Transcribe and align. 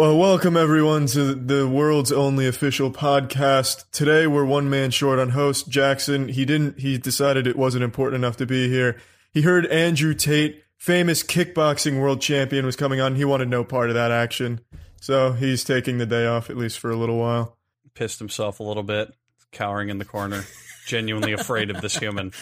Well, 0.00 0.16
welcome 0.16 0.56
everyone 0.56 1.06
to 1.08 1.34
the 1.34 1.68
world's 1.68 2.10
only 2.10 2.46
official 2.46 2.90
podcast. 2.90 3.84
Today 3.90 4.26
we're 4.26 4.44
one 4.44 4.70
man 4.70 4.90
short 4.90 5.18
on 5.18 5.30
host 5.30 5.68
Jackson. 5.68 6.28
He 6.28 6.44
didn't 6.44 6.80
he 6.80 6.96
decided 6.96 7.46
it 7.46 7.54
wasn't 7.54 7.84
important 7.84 8.24
enough 8.24 8.36
to 8.38 8.46
be 8.46 8.68
here. 8.68 8.96
He 9.30 9.42
heard 9.42 9.66
Andrew 9.66 10.14
Tate, 10.14 10.64
famous 10.80 11.22
kickboxing 11.22 12.00
world 12.00 12.20
champion 12.20 12.66
was 12.66 12.74
coming 12.74 13.00
on. 13.00 13.14
He 13.14 13.24
wanted 13.24 13.48
no 13.48 13.62
part 13.62 13.90
of 13.90 13.94
that 13.94 14.10
action. 14.10 14.60
So, 15.00 15.32
he's 15.32 15.62
taking 15.62 15.98
the 15.98 16.06
day 16.06 16.26
off 16.26 16.50
at 16.50 16.56
least 16.56 16.78
for 16.80 16.90
a 16.90 16.96
little 16.96 17.18
while. 17.18 17.56
Pissed 17.94 18.18
himself 18.18 18.58
a 18.60 18.62
little 18.62 18.82
bit, 18.82 19.14
cowering 19.52 19.90
in 19.90 19.98
the 19.98 20.04
corner, 20.04 20.44
genuinely 20.86 21.32
afraid 21.32 21.70
of 21.70 21.80
this 21.80 21.96
human. 21.96 22.32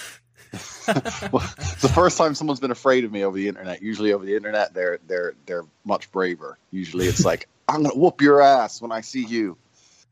well, 1.32 1.44
it's 1.58 1.82
the 1.82 1.92
first 1.94 2.16
time 2.16 2.34
someone's 2.34 2.60
been 2.60 2.70
afraid 2.70 3.04
of 3.04 3.12
me 3.12 3.24
over 3.24 3.36
the 3.36 3.48
internet. 3.48 3.82
Usually 3.82 4.12
over 4.12 4.24
the 4.24 4.34
internet, 4.34 4.72
they're 4.72 4.98
they're 5.06 5.34
they're 5.46 5.64
much 5.84 6.10
braver. 6.10 6.58
Usually 6.70 7.06
it's 7.06 7.24
like 7.24 7.48
I'm 7.68 7.82
gonna 7.82 7.94
whoop 7.94 8.22
your 8.22 8.40
ass 8.40 8.80
when 8.80 8.90
I 8.90 9.02
see 9.02 9.24
you. 9.24 9.58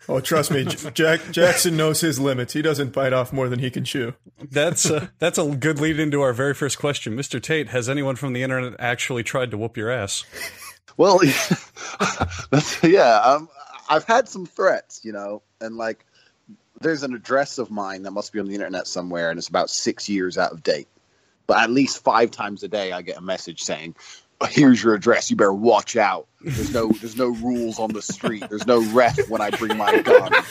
Oh, 0.09 0.21
trust 0.21 0.51
me, 0.53 0.65
Jack 0.65 1.21
Jackson 1.33 1.77
knows 1.77 2.01
his 2.01 2.21
limits. 2.21 2.53
He 2.53 2.63
doesn't 2.63 2.93
bite 2.93 3.13
off 3.13 3.33
more 3.33 3.49
than 3.49 3.59
he 3.59 3.71
can 3.71 3.85
chew. 3.85 4.15
That's 4.41 4.89
a, 4.89 5.11
that's 5.19 5.39
a 5.39 5.57
good 5.57 5.81
lead 5.81 5.99
into 5.99 6.23
our 6.23 6.33
very 6.33 6.55
first 6.55 6.79
question, 6.79 7.17
Mr. 7.17 7.43
Tate. 7.43 7.69
Has 7.69 7.89
anyone 7.89 8.15
from 8.15 8.33
the 8.33 8.43
internet 8.43 8.79
actually 8.79 9.25
tried 9.25 9.51
to 9.51 9.59
whoop 9.59 9.77
your 9.77 9.91
ass? 9.91 10.25
Well, 10.97 11.21
yeah, 12.83 13.17
um, 13.17 13.49
I've 13.89 14.05
had 14.05 14.29
some 14.29 14.47
threats, 14.47 15.05
you 15.05 15.13
know, 15.13 15.43
and 15.61 15.77
like 15.77 16.05
there's 16.81 17.03
an 17.03 17.15
address 17.15 17.59
of 17.59 17.71
mine 17.71 18.03
that 18.03 18.13
must 18.13 18.33
be 18.33 18.41
on 18.41 18.47
the 18.47 18.55
internet 18.55 18.87
somewhere, 18.87 19.31
and 19.31 19.39
it's 19.39 19.49
about 19.49 19.71
six 19.71 20.09
years 20.09 20.39
out 20.39 20.53
of 20.53 20.63
date. 20.63 20.89
But 21.47 21.59
at 21.63 21.71
least 21.71 22.03
five 22.03 22.31
times 22.31 22.63
a 22.63 22.69
day, 22.69 22.93
I 22.93 23.03
get 23.03 23.19
a 23.19 23.23
message 23.23 23.63
saying, 23.63 23.97
"Here's 24.49 24.83
your 24.83 24.95
address. 24.95 25.31
You 25.31 25.37
better 25.37 25.53
watch 25.53 25.97
out. 25.97 26.27
There's 26.41 26.73
no 26.73 26.89
there's 26.89 27.17
no 27.17 27.29
rules 27.29 27.79
on 27.79 27.93
the 27.93 28.03
street. 28.03 28.45
There's 28.49 28.67
no 28.67 28.81
ref 28.93 29.29
when 29.29 29.41
I 29.41 29.51
bring 29.51 29.77
my 29.77 30.01
gun." 30.03 30.33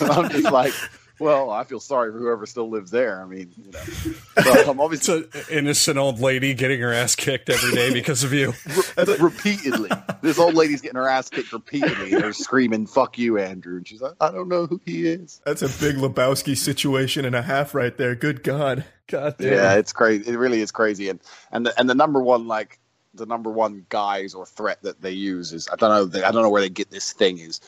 I'm 0.00 0.28
just 0.30 0.50
like, 0.50 0.72
well, 1.18 1.50
I 1.50 1.64
feel 1.64 1.80
sorry 1.80 2.10
for 2.12 2.18
whoever 2.18 2.44
still 2.46 2.68
lives 2.68 2.90
there. 2.90 3.22
I 3.22 3.26
mean, 3.26 3.52
you 3.56 3.70
know, 3.70 4.14
but 4.34 4.46
um, 4.46 4.70
I'm 4.70 4.80
obviously 4.80 5.20
it's 5.20 5.48
an 5.48 5.58
innocent 5.58 5.98
old 5.98 6.20
lady 6.20 6.54
getting 6.54 6.80
her 6.80 6.92
ass 6.92 7.14
kicked 7.14 7.48
every 7.48 7.72
day 7.72 7.92
because 7.92 8.24
of 8.24 8.32
you. 8.32 8.52
Re- 8.96 9.16
repeatedly, 9.18 9.90
this 10.22 10.38
old 10.38 10.54
lady's 10.54 10.80
getting 10.80 10.96
her 10.96 11.08
ass 11.08 11.30
kicked 11.30 11.52
repeatedly. 11.52 12.10
They're 12.10 12.32
screaming, 12.32 12.86
"Fuck 12.86 13.16
you, 13.18 13.38
Andrew!" 13.38 13.76
And 13.76 13.86
she's 13.86 14.02
like, 14.02 14.14
"I 14.20 14.30
don't 14.32 14.48
know 14.48 14.66
who 14.66 14.80
he 14.84 15.06
is." 15.06 15.40
That's 15.44 15.62
a 15.62 15.68
big 15.68 15.96
Lebowski 15.96 16.56
situation 16.56 17.24
and 17.24 17.36
a 17.36 17.42
half 17.42 17.74
right 17.74 17.96
there. 17.96 18.14
Good 18.16 18.42
God, 18.42 18.84
God 19.06 19.36
damn. 19.38 19.52
Yeah, 19.52 19.74
it's 19.74 19.92
crazy. 19.92 20.30
It 20.30 20.36
really 20.36 20.60
is 20.60 20.70
crazy. 20.70 21.08
And 21.08 21.20
and 21.52 21.66
the, 21.66 21.78
and 21.78 21.88
the 21.88 21.94
number 21.94 22.20
one 22.20 22.46
like 22.46 22.78
the 23.12 23.26
number 23.26 23.50
one 23.50 23.86
guise 23.88 24.34
or 24.34 24.46
threat 24.46 24.82
that 24.82 25.00
they 25.00 25.12
use 25.12 25.52
is 25.52 25.68
I 25.72 25.76
don't 25.76 25.90
know. 25.90 26.04
They, 26.04 26.22
I 26.22 26.30
don't 26.30 26.42
know 26.42 26.50
where 26.50 26.62
they 26.62 26.70
get 26.70 26.90
this 26.90 27.12
thing 27.12 27.38
is 27.38 27.60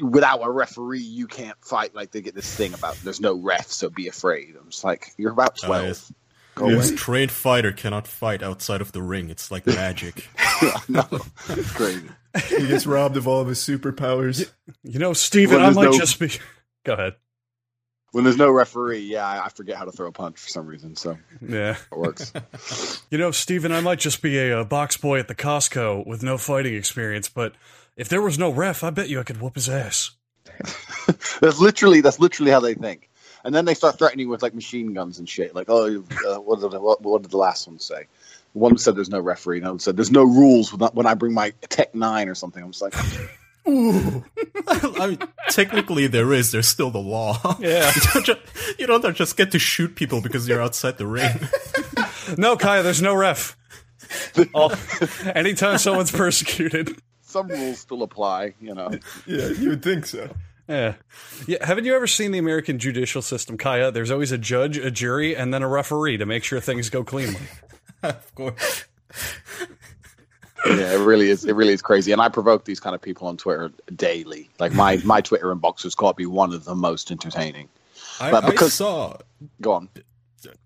without 0.00 0.40
a 0.42 0.50
referee, 0.50 1.00
you 1.00 1.26
can't 1.26 1.56
fight. 1.60 1.94
Like 1.94 2.10
they 2.10 2.20
get 2.20 2.34
this 2.34 2.54
thing 2.54 2.74
about 2.74 2.96
there's 3.04 3.20
no 3.20 3.34
ref, 3.34 3.66
so 3.66 3.90
be 3.90 4.08
afraid. 4.08 4.54
I'm 4.58 4.70
just 4.70 4.84
like, 4.84 5.12
you're 5.16 5.32
about 5.32 5.58
oh, 5.62 5.66
twelve. 5.66 5.84
Uh, 5.84 5.88
yes. 5.88 6.12
Go 6.56 6.68
yes, 6.68 6.88
away. 6.88 6.96
trained 6.96 7.32
fighter 7.32 7.72
cannot 7.72 8.06
fight 8.06 8.40
outside 8.40 8.80
of 8.80 8.92
the 8.92 9.02
ring. 9.02 9.28
It's 9.28 9.50
like 9.50 9.66
magic. 9.66 10.28
no, 10.88 11.04
it's 11.48 11.72
crazy. 11.72 12.08
he 12.48 12.68
gets 12.68 12.86
robbed 12.86 13.16
of 13.16 13.26
all 13.26 13.40
of 13.40 13.48
his 13.48 13.58
superpowers. 13.58 14.38
You, 14.38 14.92
you 14.92 14.98
know, 15.00 15.14
Steven, 15.14 15.60
I 15.60 15.70
might 15.70 15.90
no, 15.90 15.98
just 15.98 16.20
be. 16.20 16.30
Go 16.84 16.92
ahead. 16.92 17.14
When 18.14 18.22
there's 18.22 18.36
no 18.36 18.48
referee, 18.48 19.00
yeah, 19.00 19.42
I, 19.44 19.48
forget 19.48 19.76
how 19.76 19.86
to 19.86 19.90
throw 19.90 20.06
a 20.06 20.12
punch 20.12 20.38
for 20.38 20.48
some 20.48 20.68
reason. 20.68 20.94
So 20.94 21.18
yeah, 21.40 21.76
it 21.90 21.98
works. 21.98 22.32
you 23.10 23.18
know, 23.18 23.32
Steven, 23.32 23.72
I 23.72 23.80
might 23.80 23.98
just 23.98 24.22
be 24.22 24.38
a, 24.38 24.60
a 24.60 24.64
box 24.64 24.96
boy 24.96 25.18
at 25.18 25.26
the 25.26 25.34
Costco 25.34 26.06
with 26.06 26.22
no 26.22 26.38
fighting 26.38 26.76
experience, 26.76 27.28
but 27.28 27.54
if 27.96 28.08
there 28.08 28.22
was 28.22 28.38
no 28.38 28.50
ref, 28.50 28.84
I 28.84 28.90
bet 28.90 29.08
you 29.08 29.18
I 29.18 29.24
could 29.24 29.40
whoop 29.40 29.56
his 29.56 29.68
ass. 29.68 30.12
that's 31.40 31.58
literally 31.58 32.02
that's 32.02 32.20
literally 32.20 32.52
how 32.52 32.60
they 32.60 32.74
think. 32.74 33.10
And 33.42 33.52
then 33.52 33.64
they 33.64 33.74
start 33.74 33.98
threatening 33.98 34.28
with 34.28 34.44
like 34.44 34.54
machine 34.54 34.94
guns 34.94 35.18
and 35.18 35.28
shit. 35.28 35.52
Like, 35.52 35.68
oh, 35.68 36.04
uh, 36.28 36.36
what, 36.36 36.60
did 36.60 36.70
the, 36.70 36.80
what, 36.80 37.02
what, 37.02 37.22
did 37.22 37.32
the 37.32 37.36
last 37.36 37.66
one 37.66 37.80
say? 37.80 38.04
One 38.52 38.78
said 38.78 38.94
there's 38.94 39.10
no 39.10 39.18
referee. 39.18 39.58
Another 39.58 39.80
said 39.80 39.96
there's 39.96 40.12
no 40.12 40.22
rules 40.22 40.72
when 40.72 41.06
I 41.06 41.14
bring 41.14 41.34
my 41.34 41.50
Tech 41.68 41.96
Nine 41.96 42.28
or 42.28 42.36
something. 42.36 42.62
I'm 42.62 42.70
just 42.70 42.80
like, 42.80 42.94
ooh. 43.68 44.24
I 44.68 45.06
mean, 45.08 45.18
technically 45.50 46.06
there 46.06 46.32
is. 46.32 46.52
There's 46.52 46.68
still 46.68 46.90
the 46.90 46.98
law. 46.98 47.56
Yeah, 47.58 47.90
you 47.94 48.00
don't, 48.12 48.26
just, 48.26 48.40
you 48.78 48.86
don't 48.86 49.16
just 49.16 49.36
get 49.36 49.52
to 49.52 49.58
shoot 49.58 49.94
people 49.94 50.20
because 50.20 50.48
you're 50.48 50.62
outside 50.62 50.98
the 50.98 51.06
ring. 51.06 51.30
no, 52.38 52.56
Kaya, 52.56 52.82
there's 52.82 53.02
no 53.02 53.14
ref. 53.14 53.56
Oh, 54.54 54.74
anytime 55.34 55.78
someone's 55.78 56.12
persecuted, 56.12 57.00
some 57.22 57.48
rules 57.48 57.78
still 57.78 58.02
apply, 58.02 58.54
you 58.60 58.74
know. 58.74 58.90
yeah, 59.26 59.48
you 59.48 59.70
would 59.70 59.82
think 59.82 60.06
so. 60.06 60.28
Yeah. 60.68 60.94
Yeah. 61.46 61.64
Haven't 61.66 61.84
you 61.84 61.94
ever 61.94 62.06
seen 62.06 62.30
the 62.30 62.38
American 62.38 62.78
judicial 62.78 63.22
system, 63.22 63.58
Kaya? 63.58 63.90
There's 63.90 64.10
always 64.10 64.32
a 64.32 64.38
judge, 64.38 64.78
a 64.78 64.90
jury, 64.90 65.36
and 65.36 65.52
then 65.52 65.62
a 65.62 65.68
referee 65.68 66.16
to 66.18 66.26
make 66.26 66.44
sure 66.44 66.60
things 66.60 66.88
go 66.90 67.04
cleanly. 67.04 67.40
of 68.02 68.34
course. 68.34 68.84
Yeah, 70.66 70.94
it 70.94 71.04
really 71.04 71.30
is. 71.30 71.44
It 71.44 71.54
really 71.54 71.72
is 71.72 71.82
crazy, 71.82 72.12
and 72.12 72.20
I 72.20 72.28
provoke 72.28 72.64
these 72.64 72.80
kind 72.80 72.94
of 72.94 73.02
people 73.02 73.28
on 73.28 73.36
Twitter 73.36 73.70
daily. 73.94 74.50
Like 74.58 74.72
my 74.72 74.96
mm-hmm. 74.96 75.06
my 75.06 75.20
Twitter 75.20 75.54
inbox 75.54 75.82
has 75.82 75.94
got 75.94 76.12
to 76.12 76.16
be 76.16 76.26
one 76.26 76.52
of 76.52 76.64
the 76.64 76.74
most 76.74 77.10
entertaining. 77.10 77.68
I, 78.20 78.30
but 78.30 78.46
because 78.46 78.68
I 78.80 78.84
saw. 78.84 79.16
Go 79.60 79.72
on. 79.72 79.88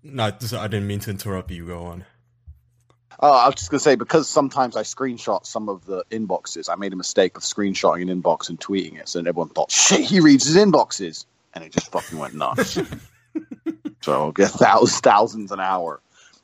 No, 0.03 0.25
I 0.25 0.31
didn't 0.31 0.87
mean 0.87 0.99
to 0.99 1.09
interrupt 1.09 1.51
you. 1.51 1.65
Go 1.65 1.83
on. 1.85 2.05
Oh, 3.21 3.31
I 3.31 3.47
was 3.47 3.55
just 3.55 3.69
gonna 3.69 3.79
say 3.79 3.95
because 3.95 4.29
sometimes 4.29 4.77
I 4.77 4.83
screenshot 4.83 5.45
some 5.45 5.67
of 5.67 5.85
the 5.85 6.05
inboxes. 6.09 6.69
I 6.69 6.75
made 6.75 6.93
a 6.93 6.95
mistake 6.95 7.35
of 7.35 7.43
screenshotting 7.43 8.09
an 8.09 8.21
inbox 8.21 8.49
and 8.49 8.59
tweeting 8.59 8.97
it, 8.97 9.09
so 9.09 9.19
everyone 9.19 9.49
thought, 9.49 9.71
"Shit, 9.71 10.01
he 10.01 10.21
reads 10.21 10.45
his 10.45 10.55
inboxes," 10.55 11.25
and 11.53 11.63
it 11.63 11.73
just 11.73 11.91
fucking 11.91 12.17
went 12.17 12.33
nuts. 12.33 12.79
so 14.01 14.13
I'll 14.13 14.31
get 14.31 14.51
thousands, 14.51 14.99
thousands 15.01 15.51
an 15.51 15.59
hour, 15.59 15.99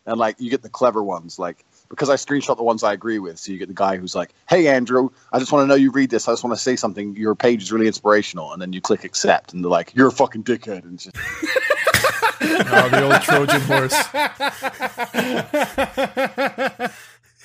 and 0.06 0.18
like 0.18 0.36
you 0.40 0.50
get 0.50 0.64
the 0.64 0.70
clever 0.70 1.02
ones, 1.02 1.40
like 1.40 1.64
because 1.90 2.10
I 2.10 2.16
screenshot 2.16 2.58
the 2.58 2.64
ones 2.64 2.84
I 2.84 2.94
agree 2.94 3.20
with. 3.20 3.40
So 3.40 3.52
you 3.52 3.58
get 3.58 3.68
the 3.68 3.74
guy 3.74 3.98
who's 3.98 4.16
like, 4.16 4.32
"Hey 4.48 4.68
Andrew, 4.68 5.10
I 5.32 5.40
just 5.40 5.52
want 5.52 5.64
to 5.64 5.68
know 5.68 5.76
you 5.76 5.92
read 5.92 6.10
this. 6.10 6.28
I 6.28 6.32
just 6.32 6.44
want 6.44 6.56
to 6.56 6.62
say 6.62 6.76
something. 6.76 7.16
Your 7.16 7.36
page 7.36 7.64
is 7.64 7.72
really 7.72 7.88
inspirational," 7.88 8.54
and 8.54 8.62
then 8.62 8.74
you 8.74 8.82
click 8.82 9.04
accept, 9.04 9.54
and 9.54 9.64
they're 9.64 9.72
like, 9.72 9.94
"You're 9.96 10.08
a 10.08 10.12
fucking 10.12 10.44
dickhead," 10.44 10.84
and 10.84 11.00
just. 11.00 11.16
oh, 12.42 12.90
the 12.90 13.04
old 13.04 13.22
Trojan 13.22 13.62
horse. 13.62 14.08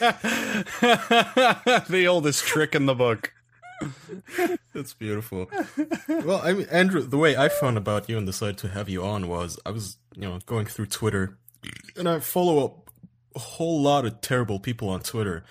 the 1.89 2.07
oldest 2.07 2.45
trick 2.45 2.75
in 2.75 2.87
the 2.87 2.95
book. 2.95 3.33
That's 4.75 4.95
beautiful. 4.95 5.51
Well, 6.09 6.41
I 6.43 6.53
mean, 6.53 6.67
Andrew, 6.71 7.03
the 7.03 7.19
way 7.19 7.37
I 7.37 7.49
found 7.49 7.77
about 7.77 8.09
you 8.09 8.19
and 8.19 8.27
decided 8.27 8.59
to 8.59 8.69
have 8.69 8.89
you 8.89 9.05
on 9.05 9.29
was 9.29 9.59
I 9.65 9.71
was, 9.71 9.97
you 10.15 10.23
know, 10.23 10.39
going 10.47 10.67
through 10.67 10.87
Twitter, 10.87 11.39
and 11.97 12.09
I 12.09 12.21
follow 12.21 12.65
up 12.65 12.90
a 13.35 13.39
whole 13.39 13.81
lot 13.81 14.05
of 14.05 14.21
terrible 14.21 14.59
people 14.59 14.89
on 14.89 15.01
Twitter, 15.01 15.45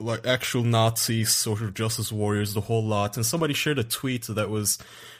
like 0.00 0.26
actual 0.26 0.62
Nazis, 0.62 1.32
social 1.32 1.70
justice 1.70 2.12
warriors, 2.12 2.54
the 2.54 2.62
whole 2.62 2.84
lot. 2.84 3.16
And 3.16 3.26
somebody 3.26 3.54
shared 3.54 3.78
a 3.78 3.84
tweet 3.84 4.26
that 4.28 4.48
was 4.48 4.78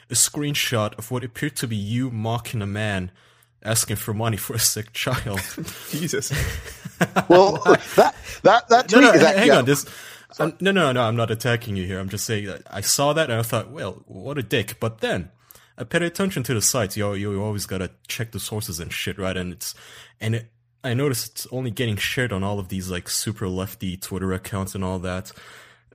a 0.09 0.13
screenshot 0.13 0.97
of 0.97 1.11
what 1.11 1.23
appeared 1.23 1.55
to 1.57 1.67
be 1.67 1.75
you 1.75 2.09
mocking 2.09 2.61
a 2.61 2.67
man 2.67 3.11
asking 3.63 3.97
for 3.97 4.13
money 4.13 4.37
for 4.37 4.55
a 4.55 4.59
sick 4.59 4.93
child. 4.93 5.41
Jesus. 5.89 6.31
well, 7.27 7.53
that 7.95 8.15
that 8.43 8.67
that 8.69 8.89
tweet 8.89 9.01
no, 9.01 9.11
no, 9.11 9.13
is 9.13 9.21
hang 9.21 9.51
on. 9.51 9.65
This, 9.65 9.85
um, 10.39 10.55
no, 10.59 10.71
no, 10.71 10.91
no. 10.91 11.01
I'm 11.01 11.15
not 11.15 11.31
attacking 11.31 11.75
you 11.75 11.85
here. 11.85 11.99
I'm 11.99 12.09
just 12.09 12.25
saying 12.25 12.45
that 12.45 12.63
I 12.69 12.81
saw 12.81 13.13
that 13.13 13.29
and 13.29 13.39
I 13.39 13.43
thought, 13.43 13.69
well, 13.71 14.03
what 14.05 14.37
a 14.37 14.43
dick. 14.43 14.79
But 14.79 14.99
then 14.99 15.31
I 15.77 15.83
paid 15.83 16.03
attention 16.03 16.43
to 16.43 16.53
the 16.53 16.61
sites. 16.61 16.95
You 16.97 17.13
you 17.13 17.41
always 17.41 17.65
gotta 17.65 17.91
check 18.07 18.31
the 18.31 18.39
sources 18.39 18.79
and 18.79 18.91
shit, 18.91 19.17
right? 19.17 19.35
And 19.35 19.53
it's 19.53 19.75
and 20.19 20.35
it, 20.35 20.51
I 20.83 20.93
noticed 20.93 21.31
it's 21.31 21.47
only 21.51 21.71
getting 21.71 21.97
shared 21.97 22.31
on 22.31 22.43
all 22.43 22.59
of 22.59 22.69
these 22.69 22.89
like 22.89 23.09
super 23.09 23.47
lefty 23.47 23.97
Twitter 23.97 24.31
accounts 24.33 24.75
and 24.75 24.83
all 24.83 24.99
that. 24.99 25.31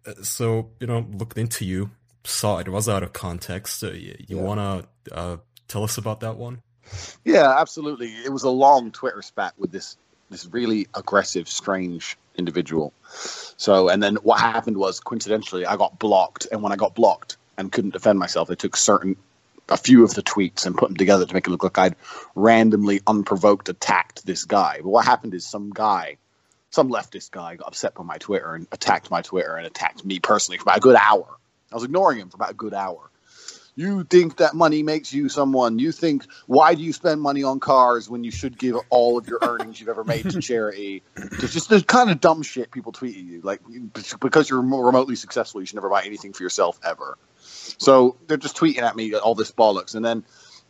Uh, 0.06 0.14
so 0.22 0.70
you 0.80 0.86
know, 0.86 1.06
looked 1.12 1.38
into 1.38 1.64
you, 1.64 1.90
saw 2.24 2.58
it 2.58 2.68
was 2.68 2.88
out 2.88 3.02
of 3.02 3.12
context. 3.12 3.82
Uh, 3.82 3.92
you, 3.92 4.14
you 4.26 4.36
yeah. 4.36 4.42
wanna 4.42 4.84
uh, 5.12 5.36
tell 5.68 5.84
us 5.84 5.98
about 5.98 6.20
that 6.20 6.36
one? 6.36 6.62
Yeah, 7.24 7.58
absolutely. 7.58 8.08
It 8.08 8.32
was 8.32 8.42
a 8.42 8.50
long 8.50 8.92
Twitter 8.92 9.22
spat 9.22 9.54
with 9.58 9.72
this 9.72 9.96
this 10.30 10.46
really 10.46 10.86
aggressive, 10.94 11.48
strange 11.48 12.16
individual. 12.36 12.92
So, 13.56 13.88
and 13.88 14.02
then 14.02 14.16
what 14.16 14.40
happened 14.40 14.76
was, 14.76 15.00
coincidentally, 15.00 15.66
I 15.66 15.76
got 15.76 15.98
blocked, 15.98 16.46
and 16.50 16.62
when 16.62 16.72
I 16.72 16.76
got 16.76 16.94
blocked 16.94 17.36
and 17.56 17.70
couldn't 17.70 17.92
defend 17.92 18.18
myself, 18.18 18.48
they 18.48 18.54
took 18.54 18.76
certain 18.76 19.16
a 19.68 19.76
few 19.76 20.04
of 20.04 20.14
the 20.14 20.22
tweets 20.22 20.66
and 20.66 20.76
put 20.76 20.88
them 20.88 20.96
together 20.96 21.26
to 21.26 21.34
make 21.34 21.46
it 21.46 21.50
look 21.50 21.64
like 21.64 21.78
I'd 21.78 21.96
randomly, 22.34 23.00
unprovoked 23.06 23.68
attacked 23.68 24.26
this 24.26 24.44
guy. 24.44 24.78
But 24.82 24.88
what 24.88 25.04
happened 25.04 25.34
is 25.34 25.46
some 25.46 25.70
guy 25.70 26.18
some 26.74 26.90
leftist 26.90 27.30
guy 27.30 27.54
got 27.54 27.68
upset 27.68 27.94
by 27.94 28.02
my 28.02 28.18
Twitter 28.18 28.54
and 28.54 28.66
attacked 28.72 29.10
my 29.10 29.22
Twitter 29.22 29.56
and 29.56 29.66
attacked 29.66 30.04
me 30.04 30.18
personally 30.18 30.58
for 30.58 30.64
about 30.64 30.78
a 30.78 30.80
good 30.80 30.96
hour. 30.96 31.38
I 31.70 31.76
was 31.76 31.84
ignoring 31.84 32.18
him 32.18 32.28
for 32.28 32.36
about 32.36 32.50
a 32.50 32.54
good 32.54 32.74
hour. 32.74 33.10
You 33.76 34.04
think 34.04 34.36
that 34.36 34.54
money 34.54 34.82
makes 34.84 35.12
you 35.12 35.28
someone. 35.28 35.78
You 35.80 35.90
think, 35.90 36.26
why 36.46 36.74
do 36.74 36.82
you 36.82 36.92
spend 36.92 37.20
money 37.20 37.42
on 37.42 37.58
cars 37.58 38.08
when 38.08 38.22
you 38.22 38.30
should 38.30 38.56
give 38.56 38.76
all 38.90 39.18
of 39.18 39.26
your 39.26 39.40
earnings 39.42 39.80
you've 39.80 39.88
ever 39.88 40.04
made 40.04 40.30
to 40.30 40.40
charity? 40.40 41.02
It's 41.16 41.52
just 41.52 41.68
the 41.68 41.82
kind 41.82 42.10
of 42.10 42.20
dumb 42.20 42.42
shit 42.42 42.70
people 42.70 42.92
tweet 42.92 43.16
at 43.16 43.22
you. 43.22 43.40
Like, 43.40 43.60
because 44.20 44.48
you're 44.48 44.60
remotely 44.60 45.16
successful, 45.16 45.60
you 45.60 45.66
should 45.66 45.74
never 45.74 45.90
buy 45.90 46.02
anything 46.04 46.32
for 46.32 46.44
yourself 46.44 46.78
ever. 46.84 47.18
So 47.78 48.16
they're 48.26 48.36
just 48.36 48.56
tweeting 48.56 48.82
at 48.82 48.96
me 48.96 49.14
all 49.14 49.34
this 49.34 49.50
bollocks. 49.50 49.94
And 49.94 50.04
then 50.04 50.24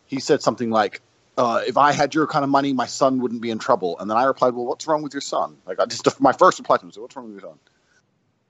he 0.07 0.21
said 0.21 0.43
something 0.43 0.71
like, 0.71 1.01
uh, 1.37 1.63
if 1.67 1.77
I 1.77 1.93
had 1.93 2.15
your 2.15 2.27
kind 2.27 2.45
of 2.45 2.51
money, 2.51 2.73
my 2.73 2.87
son 2.87 3.21
wouldn't 3.21 3.43
be 3.43 3.51
in 3.51 3.59
trouble. 3.59 3.99
And 3.99 4.09
then 4.09 4.17
I 4.17 4.25
replied, 4.25 4.55
well, 4.55 4.67
what's 4.67 4.87
wrong 4.87 5.03
with 5.03 5.15
your 5.15 5.21
son? 5.21 5.57
Like, 5.67 5.81
I 5.81 5.87
just, 5.87 6.21
my 6.21 6.33
first 6.33 6.59
reply 6.59 6.77
to 6.77 6.83
him 6.83 6.89
was, 6.89 6.99
what's 6.99 7.17
wrong 7.17 7.27
with 7.27 7.43
your 7.43 7.51
son? 7.51 7.59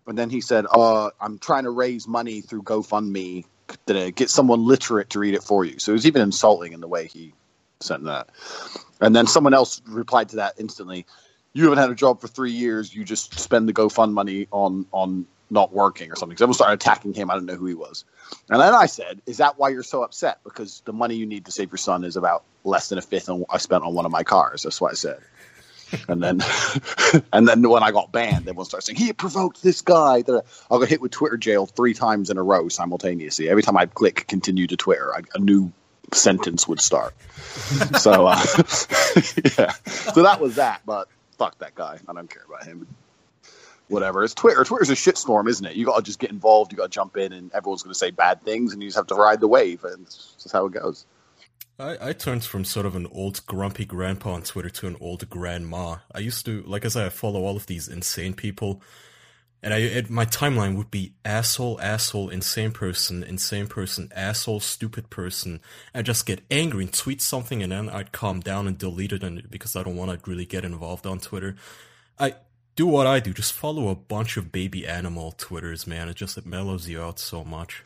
And 0.06 0.19
then 0.19 0.29
he 0.29 0.43
said, 0.43 0.67
uh, 0.71 1.11
I'm 1.21 1.39
trying 1.39 1.65
to 1.65 1.71
raise 1.71 2.06
money 2.06 2.43
through 2.43 2.62
GoFundMe 2.62 3.47
to 3.87 4.11
get 4.12 4.29
someone 4.29 4.67
literate 4.67 5.11
to 5.11 5.19
read 5.19 5.35
it 5.35 5.43
for 5.43 5.65
you. 5.65 5.79
So 5.79 5.93
it 5.93 5.95
was 5.95 6.07
even 6.07 6.21
insulting 6.21 6.75
in 6.75 6.81
the 6.81 6.89
way 6.89 7.07
he 7.07 7.33
sent 7.81 8.05
that. 8.05 8.29
And 9.00 9.17
then 9.17 9.27
someone 9.27 9.55
else 9.55 9.81
replied 9.87 10.29
to 10.31 10.37
that 10.37 10.55
instantly. 10.59 11.07
You 11.55 11.65
haven't 11.65 11.79
had 11.79 11.91
a 11.91 11.95
job 11.95 12.21
for 12.21 12.29
three 12.29 12.53
years. 12.53 12.95
You 12.95 13.05
just 13.05 13.39
spend 13.39 13.67
the 13.69 13.73
GoFund 13.73 14.12
money 14.12 14.49
on 14.50 14.87
on 14.93 15.27
not 15.50 15.73
working 15.73 16.11
or 16.11 16.17
something. 16.17 16.37
So 16.37 16.44
everyone 16.44 16.55
started 16.55 16.75
attacking 16.75 17.14
him. 17.14 17.31
I 17.31 17.35
don't 17.35 17.46
know 17.46 17.55
who 17.55 17.67
he 17.67 17.75
was. 17.75 18.05
And 18.49 18.61
then 18.61 18.75
I 18.75 18.87
said, 18.87 19.20
"Is 19.26 19.38
that 19.38 19.58
why 19.58 19.69
you're 19.69 19.82
so 19.82 20.02
upset? 20.02 20.38
Because 20.44 20.82
the 20.85 20.93
money 20.93 21.14
you 21.14 21.26
need 21.26 21.44
to 21.46 21.52
save 21.52 21.70
your 21.70 21.79
son 21.79 22.05
is 22.05 22.17
about 22.17 22.44
less 22.64 22.88
than 22.88 22.99
a 22.99 23.02
fifth 23.02 23.29
on 23.29 23.41
what 23.41 23.49
I 23.50 23.58
spent 23.58 23.85
on 23.85 23.94
one 23.94 24.06
of 24.06 24.12
my 24.12 24.23
cars." 24.23 24.62
That's 24.62 24.81
what 24.81 24.93
I 24.93 24.94
said. 24.94 25.19
and 26.08 26.23
then, 26.23 26.41
and 27.32 27.46
then 27.46 27.69
when 27.69 27.82
I 27.82 27.91
got 27.91 28.11
banned, 28.11 28.49
everyone 28.49 28.64
started 28.64 28.87
saying 28.87 28.96
he 28.96 29.12
provoked 29.12 29.62
this 29.62 29.82
guy. 29.82 30.23
That 30.23 30.44
I 30.70 30.79
got 30.79 30.88
hit 30.88 31.00
with 31.00 31.12
Twitter 31.12 31.37
jail 31.37 31.67
three 31.67 31.94
times 31.94 32.31
in 32.31 32.38
a 32.38 32.43
row 32.43 32.69
simultaneously. 32.69 33.49
Every 33.49 33.62
time 33.62 33.76
I'd 33.76 33.94
click 33.94 34.26
continue 34.26 34.67
to 34.67 34.76
Twitter, 34.76 35.14
I, 35.14 35.23
a 35.35 35.38
new 35.38 35.73
sentence 36.12 36.67
would 36.69 36.81
start. 36.81 37.14
so 38.00 38.26
uh, 38.26 38.37
yeah, 39.58 39.73
so 39.87 40.23
that 40.23 40.38
was 40.40 40.56
that. 40.56 40.82
But 40.87 41.08
fuck 41.38 41.58
that 41.58 41.75
guy. 41.75 41.99
I 42.08 42.12
don't 42.12 42.31
care 42.31 42.44
about 42.49 42.64
him. 42.64 42.87
Whatever. 43.89 44.25
It's 44.25 44.35
Twitter. 44.35 44.65
Twitter's 44.65 44.91
a 44.91 44.95
shitstorm, 44.95 45.49
isn't 45.49 45.67
it? 45.67 45.77
You 45.77 45.85
got 45.85 45.97
to 45.97 46.03
just 46.03 46.19
get 46.19 46.31
involved. 46.31 46.73
You 46.73 46.79
got 46.79 46.85
to 46.85 46.89
jump 46.91 47.17
in, 47.17 47.33
and 47.33 47.53
everyone's 47.53 47.83
going 47.83 47.93
to 47.93 47.99
say 47.99 48.11
bad 48.11 48.43
things, 48.43 48.73
and 48.73 48.83
you 48.83 48.89
just 48.89 48.97
have 48.97 49.07
to 49.09 49.15
ride 49.15 49.41
the 49.41 49.49
wave. 49.49 49.85
And 49.85 50.07
that's 50.07 50.53
how 50.53 50.67
it 50.67 50.73
goes. 50.73 51.05
I, 51.79 51.97
I 52.01 52.13
turned 52.13 52.45
from 52.45 52.65
sort 52.65 52.87
of 52.87 52.95
an 52.95 53.07
old 53.13 53.45
grumpy 53.47 53.85
grandpa 53.85 54.35
on 54.35 54.43
Twitter 54.43 54.71
to 54.71 54.87
an 54.87 54.97
old 55.01 55.29
grandma. 55.29 55.97
I 56.15 56.21
used 56.21 56.47
to, 56.47 56.63
like 56.67 56.85
I 56.85 56.89
said, 56.89 57.07
I 57.07 57.09
follow 57.09 57.45
all 57.45 57.57
of 57.57 57.67
these 57.67 57.89
insane 57.89 58.35
people, 58.35 58.81
and 59.63 59.75
I 59.75 59.79
it, 59.79 60.09
my 60.11 60.25
timeline 60.25 60.77
would 60.77 60.91
be 60.91 61.15
asshole, 61.25 61.81
asshole, 61.81 62.29
insane 62.29 62.71
person, 62.71 63.25
insane 63.25 63.67
person, 63.67 64.13
asshole, 64.15 64.61
stupid 64.61 65.11
person. 65.11 65.61
I 65.95 66.03
just 66.03 66.27
get 66.27 66.45
angry 66.51 66.85
and 66.85 66.93
tweet 66.93 67.21
something, 67.21 67.63
and 67.63 67.73
then 67.73 67.89
I'd 67.89 68.13
calm 68.13 68.41
down 68.41 68.69
and 68.69 68.79
delete 68.79 69.13
it, 69.13 69.25
and 69.25 69.51
because 69.51 69.75
I 69.75 69.83
don't 69.83 69.97
want 69.97 70.13
to 70.13 70.31
really 70.31 70.47
get 70.47 70.65
involved 70.65 71.07
on 71.07 71.19
Twitter. 71.19 71.57
I 72.19 72.35
do 72.76 72.87
what 72.87 73.06
I 73.06 73.21
do. 73.21 73.32
Just 73.32 73.53
follow 73.53 73.88
a 73.88 73.94
bunch 73.94 74.37
of 74.37 74.50
baby 74.50 74.87
animal 74.87 75.32
Twitters, 75.32 75.87
man. 75.87 76.09
It 76.09 76.17
just 76.17 76.37
it 76.37 76.47
mellows 76.47 76.88
you 76.88 77.03
out 77.03 77.19
so 77.19 77.44
much. 77.44 77.82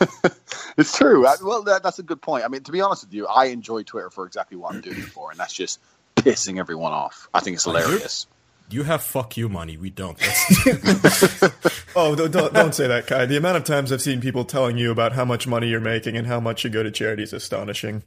it's 0.78 0.96
true. 0.96 1.22
Well, 1.22 1.62
that, 1.64 1.82
that's 1.82 1.98
a 1.98 2.02
good 2.02 2.22
point. 2.22 2.44
I 2.44 2.48
mean, 2.48 2.62
to 2.62 2.72
be 2.72 2.80
honest 2.80 3.04
with 3.04 3.14
you, 3.14 3.26
I 3.26 3.46
enjoy 3.46 3.82
Twitter 3.82 4.10
for 4.10 4.26
exactly 4.26 4.56
what 4.56 4.74
I'm 4.74 4.80
doing 4.80 4.98
it 4.98 5.04
for, 5.04 5.30
and 5.30 5.38
that's 5.38 5.54
just 5.54 5.80
pissing 6.16 6.58
everyone 6.58 6.92
off. 6.92 7.28
I 7.34 7.40
think 7.40 7.54
it's 7.54 7.64
hilarious. 7.64 8.26
You 8.70 8.84
have 8.84 9.02
fuck 9.02 9.36
you 9.36 9.48
money. 9.48 9.76
We 9.76 9.90
don't. 9.90 10.16
oh, 11.96 12.14
don't, 12.14 12.54
don't 12.54 12.74
say 12.74 12.86
that, 12.86 13.08
Kai. 13.08 13.26
The 13.26 13.36
amount 13.36 13.56
of 13.56 13.64
times 13.64 13.90
I've 13.90 14.00
seen 14.00 14.20
people 14.20 14.44
telling 14.44 14.78
you 14.78 14.92
about 14.92 15.12
how 15.12 15.24
much 15.24 15.48
money 15.48 15.68
you're 15.68 15.80
making 15.80 16.16
and 16.16 16.26
how 16.26 16.38
much 16.38 16.62
you 16.62 16.70
go 16.70 16.84
to 16.84 16.90
charity 16.90 17.24
is 17.24 17.32
astonishing. 17.32 18.04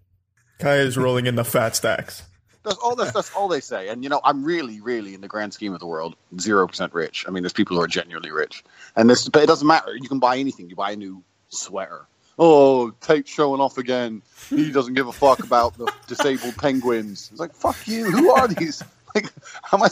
Kai 0.60 0.78
is 0.78 0.98
rolling 0.98 1.26
in 1.26 1.36
the 1.36 1.44
fat 1.44 1.76
stacks. 1.76 2.24
That's 2.64 2.78
all. 2.78 2.96
That's, 2.96 3.12
that's 3.12 3.34
all 3.34 3.48
they 3.48 3.60
say. 3.60 3.90
And 3.90 4.04
you 4.04 4.10
know, 4.10 4.22
I'm 4.24 4.44
really, 4.44 4.80
really, 4.80 5.14
in 5.14 5.22
the 5.22 5.28
grand 5.28 5.54
scheme 5.54 5.74
of 5.74 5.80
the 5.80 5.86
world, 5.86 6.16
zero 6.40 6.68
percent 6.68 6.94
rich. 6.94 7.26
I 7.28 7.32
mean, 7.32 7.44
there's 7.44 7.54
people 7.54 7.76
who 7.76 7.84
are 7.84 7.88
genuinely 7.88 8.32
rich, 8.32 8.64
and 8.96 9.10
this, 9.10 9.28
but 9.28 9.44
it 9.44 9.48
doesn't 9.48 9.68
matter. 9.68 9.96
You 9.96 10.08
can 10.08 10.20
buy 10.20 10.38
anything. 10.38 10.70
You 10.70 10.76
buy 10.76 10.92
a 10.92 10.96
new 10.96 11.24
sweater. 11.50 12.06
Oh, 12.40 12.92
Tate 13.02 13.28
showing 13.28 13.62
off 13.62 13.78
again. 13.78 14.22
He 14.50 14.72
doesn't 14.78 14.94
give 14.94 15.08
a 15.08 15.12
fuck 15.12 15.44
about 15.44 15.78
the 15.78 15.92
disabled 16.08 16.56
penguins. 16.58 17.30
It's 17.32 17.40
like 17.40 17.54
fuck 17.54 17.88
you. 17.88 18.10
Who 18.10 18.32
are 18.32 18.48
these? 18.48 18.84
Like, 19.16 19.32
how 19.62 19.78
much? 19.78 19.92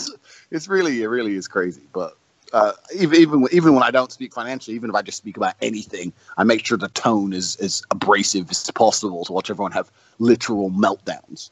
It's 0.49 0.67
really, 0.67 1.03
it 1.03 1.07
really 1.07 1.35
is 1.35 1.47
crazy. 1.47 1.83
But 1.93 2.17
uh, 2.53 2.71
even 2.95 3.19
even 3.19 3.47
even 3.51 3.73
when 3.75 3.83
I 3.83 3.91
don't 3.91 4.11
speak 4.11 4.33
financially, 4.33 4.75
even 4.75 4.89
if 4.89 4.95
I 4.95 5.01
just 5.01 5.19
speak 5.19 5.37
about 5.37 5.53
anything, 5.61 6.11
I 6.37 6.43
make 6.43 6.65
sure 6.65 6.77
the 6.77 6.89
tone 6.89 7.31
is 7.31 7.55
as 7.57 7.83
abrasive 7.91 8.49
as 8.49 8.71
possible 8.71 9.23
to 9.25 9.31
watch 9.31 9.49
everyone 9.49 9.71
have 9.73 9.91
literal 10.19 10.71
meltdowns. 10.71 11.51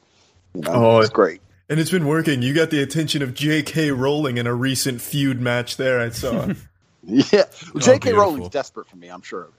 You 0.54 0.62
know, 0.62 0.72
oh, 0.72 0.98
it's 1.00 1.10
great. 1.10 1.40
And 1.68 1.78
it's 1.78 1.90
been 1.90 2.06
working. 2.06 2.42
You 2.42 2.52
got 2.52 2.70
the 2.70 2.82
attention 2.82 3.22
of 3.22 3.34
J.K. 3.34 3.92
Rowling 3.92 4.38
in 4.38 4.46
a 4.46 4.54
recent 4.54 5.00
feud 5.00 5.40
match 5.40 5.76
there. 5.76 6.00
I 6.00 6.10
saw. 6.10 6.46
yeah, 7.04 7.24
well, 7.32 7.44
oh, 7.76 7.78
J.K. 7.78 8.12
Rowling's 8.12 8.48
desperate 8.48 8.88
for 8.88 8.96
me. 8.96 9.08
I'm 9.08 9.22
sure 9.22 9.42
of 9.42 9.48
it. 9.48 9.54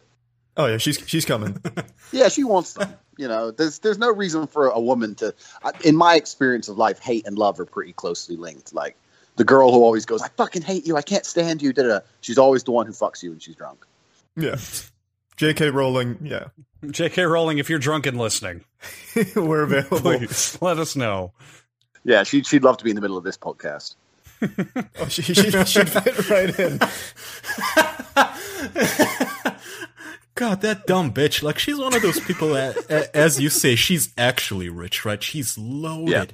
Oh 0.57 0.65
yeah, 0.65 0.77
she's 0.77 1.01
she's 1.07 1.23
coming. 1.23 1.57
yeah, 2.11 2.27
she 2.27 2.43
wants 2.43 2.73
them. 2.73 2.93
You 3.17 3.27
know, 3.27 3.51
there's 3.51 3.79
there's 3.79 3.97
no 3.97 4.11
reason 4.11 4.47
for 4.47 4.67
a 4.67 4.79
woman 4.79 5.15
to. 5.15 5.33
In 5.85 5.95
my 5.95 6.15
experience 6.15 6.67
of 6.67 6.77
life, 6.77 6.99
hate 6.99 7.25
and 7.25 7.37
love 7.37 7.59
are 7.59 7.65
pretty 7.65 7.93
closely 7.93 8.35
linked. 8.35 8.73
Like 8.73 8.97
the 9.37 9.45
girl 9.45 9.71
who 9.71 9.83
always 9.83 10.05
goes, 10.05 10.21
"I 10.21 10.27
fucking 10.29 10.63
hate 10.63 10.85
you. 10.85 10.97
I 10.97 11.01
can't 11.01 11.25
stand 11.25 11.61
you." 11.61 11.71
Da-da. 11.71 12.01
She's 12.19 12.37
always 12.37 12.63
the 12.65 12.71
one 12.71 12.85
who 12.85 12.91
fucks 12.91 13.23
you 13.23 13.29
when 13.29 13.39
she's 13.39 13.55
drunk. 13.55 13.85
Yeah. 14.35 14.57
J.K. 15.37 15.69
Rowling, 15.69 16.19
yeah. 16.23 16.47
J.K. 16.89 17.23
Rowling, 17.23 17.57
if 17.57 17.69
you're 17.69 17.79
drunk 17.79 18.05
and 18.05 18.17
listening, 18.17 18.63
we're 19.35 19.63
available. 19.63 19.99
Please 19.99 20.57
let 20.61 20.77
us 20.77 20.95
know. 20.95 21.33
Yeah, 22.03 22.23
she'd 22.23 22.47
she'd 22.47 22.63
love 22.63 22.77
to 22.77 22.83
be 22.83 22.89
in 22.89 22.95
the 22.95 23.01
middle 23.01 23.17
of 23.17 23.23
this 23.23 23.37
podcast. 23.37 23.95
oh, 24.99 25.07
she, 25.07 25.21
she, 25.21 25.33
she'd 25.33 25.89
fit 25.89 26.29
right 26.29 26.59
in. 26.59 26.79
God, 30.33 30.61
that 30.61 30.87
dumb 30.87 31.13
bitch. 31.13 31.43
Like, 31.43 31.59
she's 31.59 31.77
one 31.77 31.93
of 31.93 32.01
those 32.01 32.19
people 32.19 32.49
that, 32.49 32.75
as 33.13 33.39
you 33.39 33.49
say, 33.49 33.75
she's 33.75 34.11
actually 34.17 34.69
rich, 34.69 35.05
right? 35.05 35.21
She's 35.21 35.55
loaded. 35.57 36.09
Yeah. 36.09 36.25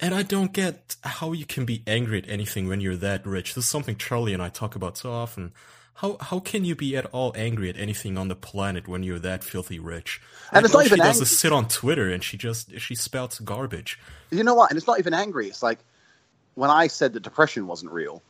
And 0.00 0.14
I 0.14 0.22
don't 0.22 0.52
get 0.52 0.96
how 1.04 1.32
you 1.32 1.44
can 1.44 1.66
be 1.66 1.82
angry 1.86 2.18
at 2.18 2.28
anything 2.28 2.66
when 2.66 2.80
you're 2.80 2.96
that 2.96 3.26
rich. 3.26 3.54
This 3.54 3.64
is 3.64 3.70
something 3.70 3.96
Charlie 3.96 4.32
and 4.32 4.42
I 4.42 4.48
talk 4.48 4.74
about 4.74 4.96
so 4.96 5.12
often. 5.12 5.52
How 5.94 6.16
how 6.20 6.40
can 6.40 6.64
you 6.64 6.74
be 6.74 6.96
at 6.96 7.06
all 7.06 7.32
angry 7.36 7.68
at 7.68 7.76
anything 7.76 8.18
on 8.18 8.28
the 8.28 8.34
planet 8.34 8.88
when 8.88 9.02
you're 9.02 9.18
that 9.20 9.44
filthy 9.44 9.78
rich? 9.78 10.20
Like, 10.46 10.56
and 10.56 10.64
it's 10.64 10.74
oh, 10.74 10.78
not 10.78 10.86
even 10.86 10.98
she 10.98 11.02
does 11.02 11.20
is 11.20 11.38
sit 11.38 11.52
on 11.52 11.68
Twitter 11.68 12.10
and 12.10 12.24
she 12.24 12.36
just 12.36 12.78
she 12.80 12.94
spouts 12.94 13.38
garbage. 13.38 13.98
You 14.30 14.42
know 14.42 14.54
what? 14.54 14.70
And 14.70 14.76
it's 14.76 14.86
not 14.86 14.98
even 14.98 15.14
angry. 15.14 15.48
It's 15.48 15.62
like 15.62 15.78
when 16.54 16.70
I 16.70 16.86
said 16.88 17.12
that 17.12 17.22
depression 17.22 17.66
wasn't 17.66 17.92
real, 17.92 18.22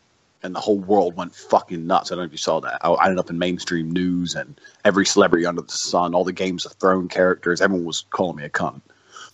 and 0.42 0.54
the 0.54 0.60
whole 0.60 0.78
world 0.78 1.16
went 1.16 1.34
fucking 1.34 1.86
nuts. 1.86 2.10
I 2.10 2.14
don't 2.14 2.22
know 2.22 2.26
if 2.26 2.32
you 2.32 2.38
saw 2.38 2.60
that. 2.60 2.84
I 2.84 3.04
ended 3.04 3.18
up 3.18 3.30
in 3.30 3.38
mainstream 3.38 3.90
news 3.90 4.34
and 4.34 4.60
every 4.84 5.06
celebrity 5.06 5.46
under 5.46 5.62
the 5.62 5.72
sun, 5.72 6.14
all 6.14 6.24
the 6.24 6.32
Games 6.32 6.66
of 6.66 6.72
Thrones 6.72 7.10
characters, 7.12 7.60
everyone 7.60 7.86
was 7.86 8.04
calling 8.10 8.36
me 8.36 8.44
a 8.44 8.50
cunt. 8.50 8.80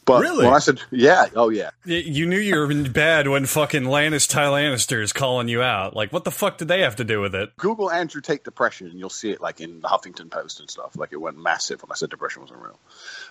But 0.08 0.22
really? 0.22 0.46
when 0.46 0.54
I 0.54 0.58
said, 0.58 0.80
yeah, 0.90 1.26
oh 1.36 1.50
yeah. 1.50 1.70
You 1.84 2.26
knew 2.26 2.38
you 2.38 2.56
were 2.56 2.70
in 2.70 2.90
bad 2.90 3.28
when 3.28 3.46
fucking 3.46 3.84
Lannis 3.84 4.26
Ty 4.26 4.46
Lannister 4.46 5.02
is 5.02 5.12
calling 5.12 5.48
you 5.48 5.62
out. 5.62 5.94
Like, 5.94 6.12
what 6.12 6.24
the 6.24 6.30
fuck 6.30 6.56
did 6.56 6.68
they 6.68 6.80
have 6.80 6.96
to 6.96 7.04
do 7.04 7.20
with 7.20 7.34
it? 7.34 7.54
Google 7.58 7.90
Andrew 7.90 8.22
Tate 8.22 8.42
depression 8.42 8.88
and 8.88 8.98
you'll 8.98 9.10
see 9.10 9.30
it 9.30 9.40
like 9.40 9.60
in 9.60 9.80
the 9.80 9.88
Huffington 9.88 10.30
Post 10.30 10.60
and 10.60 10.70
stuff. 10.70 10.96
Like 10.96 11.12
it 11.12 11.20
went 11.20 11.36
massive 11.38 11.82
when 11.82 11.92
I 11.92 11.94
said 11.94 12.10
depression 12.10 12.42
wasn't 12.42 12.60
real. 12.60 12.80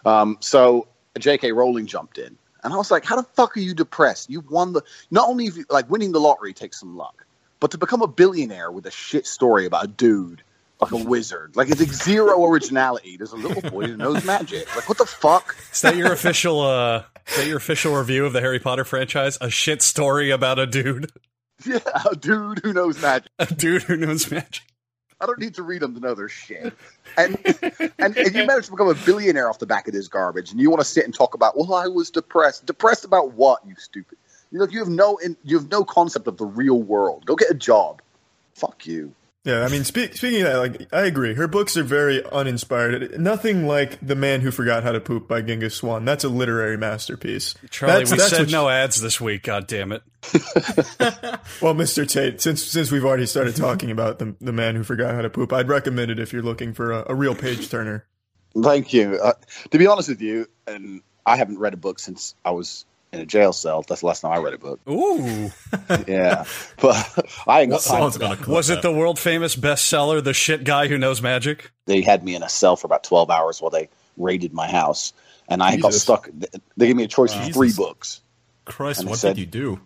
Um, 0.05 0.37
so 0.39 0.87
J.K. 1.17 1.51
Rowling 1.51 1.87
jumped 1.87 2.17
in. 2.17 2.37
And 2.63 2.73
I 2.73 2.77
was 2.77 2.91
like, 2.91 3.05
how 3.05 3.15
the 3.15 3.23
fuck 3.23 3.57
are 3.57 3.61
you 3.61 3.73
depressed? 3.73 4.29
You 4.29 4.41
won 4.41 4.73
the, 4.73 4.81
not 5.09 5.27
only, 5.29 5.45
you, 5.45 5.65
like 5.69 5.89
winning 5.89 6.11
the 6.11 6.19
lottery 6.19 6.53
takes 6.53 6.79
some 6.79 6.95
luck, 6.95 7.25
but 7.59 7.71
to 7.71 7.77
become 7.77 8.01
a 8.01 8.07
billionaire 8.07 8.71
with 8.71 8.85
a 8.85 8.91
shit 8.91 9.25
story 9.25 9.65
about 9.65 9.85
a 9.85 9.87
dude 9.87 10.43
like 10.79 10.91
a 10.91 10.97
wizard. 10.97 11.55
Like 11.55 11.69
it's 11.69 11.79
like 11.79 11.93
zero 11.93 12.45
originality. 12.45 13.17
There's 13.17 13.31
a 13.31 13.37
little 13.37 13.69
boy 13.69 13.87
who 13.87 13.97
knows 13.97 14.23
magic. 14.25 14.73
Like 14.75 14.87
what 14.87 14.97
the 14.97 15.05
fuck? 15.05 15.55
Is 15.71 15.81
that 15.81 15.95
your 15.95 16.11
official? 16.11 16.61
uh 16.61 17.03
Is 17.27 17.37
that 17.37 17.47
your 17.47 17.57
official 17.57 17.95
review 17.95 18.25
of 18.25 18.33
the 18.33 18.41
Harry 18.41 18.59
Potter 18.59 18.85
franchise? 18.85 19.37
A 19.41 19.49
shit 19.49 19.81
story 19.81 20.29
about 20.31 20.59
a 20.59 20.67
dude. 20.67 21.11
Yeah, 21.65 21.79
a 22.09 22.15
dude 22.15 22.59
who 22.59 22.71
knows 22.71 23.01
magic. 23.01 23.31
A 23.39 23.47
dude 23.47 23.81
who 23.83 23.97
knows 23.97 24.29
magic. 24.29 24.63
I 25.19 25.25
don't 25.25 25.39
need 25.39 25.55
to 25.55 25.63
read 25.63 25.81
them 25.81 25.95
to 25.95 25.99
know 25.99 26.13
their 26.13 26.29
shit. 26.29 26.71
And 27.17 27.39
and, 27.97 28.15
and 28.15 28.35
you 28.35 28.45
managed 28.45 28.67
to 28.67 28.71
become 28.73 28.89
a 28.89 28.93
billionaire 28.93 29.49
off 29.49 29.57
the 29.57 29.65
back 29.65 29.87
of 29.87 29.93
this 29.95 30.07
garbage, 30.07 30.51
and 30.51 30.61
you 30.61 30.69
want 30.69 30.81
to 30.81 30.87
sit 30.87 31.05
and 31.05 31.13
talk 31.15 31.33
about, 31.33 31.57
well, 31.57 31.73
I 31.73 31.87
was 31.87 32.11
depressed. 32.11 32.67
Depressed 32.67 33.05
about 33.05 33.33
what? 33.33 33.65
You 33.65 33.73
stupid. 33.79 34.19
You 34.51 34.59
know, 34.59 34.67
you 34.67 34.77
have 34.77 34.89
no 34.89 35.19
you 35.43 35.57
have 35.57 35.71
no 35.71 35.83
concept 35.83 36.27
of 36.27 36.37
the 36.37 36.45
real 36.45 36.79
world. 36.79 37.25
Go 37.25 37.35
get 37.35 37.49
a 37.49 37.55
job. 37.55 38.03
Fuck 38.53 38.85
you. 38.85 39.13
Yeah, 39.47 39.63
I 39.63 39.69
mean, 39.69 39.85
speak, 39.85 40.13
speaking 40.17 40.41
of 40.41 40.47
that, 40.47 40.57
like 40.57 40.93
I 40.93 41.05
agree. 41.05 41.33
Her 41.33 41.47
books 41.47 41.77
are 41.77 41.83
very 41.83 42.21
uninspired. 42.25 43.17
Nothing 43.17 43.65
like 43.65 43.97
"The 44.05 44.13
Man 44.13 44.41
Who 44.41 44.51
Forgot 44.51 44.83
How 44.83 44.91
to 44.91 44.99
Poop" 44.99 45.25
by 45.29 45.41
Genghis 45.41 45.73
Swan. 45.75 46.03
That's 46.03 46.25
a 46.25 46.29
literary 46.29 46.75
masterpiece. 46.77 47.55
Charlie, 47.69 47.93
That's- 47.93 48.11
we 48.11 48.17
that's 48.17 48.29
said 48.29 48.39
what 48.41 48.51
no 48.51 48.67
ads 48.67 48.99
this 48.99 49.21
week. 49.21 49.43
God 49.43 49.65
damn 49.67 49.93
it! 49.93 50.03
Well, 51.61 51.73
Mr. 51.73 52.07
Tate, 52.07 52.41
since 52.41 52.61
since 52.61 52.91
we've 52.91 53.05
already 53.05 53.25
started 53.25 53.55
talking 53.55 53.89
about 53.89 54.19
the 54.19 54.35
the 54.41 54.51
man 54.51 54.75
who 54.75 54.83
forgot 54.83 55.15
how 55.15 55.21
to 55.21 55.29
poop, 55.29 55.53
I'd 55.53 55.69
recommend 55.69 56.11
it 56.11 56.19
if 56.19 56.33
you're 56.33 56.43
looking 56.43 56.73
for 56.73 56.91
a, 56.91 57.05
a 57.11 57.15
real 57.15 57.33
page 57.33 57.69
turner. 57.69 58.05
Thank 58.61 58.91
you. 58.93 59.17
Uh, 59.23 59.33
to 59.71 59.77
be 59.77 59.87
honest 59.87 60.09
with 60.09 60.21
you, 60.21 60.47
and 60.67 61.01
I 61.25 61.37
haven't 61.37 61.57
read 61.59 61.73
a 61.73 61.77
book 61.77 61.99
since 61.99 62.35
I 62.43 62.51
was 62.51 62.85
in 63.13 63.19
a 63.19 63.25
jail 63.25 63.53
cell. 63.53 63.83
That's 63.87 64.01
the 64.01 64.07
last 64.07 64.21
time 64.21 64.31
I 64.33 64.37
read 64.37 64.53
a 64.53 64.57
book. 64.57 64.79
Ooh, 64.89 65.51
Yeah, 66.07 66.45
but 66.81 66.95
I 67.47 67.61
ain't 67.61 67.71
got 67.71 67.81
time 67.81 67.93
Someone's 67.93 68.17
gonna 68.17 68.35
that. 68.35 68.47
was 68.47 68.69
it 68.69 68.81
the 68.81 68.91
world 68.91 69.17
famous 69.19 69.55
bestseller, 69.55 70.23
"The 70.23 70.33
Shit 70.33 70.63
Guy 70.63 70.87
Who 70.87 70.97
Knows 70.97 71.21
Magic"? 71.21 71.71
They 71.85 72.01
had 72.01 72.23
me 72.23 72.35
in 72.35 72.43
a 72.43 72.49
cell 72.49 72.75
for 72.75 72.87
about 72.87 73.03
twelve 73.03 73.29
hours 73.29 73.61
while 73.61 73.71
they 73.71 73.89
raided 74.17 74.53
my 74.53 74.67
house, 74.69 75.13
and 75.47 75.61
I 75.63 75.77
got 75.77 75.93
stuck. 75.93 76.29
They 76.75 76.87
gave 76.87 76.95
me 76.95 77.03
a 77.03 77.07
choice 77.07 77.35
of 77.35 77.43
three 77.53 77.67
Jesus. 77.67 77.77
books. 77.77 78.21
Christ, 78.65 79.05
what 79.05 79.17
said- 79.19 79.35
did 79.35 79.39
you 79.41 79.45
do? 79.45 79.79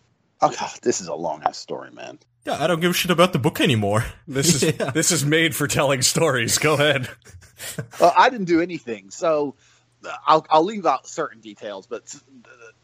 Oh, 0.44 0.50
God, 0.60 0.72
this 0.82 1.02
is 1.02 1.08
a 1.08 1.14
long 1.14 1.44
ass 1.44 1.60
story, 1.60 1.92
man. 1.92 2.18
Yeah, 2.48 2.58
I 2.64 2.66
don't 2.66 2.80
give 2.80 2.90
a 2.90 2.94
shit 2.96 3.12
about 3.12 3.32
the 3.32 3.38
book 3.38 3.62
anymore. 3.62 4.04
This 4.28 4.56
is 4.64 4.74
Yeah. 4.80 4.90
this 4.90 5.12
is 5.12 5.24
made 5.24 5.56
for 5.56 5.68
telling 5.68 6.02
stories. 6.02 6.58
Go 6.58 6.74
ahead. 6.74 7.08
Well, 8.00 8.12
I 8.18 8.32
didn't 8.32 8.48
do 8.48 8.60
anything, 8.60 9.12
so 9.12 9.54
uh, 10.04 10.10
I'll 10.26 10.48
I'll 10.50 10.64
leave 10.64 10.88
out 10.88 11.06
certain 11.06 11.42
details. 11.42 11.86
But 11.86 12.16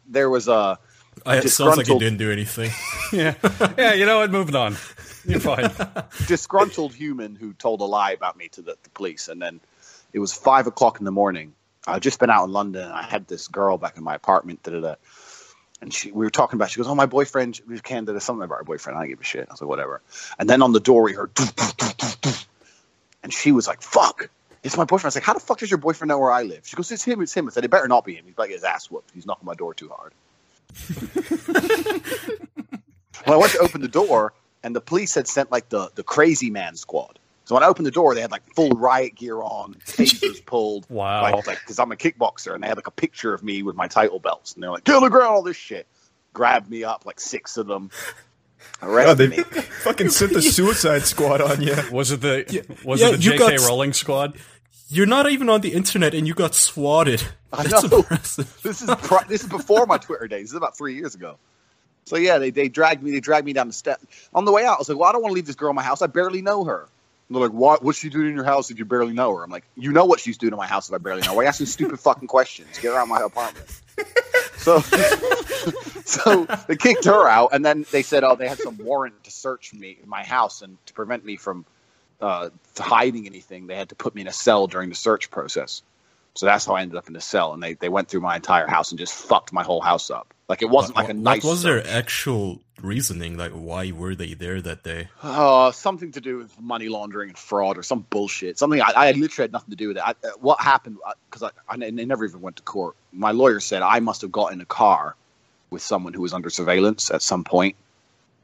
there 0.08 0.30
was 0.30 0.48
a. 0.48 0.78
it 1.26 1.48
sounds 1.48 1.76
like 1.76 1.88
you 1.88 1.98
didn't 1.98 2.18
do 2.18 2.30
anything. 2.30 2.70
Yeah, 3.10 3.34
yeah. 3.78 3.94
You 3.94 4.04
know 4.04 4.18
what? 4.18 4.30
Moving 4.30 4.54
on. 4.54 4.76
You're 5.24 5.40
fine. 5.40 5.70
disgruntled 6.26 6.92
human 6.92 7.36
who 7.36 7.54
told 7.54 7.80
a 7.80 7.84
lie 7.84 8.12
about 8.12 8.36
me 8.36 8.48
to 8.48 8.60
the, 8.60 8.76
the 8.82 8.90
police, 8.90 9.28
and 9.28 9.40
then 9.40 9.60
it 10.12 10.18
was 10.18 10.34
five 10.34 10.66
o'clock 10.66 10.98
in 10.98 11.06
the 11.06 11.10
morning. 11.10 11.54
I'd 11.86 12.02
just 12.02 12.18
been 12.18 12.28
out 12.28 12.44
in 12.44 12.52
London. 12.52 12.84
And 12.84 12.92
I 12.92 13.02
had 13.02 13.26
this 13.26 13.48
girl 13.48 13.78
back 13.78 13.96
in 13.96 14.04
my 14.04 14.14
apartment. 14.14 14.62
Da, 14.62 14.72
da, 14.72 14.80
da. 14.80 14.94
And 15.80 15.94
she, 15.94 16.12
we 16.12 16.26
were 16.26 16.30
talking 16.30 16.58
about. 16.58 16.70
She 16.70 16.76
goes, 16.76 16.86
"Oh, 16.86 16.94
my 16.94 17.06
boyfriend, 17.06 17.60
we 17.66 17.80
Canada, 17.80 18.20
something 18.20 18.42
about 18.42 18.58
her 18.58 18.64
boyfriend." 18.64 18.98
I 18.98 19.02
don't 19.02 19.08
give 19.08 19.20
a 19.20 19.24
shit. 19.24 19.48
I 19.48 19.52
was 19.52 19.62
like, 19.62 19.68
"Whatever." 19.68 20.02
And 20.38 20.50
then 20.50 20.60
on 20.60 20.72
the 20.72 20.80
door, 20.80 21.02
we 21.02 21.14
heard, 21.14 21.34
"Doof, 21.34 21.54
doof, 21.54 21.76
doof, 21.76 21.96
doof, 21.96 22.20
doof." 22.20 22.46
and 23.22 23.32
she 23.32 23.52
was 23.52 23.66
like, 23.66 23.80
"Fuck." 23.80 24.28
It's 24.68 24.76
my 24.76 24.84
boyfriend. 24.84 25.06
I 25.06 25.08
was 25.08 25.14
like, 25.16 25.24
"How 25.24 25.32
the 25.32 25.40
fuck 25.40 25.58
does 25.58 25.70
your 25.70 25.78
boyfriend 25.78 26.08
know 26.10 26.18
where 26.18 26.30
I 26.30 26.42
live?" 26.42 26.60
She 26.66 26.76
goes, 26.76 26.92
"It's 26.92 27.02
him. 27.02 27.22
It's 27.22 27.32
him." 27.34 27.48
I 27.48 27.50
said, 27.50 27.64
"It 27.64 27.70
better 27.70 27.88
not 27.88 28.04
be 28.04 28.14
him. 28.14 28.24
He's 28.26 28.36
like 28.36 28.50
his 28.50 28.64
ass 28.64 28.90
whooped. 28.90 29.10
He's 29.14 29.24
knocking 29.26 29.46
my 29.46 29.54
door 29.54 29.72
too 29.74 29.88
hard." 29.88 30.12
when 33.24 33.34
I 33.34 33.36
went 33.36 33.52
to 33.52 33.58
open 33.60 33.80
the 33.80 33.88
door, 33.88 34.32
and 34.62 34.76
the 34.76 34.80
police 34.80 35.14
had 35.14 35.26
sent 35.26 35.50
like 35.50 35.68
the 35.70 35.90
the 35.94 36.02
crazy 36.02 36.50
man 36.50 36.76
squad. 36.76 37.18
So 37.46 37.54
when 37.54 37.64
I 37.64 37.66
opened 37.68 37.86
the 37.86 37.90
door, 37.90 38.14
they 38.14 38.20
had 38.20 38.30
like 38.30 38.42
full 38.54 38.70
riot 38.70 39.14
gear 39.14 39.36
on, 39.40 39.74
tasers 39.86 40.44
pulled. 40.44 40.86
Wow. 40.90 41.22
Like, 41.22 41.46
like, 41.46 41.60
because 41.60 41.78
I'm 41.78 41.90
a 41.92 41.96
kickboxer, 41.96 42.54
and 42.54 42.62
they 42.62 42.68
had 42.68 42.76
like 42.76 42.86
a 42.88 42.92
picture 42.92 43.32
of 43.32 43.42
me 43.42 43.62
with 43.62 43.74
my 43.74 43.88
title 43.88 44.18
belts, 44.18 44.52
and 44.54 44.62
they're 44.62 44.70
like, 44.70 44.84
"Kill 44.84 45.00
the 45.00 45.08
ground, 45.08 45.28
all 45.28 45.42
this 45.42 45.56
shit." 45.56 45.86
Grabbed 46.34 46.68
me 46.70 46.84
up, 46.84 47.06
like 47.06 47.18
six 47.18 47.56
of 47.56 47.66
them. 47.66 47.90
Oh, 48.82 48.88
Arrested 48.88 49.30
they 49.32 49.36
me. 49.38 49.42
fucking 49.42 50.10
sent 50.10 50.32
the 50.34 50.42
Suicide 50.56 51.02
Squad 51.02 51.40
on 51.40 51.62
you. 51.62 51.74
Was 51.90 52.10
it 52.12 52.20
the 52.20 52.44
was 52.84 53.00
yeah, 53.00 53.08
it 53.08 53.12
the 53.12 53.18
J.K. 53.18 53.56
got- 53.56 53.66
Rowling 53.66 53.92
squad? 53.92 54.36
You're 54.88 55.06
not 55.06 55.30
even 55.30 55.48
on 55.48 55.60
the 55.60 55.72
internet 55.72 56.14
and 56.14 56.26
you 56.26 56.34
got 56.34 56.54
swatted. 56.54 57.22
I 57.52 57.62
That's 57.64 57.90
know. 57.90 57.98
impressive. 57.98 58.58
This 58.62 58.82
is 58.82 58.90
pri- 59.02 59.24
this 59.28 59.42
is 59.42 59.48
before 59.48 59.86
my 59.86 59.98
Twitter 59.98 60.28
days. 60.28 60.44
This 60.44 60.50
is 60.50 60.56
about 60.56 60.76
three 60.76 60.94
years 60.94 61.14
ago. 61.14 61.36
So 62.04 62.16
yeah, 62.16 62.38
they, 62.38 62.50
they 62.50 62.68
dragged 62.68 63.02
me. 63.02 63.10
They 63.10 63.20
dragged 63.20 63.44
me 63.46 63.52
down 63.52 63.66
the 63.66 63.74
step. 63.74 64.00
On 64.34 64.44
the 64.46 64.52
way 64.52 64.64
out, 64.64 64.76
I 64.76 64.78
was 64.78 64.88
like, 64.88 64.98
"Well, 64.98 65.08
I 65.08 65.12
don't 65.12 65.20
want 65.22 65.30
to 65.32 65.34
leave 65.34 65.46
this 65.46 65.56
girl 65.56 65.70
in 65.70 65.76
my 65.76 65.82
house. 65.82 66.00
I 66.00 66.06
barely 66.06 66.40
know 66.40 66.64
her." 66.64 66.88
And 67.28 67.36
they're 67.36 67.42
like, 67.42 67.52
"What? 67.52 67.82
What's 67.82 67.98
she 67.98 68.08
doing 68.08 68.28
in 68.28 68.34
your 68.34 68.44
house 68.44 68.70
if 68.70 68.78
you 68.78 68.86
barely 68.86 69.12
know 69.12 69.34
her?" 69.36 69.44
I'm 69.44 69.50
like, 69.50 69.64
"You 69.76 69.92
know 69.92 70.06
what 70.06 70.20
she's 70.20 70.38
doing 70.38 70.52
in 70.54 70.56
my 70.58 70.66
house 70.66 70.88
if 70.88 70.94
I 70.94 70.98
barely 70.98 71.20
know 71.20 71.28
her. 71.30 71.34
Why 71.36 71.40
are 71.40 71.44
you 71.44 71.48
asking 71.48 71.66
stupid 71.66 72.00
fucking 72.00 72.28
questions? 72.28 72.78
Get 72.78 72.92
her 72.92 72.98
out 72.98 73.02
of 73.02 73.08
my 73.08 73.20
apartment." 73.20 73.66
So, 74.58 74.80
so 76.04 76.44
they 76.66 76.76
kicked 76.76 77.04
her 77.04 77.28
out, 77.28 77.50
and 77.52 77.64
then 77.64 77.86
they 77.92 78.02
said, 78.02 78.24
"Oh, 78.24 78.34
they 78.34 78.48
had 78.48 78.58
some 78.58 78.76
warrant 78.78 79.22
to 79.24 79.30
search 79.30 79.72
me 79.72 79.98
my 80.04 80.24
house 80.24 80.62
and 80.62 80.76
to 80.86 80.92
prevent 80.94 81.24
me 81.24 81.36
from 81.36 81.64
uh, 82.20 82.50
hiding 82.78 83.26
anything. 83.26 83.66
They 83.66 83.76
had 83.76 83.88
to 83.90 83.94
put 83.94 84.14
me 84.14 84.22
in 84.22 84.28
a 84.28 84.32
cell 84.32 84.66
during 84.66 84.88
the 84.88 84.94
search 84.94 85.30
process." 85.30 85.82
So 86.34 86.46
that's 86.46 86.64
how 86.66 86.74
I 86.74 86.82
ended 86.82 86.96
up 86.96 87.08
in 87.08 87.14
the 87.14 87.20
cell, 87.20 87.52
and 87.52 87.60
they, 87.60 87.74
they 87.74 87.88
went 87.88 88.08
through 88.08 88.20
my 88.20 88.36
entire 88.36 88.68
house 88.68 88.92
and 88.92 88.98
just 88.98 89.12
fucked 89.12 89.52
my 89.52 89.64
whole 89.64 89.80
house 89.80 90.08
up. 90.08 90.32
Like 90.48 90.62
it 90.62 90.70
wasn't 90.70 90.96
like 90.96 91.06
a 91.08 91.12
What- 91.14 91.16
nice. 91.16 91.44
What 91.44 91.50
was 91.52 91.62
search. 91.62 91.84
their 91.84 91.96
actual 91.96 92.60
reasoning? 92.80 93.36
Like, 93.36 93.50
why 93.52 93.90
were 93.90 94.14
they 94.14 94.34
there 94.34 94.60
that 94.62 94.84
day? 94.84 95.08
Uh, 95.20 95.72
something 95.72 96.12
to 96.12 96.20
do 96.20 96.38
with 96.38 96.58
money 96.60 96.88
laundering 96.88 97.30
and 97.30 97.38
fraud 97.38 97.76
or 97.76 97.82
some 97.82 98.06
bullshit. 98.08 98.56
Something 98.56 98.80
I, 98.80 98.92
I 98.94 99.12
literally 99.12 99.44
had 99.44 99.52
nothing 99.52 99.70
to 99.70 99.76
do 99.76 99.88
with 99.88 99.96
it. 99.96 100.02
I, 100.06 100.10
uh, 100.10 100.30
what 100.40 100.60
happened? 100.60 100.98
Because 101.28 101.42
I, 101.42 101.74
I, 101.74 101.76
they 101.76 102.04
never 102.04 102.24
even 102.24 102.40
went 102.40 102.56
to 102.56 102.62
court. 102.62 102.94
My 103.12 103.32
lawyer 103.32 103.58
said 103.58 103.82
I 103.82 103.98
must 103.98 104.20
have 104.22 104.30
got 104.30 104.52
in 104.52 104.60
a 104.60 104.64
car 104.66 105.16
with 105.70 105.82
someone 105.82 106.14
who 106.14 106.22
was 106.22 106.32
under 106.32 106.50
surveillance 106.50 107.10
at 107.10 107.20
some 107.20 107.42
point, 107.42 107.74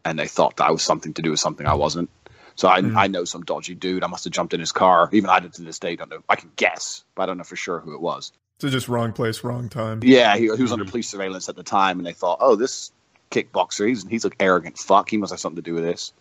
and 0.04 0.18
they 0.18 0.26
thought 0.26 0.56
that 0.56 0.64
I 0.64 0.72
was 0.72 0.82
something 0.82 1.14
to 1.14 1.22
do 1.22 1.30
with 1.30 1.40
something 1.40 1.66
I 1.66 1.74
wasn't. 1.74 2.10
So 2.56 2.68
I, 2.68 2.82
I 2.96 3.06
know 3.08 3.24
some 3.24 3.42
dodgy 3.42 3.74
dude. 3.74 4.04
I 4.04 4.06
must 4.06 4.24
have 4.24 4.32
jumped 4.32 4.54
in 4.54 4.60
his 4.60 4.72
car. 4.72 5.08
Even 5.12 5.28
I 5.28 5.40
did 5.40 5.52
to 5.54 5.62
this 5.62 5.78
day 5.78 5.96
don't 5.96 6.10
know. 6.10 6.22
I 6.28 6.36
can 6.36 6.50
guess, 6.56 7.04
but 7.14 7.24
I 7.24 7.26
don't 7.26 7.38
know 7.38 7.44
for 7.44 7.56
sure 7.56 7.80
who 7.80 7.94
it 7.94 8.00
was. 8.00 8.32
So 8.60 8.68
just 8.68 8.88
wrong 8.88 9.12
place, 9.12 9.42
wrong 9.42 9.68
time. 9.68 10.00
Yeah, 10.04 10.36
he, 10.36 10.42
he 10.42 10.62
was 10.62 10.70
under 10.72 10.84
police 10.84 11.08
surveillance 11.08 11.48
at 11.48 11.56
the 11.56 11.64
time, 11.64 11.98
and 11.98 12.06
they 12.06 12.12
thought, 12.12 12.38
"Oh, 12.40 12.54
this 12.54 12.92
kickboxer, 13.30 13.88
he's 13.88 14.06
he's 14.06 14.24
an 14.24 14.32
arrogant 14.38 14.78
fuck. 14.78 15.10
He 15.10 15.16
must 15.16 15.32
have 15.32 15.40
something 15.40 15.62
to 15.62 15.68
do 15.68 15.74
with 15.74 15.84
this." 15.84 16.12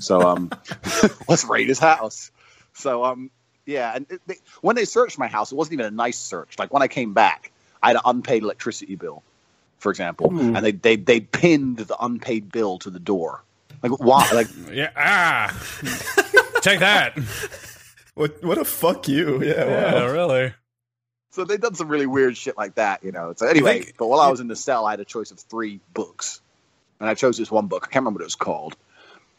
So, 0.00 0.20
um, 0.22 0.50
let's 1.28 1.44
raid 1.44 1.68
his 1.68 1.78
house. 1.78 2.32
So, 2.72 3.04
um, 3.04 3.30
yeah, 3.66 3.92
and 3.94 4.06
it, 4.10 4.20
they, 4.26 4.36
when 4.60 4.74
they 4.74 4.84
searched 4.84 5.18
my 5.18 5.28
house, 5.28 5.52
it 5.52 5.54
wasn't 5.54 5.74
even 5.74 5.86
a 5.86 5.90
nice 5.90 6.18
search. 6.18 6.58
Like 6.58 6.72
when 6.72 6.82
I 6.82 6.88
came 6.88 7.14
back, 7.14 7.52
I 7.82 7.88
had 7.88 7.96
an 7.96 8.02
unpaid 8.04 8.42
electricity 8.42 8.96
bill, 8.96 9.22
for 9.78 9.90
example, 9.90 10.30
and 10.56 10.64
they 10.64 10.72
they 10.72 10.96
they 10.96 11.20
pinned 11.20 11.78
the 11.78 11.96
unpaid 12.04 12.50
bill 12.50 12.78
to 12.80 12.90
the 12.90 13.00
door. 13.00 13.42
Like 13.82 13.98
why? 14.00 14.28
Like 14.32 14.48
Yeah. 14.72 14.90
Ah. 14.96 15.48
Take 16.62 16.80
that. 16.80 17.18
What 18.14 18.42
what 18.44 18.58
a 18.58 18.64
fuck 18.64 19.08
you. 19.08 19.42
Yeah, 19.42 19.64
Yeah, 19.66 19.94
wow. 19.94 20.12
really. 20.12 20.54
So 21.32 21.44
they've 21.44 21.60
done 21.60 21.74
some 21.76 21.88
really 21.88 22.06
weird 22.06 22.36
shit 22.36 22.56
like 22.58 22.74
that, 22.74 23.04
you 23.04 23.12
know. 23.12 23.32
So 23.36 23.46
anyway, 23.46 23.82
think- 23.82 23.96
but 23.98 24.08
while 24.08 24.20
I 24.20 24.28
was 24.30 24.40
in 24.40 24.48
the 24.48 24.56
cell, 24.56 24.84
I 24.84 24.90
had 24.90 25.00
a 25.00 25.04
choice 25.04 25.30
of 25.30 25.38
three 25.38 25.80
books, 25.94 26.40
and 26.98 27.08
I 27.08 27.14
chose 27.14 27.38
this 27.38 27.50
one 27.50 27.68
book. 27.68 27.84
I 27.84 27.86
can't 27.86 28.02
remember 28.02 28.18
what 28.18 28.22
it 28.22 28.26
was 28.26 28.34
called, 28.34 28.76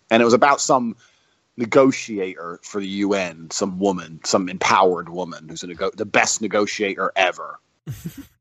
and 0.10 0.22
it 0.22 0.26
was 0.26 0.34
about 0.34 0.62
some 0.62 0.96
negotiator 1.58 2.60
for 2.64 2.80
the 2.80 2.88
UN, 2.88 3.52
some 3.52 3.78
woman, 3.78 4.22
some 4.24 4.50
empowered 4.50 5.10
woman 5.10 5.50
who's 5.50 5.64
a 5.64 5.68
nego- 5.68 5.92
the 5.92 6.06
best 6.06 6.42
negotiator 6.42 7.12
ever, 7.16 7.60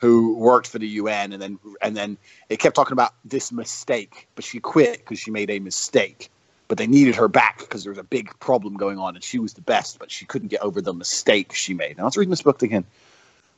who 0.00 0.34
worked 0.34 0.66
for 0.66 0.78
the 0.78 0.88
UN, 0.88 1.32
and 1.32 1.42
then 1.42 1.58
and 1.82 1.96
then 1.96 2.16
it 2.48 2.58
kept 2.58 2.74
talking 2.74 2.92
about 2.92 3.14
this 3.24 3.52
mistake, 3.52 4.28
but 4.34 4.44
she 4.44 4.58
quit 4.58 4.98
because 4.98 5.18
she 5.18 5.30
made 5.30 5.50
a 5.50 5.58
mistake. 5.58 6.30
But 6.68 6.78
they 6.78 6.86
needed 6.86 7.16
her 7.16 7.28
back 7.28 7.58
because 7.58 7.82
there 7.82 7.90
was 7.90 7.98
a 7.98 8.04
big 8.04 8.38
problem 8.38 8.76
going 8.76 8.98
on, 8.98 9.14
and 9.16 9.24
she 9.24 9.38
was 9.38 9.54
the 9.54 9.60
best, 9.60 9.98
but 9.98 10.10
she 10.10 10.24
couldn't 10.24 10.48
get 10.48 10.62
over 10.62 10.80
the 10.80 10.94
mistake 10.94 11.52
she 11.52 11.74
made. 11.74 11.92
And 11.92 12.00
I 12.00 12.04
was 12.04 12.16
reading 12.16 12.30
this 12.30 12.42
book 12.42 12.60
thinking, 12.60 12.84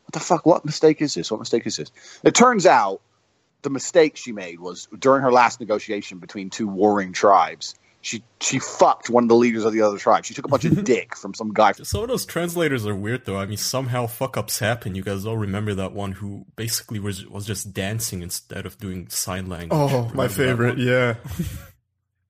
what 0.04 0.12
the 0.12 0.20
fuck? 0.20 0.46
What 0.46 0.64
mistake 0.64 1.00
is 1.02 1.14
this? 1.14 1.30
What 1.30 1.38
mistake 1.38 1.66
is 1.66 1.76
this? 1.76 1.92
It 2.24 2.34
turns 2.34 2.66
out 2.66 3.00
the 3.62 3.70
mistake 3.70 4.16
she 4.16 4.32
made 4.32 4.60
was 4.60 4.88
during 4.98 5.22
her 5.22 5.30
last 5.30 5.60
negotiation 5.60 6.18
between 6.18 6.50
two 6.50 6.66
warring 6.66 7.12
tribes. 7.12 7.74
She 8.02 8.24
she 8.40 8.58
fucked 8.58 9.08
one 9.08 9.24
of 9.24 9.28
the 9.28 9.36
leaders 9.36 9.64
of 9.64 9.72
the 9.72 9.82
other 9.82 9.96
tribe. 9.96 10.24
She 10.24 10.34
took 10.34 10.44
a 10.44 10.48
bunch 10.48 10.64
of 10.64 10.84
dick 10.84 11.16
from 11.16 11.34
some 11.34 11.52
guy. 11.52 11.72
Some 11.72 12.02
of 12.02 12.08
those 12.08 12.26
translators 12.26 12.84
are 12.84 12.94
weird, 12.94 13.24
though. 13.24 13.38
I 13.38 13.46
mean, 13.46 13.56
somehow 13.56 14.06
fuck 14.06 14.36
ups 14.36 14.58
happen. 14.58 14.94
You 14.94 15.02
guys 15.02 15.24
all 15.24 15.36
remember 15.36 15.74
that 15.74 15.92
one 15.92 16.12
who 16.12 16.44
basically 16.56 16.98
was 16.98 17.26
was 17.26 17.46
just 17.46 17.72
dancing 17.72 18.22
instead 18.22 18.66
of 18.66 18.76
doing 18.78 19.08
sign 19.08 19.48
language. 19.48 19.70
Oh, 19.72 20.10
my 20.14 20.26
Remember 20.26 20.28
that 20.28 20.34
favorite. 20.34 20.78
Yeah. 20.78 21.14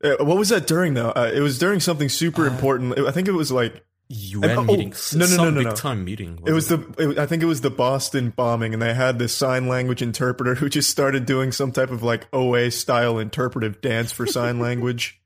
Uh, 0.05 0.17
what 0.25 0.37
was 0.37 0.49
that 0.49 0.67
during 0.67 0.95
though? 0.95 1.11
Uh, 1.11 1.31
it 1.33 1.39
was 1.39 1.61
during 1.61 1.79
something 1.79 2.09
super 2.09 2.45
important. 2.45 2.99
I 2.99 3.13
think 3.13 3.29
it 3.29 3.33
was 3.35 3.53
like 3.53 3.85
UN 4.09 4.59
oh, 4.59 4.65
meeting. 4.65 4.89
no, 4.89 5.19
no, 5.19 5.27
some 5.27 5.45
no, 5.45 5.51
no, 5.51 5.59
big 5.61 5.69
no. 5.69 5.75
time 5.75 6.05
meeting. 6.05 6.39
It 6.45 6.53
was 6.53 6.71
wasn't 6.71 6.97
the. 6.97 7.11
It, 7.11 7.19
I 7.19 7.27
think 7.27 7.43
it 7.43 7.47
was 7.47 7.61
the 7.63 7.71
Boston 7.71 8.31
bombing, 8.31 8.75
and 8.75 8.83
they 8.83 8.95
had 8.95 9.19
this 9.19 9.35
sign 9.35 9.69
language 9.69 10.03
interpreter 10.03 10.55
who 10.57 10.69
just 10.69 10.91
started 10.91 11.25
doing 11.25 11.53
some 11.53 11.73
type 11.73 11.91
of 11.91 12.03
like 12.03 12.27
OA 12.33 12.71
style 12.71 13.19
interpretive 13.19 13.81
dance 13.81 14.13
for 14.13 14.27
sign 14.27 14.59
language. 14.59 15.22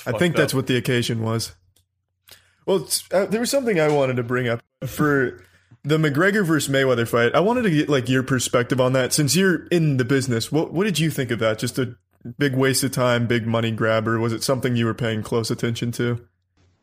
It's 0.00 0.06
I 0.06 0.18
think 0.18 0.34
up. 0.34 0.38
that's 0.38 0.54
what 0.54 0.66
the 0.66 0.76
occasion 0.76 1.22
was. 1.22 1.54
Well, 2.66 2.78
it's, 2.78 3.04
uh, 3.12 3.26
there 3.26 3.40
was 3.40 3.50
something 3.50 3.78
I 3.78 3.88
wanted 3.88 4.16
to 4.16 4.22
bring 4.22 4.48
up 4.48 4.62
for 4.86 5.44
the 5.84 5.98
McGregor 5.98 6.44
versus 6.44 6.72
Mayweather 6.72 7.06
fight. 7.06 7.34
I 7.34 7.40
wanted 7.40 7.62
to 7.62 7.70
get 7.70 7.88
like 7.88 8.08
your 8.08 8.22
perspective 8.22 8.80
on 8.80 8.94
that 8.94 9.12
since 9.12 9.36
you're 9.36 9.66
in 9.66 9.98
the 9.98 10.04
business. 10.04 10.50
What 10.50 10.72
what 10.72 10.84
did 10.84 10.98
you 10.98 11.10
think 11.10 11.30
of 11.30 11.38
that? 11.40 11.58
Just 11.58 11.78
a 11.78 11.94
big 12.38 12.54
waste 12.56 12.82
of 12.82 12.92
time, 12.92 13.26
big 13.26 13.46
money 13.46 13.70
grabber. 13.70 14.18
Was 14.18 14.32
it 14.32 14.42
something 14.42 14.76
you 14.76 14.86
were 14.86 14.94
paying 14.94 15.22
close 15.22 15.50
attention 15.50 15.92
to? 15.92 16.26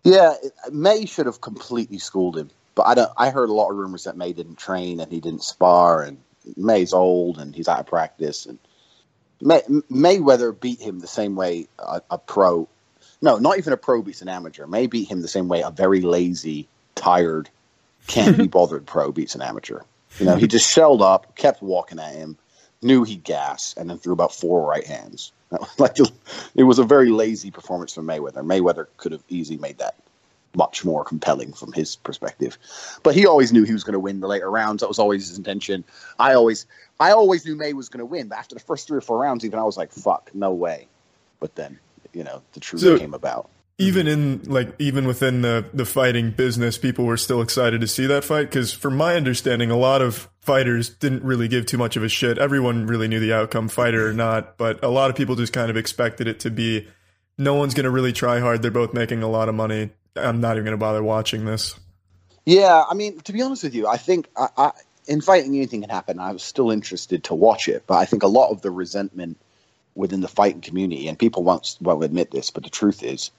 Yeah, 0.04 0.34
May 0.72 1.06
should 1.06 1.26
have 1.26 1.42
completely 1.42 1.98
schooled 1.98 2.38
him, 2.38 2.50
but 2.76 2.84
I 2.84 2.94
don't. 2.94 3.12
I 3.18 3.30
heard 3.30 3.50
a 3.50 3.54
lot 3.54 3.72
of 3.72 3.78
rumors 3.78 4.06
that 4.06 4.18
May 4.18 4.34
didn't 4.34 4.58
train 4.58 5.00
and 5.00 5.12
he 5.12 5.20
didn't 5.20 5.44
spar, 5.44 6.04
and 6.04 6.18
May's 6.56 6.94
old 6.94 7.40
and 7.40 7.56
he's 7.56 7.68
out 7.68 7.80
of 7.80 7.88
practice, 7.88 8.46
and 8.46 8.58
May, 9.42 9.62
Mayweather 9.92 10.58
beat 10.58 10.80
him 10.80 11.00
the 11.00 11.08
same 11.08 11.36
way 11.36 11.68
a, 11.80 12.02
a 12.10 12.18
pro. 12.18 12.70
No, 13.22 13.38
not 13.38 13.58
even 13.58 13.74
a 13.74 13.78
pro 13.78 14.02
beats 14.02 14.22
an 14.22 14.30
amateur. 14.30 14.66
May 14.66 14.88
beat 14.88 15.10
him 15.10 15.22
the 15.22 15.28
same 15.28 15.48
way 15.48 15.62
a 15.62 15.70
very 15.70 16.02
lazy, 16.02 16.68
tired, 16.96 17.50
can't 18.08 18.38
be 18.38 18.48
bothered 18.48 18.86
pro 18.86 19.12
beats 19.12 19.36
an 19.36 19.42
amateur. 19.42 19.82
You 20.20 20.26
know, 20.26 20.36
he 20.36 20.48
just 20.48 20.70
shelled 20.70 21.02
up, 21.02 21.36
kept 21.36 21.62
walking 21.62 22.00
at 22.00 22.14
him, 22.14 22.38
knew 22.82 23.04
he'd 23.04 23.24
gas, 23.24 23.74
and 23.78 23.90
then 23.90 23.98
threw 23.98 24.14
about 24.14 24.34
four 24.34 24.68
right 24.68 24.86
hands. 24.86 25.32
like 25.78 25.98
it 26.56 26.64
was 26.64 26.80
a 26.80 26.84
very 26.84 27.10
lazy 27.10 27.52
performance 27.52 27.94
from 27.94 28.08
Mayweather. 28.08 28.44
Mayweather 28.46 28.88
could 28.98 29.12
have 29.12 29.24
easily 29.30 29.58
made 29.58 29.78
that 29.78 29.96
much 30.56 30.84
more 30.84 31.04
compelling 31.04 31.54
from 31.54 31.72
his 31.72 31.96
perspective. 31.96 32.58
But 33.04 33.16
he 33.16 33.26
always 33.26 33.54
knew 33.54 33.64
he 33.64 33.74
was 33.74 33.84
going 33.84 33.94
to 33.94 34.00
win 34.00 34.20
the 34.20 34.28
later 34.28 34.50
rounds. 34.50 34.82
That 34.82 34.88
was 34.88 35.00
always 35.00 35.28
his 35.28 35.38
intention. 35.38 35.84
I 36.20 36.34
always, 36.34 36.66
I 37.00 37.12
always 37.12 37.46
knew 37.46 37.56
May 37.56 37.74
was 37.74 37.90
going 37.90 38.00
to 38.00 38.06
win. 38.06 38.28
But 38.28 38.40
after 38.40 38.56
the 38.56 38.62
first 38.62 38.88
three 38.88 38.98
or 38.98 39.02
four 39.02 39.20
rounds, 39.20 39.46
even 39.46 39.60
I 39.60 39.64
was 39.64 39.78
like, 39.78 39.92
"Fuck, 39.92 40.32
no 40.34 40.52
way." 40.52 40.88
But 41.40 41.56
then, 41.56 41.80
you 42.14 42.24
know, 42.24 42.42
the 42.54 42.60
truth 42.60 42.82
so, 42.82 42.98
came 42.98 43.14
about. 43.14 43.50
even 43.78 44.08
mm-hmm. 44.08 44.44
in 44.44 44.52
like 44.52 44.76
even 44.80 45.06
within 45.06 45.42
the 45.42 45.66
the 45.74 45.86
fighting 45.86 46.32
business 46.32 46.78
people 46.78 47.06
were 47.06 47.18
still 47.18 47.42
excited 47.42 47.82
to 47.82 47.88
see 47.88 48.06
that 48.08 48.24
fight? 48.24 48.50
Because 48.50 48.74
from 48.74 48.98
my 48.98 49.16
understanding 49.16 49.72
a 49.72 49.78
lot 49.78 50.02
of 50.02 50.30
fighters 50.40 50.90
didn't 50.90 51.24
really 51.24 51.48
give 51.48 51.66
too 51.66 51.78
much 51.78 51.98
of 51.98 52.04
a 52.04 52.10
shit. 52.10 52.38
Everyone 52.38 52.88
really 52.88 53.08
knew 53.08 53.20
the 53.20 53.34
outcome 53.34 53.68
fighter 53.68 54.08
or 54.08 54.14
not 54.14 54.58
but 54.58 54.84
a 54.84 54.90
lot 54.90 55.10
of 55.10 55.16
people 55.16 55.36
just 55.36 55.54
kind 55.54 55.70
of 55.70 55.78
expected 55.78 56.28
it 56.28 56.40
to 56.42 56.50
be 56.50 56.88
no 57.38 57.56
one's 57.56 57.74
going 57.74 57.86
to 57.86 57.92
really 57.92 58.14
try 58.14 58.40
hard. 58.40 58.62
They're 58.62 58.72
both 58.72 58.94
making 58.94 59.24
a 59.24 59.30
lot 59.30 59.50
of 59.50 59.56
money. 59.56 59.90
I'm 60.16 60.42
not 60.42 60.54
even 60.54 60.66
going 60.66 60.74
to 60.74 60.78
bother 60.78 61.02
watching 61.02 61.46
this. 61.46 61.76
Yeah 62.46 62.84
i 62.90 62.94
mean 62.94 63.20
to 63.22 63.34
be 63.34 63.42
honest 63.42 63.64
with 63.64 63.76
you 63.76 63.88
i 63.88 63.98
think 63.98 64.28
I, 64.36 64.48
I, 64.58 64.72
in 65.08 65.22
fighting 65.22 65.56
anything 65.56 65.82
can 65.82 65.90
happen 65.90 66.20
i 66.20 66.32
was 66.32 66.44
still 66.44 66.72
interested 66.72 67.24
to 67.26 67.36
watch 67.36 67.68
it 67.68 67.84
but 67.88 67.96
i 67.96 68.06
think 68.06 68.24
a 68.24 68.28
lot 68.28 68.52
of 68.52 68.62
the 68.62 68.72
resentment 68.72 69.38
within 69.96 70.22
the 70.22 70.28
fighting 70.28 70.62
community 70.62 71.08
and 71.08 71.20
people 71.20 71.44
won't, 71.44 71.78
won't 71.82 72.04
admit 72.04 72.32
this 72.32 72.50
but 72.50 72.64
the 72.64 72.70
truth 72.70 73.04
is 73.04 73.32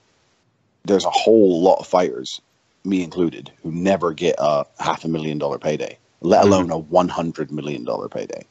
there's 0.84 1.04
a 1.04 1.10
whole 1.10 1.62
lot 1.62 1.78
of 1.78 1.86
fighters, 1.86 2.40
me 2.84 3.02
included, 3.02 3.50
who 3.62 3.70
never 3.70 4.12
get 4.12 4.36
a 4.38 4.66
half 4.78 5.04
a 5.04 5.08
million 5.08 5.38
dollar 5.38 5.58
payday, 5.58 5.96
let 6.20 6.44
mm-hmm. 6.44 6.52
alone 6.52 6.70
a 6.70 6.78
one 6.78 7.08
hundred 7.08 7.52
million 7.52 7.84
dollar 7.84 8.08
payday. 8.08 8.44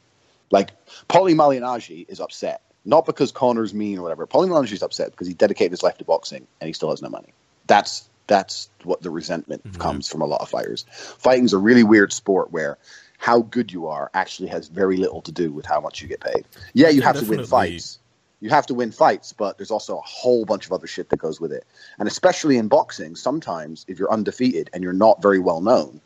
Like 0.50 0.70
Paulie 1.08 1.34
Malignaggi 1.34 2.06
is 2.08 2.20
upset, 2.20 2.62
not 2.84 3.06
because 3.06 3.32
Conor's 3.32 3.74
mean 3.74 3.98
or 3.98 4.02
whatever. 4.02 4.26
Paulie 4.26 4.48
Malignaggi 4.48 4.72
is 4.72 4.82
upset 4.82 5.10
because 5.10 5.28
he 5.28 5.34
dedicated 5.34 5.72
his 5.72 5.82
life 5.82 5.98
to 5.98 6.04
boxing 6.04 6.46
and 6.60 6.66
he 6.66 6.72
still 6.72 6.90
has 6.90 7.02
no 7.02 7.08
money. 7.08 7.32
That's 7.66 8.08
that's 8.26 8.68
what 8.84 9.02
the 9.02 9.10
resentment 9.10 9.64
mm-hmm. 9.64 9.80
comes 9.80 10.08
from 10.08 10.22
a 10.22 10.26
lot 10.26 10.40
of 10.40 10.48
fighters. 10.48 10.86
Fighting's 11.18 11.52
a 11.52 11.58
really 11.58 11.82
weird 11.82 12.12
sport 12.12 12.52
where 12.52 12.78
how 13.22 13.42
good 13.42 13.70
you 13.70 13.86
are 13.86 14.10
actually 14.14 14.48
has 14.48 14.68
very 14.68 14.96
little 14.96 15.22
to 15.22 15.30
do 15.30 15.52
with 15.52 15.64
how 15.64 15.80
much 15.80 16.02
you 16.02 16.08
get 16.08 16.20
paid. 16.20 16.44
Yeah, 16.74 16.88
you 16.88 17.02
have 17.02 17.14
definitely. 17.14 17.36
to 17.36 17.42
win 17.42 17.48
fights 17.48 17.98
you 18.42 18.50
have 18.50 18.66
to 18.66 18.74
win 18.74 18.90
fights, 18.90 19.32
but 19.32 19.56
there's 19.56 19.70
also 19.70 19.98
a 19.98 20.02
whole 20.02 20.44
bunch 20.44 20.66
of 20.66 20.72
other 20.72 20.88
shit 20.88 21.10
that 21.10 21.18
goes 21.18 21.40
with 21.40 21.52
it. 21.52 21.64
And 22.00 22.08
especially 22.08 22.58
in 22.58 22.66
boxing, 22.66 23.14
sometimes 23.14 23.84
if 23.86 24.00
you're 24.00 24.12
undefeated 24.12 24.68
and 24.72 24.82
you're 24.82 24.92
not 24.92 25.22
very 25.22 25.38
well 25.38 25.60
known, 25.60 26.00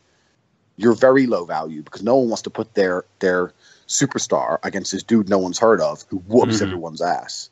you're 0.76 0.94
very 0.94 1.26
low 1.26 1.46
value 1.46 1.82
because 1.82 2.02
no 2.02 2.16
one 2.16 2.28
wants 2.28 2.42
to 2.42 2.50
put 2.50 2.75
their 2.75 3.06
their 3.20 3.54
superstar 3.88 4.58
against 4.64 4.92
this 4.92 5.02
dude 5.02 5.30
no 5.30 5.38
one's 5.38 5.58
heard 5.58 5.80
of 5.80 6.04
who 6.11 6.18
whoops 6.28 6.56
mm-hmm. 6.56 6.64
everyone's 6.64 7.00
ass. 7.00 7.49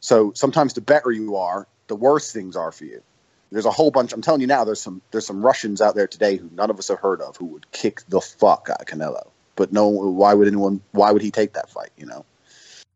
So 0.00 0.32
sometimes 0.34 0.74
the 0.74 0.82
better 0.82 1.10
you 1.10 1.36
are, 1.36 1.66
the 1.86 1.96
worse 1.96 2.30
things 2.30 2.56
are 2.56 2.72
for 2.72 2.84
you. 2.84 3.02
There's 3.50 3.66
a 3.66 3.70
whole 3.70 3.90
bunch. 3.90 4.12
I'm 4.12 4.22
telling 4.22 4.40
you 4.40 4.46
now. 4.46 4.64
There's 4.64 4.80
some 4.80 5.00
there's 5.10 5.26
some 5.26 5.44
Russians 5.44 5.80
out 5.80 5.94
there 5.94 6.06
today 6.06 6.36
who 6.36 6.50
none 6.54 6.70
of 6.70 6.78
us 6.78 6.88
have 6.88 6.98
heard 6.98 7.20
of 7.20 7.36
who 7.36 7.46
would 7.46 7.70
kick 7.72 8.02
the 8.08 8.20
fuck 8.20 8.68
out 8.70 8.80
of 8.80 8.86
Canelo. 8.86 9.28
But 9.54 9.72
no, 9.72 9.86
why 9.86 10.34
would 10.34 10.48
anyone? 10.48 10.80
Why 10.92 11.12
would 11.12 11.22
he 11.22 11.30
take 11.30 11.52
that 11.54 11.70
fight? 11.70 11.90
You 11.96 12.06
know. 12.06 12.24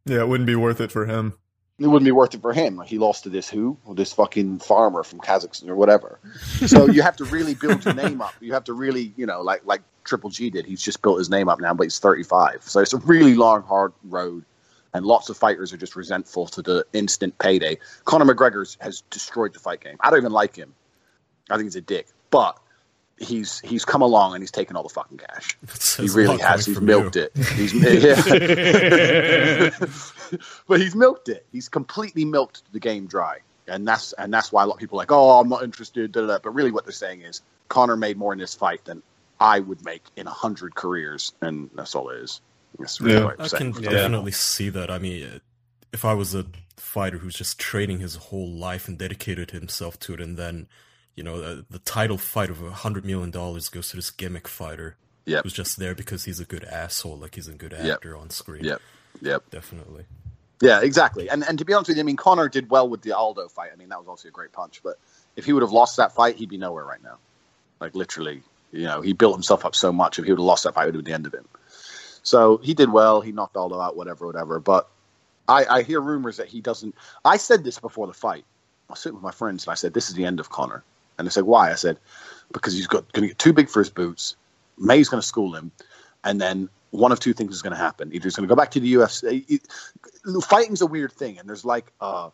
Yeah, 0.07 0.21
it 0.21 0.28
wouldn't 0.28 0.47
be 0.47 0.57
worth 0.57 0.80
it 0.80 0.90
for 0.90 1.07
him. 1.07 1.35
It 1.78 1.87
wouldn't 1.87 2.04
be 2.04 2.12
worth 2.12 2.35
it 2.35 2.42
for 2.42 2.52
him. 2.52 2.78
He 2.85 2.99
lost 2.99 3.23
to 3.23 3.30
this 3.30 3.49
who? 3.49 3.76
This 3.95 4.12
fucking 4.12 4.59
farmer 4.59 5.02
from 5.02 5.21
Kazakhstan 5.21 5.69
or 5.69 5.76
whatever. 5.76 6.19
So 6.66 6.87
you 6.90 7.00
have 7.00 7.16
to 7.16 7.25
really 7.25 7.54
build 7.54 7.85
your 7.87 7.95
name 7.95 8.21
up. 8.21 8.35
You 8.40 8.52
have 8.52 8.64
to 8.64 8.75
really, 8.75 9.14
you 9.16 9.25
know, 9.25 9.40
like 9.40 9.64
like 9.64 9.80
Triple 10.04 10.28
G 10.28 10.50
did. 10.50 10.66
He's 10.66 10.83
just 10.83 11.00
built 11.00 11.19
his 11.19 11.30
name 11.30 11.49
up 11.49 11.59
now, 11.59 11.73
but 11.73 11.85
he's 11.85 11.99
35. 11.99 12.62
So 12.64 12.80
it's 12.80 12.92
a 12.92 12.99
really 12.99 13.35
long, 13.35 13.62
hard 13.62 13.92
road. 14.04 14.45
And 14.92 15.06
lots 15.06 15.28
of 15.28 15.37
fighters 15.37 15.73
are 15.73 15.76
just 15.76 15.94
resentful 15.94 16.47
to 16.49 16.62
the 16.62 16.85
instant 16.92 17.38
payday. 17.38 17.78
Conor 18.04 18.25
McGregor 18.25 18.76
has 18.80 19.02
destroyed 19.11 19.52
the 19.52 19.61
fight 19.61 19.80
game. 19.80 19.97
I 20.00 20.11
don't 20.11 20.18
even 20.18 20.32
like 20.32 20.56
him. 20.56 20.75
I 21.49 21.56
think 21.56 21.66
he's 21.66 21.76
a 21.76 21.80
dick. 21.80 22.09
But 22.30 22.59
he's 23.20 23.60
he's 23.60 23.84
come 23.84 24.02
along 24.02 24.34
and 24.34 24.43
he's 24.43 24.50
taken 24.50 24.75
all 24.76 24.82
the 24.82 24.88
fucking 24.88 25.19
cash. 25.19 25.56
He 25.97 26.08
really 26.08 26.38
has. 26.38 26.67
He's 26.67 26.80
milked 26.80 27.17
you. 27.17 27.28
it. 27.34 27.36
He's 27.36 27.75
yeah. 27.75 29.71
but 30.67 30.80
he's 30.80 30.97
milked 30.97 31.28
it. 31.28 31.47
He's 31.52 31.69
completely 31.69 32.25
milked 32.25 32.62
the 32.73 32.80
game 32.80 33.06
dry, 33.06 33.38
and 33.69 33.86
that's 33.86 34.12
and 34.14 34.32
that's 34.32 34.50
why 34.50 34.64
a 34.64 34.67
lot 34.67 34.75
of 34.75 34.80
people 34.80 34.99
are 34.99 35.02
like, 35.02 35.12
oh, 35.12 35.38
I'm 35.38 35.49
not 35.49 35.62
interested. 35.62 36.10
Da, 36.10 36.23
da, 36.23 36.26
da. 36.26 36.38
But 36.43 36.50
really, 36.50 36.73
what 36.73 36.84
they're 36.84 36.93
saying 36.93 37.23
is 37.23 37.43
Conor 37.69 37.97
made 37.97 38.17
more 38.17 38.32
in 38.32 38.38
this 38.38 38.54
fight 38.54 38.84
than 38.84 39.02
I 39.38 39.60
would 39.60 39.84
make 39.84 40.02
in 40.17 40.26
a 40.26 40.32
hundred 40.32 40.75
careers, 40.75 41.32
and 41.41 41.71
that's 41.75 41.95
all 41.95 42.08
it 42.10 42.19
is. 42.19 42.41
That's 42.78 43.00
really 43.00 43.21
yeah. 43.21 43.33
I 43.39 43.49
can 43.49 43.73
yeah. 43.75 43.91
definitely 43.91 44.33
see 44.33 44.69
that. 44.71 44.91
I 44.91 44.99
mean, 44.99 45.41
if 45.93 46.04
I 46.04 46.15
was 46.15 46.35
a 46.35 46.47
fighter 46.76 47.19
who's 47.19 47.35
just 47.35 47.59
training 47.59 48.00
his 48.00 48.17
whole 48.17 48.50
life 48.50 48.89
and 48.89 48.99
dedicated 48.99 49.50
himself 49.50 49.99
to 50.00 50.15
it, 50.15 50.21
and 50.21 50.37
then 50.37 50.69
you 51.17 51.25
know, 51.25 51.41
the, 51.41 51.65
the 51.69 51.78
title 51.80 52.19
fight 52.19 52.50
of 52.50 52.63
a 52.63 52.71
hundred 52.71 53.04
million 53.04 53.30
dollars 53.30 53.69
goes 53.69 53.91
to 53.91 53.97
this 53.97 54.11
gimmick 54.11 54.49
fighter 54.49 54.97
yep. 55.26 55.43
who's 55.43 55.52
just 55.52 55.78
there 55.78 55.95
because 55.95 56.25
he's 56.25 56.41
a 56.41 56.45
good 56.45 56.65
asshole, 56.65 57.19
like 57.19 57.35
he's 57.35 57.49
a 57.49 57.52
good 57.52 57.75
actor 57.75 58.13
yep. 58.13 58.21
on 58.21 58.30
screen. 58.30 58.65
Yep, 58.65 58.80
yep, 59.21 59.50
definitely. 59.50 60.04
Yeah, 60.63 60.80
exactly. 60.83 61.28
And 61.28 61.43
and 61.49 61.59
to 61.59 61.65
be 61.65 61.73
honest 61.73 61.89
with 61.89 61.97
you, 61.97 62.02
I 62.02 62.04
mean, 62.04 62.17
Conor 62.17 62.49
did 62.49 62.71
well 62.71 62.89
with 62.89 63.02
the 63.02 63.13
Aldo 63.13 63.49
fight. 63.49 63.71
I 63.73 63.76
mean, 63.76 63.89
that 63.89 63.99
was 63.99 64.09
also 64.09 64.28
a 64.28 64.30
great 64.30 64.52
punch. 64.52 64.80
But 64.83 64.99
if 65.37 65.45
he 65.45 65.52
would 65.52 65.63
have 65.63 65.73
lost 65.73 65.97
that 65.97 66.13
fight, 66.13 66.37
he'd 66.37 66.49
be 66.49 66.59
nowhere 66.59 66.85
right 66.85 67.02
now. 67.02 67.19
Like 67.80 67.95
literally, 67.95 68.43
you 68.73 68.85
know, 68.85 69.00
he 69.00 69.13
built 69.13 69.35
himself 69.35 69.65
up 69.65 69.75
so 69.75 69.93
much. 69.93 70.19
If 70.19 70.26
he 70.26 70.33
would 70.33 70.39
have 70.39 70.45
lost 70.45 70.65
that 70.65 70.75
fight, 70.75 70.85
it 70.85 70.87
would 70.87 70.97
have 70.97 71.04
been 71.04 71.13
the 71.13 71.15
end 71.15 71.26
of 71.26 71.35
him. 71.35 71.49
So 72.23 72.59
he 72.59 72.75
did 72.75 72.93
well. 72.93 73.21
He 73.21 73.33
knocked 73.33 73.56
Aldo 73.56 73.80
out, 73.80 73.97
whatever, 73.97 74.26
whatever. 74.26 74.61
But 74.61 74.89
I, 75.49 75.65
I 75.65 75.83
hear 75.83 76.00
rumors 76.00 76.37
that 76.37 76.49
he 76.49 76.61
doesn't. 76.61 76.95
I 77.25 77.37
said 77.37 77.65
this 77.65 77.78
before 77.78 78.06
the 78.06 78.13
fight. 78.13 78.45
I 78.89 78.93
was 78.93 79.00
sitting 79.00 79.15
with 79.15 79.23
my 79.23 79.30
friends 79.30 79.67
and 79.67 79.73
I 79.73 79.75
said, 79.75 79.95
"This 79.95 80.09
is 80.09 80.15
the 80.15 80.25
end 80.25 80.41
of 80.41 80.50
Conor." 80.50 80.85
And 81.21 81.26
they 81.26 81.30
said, 81.30 81.45
why? 81.45 81.71
I 81.71 81.75
said, 81.75 81.99
because 82.50 82.73
he's 82.73 82.87
got 82.87 83.13
going 83.13 83.25
to 83.25 83.28
get 83.28 83.39
too 83.39 83.52
big 83.52 83.69
for 83.69 83.80
his 83.80 83.91
boots. 83.91 84.37
May's 84.78 85.11
going 85.11 85.21
to 85.21 85.26
school 85.26 85.54
him, 85.54 85.71
and 86.25 86.41
then 86.41 86.71
one 86.93 87.13
of 87.13 87.21
two 87.21 87.35
things 87.35 87.54
is 87.54 87.61
going 87.61 87.75
to 87.75 87.78
happen. 87.78 88.11
Either 88.15 88.25
he's 88.25 88.35
going 88.35 88.49
to 88.49 88.52
go 88.52 88.56
back 88.56 88.71
to 88.71 88.80
the 88.80 88.95
UFC. 88.95 89.61
Fighting's 90.45 90.80
a 90.80 90.87
weird 90.87 91.13
thing, 91.13 91.39
and 91.39 91.47
there's 91.47 91.65
like 91.65 91.93
a 92.00 92.30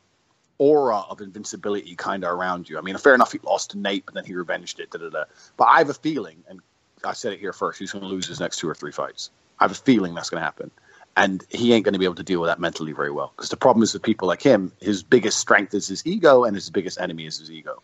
aura 0.58 1.00
of 1.00 1.20
invincibility 1.20 1.96
kind 1.96 2.22
of 2.22 2.30
around 2.30 2.70
you. 2.70 2.78
I 2.78 2.80
mean, 2.80 2.96
fair 2.96 3.12
enough, 3.12 3.32
he 3.32 3.40
lost 3.42 3.72
to 3.72 3.78
Nate, 3.78 4.06
but 4.06 4.14
then 4.14 4.24
he 4.24 4.34
revenged 4.36 4.78
it. 4.78 4.92
Da, 4.92 5.00
da, 5.00 5.08
da. 5.08 5.24
But 5.56 5.64
I 5.64 5.78
have 5.78 5.90
a 5.90 5.94
feeling, 5.94 6.44
and 6.48 6.60
I 7.04 7.12
said 7.12 7.32
it 7.32 7.40
here 7.40 7.52
first, 7.52 7.80
he's 7.80 7.90
going 7.90 8.02
to 8.02 8.08
lose 8.08 8.28
his 8.28 8.38
next 8.38 8.58
two 8.58 8.68
or 8.68 8.74
three 8.76 8.92
fights. 8.92 9.30
I 9.58 9.64
have 9.64 9.72
a 9.72 9.74
feeling 9.74 10.14
that's 10.14 10.30
going 10.30 10.40
to 10.40 10.44
happen. 10.44 10.70
And 11.18 11.42
he 11.48 11.72
ain't 11.72 11.84
going 11.84 11.94
to 11.94 11.98
be 11.98 12.04
able 12.04 12.16
to 12.16 12.22
deal 12.22 12.40
with 12.40 12.50
that 12.50 12.60
mentally 12.60 12.92
very 12.92 13.10
well. 13.10 13.32
Because 13.34 13.48
the 13.48 13.56
problem 13.56 13.82
is 13.82 13.94
with 13.94 14.02
people 14.02 14.28
like 14.28 14.42
him, 14.42 14.72
his 14.80 15.02
biggest 15.02 15.38
strength 15.38 15.72
is 15.72 15.88
his 15.88 16.06
ego, 16.06 16.44
and 16.44 16.54
his 16.54 16.68
biggest 16.68 17.00
enemy 17.00 17.24
is 17.24 17.38
his 17.38 17.50
ego. 17.50 17.82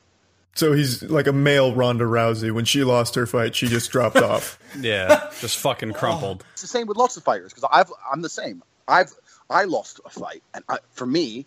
So 0.54 0.74
he's 0.74 1.02
like 1.02 1.26
a 1.26 1.32
male 1.32 1.74
Ronda 1.74 2.04
Rousey. 2.04 2.52
When 2.52 2.66
she 2.66 2.84
lost 2.84 3.14
her 3.14 3.26
fight, 3.26 3.54
she 3.54 3.68
just 3.68 3.90
dropped 3.90 4.16
off. 4.18 4.58
Yeah, 4.78 5.30
just 5.40 5.58
fucking 5.58 5.94
crumpled. 5.94 6.44
It's 6.52 6.62
the 6.62 6.68
same 6.68 6.86
with 6.86 6.96
lots 6.96 7.16
of 7.16 7.22
fighters 7.22 7.52
because 7.52 7.68
I've 7.72 7.90
I'm 8.12 8.20
the 8.20 8.28
same. 8.28 8.62
I've 8.86 9.12
I 9.48 9.64
lost 9.64 10.00
a 10.04 10.10
fight, 10.10 10.42
and 10.54 10.62
I, 10.68 10.78
for 10.90 11.06
me, 11.06 11.46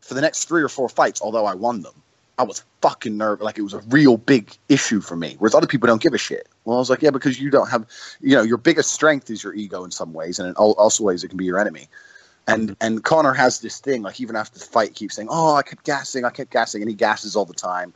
for 0.00 0.14
the 0.14 0.20
next 0.20 0.46
three 0.46 0.62
or 0.62 0.68
four 0.68 0.88
fights, 0.88 1.20
although 1.20 1.44
I 1.44 1.54
won 1.54 1.82
them, 1.82 2.02
I 2.38 2.44
was 2.44 2.64
fucking 2.82 3.16
nervous. 3.16 3.44
Like 3.44 3.58
it 3.58 3.62
was 3.62 3.74
a 3.74 3.80
real 3.88 4.16
big 4.16 4.56
issue 4.68 5.00
for 5.00 5.16
me. 5.16 5.36
Whereas 5.38 5.54
other 5.54 5.66
people 5.66 5.86
don't 5.86 6.00
give 6.00 6.14
a 6.14 6.18
shit. 6.18 6.48
Well, 6.64 6.76
I 6.76 6.80
was 6.80 6.90
like, 6.90 7.02
yeah, 7.02 7.10
because 7.10 7.40
you 7.40 7.50
don't 7.50 7.68
have, 7.68 7.86
you 8.20 8.34
know, 8.34 8.42
your 8.42 8.58
biggest 8.58 8.92
strength 8.92 9.30
is 9.30 9.42
your 9.42 9.54
ego 9.54 9.84
in 9.84 9.90
some 9.90 10.12
ways, 10.12 10.38
and 10.38 10.48
in 10.48 10.54
also 10.54 11.04
ways 11.04 11.24
it 11.24 11.28
can 11.28 11.36
be 11.36 11.44
your 11.44 11.58
enemy. 11.58 11.88
And 12.46 12.70
mm-hmm. 12.70 12.72
and 12.80 13.04
Conor 13.04 13.34
has 13.34 13.60
this 13.60 13.80
thing, 13.80 14.02
like 14.02 14.20
even 14.20 14.36
after 14.36 14.58
the 14.58 14.64
fight, 14.64 14.94
keeps 14.94 15.16
saying, 15.16 15.28
"Oh, 15.30 15.54
I 15.54 15.62
kept 15.62 15.84
gassing, 15.84 16.24
I 16.24 16.30
kept 16.30 16.50
gassing," 16.50 16.80
and 16.82 16.90
he 16.90 16.94
gasses 16.94 17.36
all 17.36 17.44
the 17.44 17.54
time 17.54 17.92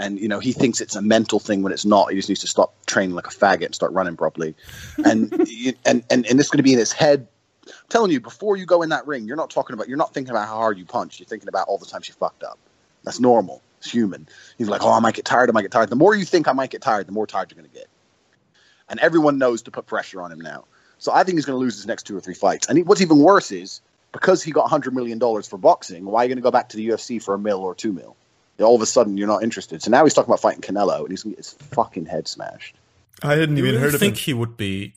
and 0.00 0.18
you 0.18 0.28
know 0.28 0.40
he 0.40 0.52
thinks 0.52 0.80
it's 0.80 0.96
a 0.96 1.02
mental 1.02 1.38
thing 1.38 1.62
when 1.62 1.72
it's 1.72 1.84
not. 1.84 2.10
He 2.10 2.16
just 2.16 2.28
needs 2.28 2.40
to 2.40 2.46
stop 2.46 2.74
training 2.86 3.14
like 3.14 3.26
a 3.26 3.30
faggot 3.30 3.66
and 3.66 3.74
start 3.74 3.92
running 3.92 4.16
properly. 4.16 4.54
And 5.04 5.32
and 5.84 6.02
and 6.10 6.26
and 6.26 6.38
this 6.38 6.46
is 6.46 6.50
going 6.50 6.58
to 6.58 6.62
be 6.62 6.72
in 6.72 6.78
his 6.78 6.92
head. 6.92 7.28
I'm 7.66 7.74
telling 7.88 8.10
you, 8.10 8.20
before 8.20 8.56
you 8.56 8.66
go 8.66 8.82
in 8.82 8.88
that 8.88 9.06
ring, 9.06 9.26
you're 9.26 9.36
not 9.36 9.50
talking 9.50 9.74
about. 9.74 9.88
You're 9.88 9.98
not 9.98 10.14
thinking 10.14 10.30
about 10.30 10.48
how 10.48 10.56
hard 10.56 10.78
you 10.78 10.86
punch. 10.86 11.20
You're 11.20 11.26
thinking 11.26 11.48
about 11.48 11.68
all 11.68 11.78
the 11.78 11.86
times 11.86 12.08
you 12.08 12.14
fucked 12.14 12.42
up. 12.42 12.58
That's 13.04 13.20
normal. 13.20 13.62
It's 13.80 13.90
human. 13.90 14.28
He's 14.58 14.68
like, 14.68 14.82
oh, 14.82 14.92
I 14.92 15.00
might 15.00 15.14
get 15.14 15.24
tired. 15.24 15.48
I 15.48 15.52
might 15.52 15.62
get 15.62 15.70
tired. 15.70 15.88
The 15.88 15.96
more 15.96 16.14
you 16.14 16.24
think 16.24 16.48
I 16.48 16.52
might 16.52 16.70
get 16.70 16.82
tired, 16.82 17.06
the 17.06 17.12
more 17.12 17.26
tired 17.26 17.50
you're 17.50 17.60
going 17.60 17.70
to 17.70 17.76
get. 17.76 17.88
And 18.88 19.00
everyone 19.00 19.38
knows 19.38 19.62
to 19.62 19.70
put 19.70 19.86
pressure 19.86 20.20
on 20.20 20.30
him 20.30 20.40
now. 20.40 20.64
So 20.98 21.12
I 21.12 21.24
think 21.24 21.38
he's 21.38 21.46
going 21.46 21.56
to 21.56 21.60
lose 21.60 21.76
his 21.76 21.86
next 21.86 22.02
two 22.02 22.16
or 22.16 22.20
three 22.20 22.34
fights. 22.34 22.66
And 22.68 22.76
he, 22.76 22.84
what's 22.84 23.00
even 23.00 23.18
worse 23.18 23.50
is 23.50 23.80
because 24.12 24.42
he 24.42 24.52
got 24.52 24.68
$100 24.68 24.92
million 24.92 25.18
for 25.42 25.56
boxing, 25.56 26.04
why 26.04 26.20
are 26.20 26.24
you 26.24 26.28
going 26.28 26.36
to 26.36 26.42
go 26.42 26.50
back 26.50 26.68
to 26.70 26.76
the 26.76 26.88
UFC 26.88 27.22
for 27.22 27.34
a 27.34 27.38
mil 27.38 27.60
or 27.60 27.74
two 27.74 27.92
mil? 27.92 28.16
all 28.60 28.76
of 28.76 28.82
a 28.82 28.86
sudden 28.86 29.16
you're 29.16 29.26
not 29.26 29.42
interested. 29.42 29.82
So 29.82 29.90
now 29.90 30.04
he's 30.04 30.12
talking 30.12 30.28
about 30.28 30.40
fighting 30.40 30.60
Canelo, 30.60 31.00
and 31.00 31.08
he's 31.08 31.22
going 31.22 31.34
to 31.34 31.36
get 31.36 31.46
his 31.46 31.52
fucking 31.70 32.04
head 32.04 32.28
smashed. 32.28 32.76
I 33.22 33.36
hadn't 33.36 33.56
even 33.56 33.70
really 33.70 33.78
heard 33.78 33.94
of 33.94 34.02
him. 34.02 34.08
I 34.08 34.10
think 34.10 34.16
he 34.18 34.34
would 34.34 34.58
be 34.58 34.92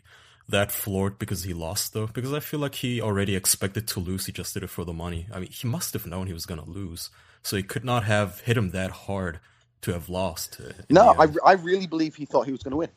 that 0.50 0.72
floored 0.72 1.18
because 1.20 1.44
he 1.44 1.54
lost 1.54 1.94
though? 1.94 2.08
Because 2.08 2.34
I 2.34 2.40
feel 2.40 2.60
like 2.60 2.76
he 2.76 3.02
already 3.02 3.36
expected 3.36 3.88
to 3.90 4.00
lose. 4.00 4.26
He 4.26 4.32
just 4.32 4.54
did 4.54 4.64
it 4.64 4.70
for 4.70 4.84
the 4.86 4.94
money. 4.94 5.28
I 5.34 5.40
mean, 5.40 5.50
he 5.52 5.68
must 5.68 5.94
have 5.94 6.06
known 6.06 6.28
he 6.28 6.34
was 6.34 6.46
gonna 6.46 6.66
lose, 6.66 7.10
so 7.42 7.56
he 7.58 7.64
could 7.64 7.86
not 7.86 8.04
have 8.04 8.42
hit 8.42 8.58
him 8.58 8.72
that 8.72 8.92
hard 8.92 9.40
to 9.82 9.92
have 9.94 10.08
lost. 10.10 10.60
uh, 10.62 10.72
No, 10.90 11.14
I. 11.20 11.28
I 11.46 11.54
really 11.54 11.88
believe 11.88 12.16
he 12.16 12.26
thought 12.26 12.46
he 12.46 12.52
was 12.54 12.64
going 12.64 12.72
to 12.72 12.78
win. 12.78 12.90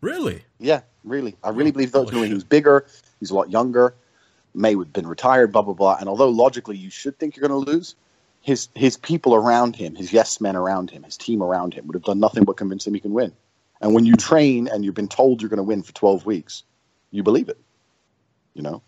really. 0.00 0.44
Yeah, 0.60 0.82
really. 1.02 1.36
I 1.42 1.50
really 1.50 1.72
believe 1.72 1.88
he 1.88 1.90
thought 1.92 2.00
he 2.00 2.04
was 2.04 2.10
going 2.12 2.20
to 2.22 2.26
win. 2.26 2.30
He 2.30 2.34
was 2.34 2.44
bigger. 2.44 2.86
He's 3.18 3.30
a 3.30 3.34
lot 3.34 3.50
younger. 3.50 3.94
May 4.54 4.76
have 4.76 4.92
been 4.92 5.08
retired, 5.08 5.50
blah, 5.52 5.62
blah, 5.62 5.74
blah. 5.74 5.96
And 5.98 6.08
although 6.08 6.28
logically 6.28 6.76
you 6.76 6.88
should 6.90 7.18
think 7.18 7.36
you're 7.36 7.48
going 7.48 7.64
to 7.64 7.70
lose, 7.72 7.96
his, 8.42 8.68
his 8.76 8.96
people 8.96 9.34
around 9.34 9.74
him, 9.74 9.96
his 9.96 10.12
yes 10.12 10.40
men 10.40 10.54
around 10.54 10.90
him, 10.90 11.02
his 11.02 11.16
team 11.16 11.42
around 11.42 11.74
him 11.74 11.86
would 11.88 11.94
have 11.94 12.04
done 12.04 12.20
nothing 12.20 12.44
but 12.44 12.56
convince 12.56 12.86
him 12.86 12.94
he 12.94 13.00
can 13.00 13.12
win. 13.12 13.32
And 13.80 13.94
when 13.94 14.04
you 14.04 14.14
train 14.14 14.68
and 14.68 14.84
you've 14.84 14.94
been 14.94 15.08
told 15.08 15.40
you're 15.40 15.48
going 15.48 15.58
to 15.58 15.62
win 15.62 15.82
for 15.82 15.92
12 15.92 16.26
weeks, 16.26 16.64
you 17.10 17.22
believe 17.22 17.48
it, 17.48 17.58
you 18.54 18.62
know? 18.62 18.82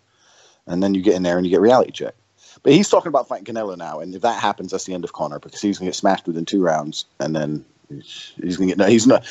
And 0.67 0.83
then 0.83 0.95
you 0.95 1.03
get 1.03 1.15
in 1.15 1.23
there 1.23 1.37
and 1.37 1.47
you 1.47 1.51
get 1.51 1.61
reality 1.61 1.93
check. 1.93 2.15
But 2.63 2.73
he's 2.73 2.89
talking 2.89 3.09
about 3.09 3.29
fighting 3.29 3.53
Canelo 3.53 3.77
now, 3.77 4.01
and 4.01 4.15
if 4.15 4.23
that 4.23 4.41
happens, 4.41 4.71
that's 4.71 4.85
the 4.85 4.93
end 4.93 5.05
of 5.05 5.13
Conor 5.13 5.39
because 5.39 5.61
he's 5.61 5.79
going 5.79 5.87
to 5.87 5.91
get 5.91 5.97
smashed 5.97 6.27
within 6.27 6.45
two 6.45 6.63
rounds, 6.63 7.07
and 7.19 7.35
then 7.35 7.65
he's 7.89 8.57
going 8.57 8.69
to 8.69 8.75
get 8.75 8.79
no. 8.79 8.87
He's 8.87 9.07
not. 9.07 9.25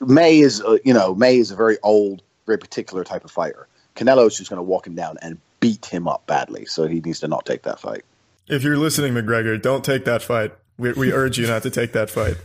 May 0.00 0.40
is 0.40 0.60
uh, 0.60 0.78
you 0.84 0.92
know 0.92 1.14
May 1.14 1.38
is 1.38 1.50
a 1.50 1.56
very 1.56 1.78
old, 1.82 2.22
very 2.46 2.58
particular 2.58 3.04
type 3.04 3.24
of 3.24 3.30
fighter. 3.30 3.68
Canelo 3.94 4.26
is 4.26 4.36
just 4.36 4.50
going 4.50 4.58
to 4.58 4.64
walk 4.64 4.86
him 4.86 4.96
down 4.96 5.18
and 5.22 5.38
beat 5.60 5.86
him 5.86 6.08
up 6.08 6.26
badly, 6.26 6.64
so 6.66 6.86
he 6.86 7.00
needs 7.00 7.20
to 7.20 7.28
not 7.28 7.46
take 7.46 7.62
that 7.62 7.78
fight. 7.78 8.04
If 8.48 8.64
you're 8.64 8.76
listening, 8.76 9.14
McGregor, 9.14 9.60
don't 9.60 9.84
take 9.84 10.04
that 10.06 10.22
fight. 10.22 10.52
We, 10.76 10.92
we 10.92 11.12
urge 11.12 11.38
you 11.38 11.46
not 11.46 11.62
to 11.62 11.70
take 11.70 11.92
that 11.92 12.10
fight. 12.10 12.36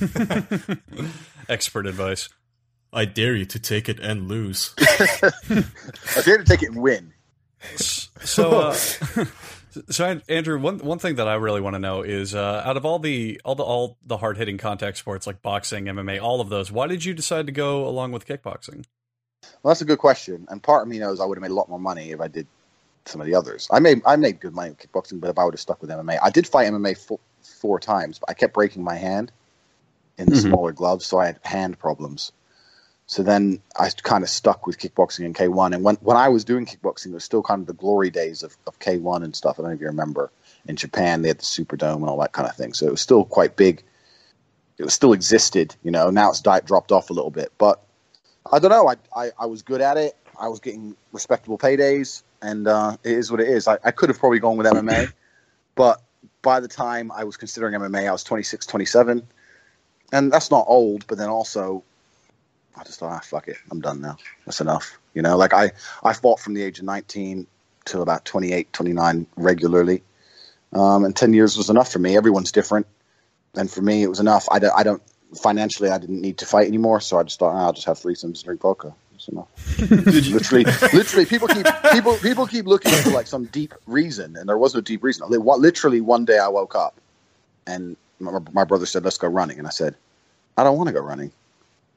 Expert 1.48 1.86
advice. 1.86 2.28
I 2.92 3.04
dare 3.04 3.34
you 3.34 3.44
to 3.46 3.58
take 3.58 3.88
it 3.88 3.98
and 3.98 4.28
lose. 4.28 4.72
I 4.78 6.22
dare 6.24 6.38
to 6.38 6.44
take 6.44 6.62
it 6.62 6.70
and 6.70 6.80
win. 6.80 7.12
So, 7.76 8.60
uh, 8.60 8.72
so 9.90 10.20
Andrew, 10.28 10.60
one 10.60 10.78
one 10.78 10.98
thing 10.98 11.16
that 11.16 11.26
I 11.26 11.34
really 11.34 11.60
want 11.60 11.74
to 11.74 11.80
know 11.80 12.02
is, 12.02 12.34
uh, 12.34 12.62
out 12.64 12.76
of 12.76 12.86
all 12.86 12.98
the 12.98 13.40
all 13.44 13.56
the 13.56 13.64
all 13.64 13.98
the 14.06 14.18
hard 14.18 14.36
hitting 14.36 14.58
contact 14.58 14.98
sports 14.98 15.26
like 15.26 15.42
boxing, 15.42 15.86
MMA, 15.86 16.22
all 16.22 16.40
of 16.40 16.50
those, 16.50 16.70
why 16.70 16.86
did 16.86 17.04
you 17.04 17.14
decide 17.14 17.46
to 17.46 17.52
go 17.52 17.86
along 17.88 18.12
with 18.12 18.26
kickboxing? 18.26 18.84
Well, 19.62 19.70
that's 19.72 19.80
a 19.80 19.86
good 19.86 19.98
question, 19.98 20.46
and 20.48 20.62
part 20.62 20.82
of 20.82 20.88
me 20.88 20.98
knows 20.98 21.20
I 21.20 21.24
would 21.24 21.36
have 21.36 21.42
made 21.42 21.50
a 21.50 21.54
lot 21.54 21.68
more 21.68 21.80
money 21.80 22.12
if 22.12 22.20
I 22.20 22.28
did 22.28 22.46
some 23.06 23.20
of 23.20 23.26
the 23.26 23.34
others. 23.34 23.68
I 23.72 23.80
made 23.80 24.02
I 24.06 24.16
made 24.16 24.40
good 24.40 24.54
money 24.54 24.70
with 24.70 24.78
kickboxing, 24.78 25.20
but 25.20 25.30
if 25.30 25.38
I 25.38 25.44
would 25.44 25.54
have 25.54 25.60
stuck 25.60 25.80
with 25.80 25.90
MMA, 25.90 26.18
I 26.22 26.30
did 26.30 26.46
fight 26.46 26.70
MMA 26.70 26.96
four, 26.96 27.18
four 27.42 27.80
times, 27.80 28.18
but 28.20 28.30
I 28.30 28.34
kept 28.34 28.54
breaking 28.54 28.84
my 28.84 28.94
hand 28.94 29.32
in 30.18 30.26
the 30.28 30.36
Mhm. 30.36 30.42
smaller 30.42 30.72
gloves, 30.72 31.06
so 31.06 31.18
I 31.18 31.26
had 31.26 31.40
hand 31.42 31.78
problems. 31.78 32.32
So 33.06 33.22
then 33.22 33.60
I 33.76 33.90
kind 34.02 34.24
of 34.24 34.30
stuck 34.30 34.66
with 34.66 34.78
kickboxing 34.78 35.26
and 35.26 35.34
K1. 35.34 35.74
And 35.74 35.84
when, 35.84 35.96
when 35.96 36.16
I 36.16 36.28
was 36.28 36.44
doing 36.44 36.66
kickboxing, 36.66 37.08
it 37.08 37.14
was 37.14 37.24
still 37.24 37.42
kind 37.42 37.60
of 37.60 37.66
the 37.66 37.74
glory 37.74 38.10
days 38.10 38.42
of, 38.42 38.56
of 38.66 38.78
K1 38.78 39.22
and 39.24 39.36
stuff. 39.36 39.58
I 39.58 39.62
don't 39.62 39.70
know 39.72 39.74
if 39.74 39.80
you 39.80 39.86
remember. 39.86 40.30
In 40.66 40.76
Japan, 40.76 41.22
they 41.22 41.28
had 41.28 41.38
the 41.38 41.44
Superdome 41.44 41.96
and 41.96 42.06
all 42.06 42.18
that 42.20 42.32
kind 42.32 42.48
of 42.48 42.56
thing. 42.56 42.72
So 42.72 42.86
it 42.86 42.90
was 42.90 43.02
still 43.02 43.24
quite 43.24 43.56
big. 43.56 43.82
It 44.78 44.84
was 44.84 44.94
still 44.94 45.12
existed, 45.12 45.76
you 45.84 45.90
know. 45.90 46.10
Now 46.10 46.30
it's 46.30 46.40
dropped 46.40 46.92
off 46.92 47.10
a 47.10 47.12
little 47.12 47.30
bit. 47.30 47.52
But 47.58 47.82
I 48.50 48.58
don't 48.58 48.70
know. 48.70 48.88
I, 48.88 48.96
I, 49.16 49.30
I 49.38 49.46
was 49.46 49.62
good 49.62 49.82
at 49.82 49.98
it. 49.98 50.16
I 50.40 50.48
was 50.48 50.60
getting 50.60 50.96
respectable 51.12 51.58
paydays. 51.58 52.22
And 52.42 52.66
uh, 52.68 52.96
it 53.04 53.12
is 53.12 53.30
what 53.30 53.40
it 53.40 53.48
is. 53.48 53.68
I, 53.68 53.78
I 53.84 53.90
could 53.90 54.08
have 54.08 54.18
probably 54.18 54.40
gone 54.40 54.56
with 54.56 54.66
MMA. 54.66 55.08
but 55.74 56.02
by 56.42 56.60
the 56.60 56.68
time 56.68 57.12
I 57.12 57.24
was 57.24 57.36
considering 57.36 57.74
MMA, 57.74 58.08
I 58.08 58.12
was 58.12 58.24
26, 58.24 58.66
27. 58.66 59.26
And 60.12 60.32
that's 60.32 60.50
not 60.50 60.66
old, 60.68 61.06
but 61.06 61.18
then 61.18 61.28
also 61.28 61.82
I 62.76 62.82
just 62.84 62.98
thought, 62.98 63.12
ah, 63.12 63.20
fuck 63.20 63.48
it, 63.48 63.56
I'm 63.70 63.80
done 63.80 64.00
now. 64.00 64.16
That's 64.46 64.60
enough. 64.60 64.98
You 65.14 65.22
know, 65.22 65.36
like 65.36 65.52
I, 65.52 65.72
I 66.02 66.12
fought 66.12 66.40
from 66.40 66.54
the 66.54 66.62
age 66.62 66.78
of 66.78 66.84
19 66.84 67.46
till 67.84 68.02
about 68.02 68.24
28, 68.24 68.72
29 68.72 69.26
regularly. 69.36 70.02
Um, 70.72 71.04
and 71.04 71.14
10 71.14 71.34
years 71.34 71.56
was 71.56 71.70
enough 71.70 71.92
for 71.92 72.00
me. 72.00 72.16
Everyone's 72.16 72.50
different. 72.50 72.86
And 73.54 73.70
for 73.70 73.80
me, 73.80 74.02
it 74.02 74.08
was 74.08 74.18
enough. 74.18 74.48
I 74.50 74.58
don't, 74.58 74.72
I 74.76 74.82
don't, 74.82 75.02
financially, 75.40 75.88
I 75.90 75.98
didn't 75.98 76.20
need 76.20 76.38
to 76.38 76.46
fight 76.46 76.66
anymore. 76.66 77.00
So 77.00 77.18
I 77.18 77.22
just 77.22 77.38
thought, 77.38 77.54
ah, 77.54 77.66
I'll 77.66 77.72
just 77.72 77.86
have 77.86 77.98
threesomes 77.98 78.24
and 78.24 78.44
drink 78.44 78.62
vodka. 78.62 78.92
That's 79.12 79.28
enough. 79.28 79.48
Literally, 79.90 80.64
literally, 80.92 81.26
people 81.26 81.46
keep, 81.46 81.66
people, 81.92 82.16
people 82.16 82.46
keep 82.48 82.66
looking 82.66 82.90
for 82.90 83.10
like 83.10 83.28
some 83.28 83.44
deep 83.46 83.72
reason. 83.86 84.36
And 84.36 84.48
there 84.48 84.58
was 84.58 84.74
no 84.74 84.80
deep 84.80 85.04
reason. 85.04 85.28
Literally 85.28 86.00
one 86.00 86.24
day 86.24 86.38
I 86.38 86.48
woke 86.48 86.74
up 86.74 87.00
and 87.68 87.96
my, 88.20 88.38
my 88.52 88.64
brother 88.64 88.86
said, 88.86 89.04
let's 89.04 89.18
go 89.18 89.28
running. 89.28 89.58
And 89.58 89.66
I 89.66 89.70
said, 89.70 89.94
I 90.56 90.64
don't 90.64 90.76
want 90.76 90.88
to 90.88 90.92
go 90.92 91.00
running. 91.00 91.32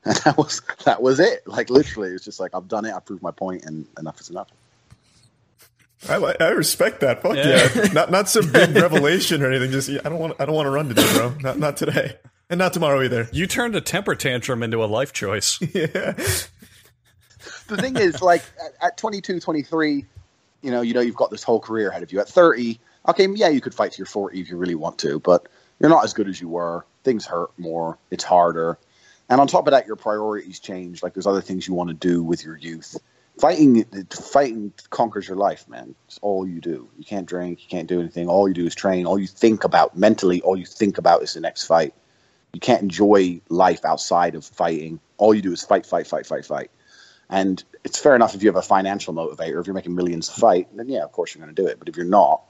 And 0.05 0.15
that 0.17 0.37
was 0.37 0.61
that 0.85 1.01
was 1.01 1.19
it. 1.19 1.45
Like 1.47 1.69
literally, 1.69 2.09
it 2.09 2.13
was 2.13 2.23
just 2.23 2.39
like 2.39 2.51
I've 2.55 2.69
done 2.69 2.85
it. 2.85 2.93
I 2.93 2.99
proved 3.01 3.21
my 3.21 3.31
point, 3.31 3.65
and 3.65 3.85
enough 3.99 4.21
is 4.21 4.29
enough. 4.29 4.47
I, 6.07 6.17
li- 6.17 6.35
I 6.39 6.49
respect 6.49 7.01
that. 7.01 7.21
Fuck 7.21 7.35
Yeah. 7.35 7.67
yeah. 7.75 7.87
Not 7.93 8.11
not 8.11 8.29
some 8.29 8.49
big 8.51 8.73
revelation 8.75 9.41
or 9.41 9.51
anything. 9.51 9.71
Just 9.71 9.89
I 9.89 9.97
don't 10.09 10.19
want 10.19 10.35
I 10.39 10.45
don't 10.45 10.55
want 10.55 10.67
to 10.67 10.71
run 10.71 10.87
today, 10.87 11.11
bro. 11.13 11.33
Not 11.41 11.59
not 11.59 11.75
today, 11.77 12.15
and 12.49 12.57
not 12.57 12.71
tomorrow 12.73 13.01
either. 13.03 13.27
You 13.33 13.47
turned 13.47 13.75
a 13.75 13.81
temper 13.81 14.15
tantrum 14.15 14.63
into 14.63 14.81
a 14.83 14.85
life 14.87 15.11
choice. 15.13 15.59
Yeah. 15.73 16.13
The 17.67 17.77
thing 17.77 17.97
is, 17.97 18.21
like 18.21 18.43
at, 18.65 18.85
at 18.91 18.97
22, 18.97 19.39
23, 19.41 20.05
you 20.61 20.71
know, 20.71 20.81
you 20.81 20.93
know, 20.93 21.01
you've 21.01 21.15
got 21.15 21.31
this 21.31 21.43
whole 21.43 21.59
career 21.59 21.89
ahead 21.89 22.03
of 22.03 22.11
you. 22.13 22.19
At 22.21 22.29
thirty, 22.29 22.79
okay, 23.09 23.27
yeah, 23.35 23.49
you 23.49 23.59
could 23.61 23.73
fight 23.73 23.91
to 23.93 23.97
your 23.97 24.05
forty 24.05 24.39
if 24.39 24.49
you 24.49 24.55
really 24.57 24.75
want 24.75 24.97
to, 24.99 25.19
but 25.19 25.47
you're 25.79 25.89
not 25.89 26.03
as 26.03 26.13
good 26.13 26.27
as 26.27 26.39
you 26.39 26.49
were. 26.49 26.85
Things 27.03 27.25
hurt 27.25 27.51
more. 27.57 27.97
It's 28.11 28.23
harder, 28.23 28.77
and 29.29 29.41
on 29.41 29.47
top 29.47 29.67
of 29.67 29.71
that, 29.71 29.87
your 29.87 29.95
priorities 29.95 30.59
change. 30.59 31.03
Like 31.03 31.13
there's 31.13 31.27
other 31.27 31.41
things 31.41 31.67
you 31.67 31.73
want 31.73 31.89
to 31.89 31.93
do 31.93 32.23
with 32.23 32.43
your 32.43 32.57
youth. 32.57 32.97
Fighting, 33.39 33.85
fighting 34.09 34.73
conquers 34.89 35.27
your 35.27 35.37
life, 35.37 35.69
man. 35.69 35.93
It's 36.07 36.17
all 36.23 36.47
you 36.47 36.59
do. 36.59 36.89
You 36.97 37.05
can't 37.05 37.27
drink. 37.27 37.61
You 37.61 37.69
can't 37.69 37.87
do 37.87 37.99
anything. 37.99 38.27
All 38.27 38.47
you 38.47 38.55
do 38.55 38.65
is 38.65 38.73
train. 38.73 39.05
All 39.05 39.19
you 39.19 39.27
think 39.27 39.63
about 39.63 39.95
mentally, 39.95 40.41
all 40.41 40.57
you 40.57 40.65
think 40.65 40.97
about 40.97 41.21
is 41.21 41.33
the 41.33 41.41
next 41.41 41.67
fight. 41.67 41.93
You 42.53 42.59
can't 42.59 42.81
enjoy 42.81 43.41
life 43.49 43.85
outside 43.85 44.33
of 44.33 44.43
fighting. 44.43 44.99
All 45.17 45.35
you 45.35 45.43
do 45.43 45.51
is 45.51 45.63
fight, 45.63 45.85
fight, 45.85 46.07
fight, 46.07 46.25
fight, 46.25 46.45
fight. 46.45 46.71
And 47.29 47.63
it's 47.83 47.99
fair 47.99 48.15
enough 48.15 48.33
if 48.33 48.41
you 48.41 48.49
have 48.49 48.55
a 48.55 48.61
financial 48.63 49.13
motivator. 49.13 49.59
If 49.59 49.67
you're 49.67 49.75
making 49.75 49.93
millions 49.93 50.29
to 50.29 50.39
fight, 50.39 50.75
then 50.75 50.89
yeah, 50.89 51.03
of 51.03 51.11
course 51.11 51.35
you're 51.35 51.43
going 51.43 51.53
to 51.53 51.61
do 51.61 51.67
it. 51.67 51.77
But 51.77 51.89
if 51.89 51.97
you're 51.97 52.05
not, 52.05 52.41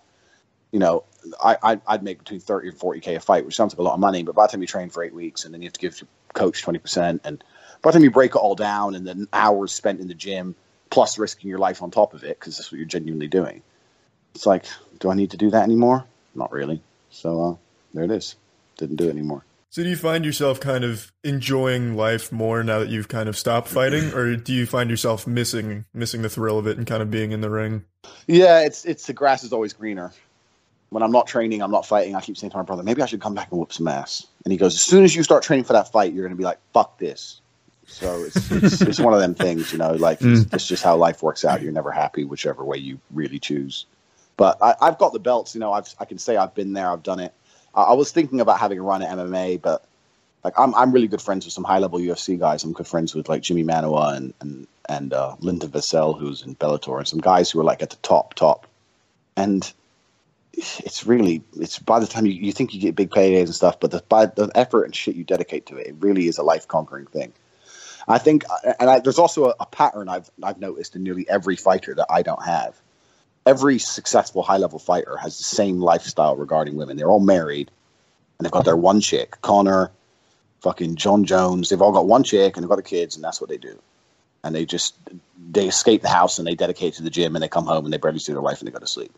you 0.71 0.79
know, 0.79 1.03
I, 1.43 1.57
I, 1.63 1.81
I'd 1.87 2.03
make 2.03 2.19
between 2.19 2.39
30 2.39 2.69
and 2.69 2.77
40K 2.77 3.15
a 3.15 3.19
fight, 3.19 3.45
which 3.45 3.55
sounds 3.55 3.73
like 3.73 3.79
a 3.79 3.83
lot 3.83 3.93
of 3.93 3.99
money. 3.99 4.23
But 4.23 4.35
by 4.35 4.45
the 4.45 4.51
time 4.51 4.61
you 4.61 4.67
train 4.67 4.89
for 4.89 5.03
eight 5.03 5.13
weeks 5.13 5.45
and 5.45 5.53
then 5.53 5.61
you 5.61 5.67
have 5.67 5.73
to 5.73 5.79
give 5.79 5.99
your 6.01 6.07
coach 6.33 6.63
20%, 6.63 7.19
and 7.23 7.43
by 7.81 7.91
the 7.91 7.93
time 7.93 8.03
you 8.03 8.11
break 8.11 8.31
it 8.31 8.37
all 8.37 8.55
down 8.55 8.95
and 8.95 9.07
then 9.07 9.27
hours 9.31 9.71
spent 9.71 9.99
in 9.99 10.07
the 10.07 10.13
gym, 10.13 10.55
plus 10.89 11.17
risking 11.17 11.49
your 11.49 11.59
life 11.59 11.81
on 11.81 11.91
top 11.91 12.13
of 12.13 12.23
it, 12.23 12.39
because 12.39 12.57
that's 12.57 12.71
what 12.71 12.77
you're 12.77 12.87
genuinely 12.87 13.27
doing, 13.27 13.61
it's 14.35 14.45
like, 14.45 14.65
do 14.99 15.09
I 15.09 15.15
need 15.15 15.31
to 15.31 15.37
do 15.37 15.49
that 15.51 15.63
anymore? 15.63 16.05
Not 16.35 16.51
really. 16.51 16.81
So 17.09 17.43
uh, 17.43 17.55
there 17.93 18.03
it 18.03 18.11
is. 18.11 18.35
Didn't 18.77 18.97
do 18.97 19.07
it 19.07 19.11
anymore. 19.11 19.43
So 19.69 19.83
do 19.83 19.89
you 19.89 19.97
find 19.97 20.25
yourself 20.25 20.59
kind 20.59 20.83
of 20.83 21.11
enjoying 21.23 21.95
life 21.95 22.31
more 22.31 22.63
now 22.63 22.79
that 22.79 22.89
you've 22.89 23.09
kind 23.09 23.27
of 23.27 23.37
stopped 23.37 23.67
fighting, 23.67 24.13
or 24.13 24.35
do 24.35 24.53
you 24.53 24.65
find 24.65 24.89
yourself 24.89 25.27
missing 25.27 25.85
missing 25.93 26.21
the 26.21 26.29
thrill 26.29 26.57
of 26.57 26.67
it 26.67 26.77
and 26.77 26.87
kind 26.87 27.01
of 27.01 27.11
being 27.11 27.31
in 27.31 27.41
the 27.41 27.49
ring? 27.49 27.83
Yeah, 28.27 28.61
it's 28.61 28.85
it's 28.85 29.07
the 29.07 29.13
grass 29.13 29.43
is 29.43 29.51
always 29.51 29.73
greener. 29.73 30.13
When 30.89 31.03
I'm 31.03 31.11
not 31.11 31.27
training, 31.27 31.61
I'm 31.61 31.71
not 31.71 31.85
fighting. 31.85 32.15
I 32.15 32.21
keep 32.21 32.37
saying 32.37 32.51
to 32.51 32.57
my 32.57 32.63
brother, 32.63 32.81
maybe 32.81 33.01
I 33.01 33.05
should 33.07 33.21
come 33.21 33.33
back 33.33 33.51
and 33.51 33.59
whoop 33.59 33.73
some 33.73 33.87
ass. 33.87 34.25
And 34.45 34.51
he 34.51 34.57
goes, 34.57 34.75
as 34.75 34.81
soon 34.81 35.03
as 35.03 35.15
you 35.15 35.23
start 35.23 35.43
training 35.43 35.65
for 35.65 35.73
that 35.73 35.91
fight, 35.91 36.13
you're 36.13 36.23
going 36.23 36.35
to 36.35 36.37
be 36.37 36.45
like, 36.45 36.59
fuck 36.73 36.97
this. 36.97 37.41
So 37.87 38.23
it's 38.23 38.51
it's, 38.51 38.81
it's 38.89 38.99
one 38.99 39.13
of 39.13 39.19
them 39.19 39.33
things, 39.33 39.71
you 39.71 39.77
know. 39.77 39.93
Like 39.93 40.19
it's, 40.21 40.53
it's 40.53 40.67
just 40.67 40.83
how 40.83 40.95
life 40.95 41.23
works 41.23 41.43
out. 41.45 41.61
You're 41.61 41.71
never 41.71 41.91
happy, 41.91 42.25
whichever 42.25 42.63
way 42.63 42.77
you 42.77 42.99
really 43.11 43.39
choose. 43.39 43.85
But 44.35 44.57
I, 44.61 44.75
I've 44.81 44.97
got 44.97 45.13
the 45.13 45.19
belts, 45.19 45.55
you 45.55 45.59
know. 45.59 45.73
I've 45.73 45.93
I 45.99 46.05
can 46.05 46.17
say 46.17 46.37
I've 46.37 46.53
been 46.53 46.73
there. 46.73 46.89
I've 46.91 47.03
done 47.03 47.19
it. 47.19 47.33
I, 47.73 47.83
I 47.83 47.93
was 47.93 48.11
thinking 48.11 48.41
about 48.41 48.59
having 48.59 48.77
a 48.77 48.81
run 48.81 49.01
at 49.01 49.09
MMA, 49.17 49.61
but 49.61 49.85
like 50.43 50.53
I'm 50.57 50.75
I'm 50.75 50.91
really 50.91 51.07
good 51.07 51.21
friends 51.21 51.45
with 51.45 51.53
some 51.53 51.63
high 51.63 51.79
level 51.79 51.99
UFC 51.99 52.37
guys. 52.37 52.63
I'm 52.63 52.73
good 52.73 52.87
friends 52.87 53.15
with 53.15 53.29
like 53.29 53.41
Jimmy 53.41 53.63
Manuwa 53.63 54.15
and 54.15 54.33
and 54.41 54.67
and 54.89 55.13
uh, 55.13 55.35
Linton 55.39 55.69
Vassell, 55.69 56.17
who's 56.17 56.43
in 56.43 56.55
Bellator, 56.55 56.97
and 56.97 57.07
some 57.07 57.19
guys 57.19 57.49
who 57.51 57.59
are 57.59 57.65
like 57.65 57.81
at 57.81 57.89
the 57.89 57.97
top 57.97 58.33
top. 58.33 58.67
And 59.35 59.71
it's 60.57 61.05
really 61.05 61.43
it's 61.55 61.77
by 61.77 61.99
the 61.99 62.07
time 62.07 62.25
you, 62.25 62.33
you 62.33 62.51
think 62.51 62.73
you 62.73 62.81
get 62.81 62.95
big 62.95 63.11
paydays 63.11 63.45
and 63.45 63.55
stuff, 63.55 63.79
but 63.79 63.91
the 63.91 64.03
by 64.09 64.25
the 64.25 64.49
effort 64.55 64.83
and 64.83 64.95
shit 64.95 65.15
you 65.15 65.23
dedicate 65.23 65.67
to 65.67 65.77
it, 65.77 65.87
it 65.87 65.95
really 65.99 66.27
is 66.27 66.37
a 66.37 66.43
life 66.43 66.67
conquering 66.67 67.05
thing. 67.05 67.31
I 68.07 68.17
think, 68.17 68.45
and 68.79 68.89
I, 68.89 68.99
there's 68.99 69.19
also 69.19 69.49
a, 69.49 69.55
a 69.59 69.65
pattern 69.65 70.09
I've 70.09 70.29
I've 70.41 70.59
noticed 70.59 70.95
in 70.95 71.03
nearly 71.03 71.29
every 71.29 71.55
fighter 71.55 71.93
that 71.95 72.07
I 72.09 72.21
don't 72.23 72.43
have. 72.43 72.75
Every 73.45 73.79
successful 73.79 74.41
high 74.41 74.57
level 74.57 74.79
fighter 74.79 75.15
has 75.17 75.37
the 75.37 75.43
same 75.43 75.79
lifestyle 75.79 76.35
regarding 76.35 76.75
women. 76.75 76.97
They're 76.97 77.09
all 77.09 77.19
married, 77.19 77.69
and 78.37 78.45
they've 78.45 78.51
got 78.51 78.65
their 78.65 78.75
one 78.75 78.99
chick. 78.99 79.39
Conor, 79.41 79.91
fucking 80.61 80.95
Jon 80.95 81.23
Jones, 81.23 81.69
they've 81.69 81.81
all 81.81 81.91
got 81.91 82.07
one 82.07 82.23
chick 82.23 82.57
and 82.57 82.63
they've 82.63 82.69
got 82.69 82.77
the 82.77 82.83
kids, 82.83 83.15
and 83.15 83.23
that's 83.23 83.39
what 83.39 83.49
they 83.49 83.57
do. 83.57 83.79
And 84.43 84.55
they 84.55 84.65
just 84.65 84.95
they 85.51 85.67
escape 85.67 86.01
the 86.01 86.09
house 86.09 86.39
and 86.39 86.47
they 86.47 86.55
dedicate 86.55 86.95
to 86.95 87.03
the 87.03 87.09
gym, 87.09 87.35
and 87.35 87.43
they 87.43 87.47
come 87.49 87.65
home 87.65 87.85
and 87.85 87.93
they 87.93 87.97
barely 87.97 88.19
see 88.19 88.33
their 88.33 88.41
wife 88.41 88.59
and 88.59 88.67
they 88.67 88.71
go 88.71 88.79
to 88.79 88.87
sleep. 88.87 89.13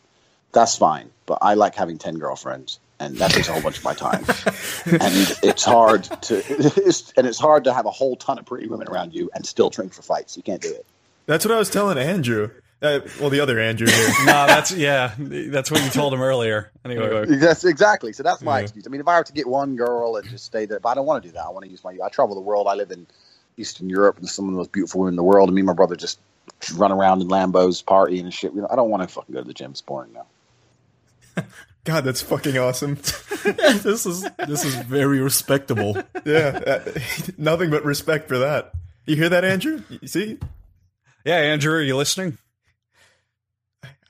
That's 0.52 0.76
fine, 0.78 1.10
but 1.26 1.40
I 1.42 1.54
like 1.54 1.76
having 1.76 1.98
ten 1.98 2.18
girlfriends, 2.18 2.80
and 3.00 3.18
that 3.18 3.32
takes 3.32 3.48
a 3.50 3.54
whole 3.54 3.62
bunch 3.62 3.78
of 3.78 3.84
my 3.84 3.94
time. 3.94 4.24
and 4.86 5.38
it's 5.44 5.64
hard 5.64 6.04
to, 6.24 6.44
it's, 6.50 7.12
and 7.18 7.28
it's 7.28 7.40
hard 7.40 7.66
to 7.66 7.74
have 7.74 7.86
a 7.86 7.92
whole 7.92 8.16
ton 8.16 8.40
of 8.40 8.46
pretty 8.46 8.68
women 8.68 8.88
around 8.88 9.14
you 9.14 9.30
and 9.34 9.46
still 9.46 9.70
train 9.70 9.90
for 9.90 10.02
fights. 10.02 10.38
You 10.38 10.44
can't 10.44 10.62
do 10.62 10.70
it. 10.74 10.86
That's 11.28 11.46
what 11.46 11.54
I 11.54 11.60
was 11.60 11.70
telling 11.70 11.98
Andrew. 12.00 12.50
Uh, 12.82 13.02
well, 13.20 13.30
the 13.30 13.42
other 13.42 13.60
Andrew 13.60 13.88
here. 13.88 14.08
nah, 14.26 14.48
that's 14.48 14.72
yeah, 14.72 15.14
that's 15.18 15.70
what 15.70 15.84
you 15.84 15.90
told 15.90 16.14
him 16.14 16.22
earlier. 16.22 16.72
Anyway, 16.86 17.26
Yes, 17.30 17.66
exactly. 17.66 18.14
So 18.14 18.24
that's 18.24 18.42
my 18.42 18.60
Yeah. 18.60 18.64
excuse. 18.64 18.88
I 18.88 18.90
mean, 18.90 19.02
if 19.02 19.08
I 19.08 19.18
were 19.18 19.24
to 19.26 19.34
get 19.34 19.48
one 19.48 19.76
girl 19.76 20.16
and 20.16 20.28
just 20.30 20.46
stay 20.46 20.66
there, 20.66 20.80
but 20.80 20.90
I 20.90 20.96
don't 20.96 21.06
want 21.06 21.22
to 21.22 21.30
do 21.30 21.34
that. 21.34 21.44
I 21.44 21.50
want 21.50 21.66
to 21.66 21.72
use 21.72 21.84
my. 21.84 21.98
I 22.04 22.10
travel 22.10 22.36
the 22.36 22.42
world. 22.42 22.68
I 22.68 22.76
live 22.76 22.92
in 22.92 23.06
Eastern 23.58 23.90
Europe, 23.90 24.18
and 24.18 24.30
some 24.30 24.46
of 24.46 24.52
the 24.52 24.58
most 24.58 24.72
beautiful 24.72 25.02
women 25.02 25.12
in 25.14 25.18
the 25.18 25.24
world. 25.24 25.50
And 25.50 25.56
me 25.56 25.60
and 25.62 25.68
my 25.68 25.74
brother 25.74 25.98
just 25.98 26.20
run 26.74 26.92
around 26.94 27.22
in 27.22 27.28
Lambos, 27.28 27.84
partying 27.84 28.22
and 28.22 28.34
shit. 28.34 28.54
You 28.54 28.62
know, 28.62 28.68
I 28.72 28.78
don't 28.78 28.90
want 28.90 29.04
to 29.04 29.10
fucking 29.10 29.34
go 29.36 29.42
to 29.42 29.48
the 29.48 29.54
gym. 29.54 29.72
It's 29.72 29.82
boring 29.82 30.14
now. 30.14 30.26
God, 31.86 32.04
that's 32.04 32.22
fucking 32.22 32.58
awesome. 32.58 32.96
this 33.44 34.06
is 34.06 34.26
this 34.48 34.66
is 34.66 34.76
very 34.76 35.20
respectable. 35.20 35.98
Yeah, 36.26 36.60
uh, 36.66 37.00
nothing 37.38 37.70
but 37.70 37.84
respect 37.84 38.28
for 38.28 38.40
that. 38.40 38.74
You 39.06 39.16
hear 39.16 39.30
that, 39.30 39.44
Andrew? 39.44 39.82
You 39.90 40.08
see? 40.08 40.38
yeah, 41.26 41.38
Andrew, 41.38 41.74
are 41.74 41.82
you 41.82 41.98
listening? 41.98 42.38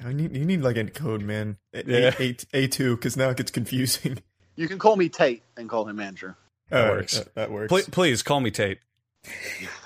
I 0.04 0.14
need 0.14 0.36
you 0.36 0.46
need 0.46 0.62
like 0.62 0.78
a 0.78 0.86
code, 0.86 1.22
man. 1.22 1.58
A, 1.74 1.84
Yeah. 1.86 2.16
A, 2.20 2.36
A 2.54 2.68
two, 2.68 2.96
because 2.96 3.16
now 3.18 3.30
it 3.30 3.38
gets 3.38 3.52
confusing. 3.52 4.20
You 4.56 4.68
can 4.68 4.78
call 4.78 4.98
me 4.98 5.08
Tate 5.08 5.44
and 5.56 5.70
call 5.70 5.88
him 5.88 6.00
Andrew. 6.00 6.34
That 6.70 6.92
works. 6.92 7.18
That, 7.18 7.36
that 7.36 7.52
works. 7.52 7.70
Please, 7.70 7.90
please 7.90 8.24
call 8.24 8.42
me 8.42 8.52
Tate. 8.52 8.80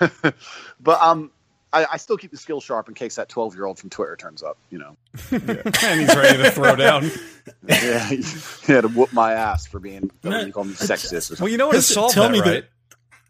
but 0.80 1.00
um, 1.00 1.30
I, 1.74 1.86
I 1.92 1.96
still 1.98 2.16
keep 2.16 2.30
the 2.30 2.36
skill 2.36 2.60
sharp 2.60 2.88
in 2.88 2.94
case 2.94 3.16
that 3.16 3.28
twelve-year-old 3.28 3.78
from 3.78 3.90
Twitter 3.90 4.16
turns 4.16 4.42
up. 4.42 4.56
You 4.70 4.78
know, 4.78 4.96
and 5.30 6.00
he's 6.00 6.14
ready 6.16 6.42
to 6.42 6.50
throw 6.52 6.76
down. 6.76 7.10
yeah, 7.68 8.08
he, 8.08 8.16
he 8.16 8.72
had 8.72 8.82
to 8.82 8.88
whoop 8.88 9.12
my 9.12 9.32
ass 9.32 9.66
for 9.66 9.78
being 9.80 10.10
No, 10.22 10.40
you 10.40 10.52
call 10.52 10.64
me 10.64 10.72
sexist 10.74 11.12
or 11.12 11.20
something. 11.20 11.44
Well, 11.44 11.50
you 11.52 11.58
know 11.58 11.66
what 11.66 11.72
to 11.72 11.78
Listen, 11.78 11.94
solve 11.94 12.12
tell 12.12 12.24
that, 12.28 12.32
me 12.32 12.40
right? 12.40 12.64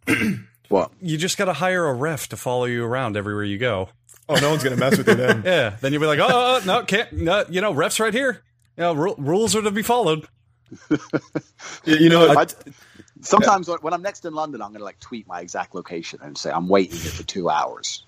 that- 0.06 0.38
What? 0.68 0.92
You 1.00 1.18
just 1.18 1.36
got 1.36 1.44
to 1.44 1.52
hire 1.52 1.86
a 1.86 1.92
ref 1.94 2.28
to 2.28 2.36
follow 2.38 2.64
you 2.64 2.84
around 2.84 3.16
everywhere 3.18 3.44
you 3.44 3.58
go. 3.58 3.90
Oh, 4.28 4.34
no 4.36 4.48
one's 4.50 4.64
gonna 4.64 4.76
mess 4.76 4.96
with 4.96 5.06
you 5.08 5.14
then. 5.14 5.42
Yeah, 5.46 5.76
then 5.80 5.92
you'll 5.92 6.00
be 6.00 6.06
like, 6.06 6.18
oh, 6.18 6.26
oh, 6.28 6.60
oh, 6.62 6.64
no, 6.66 6.84
can't, 6.84 7.12
no, 7.12 7.44
you 7.50 7.60
know, 7.60 7.74
refs 7.74 8.00
right 8.00 8.14
here. 8.14 8.42
You 8.78 8.82
know, 8.84 8.94
ru- 8.94 9.14
rules 9.18 9.54
are 9.54 9.60
to 9.62 9.70
be 9.70 9.82
followed. 9.82 10.26
You- 11.84 11.96
you 11.96 12.08
know, 12.08 12.28
I, 12.36 12.46
sometimes 13.20 13.68
when 13.82 13.92
I'm 13.92 14.02
next 14.02 14.24
in 14.24 14.34
London, 14.34 14.62
I'm 14.62 14.72
gonna 14.72 14.84
like 14.84 14.98
tweet 15.00 15.26
my 15.28 15.40
exact 15.40 15.74
location 15.74 16.20
and 16.22 16.36
say 16.36 16.50
I'm 16.50 16.68
waiting 16.68 16.98
here 16.98 17.10
for 17.12 17.22
two 17.24 17.50
hours. 17.50 18.04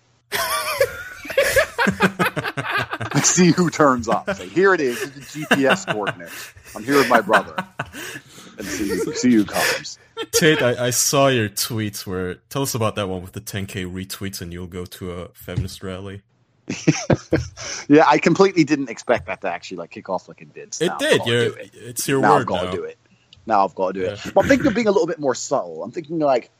Like, 3.14 3.24
see 3.24 3.50
who 3.50 3.70
turns 3.70 4.08
up. 4.08 4.28
Say, 4.34 4.48
here 4.48 4.74
it 4.74 4.80
is. 4.80 5.00
Is 5.00 5.12
the 5.12 5.20
GPS 5.40 5.90
coordinates. 5.90 6.52
I'm 6.74 6.84
here 6.84 6.96
with 6.96 7.08
my 7.08 7.20
brother. 7.20 7.54
And 8.58 8.66
see, 8.66 8.98
see 9.14 9.32
who 9.32 9.44
comes. 9.44 9.98
Tate, 10.32 10.62
I, 10.62 10.86
I 10.86 10.90
saw 10.90 11.28
your 11.28 11.48
tweets 11.48 12.06
where 12.06 12.36
tell 12.50 12.62
us 12.62 12.74
about 12.74 12.94
that 12.96 13.08
one 13.08 13.22
with 13.22 13.32
the 13.32 13.40
10k 13.40 13.90
retweets 13.90 14.40
and 14.40 14.52
you'll 14.52 14.66
go 14.66 14.84
to 14.84 15.12
a 15.12 15.28
feminist 15.28 15.82
rally. 15.82 16.22
Yeah, 17.88 18.04
I 18.08 18.18
completely 18.18 18.64
didn't 18.64 18.90
expect 18.90 19.26
that 19.26 19.40
to 19.42 19.48
actually 19.48 19.76
like 19.76 19.90
kick 19.90 20.08
off 20.08 20.28
like 20.28 20.42
it 20.42 20.52
did. 20.52 20.76
It 20.80 20.92
did. 20.98 21.24
You're, 21.24 21.56
it. 21.56 21.70
it's 21.72 22.08
your 22.08 22.20
now 22.20 22.38
I've 22.38 22.46
got 22.46 22.64
now. 22.64 22.70
to 22.72 22.76
do 22.76 22.82
it. 22.82 22.98
Now 23.46 23.64
I've 23.64 23.74
got 23.76 23.94
to 23.94 24.00
do 24.00 24.06
it. 24.06 24.20
But 24.34 24.42
I'm 24.42 24.48
thinking 24.48 24.66
of 24.66 24.74
being 24.74 24.88
a 24.88 24.90
little 24.90 25.06
bit 25.06 25.20
more 25.20 25.36
subtle. 25.36 25.84
I'm 25.84 25.92
thinking 25.92 26.18
like, 26.18 26.50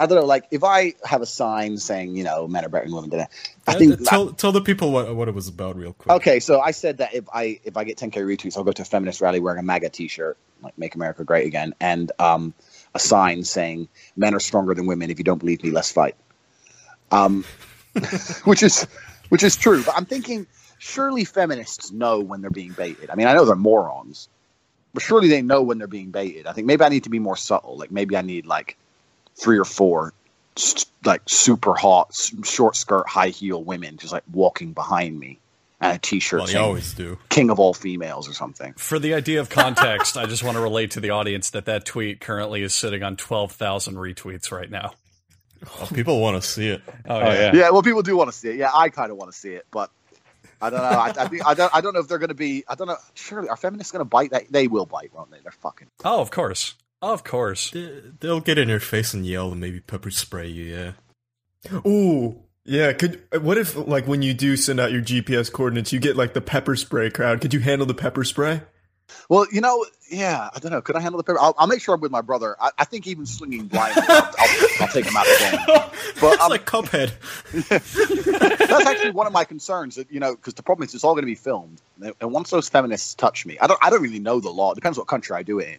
I 0.00 0.06
don't 0.06 0.18
know, 0.20 0.26
like 0.26 0.46
if 0.50 0.64
I 0.64 0.94
have 1.04 1.22
a 1.22 1.26
sign 1.26 1.78
saying, 1.78 2.16
you 2.16 2.24
know, 2.24 2.48
men 2.48 2.64
are 2.66 2.70
better 2.70 2.86
than 2.86 2.94
women, 2.96 3.10
then 3.10 3.28
I 3.68 3.74
Uh, 3.74 3.74
think 3.74 4.02
tell 4.04 4.32
tell 4.32 4.52
the 4.52 4.60
people 4.62 4.92
what 4.92 5.14
what 5.16 5.28
it 5.28 5.34
was 5.34 5.48
about 5.48 5.76
real 5.76 5.94
quick. 5.94 6.16
Okay, 6.16 6.40
so 6.40 6.60
I 6.60 6.70
said 6.72 6.98
that 6.98 7.14
if 7.14 7.24
I 7.34 7.60
if 7.64 7.76
I 7.76 7.84
get 7.84 7.98
10k 7.98 8.22
retweets, 8.22 8.56
I'll 8.56 8.64
go 8.64 8.72
to 8.72 8.82
a 8.82 8.84
feminist 8.84 9.20
rally 9.20 9.40
wearing 9.40 9.58
a 9.58 9.62
MAGA 9.64 9.90
T-shirt, 9.90 10.38
like 10.62 10.78
"Make 10.78 10.94
America 10.94 11.24
Great 11.24 11.46
Again," 11.46 11.74
and 11.80 12.12
um, 12.20 12.54
a 12.94 13.00
sign 13.00 13.44
saying 13.44 13.88
"Men 14.16 14.34
are 14.34 14.40
stronger 14.40 14.74
than 14.74 14.86
women. 14.86 15.10
If 15.10 15.18
you 15.18 15.24
don't 15.24 15.38
believe 15.38 15.62
me, 15.64 15.70
let's 15.72 15.92
fight." 15.92 16.16
Um, 17.12 17.44
which 18.44 18.62
is 18.62 18.84
which 19.30 19.42
is 19.42 19.56
true, 19.56 19.82
but 19.84 19.96
I'm 19.96 20.06
thinking 20.06 20.46
surely 20.78 21.24
feminists 21.24 21.92
know 21.92 22.20
when 22.20 22.40
they're 22.40 22.50
being 22.50 22.72
baited. 22.72 23.10
I 23.10 23.16
mean, 23.16 23.26
I 23.26 23.34
know 23.34 23.44
they're 23.44 23.56
morons, 23.56 24.28
but 24.94 25.02
surely 25.02 25.28
they 25.28 25.42
know 25.42 25.62
when 25.62 25.78
they're 25.78 25.88
being 25.88 26.12
baited. 26.12 26.46
I 26.46 26.52
think 26.54 26.66
maybe 26.66 26.84
I 26.84 26.90
need 26.90 27.04
to 27.04 27.10
be 27.10 27.20
more 27.20 27.36
subtle. 27.36 27.78
Like 27.78 27.92
maybe 27.92 28.16
I 28.16 28.22
need 28.22 28.46
like 28.46 28.76
three 29.40 29.58
or 29.58 29.64
four 29.64 30.12
s- 30.56 30.86
like 31.04 31.22
super 31.26 31.74
hot 31.74 32.08
s- 32.10 32.32
short 32.44 32.76
skirt 32.76 33.08
high 33.08 33.28
heel 33.28 33.62
women 33.62 33.96
just 33.96 34.12
like 34.12 34.24
walking 34.32 34.72
behind 34.72 35.18
me 35.18 35.38
and 35.80 35.96
a 35.96 35.98
t-shirt 35.98 36.40
Well, 36.40 36.46
you 36.48 36.52
saying 36.52 36.64
always 36.64 36.92
do. 36.94 37.18
king 37.30 37.48
of 37.50 37.58
all 37.58 37.72
females 37.72 38.28
or 38.28 38.34
something 38.34 38.74
For 38.74 38.98
the 38.98 39.14
idea 39.14 39.40
of 39.40 39.48
context, 39.48 40.16
I 40.18 40.26
just 40.26 40.42
want 40.44 40.56
to 40.56 40.60
relate 40.62 40.90
to 40.92 41.00
the 41.00 41.10
audience 41.10 41.50
that 41.50 41.64
that 41.64 41.84
tweet 41.86 42.20
currently 42.20 42.62
is 42.62 42.74
sitting 42.74 43.02
on 43.02 43.16
12,000 43.16 43.94
retweets 43.96 44.52
right 44.52 44.70
now. 44.70 44.92
Oh, 45.80 45.88
people 45.92 46.20
want 46.20 46.42
to 46.42 46.46
see 46.48 46.68
it. 46.68 46.82
Oh, 47.08 47.16
oh 47.20 47.30
yeah 47.54 47.70
well 47.70 47.82
people 47.82 48.02
do 48.02 48.16
want 48.16 48.30
to 48.30 48.36
see 48.36 48.48
it 48.48 48.56
yeah 48.56 48.70
i 48.74 48.88
kind 48.88 49.10
of 49.10 49.16
want 49.18 49.30
to 49.32 49.36
see 49.38 49.50
it 49.50 49.66
but 49.70 49.90
i 50.62 50.70
don't 50.70 50.80
know 50.80 50.88
I, 50.98 51.08
I 51.18 51.28
think 51.28 51.46
i 51.46 51.52
don't 51.54 51.74
i 51.74 51.80
don't 51.82 51.92
know 51.94 52.00
if 52.00 52.08
they're 52.08 52.18
going 52.18 52.28
to 52.28 52.34
be 52.34 52.64
i 52.68 52.74
don't 52.74 52.86
know 52.88 52.96
surely 53.14 53.48
are 53.50 53.56
feminists 53.58 53.92
going 53.92 54.00
to 54.00 54.04
bite 54.08 54.30
that 54.30 54.44
they 54.50 54.68
will 54.68 54.86
bite 54.86 55.12
won't 55.14 55.30
they 55.30 55.38
they're 55.42 55.52
fucking 55.52 55.88
Oh, 56.04 56.20
of 56.20 56.30
course. 56.30 56.74
Of 57.02 57.24
course. 57.24 57.70
They- 57.70 58.02
They'll 58.20 58.40
get 58.40 58.58
in 58.58 58.68
your 58.68 58.80
face 58.80 59.14
and 59.14 59.24
yell 59.26 59.52
and 59.52 59.60
maybe 59.60 59.80
pepper 59.80 60.10
spray 60.10 60.48
you. 60.48 60.64
Yeah. 60.64 60.92
Ooh, 61.86 62.40
yeah. 62.64 62.92
Could 62.92 63.22
what 63.42 63.58
if 63.58 63.76
like 63.76 64.06
when 64.06 64.22
you 64.22 64.34
do 64.34 64.56
send 64.56 64.80
out 64.80 64.92
your 64.92 65.02
GPS 65.02 65.50
coordinates, 65.52 65.92
you 65.92 66.00
get 66.00 66.16
like 66.16 66.34
the 66.34 66.40
pepper 66.40 66.76
spray 66.76 67.10
crowd? 67.10 67.40
Could 67.40 67.54
you 67.54 67.60
handle 67.60 67.86
the 67.86 67.94
pepper 67.94 68.24
spray? 68.24 68.62
well 69.28 69.44
you 69.50 69.60
know 69.60 69.84
yeah 70.08 70.48
i 70.54 70.60
don't 70.60 70.70
know 70.70 70.80
could 70.80 70.94
i 70.94 71.00
handle 71.00 71.16
the 71.18 71.24
pepper? 71.24 71.36
I'll, 71.40 71.52
I'll 71.58 71.66
make 71.66 71.80
sure 71.80 71.96
i'm 71.96 72.00
with 72.00 72.12
my 72.12 72.20
brother 72.20 72.54
i, 72.60 72.70
I 72.78 72.84
think 72.84 73.08
even 73.08 73.26
swinging 73.26 73.66
blind, 73.66 73.94
I'll, 73.96 74.22
I'll, 74.38 74.68
I'll 74.82 74.88
take 74.92 75.04
him 75.04 75.16
out 75.16 75.26
of 75.26 75.32
the 75.32 75.48
game 75.50 75.60
but 76.20 76.34
it's 76.34 76.42
um, 76.44 76.50
like 76.50 76.64
Cuphead. 76.64 77.10
that's 77.68 78.86
actually 78.86 79.10
one 79.10 79.26
of 79.26 79.32
my 79.32 79.42
concerns 79.42 79.96
that 79.96 80.12
you 80.12 80.20
know 80.20 80.36
because 80.36 80.54
the 80.54 80.62
problem 80.62 80.86
is 80.86 80.94
it's 80.94 81.02
all 81.02 81.14
going 81.14 81.22
to 81.22 81.26
be 81.26 81.34
filmed 81.34 81.80
and 82.00 82.32
once 82.32 82.50
those 82.50 82.68
feminists 82.68 83.14
touch 83.16 83.44
me 83.44 83.58
i 83.58 83.66
don't 83.66 83.80
i 83.82 83.90
don't 83.90 84.00
really 84.00 84.20
know 84.20 84.38
the 84.38 84.48
law 84.50 84.70
it 84.70 84.76
depends 84.76 84.96
what 84.96 85.08
country 85.08 85.34
i 85.34 85.42
do 85.42 85.58
it 85.58 85.68
in 85.70 85.78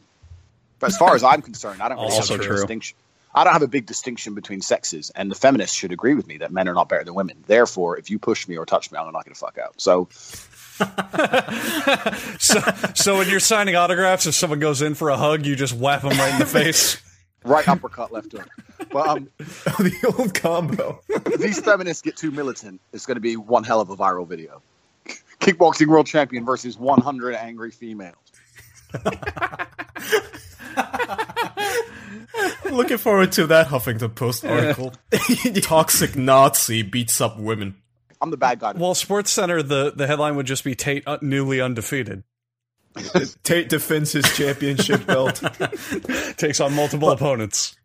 but 0.81 0.87
as 0.89 0.97
far 0.97 1.15
as 1.15 1.23
i'm 1.23 1.41
concerned 1.41 1.81
i 1.81 1.87
don't 1.87 1.97
really 1.99 2.11
Also 2.13 2.33
have 2.33 2.41
a 2.41 2.43
true. 2.45 2.55
distinction. 2.57 2.97
I 3.33 3.45
don't 3.45 3.53
have 3.53 3.61
a 3.61 3.67
big 3.69 3.85
distinction 3.85 4.33
between 4.35 4.59
sexes 4.59 5.09
and 5.15 5.31
the 5.31 5.35
feminists 5.35 5.73
should 5.73 5.93
agree 5.93 6.15
with 6.15 6.27
me 6.27 6.35
that 6.39 6.51
men 6.51 6.67
are 6.67 6.73
not 6.73 6.89
better 6.89 7.05
than 7.05 7.13
women. 7.13 7.37
Therefore 7.47 7.97
if 7.97 8.09
you 8.09 8.19
push 8.19 8.45
me 8.45 8.57
or 8.57 8.65
touch 8.65 8.91
me 8.91 8.97
i'm 8.97 9.05
not 9.13 9.23
going 9.23 9.33
to 9.33 9.39
fuck 9.39 9.57
out. 9.57 9.79
So 9.79 10.09
So, 12.39 12.59
so 12.95 13.17
when 13.17 13.29
you're 13.29 13.39
signing 13.39 13.75
autographs, 13.75 14.25
if 14.25 14.35
someone 14.35 14.59
goes 14.59 14.81
in 14.81 14.95
for 14.95 15.09
a 15.09 15.17
hug, 15.17 15.45
you 15.45 15.55
just 15.55 15.73
whap 15.73 16.01
them 16.01 16.17
right 16.17 16.33
in 16.33 16.39
the 16.39 16.45
face. 16.59 17.01
right 17.43 17.67
uppercut 17.67 18.11
left 18.11 18.31
hook. 18.31 18.49
But 18.91 19.07
um, 19.07 19.29
the 19.37 20.15
old 20.17 20.33
combo. 20.33 20.99
if 21.07 21.39
these 21.39 21.59
feminists 21.61 22.01
get 22.01 22.17
too 22.17 22.31
militant. 22.31 22.81
It's 22.93 23.05
going 23.05 23.15
to 23.15 23.21
be 23.21 23.35
one 23.37 23.63
hell 23.63 23.79
of 23.79 23.89
a 23.91 23.95
viral 23.95 24.27
video. 24.27 24.61
Kickboxing 25.39 25.87
world 25.87 26.07
champion 26.07 26.45
versus 26.45 26.77
100 26.77 27.35
angry 27.35 27.71
females 27.71 28.15
Looking 32.71 32.97
forward 32.97 33.31
to 33.33 33.47
that 33.47 33.67
Huffington 33.67 34.15
Post 34.15 34.45
article. 34.45 34.93
Toxic 35.61 36.15
Nazi 36.15 36.83
beats 36.83 37.19
up 37.19 37.37
women. 37.37 37.75
i'm 38.21 38.31
the 38.31 38.37
bad 38.37 38.59
guy 38.59 38.71
Well, 38.73 38.95
Sports 38.95 39.31
Center, 39.31 39.61
the, 39.61 39.91
the 39.91 40.07
headline 40.07 40.35
would 40.37 40.45
just 40.45 40.63
be 40.63 40.75
Tate 40.75 41.03
uh, 41.05 41.17
newly 41.21 41.59
undefeated. 41.59 42.23
Tate 43.43 43.69
defends 43.69 44.11
his 44.11 44.25
championship 44.35 45.05
belt. 45.05 45.41
Takes 46.37 46.59
on 46.59 46.73
multiple 46.73 47.09
opponents. 47.11 47.75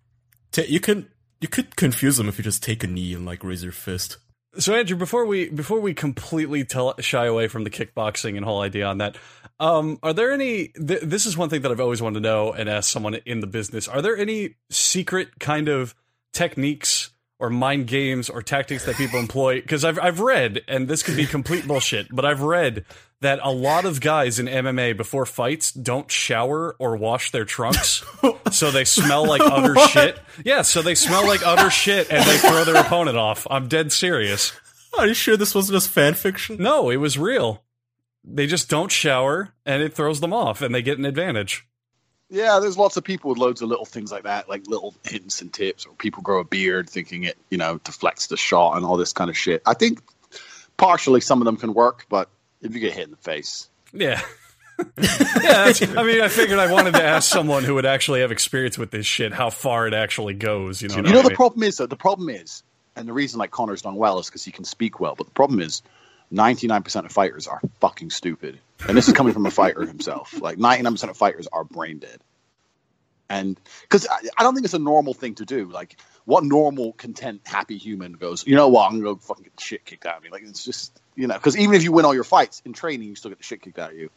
Ta 0.52 0.62
you 0.66 0.80
can 0.80 1.08
you 1.40 1.48
could 1.48 1.76
confuse 1.76 2.16
them 2.16 2.28
if 2.28 2.38
you 2.38 2.44
just 2.44 2.62
take 2.62 2.82
a 2.82 2.86
knee 2.88 3.14
and 3.14 3.24
like 3.26 3.44
raise 3.44 3.62
your 3.62 3.72
fist. 3.72 4.16
So 4.58 4.74
Andrew, 4.74 4.96
before 4.96 5.26
we 5.26 5.48
before 5.48 5.80
we 5.80 5.94
completely 5.94 6.64
tell, 6.64 6.94
shy 6.98 7.26
away 7.26 7.46
from 7.46 7.62
the 7.64 7.70
kickboxing 7.70 8.36
and 8.36 8.44
whole 8.44 8.62
idea 8.62 8.86
on 8.86 8.98
that, 8.98 9.16
um, 9.58 9.98
are 10.02 10.12
there 10.12 10.32
any? 10.32 10.68
Th- 10.68 11.00
this 11.02 11.26
is 11.26 11.36
one 11.36 11.48
thing 11.48 11.62
that 11.62 11.72
I've 11.72 11.80
always 11.80 12.02
wanted 12.02 12.22
to 12.22 12.28
know 12.28 12.52
and 12.52 12.68
ask 12.68 12.90
someone 12.90 13.14
in 13.14 13.40
the 13.40 13.46
business. 13.46 13.88
Are 13.88 14.02
there 14.02 14.16
any 14.16 14.56
secret 14.70 15.38
kind 15.38 15.68
of 15.68 15.94
techniques 16.32 17.10
or 17.38 17.50
mind 17.50 17.86
games 17.86 18.28
or 18.28 18.42
tactics 18.42 18.84
that 18.84 18.96
people 18.96 19.18
employ? 19.18 19.60
Because 19.60 19.84
I've 19.84 19.98
I've 19.98 20.20
read, 20.20 20.62
and 20.68 20.88
this 20.88 21.02
could 21.02 21.16
be 21.16 21.26
complete 21.26 21.66
bullshit, 21.68 22.08
but 22.14 22.24
I've 22.24 22.42
read 22.42 22.84
that 23.22 23.40
a 23.42 23.50
lot 23.50 23.86
of 23.86 24.02
guys 24.02 24.38
in 24.38 24.44
MMA 24.46 24.94
before 24.94 25.24
fights 25.24 25.72
don't 25.72 26.10
shower 26.10 26.76
or 26.78 26.96
wash 26.96 27.30
their 27.30 27.46
trunks, 27.46 28.04
so 28.52 28.70
they 28.70 28.84
smell 28.84 29.26
like 29.26 29.40
utter 29.40 29.74
shit. 29.88 30.18
Yeah, 30.44 30.60
so 30.62 30.82
they 30.82 30.94
smell 30.94 31.26
like 31.26 31.46
utter 31.46 31.70
shit, 31.70 32.10
and 32.10 32.22
they 32.24 32.36
throw 32.36 32.64
their 32.64 32.76
opponent 32.76 33.16
off. 33.16 33.46
I'm 33.50 33.68
dead 33.68 33.90
serious. 33.90 34.52
Are 34.98 35.06
you 35.06 35.14
sure 35.14 35.36
this 35.36 35.54
wasn't 35.54 35.76
just 35.76 35.88
fan 35.88 36.12
fiction? 36.14 36.56
No, 36.58 36.90
it 36.90 36.96
was 36.96 37.18
real. 37.18 37.62
They 38.26 38.46
just 38.46 38.68
don't 38.68 38.90
shower, 38.90 39.54
and 39.64 39.82
it 39.82 39.94
throws 39.94 40.20
them 40.20 40.32
off, 40.32 40.62
and 40.62 40.74
they 40.74 40.82
get 40.82 40.98
an 40.98 41.04
advantage. 41.04 41.66
Yeah, 42.28 42.58
there's 42.58 42.76
lots 42.76 42.96
of 42.96 43.04
people 43.04 43.30
with 43.30 43.38
loads 43.38 43.62
of 43.62 43.68
little 43.68 43.84
things 43.84 44.10
like 44.10 44.24
that, 44.24 44.48
like 44.48 44.66
little 44.66 44.94
hints 45.04 45.42
and 45.42 45.52
tips, 45.52 45.86
or 45.86 45.94
people 45.94 46.22
grow 46.22 46.40
a 46.40 46.44
beard 46.44 46.90
thinking 46.90 47.22
it, 47.22 47.38
you 47.50 47.58
know, 47.58 47.78
deflects 47.84 48.26
the 48.26 48.36
shot 48.36 48.76
and 48.76 48.84
all 48.84 48.96
this 48.96 49.12
kind 49.12 49.30
of 49.30 49.36
shit. 49.36 49.62
I 49.64 49.74
think 49.74 50.00
partially 50.76 51.20
some 51.20 51.40
of 51.40 51.44
them 51.44 51.56
can 51.56 51.72
work, 51.72 52.06
but 52.08 52.28
if 52.62 52.74
you 52.74 52.80
get 52.80 52.94
hit 52.94 53.04
in 53.04 53.12
the 53.12 53.16
face, 53.16 53.68
Yeah. 53.92 54.20
yeah, 54.98 55.72
I 55.96 56.02
mean, 56.02 56.20
I 56.20 56.28
figured 56.28 56.58
I 56.58 56.70
wanted 56.70 56.94
to 56.94 57.02
ask 57.02 57.30
someone 57.30 57.64
who 57.64 57.76
would 57.76 57.86
actually 57.86 58.20
have 58.20 58.30
experience 58.30 58.76
with 58.76 58.90
this 58.90 59.06
shit 59.06 59.32
how 59.32 59.48
far 59.48 59.86
it 59.86 59.94
actually 59.94 60.34
goes. 60.34 60.82
You 60.82 60.88
know, 60.88 60.96
you 60.96 61.02
know 61.02 61.22
the 61.22 61.28
mean? 61.30 61.36
problem 61.36 61.62
is 61.62 61.78
though. 61.78 61.86
The 61.86 61.96
problem 61.96 62.28
is 62.28 62.62
and 62.96 63.06
the 63.06 63.12
reason 63.12 63.38
like 63.38 63.50
Conor's 63.50 63.82
done 63.82 63.94
well 63.94 64.18
is 64.18 64.26
because 64.26 64.44
he 64.44 64.50
can 64.50 64.64
speak 64.64 64.98
well. 64.98 65.14
But 65.16 65.26
the 65.26 65.32
problem 65.32 65.60
is, 65.60 65.82
ninety 66.30 66.66
nine 66.66 66.82
percent 66.82 67.06
of 67.06 67.12
fighters 67.12 67.46
are 67.46 67.60
fucking 67.80 68.10
stupid, 68.10 68.58
and 68.86 68.96
this 68.96 69.08
is 69.08 69.14
coming 69.14 69.32
from 69.32 69.46
a 69.46 69.50
fighter 69.50 69.82
himself. 69.86 70.40
Like 70.40 70.58
ninety 70.58 70.82
nine 70.82 70.92
percent 70.92 71.10
of 71.10 71.16
fighters 71.16 71.48
are 71.52 71.64
brain 71.64 71.98
dead, 71.98 72.18
and 73.28 73.58
because 73.82 74.06
I, 74.10 74.18
I 74.38 74.42
don't 74.42 74.54
think 74.54 74.64
it's 74.64 74.74
a 74.74 74.78
normal 74.78 75.14
thing 75.14 75.34
to 75.36 75.44
do. 75.44 75.66
Like, 75.66 75.96
what 76.24 76.44
normal, 76.44 76.92
content, 76.92 77.42
happy 77.44 77.78
human 77.78 78.12
goes, 78.14 78.46
you 78.46 78.56
know 78.56 78.68
what? 78.68 78.86
I'm 78.86 79.00
gonna 79.00 79.14
go 79.14 79.16
fucking 79.16 79.44
get 79.44 79.56
the 79.56 79.62
shit 79.62 79.84
kicked 79.84 80.06
out 80.06 80.18
of 80.18 80.22
me. 80.22 80.30
Like, 80.30 80.42
it's 80.42 80.64
just 80.64 80.98
you 81.14 81.26
know, 81.26 81.34
because 81.34 81.56
even 81.56 81.74
if 81.74 81.82
you 81.82 81.92
win 81.92 82.04
all 82.04 82.14
your 82.14 82.24
fights 82.24 82.62
in 82.64 82.72
training, 82.72 83.08
you 83.08 83.16
still 83.16 83.30
get 83.30 83.38
the 83.38 83.44
shit 83.44 83.62
kicked 83.62 83.78
out 83.78 83.92
of 83.92 83.98
you. 83.98 84.10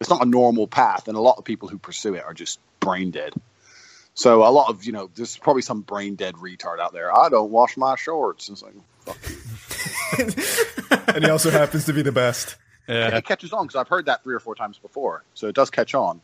It's 0.00 0.10
not 0.10 0.22
a 0.22 0.28
normal 0.28 0.66
path, 0.66 1.08
and 1.08 1.16
a 1.16 1.20
lot 1.20 1.38
of 1.38 1.44
people 1.44 1.68
who 1.68 1.78
pursue 1.78 2.14
it 2.14 2.24
are 2.24 2.34
just 2.34 2.60
brain 2.80 3.10
dead. 3.10 3.32
So 4.16 4.42
a 4.44 4.50
lot 4.50 4.70
of 4.70 4.84
you 4.84 4.92
know, 4.92 5.08
there's 5.14 5.36
probably 5.36 5.62
some 5.62 5.82
brain 5.82 6.14
dead 6.16 6.34
retard 6.34 6.80
out 6.80 6.92
there. 6.92 7.14
I 7.14 7.28
don't 7.28 7.50
wash 7.50 7.76
my 7.76 7.96
shorts. 7.96 8.48
It's 8.48 8.62
like, 8.62 8.74
fuck 9.04 9.18
you. 10.18 11.04
and 11.14 11.24
he 11.24 11.30
also 11.30 11.50
happens 11.50 11.84
to 11.84 11.92
be 11.92 12.02
the 12.02 12.12
best. 12.12 12.56
Yeah. 12.88 13.16
It 13.16 13.24
catches 13.24 13.52
on 13.52 13.66
because 13.66 13.78
I've 13.78 13.88
heard 13.88 14.06
that 14.06 14.22
three 14.24 14.34
or 14.34 14.40
four 14.40 14.54
times 14.54 14.78
before, 14.78 15.22
so 15.34 15.48
it 15.48 15.54
does 15.54 15.70
catch 15.70 15.94
on. 15.94 16.20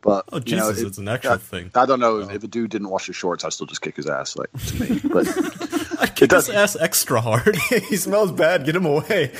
But 0.00 0.24
Oh 0.32 0.40
you 0.44 0.56
know, 0.56 0.68
Jesus, 0.70 0.82
it- 0.82 0.86
it's 0.88 0.98
an 0.98 1.08
actual 1.08 1.32
I, 1.32 1.36
thing. 1.38 1.70
I 1.74 1.84
don't 1.86 2.00
know 2.00 2.16
Oh. 2.16 2.28
if 2.30 2.42
a 2.42 2.46
dude 2.48 2.70
didn't 2.70 2.88
wash 2.88 3.06
his 3.06 3.16
shorts, 3.16 3.44
I'd 3.44 3.52
still 3.52 3.66
just 3.66 3.82
kick 3.82 3.96
his 3.96 4.08
ass, 4.08 4.36
like 4.36 4.50
to 4.52 4.80
me. 4.80 5.00
But 5.04 5.26
I 6.00 6.06
kick 6.06 6.30
does- 6.30 6.46
his 6.48 6.56
ass 6.56 6.76
extra 6.76 7.20
hard. 7.20 7.56
he 7.68 7.96
smells 7.96 8.32
bad. 8.32 8.64
Get 8.64 8.74
him 8.76 8.86
away. 8.86 9.32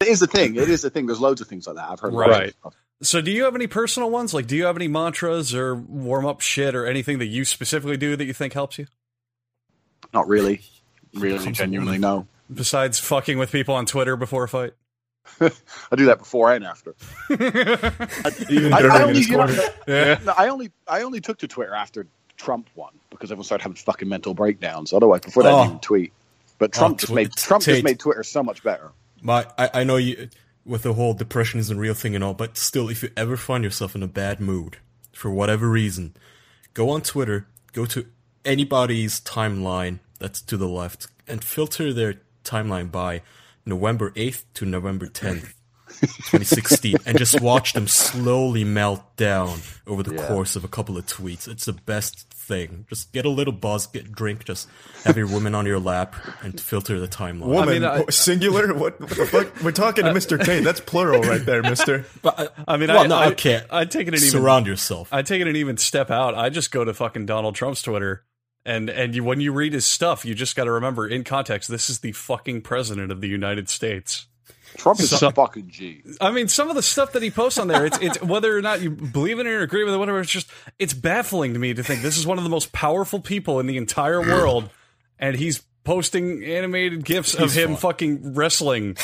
it 0.00 0.08
is 0.08 0.22
a 0.22 0.26
thing. 0.26 0.56
It 0.56 0.68
is 0.70 0.84
a 0.84 0.90
thing. 0.90 1.06
There's 1.06 1.20
loads 1.20 1.40
of 1.40 1.46
things 1.48 1.66
like 1.66 1.76
that. 1.76 1.88
I've 1.90 2.00
heard. 2.00 2.14
Right. 2.14 2.54
About. 2.62 2.74
So, 3.02 3.20
do 3.20 3.30
you 3.32 3.44
have 3.44 3.54
any 3.56 3.66
personal 3.66 4.10
ones? 4.10 4.32
Like, 4.32 4.46
do 4.46 4.56
you 4.56 4.64
have 4.64 4.76
any 4.76 4.88
mantras 4.88 5.54
or 5.54 5.74
warm 5.74 6.24
up 6.24 6.40
shit 6.40 6.74
or 6.74 6.86
anything 6.86 7.18
that 7.18 7.26
you 7.26 7.44
specifically 7.44 7.96
do 7.96 8.14
that 8.16 8.24
you 8.24 8.32
think 8.32 8.52
helps 8.52 8.78
you? 8.78 8.86
Not 10.14 10.28
really. 10.28 10.62
Really, 11.14 11.52
genuinely, 11.52 11.98
no. 11.98 12.26
Besides 12.50 12.98
fucking 12.98 13.36
with 13.36 13.52
people 13.52 13.74
on 13.74 13.84
Twitter 13.84 14.16
before 14.16 14.44
a 14.44 14.48
fight? 14.48 14.72
I 15.42 15.50
do 15.94 16.06
that 16.06 16.20
before 16.20 16.50
and 16.54 16.64
after. 16.64 16.94
Even 17.28 17.42
I, 18.72 18.80
during 18.80 18.90
I 18.96 19.02
only, 19.02 19.20
you 19.20 19.36
know. 19.36 19.68
Yeah. 19.86 20.18
no, 20.24 20.32
I 20.38 20.48
only, 20.48 20.70
I 20.88 21.02
only 21.02 21.20
took 21.20 21.36
to 21.40 21.48
Twitter 21.48 21.74
after 21.74 22.06
Trump 22.38 22.70
won 22.76 22.94
because 23.10 23.30
everyone 23.30 23.44
started 23.44 23.62
having 23.64 23.76
fucking 23.76 24.08
mental 24.08 24.32
breakdowns. 24.32 24.94
Otherwise, 24.94 25.20
before 25.20 25.42
that, 25.42 25.50
I 25.50 25.52
Oh. 25.52 25.56
didn't 25.58 25.68
even 25.72 25.80
tweet. 25.80 26.12
But 26.58 26.72
Trump 26.72 26.94
Oh, 26.94 26.98
just 27.00 27.12
tw- 27.12 27.14
made 27.14 27.32
Trump 27.32 27.62
Tate. 27.62 27.74
just 27.74 27.84
made 27.84 27.98
Twitter 27.98 28.22
so 28.22 28.42
much 28.42 28.62
better. 28.62 28.90
My, 29.20 29.46
I, 29.58 29.70
I 29.74 29.84
know 29.84 29.96
you 29.96 30.30
with 30.64 30.82
the 30.82 30.94
whole 30.94 31.14
depression 31.14 31.60
isn't 31.60 31.78
real 31.78 31.94
thing 31.94 32.14
and 32.14 32.22
all, 32.22 32.34
but 32.34 32.56
still, 32.56 32.88
if 32.88 33.02
you 33.02 33.10
ever 33.16 33.36
find 33.36 33.64
yourself 33.64 33.94
in 33.94 34.02
a 34.02 34.08
bad 34.08 34.40
mood 34.40 34.78
for 35.12 35.30
whatever 35.30 35.68
reason, 35.68 36.14
go 36.74 36.90
on 36.90 37.02
Twitter, 37.02 37.46
go 37.72 37.84
to 37.86 38.06
anybody's 38.44 39.20
timeline 39.20 39.98
that's 40.18 40.40
to 40.42 40.56
the 40.56 40.68
left, 40.68 41.08
and 41.26 41.42
filter 41.42 41.92
their 41.92 42.20
timeline 42.44 42.90
by 42.90 43.22
November 43.64 44.10
8th 44.12 44.44
to 44.54 44.64
November 44.64 45.06
10th. 45.06 45.54
2016 46.00 46.96
and 47.06 47.18
just 47.18 47.40
watch 47.40 47.72
them 47.72 47.86
slowly 47.86 48.64
melt 48.64 49.16
down 49.16 49.58
over 49.86 50.02
the 50.02 50.14
Yeah. 50.14 50.26
course 50.28 50.56
of 50.56 50.64
a 50.64 50.68
couple 50.68 50.96
of 50.96 51.06
tweets. 51.06 51.48
It's 51.48 51.64
the 51.64 51.72
best 51.72 52.28
thing. 52.32 52.86
Just 52.88 53.12
get 53.12 53.24
a 53.24 53.28
little 53.28 53.52
buzz, 53.52 53.86
get 53.86 54.10
drink, 54.12 54.44
just 54.44 54.68
have 55.04 55.16
your 55.16 55.26
woman 55.26 55.54
on 55.54 55.66
your 55.66 55.78
lap 55.78 56.14
and 56.42 56.60
filter 56.60 56.98
the 56.98 57.08
timeline. 57.08 57.46
Woman, 57.46 57.84
I 57.84 57.98
mean, 57.98 58.04
I- 58.08 58.10
singular. 58.10 58.72
What, 58.74 59.00
what 59.00 59.10
the 59.10 59.26
fuck? 59.26 59.62
We're 59.62 59.72
talking 59.72 60.04
to 60.04 60.10
uh, 60.10 60.14
Mr. 60.14 60.42
Tate. 60.42 60.64
That's 60.64 60.80
plural 60.80 61.22
right 61.22 61.44
there, 61.44 61.62
Mister. 61.72 62.04
But 62.22 62.40
I, 62.66 62.74
I 62.74 62.76
mean, 62.76 62.88
well, 62.88 63.04
I, 63.04 63.06
no, 63.06 63.16
I, 63.16 63.26
okay. 63.32 63.62
I'd 63.70 63.90
take 63.90 64.08
it 64.08 64.14
an 64.14 64.20
even. 64.20 64.28
Surround 64.30 64.66
yourself. 64.66 65.08
I 65.12 65.22
take 65.22 65.40
it 65.40 65.46
an 65.48 65.56
even 65.56 65.76
step 65.76 66.10
out. 66.10 66.34
I 66.34 66.48
just 66.50 66.70
go 66.72 66.84
to 66.84 66.92
fucking 66.94 67.26
Donald 67.26 67.54
Trump's 67.54 67.82
Twitter, 67.82 68.24
and 68.64 68.88
and 68.90 69.14
you, 69.14 69.24
when 69.24 69.40
you 69.40 69.52
read 69.52 69.72
his 69.72 69.86
stuff, 69.86 70.24
you 70.24 70.34
just 70.34 70.56
got 70.56 70.64
to 70.64 70.72
remember 70.72 71.06
in 71.06 71.24
context, 71.24 71.68
this 71.68 71.88
is 71.90 72.00
the 72.00 72.12
fucking 72.12 72.62
president 72.62 73.10
of 73.12 73.20
the 73.20 73.28
United 73.28 73.68
States. 73.68 74.26
Trump 74.76 75.00
is 75.00 75.10
So- 75.10 75.28
a 75.28 75.32
fucking 75.32 75.68
G. 75.68 76.02
I 76.20 76.30
mean, 76.30 76.48
some 76.48 76.68
of 76.70 76.76
the 76.76 76.82
stuff 76.82 77.12
that 77.12 77.22
he 77.22 77.30
posts 77.30 77.58
on 77.58 77.68
there, 77.68 77.84
it's 77.86 77.98
it's 78.00 78.22
whether 78.22 78.56
or 78.56 78.62
not 78.62 78.80
you 78.82 78.90
believe 78.90 79.38
in 79.38 79.46
it 79.46 79.50
or 79.50 79.60
agree 79.62 79.84
with 79.84 79.94
it, 79.94 79.98
whatever. 79.98 80.20
It's 80.20 80.30
just 80.30 80.48
it's 80.78 80.94
baffling 80.94 81.52
to 81.54 81.58
me 81.58 81.74
to 81.74 81.82
think 81.82 82.02
this 82.02 82.16
is 82.18 82.26
one 82.26 82.38
of 82.38 82.44
the 82.44 82.50
most 82.50 82.72
powerful 82.72 83.20
people 83.20 83.60
in 83.60 83.66
the 83.66 83.76
entire 83.76 84.20
world, 84.20 84.70
and 85.18 85.36
he's 85.36 85.62
posting 85.84 86.44
animated 86.44 87.04
gifs 87.04 87.34
of 87.34 87.40
He's 87.52 87.56
him 87.56 87.70
fun. 87.70 87.76
fucking 87.92 88.34
wrestling 88.34 88.96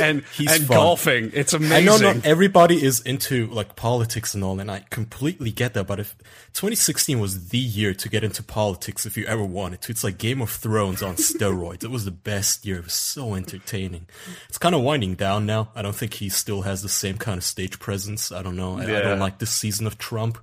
and 0.00 0.22
He's 0.34 0.52
and 0.52 0.66
fun. 0.66 0.76
golfing. 0.76 1.30
It's 1.34 1.52
amazing. 1.52 1.76
I 1.76 1.80
know 1.80 1.98
not 1.98 2.24
everybody 2.24 2.82
is 2.82 3.00
into 3.00 3.46
like 3.48 3.76
politics 3.76 4.34
and 4.34 4.42
all, 4.42 4.58
and 4.60 4.70
I 4.70 4.80
completely 4.90 5.50
get 5.50 5.74
that. 5.74 5.86
But 5.86 6.00
if 6.00 6.16
2016 6.52 7.18
was 7.18 7.48
the 7.48 7.58
year 7.58 7.94
to 7.94 8.08
get 8.08 8.24
into 8.24 8.42
politics, 8.42 9.06
if 9.06 9.16
you 9.16 9.24
ever 9.26 9.44
wanted 9.44 9.82
to, 9.82 9.92
it's 9.92 10.04
like 10.04 10.18
Game 10.18 10.40
of 10.40 10.50
Thrones 10.50 11.02
on 11.02 11.16
steroids. 11.16 11.84
It 11.84 11.90
was 11.90 12.04
the 12.04 12.10
best 12.10 12.64
year. 12.64 12.78
It 12.78 12.84
was 12.84 12.92
so 12.92 13.34
entertaining. 13.34 14.06
It's 14.48 14.58
kind 14.58 14.74
of 14.74 14.82
winding 14.82 15.14
down 15.14 15.46
now. 15.46 15.70
I 15.74 15.82
don't 15.82 15.96
think 15.96 16.14
he 16.14 16.28
still 16.28 16.62
has 16.62 16.82
the 16.82 16.88
same 16.88 17.18
kind 17.18 17.38
of 17.38 17.44
stage 17.44 17.78
presence. 17.78 18.32
I 18.32 18.42
don't 18.42 18.56
know. 18.56 18.78
I, 18.78 18.82
I 18.84 19.00
don't 19.02 19.18
like 19.18 19.38
this 19.38 19.50
season 19.50 19.86
of 19.86 19.98
Trump. 19.98 20.38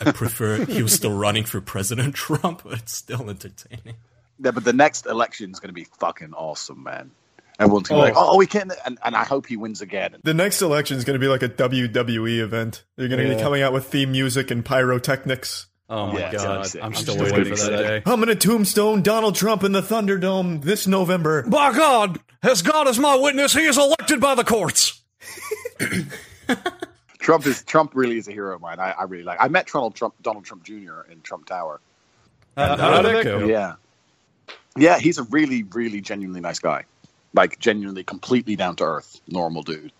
I 0.00 0.12
prefer 0.12 0.64
he 0.66 0.82
was 0.82 0.92
still 0.92 1.16
running 1.16 1.44
for 1.44 1.60
President 1.60 2.14
Trump, 2.16 2.62
but 2.64 2.74
it's 2.80 2.94
still 2.94 3.28
entertaining. 3.30 3.96
Yeah, 4.38 4.50
but 4.50 4.64
the 4.64 4.72
next 4.72 5.06
election 5.06 5.50
is 5.50 5.60
going 5.60 5.68
to 5.70 5.74
be 5.74 5.84
fucking 5.84 6.34
awesome, 6.34 6.82
man. 6.82 7.10
Everyone's 7.58 7.88
going 7.88 8.00
to 8.06 8.12
be 8.12 8.16
Oh. 8.16 8.20
like, 8.20 8.28
oh, 8.28 8.34
oh 8.34 8.36
we 8.36 8.46
can, 8.46 8.70
and, 8.84 8.98
and 9.04 9.16
I 9.16 9.24
hope 9.24 9.46
he 9.46 9.56
wins 9.56 9.80
again. 9.80 10.16
The 10.22 10.34
next 10.34 10.60
election 10.62 10.96
is 10.98 11.04
going 11.04 11.18
to 11.18 11.24
be 11.24 11.28
like 11.28 11.42
a 11.42 11.48
WWE 11.48 12.40
event. 12.40 12.84
They're 12.96 13.08
going 13.08 13.26
to 13.28 13.34
be 13.34 13.40
coming 13.40 13.62
out 13.62 13.72
with 13.72 13.86
theme 13.86 14.12
music 14.12 14.50
and 14.50 14.64
pyrotechnics. 14.64 15.66
oh 15.88 16.08
my 16.12 16.18
Yeah, 16.20 16.30
it's 16.32 16.42
gonna 16.42 16.54
be 16.54 16.58
god, 16.58 16.66
sick. 16.66 16.82
I'm 16.82 16.86
I'm 16.88 16.94
still 16.94 17.14
still 17.14 17.24
waiting 17.32 17.56
for 17.56 17.70
that 17.70 17.82
day. 17.82 18.02
I'm 18.04 18.16
going 18.20 18.28
to 18.28 18.34
tombstone 18.36 19.02
Donald 19.02 19.34
Trump 19.36 19.64
in 19.64 19.72
the 19.72 19.80
Thunderdome 19.82 20.60
this 20.62 20.86
November. 20.86 21.42
By 21.44 21.72
God, 21.72 22.18
as 22.42 22.60
God 22.62 22.88
is 22.88 22.98
my 22.98 23.16
witness, 23.16 23.54
he 23.54 23.64
is 23.64 23.78
elected 23.78 24.20
by 24.20 24.34
the 24.34 24.44
courts. 24.44 25.00
Trump 27.18 27.46
is 27.46 27.62
Trump 27.64 27.92
really 27.94 28.18
is 28.18 28.28
a 28.28 28.32
hero 28.32 28.54
of 28.54 28.60
mine. 28.60 28.78
I, 28.78 28.92
I 28.92 29.02
really 29.04 29.24
like. 29.24 29.38
I 29.40 29.48
met 29.48 29.66
Donald 29.66 29.94
Trump, 29.96 30.14
Donald 30.22 30.44
Trump 30.44 30.62
Jr. 30.64 31.00
in 31.10 31.20
Trump 31.22 31.46
Tower. 31.46 31.80
How, 32.56 32.76
how 32.76 33.02
did 33.02 33.16
that 33.16 33.24
go? 33.24 33.46
Yeah, 33.46 33.74
yeah, 34.76 34.98
he's 34.98 35.18
a 35.18 35.24
really, 35.24 35.62
really 35.64 36.00
genuinely 36.00 36.40
nice 36.40 36.58
guy. 36.60 36.84
Like 37.36 37.58
genuinely, 37.58 38.02
completely 38.02 38.56
down 38.56 38.76
to 38.76 38.84
earth, 38.84 39.20
normal 39.28 39.62
dude. 39.62 39.92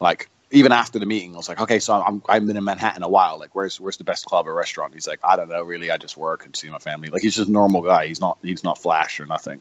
Like 0.00 0.30
even 0.50 0.72
after 0.72 0.98
the 0.98 1.06
meeting, 1.06 1.34
I 1.34 1.36
was 1.36 1.48
like, 1.48 1.60
okay, 1.60 1.80
so 1.80 1.94
I'm 2.00 2.22
I've 2.28 2.46
been 2.46 2.56
in 2.56 2.64
Manhattan 2.64 3.02
a 3.02 3.08
while. 3.08 3.38
Like, 3.38 3.54
where's 3.54 3.80
where's 3.80 3.96
the 3.96 4.04
best 4.04 4.24
club 4.26 4.46
or 4.46 4.54
restaurant? 4.54 4.94
He's 4.94 5.08
like, 5.08 5.20
I 5.24 5.36
don't 5.36 5.48
know, 5.48 5.62
really. 5.62 5.90
I 5.90 5.98
just 5.98 6.16
work 6.16 6.46
and 6.46 6.54
see 6.54 6.70
my 6.70 6.78
family. 6.78 7.08
Like, 7.08 7.22
he's 7.22 7.34
just 7.34 7.48
a 7.48 7.52
normal 7.52 7.82
guy. 7.82 8.06
He's 8.06 8.20
not 8.20 8.38
he's 8.42 8.64
not 8.64 8.78
flash 8.78 9.18
or 9.20 9.26
nothing. 9.26 9.60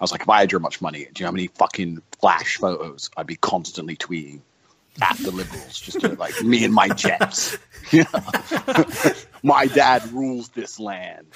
I 0.00 0.02
was 0.02 0.12
like, 0.12 0.22
if 0.22 0.28
I 0.28 0.40
had 0.40 0.50
your 0.50 0.60
much 0.60 0.80
money, 0.80 1.06
do 1.12 1.20
you 1.20 1.24
know 1.24 1.28
how 1.28 1.32
many 1.32 1.46
fucking 1.48 2.02
flash 2.20 2.56
photos 2.56 3.10
I'd 3.16 3.26
be 3.26 3.36
constantly 3.36 3.96
tweeting 3.96 4.40
at 5.02 5.16
the 5.18 5.30
liberals, 5.30 5.78
just 5.80 6.00
to, 6.00 6.08
like 6.14 6.40
me 6.42 6.64
and 6.64 6.72
my 6.74 6.88
jets. 6.88 7.56
You 7.90 8.02
know? 8.14 8.84
my 9.42 9.66
dad 9.66 10.10
rules 10.10 10.48
this 10.48 10.80
land. 10.80 11.26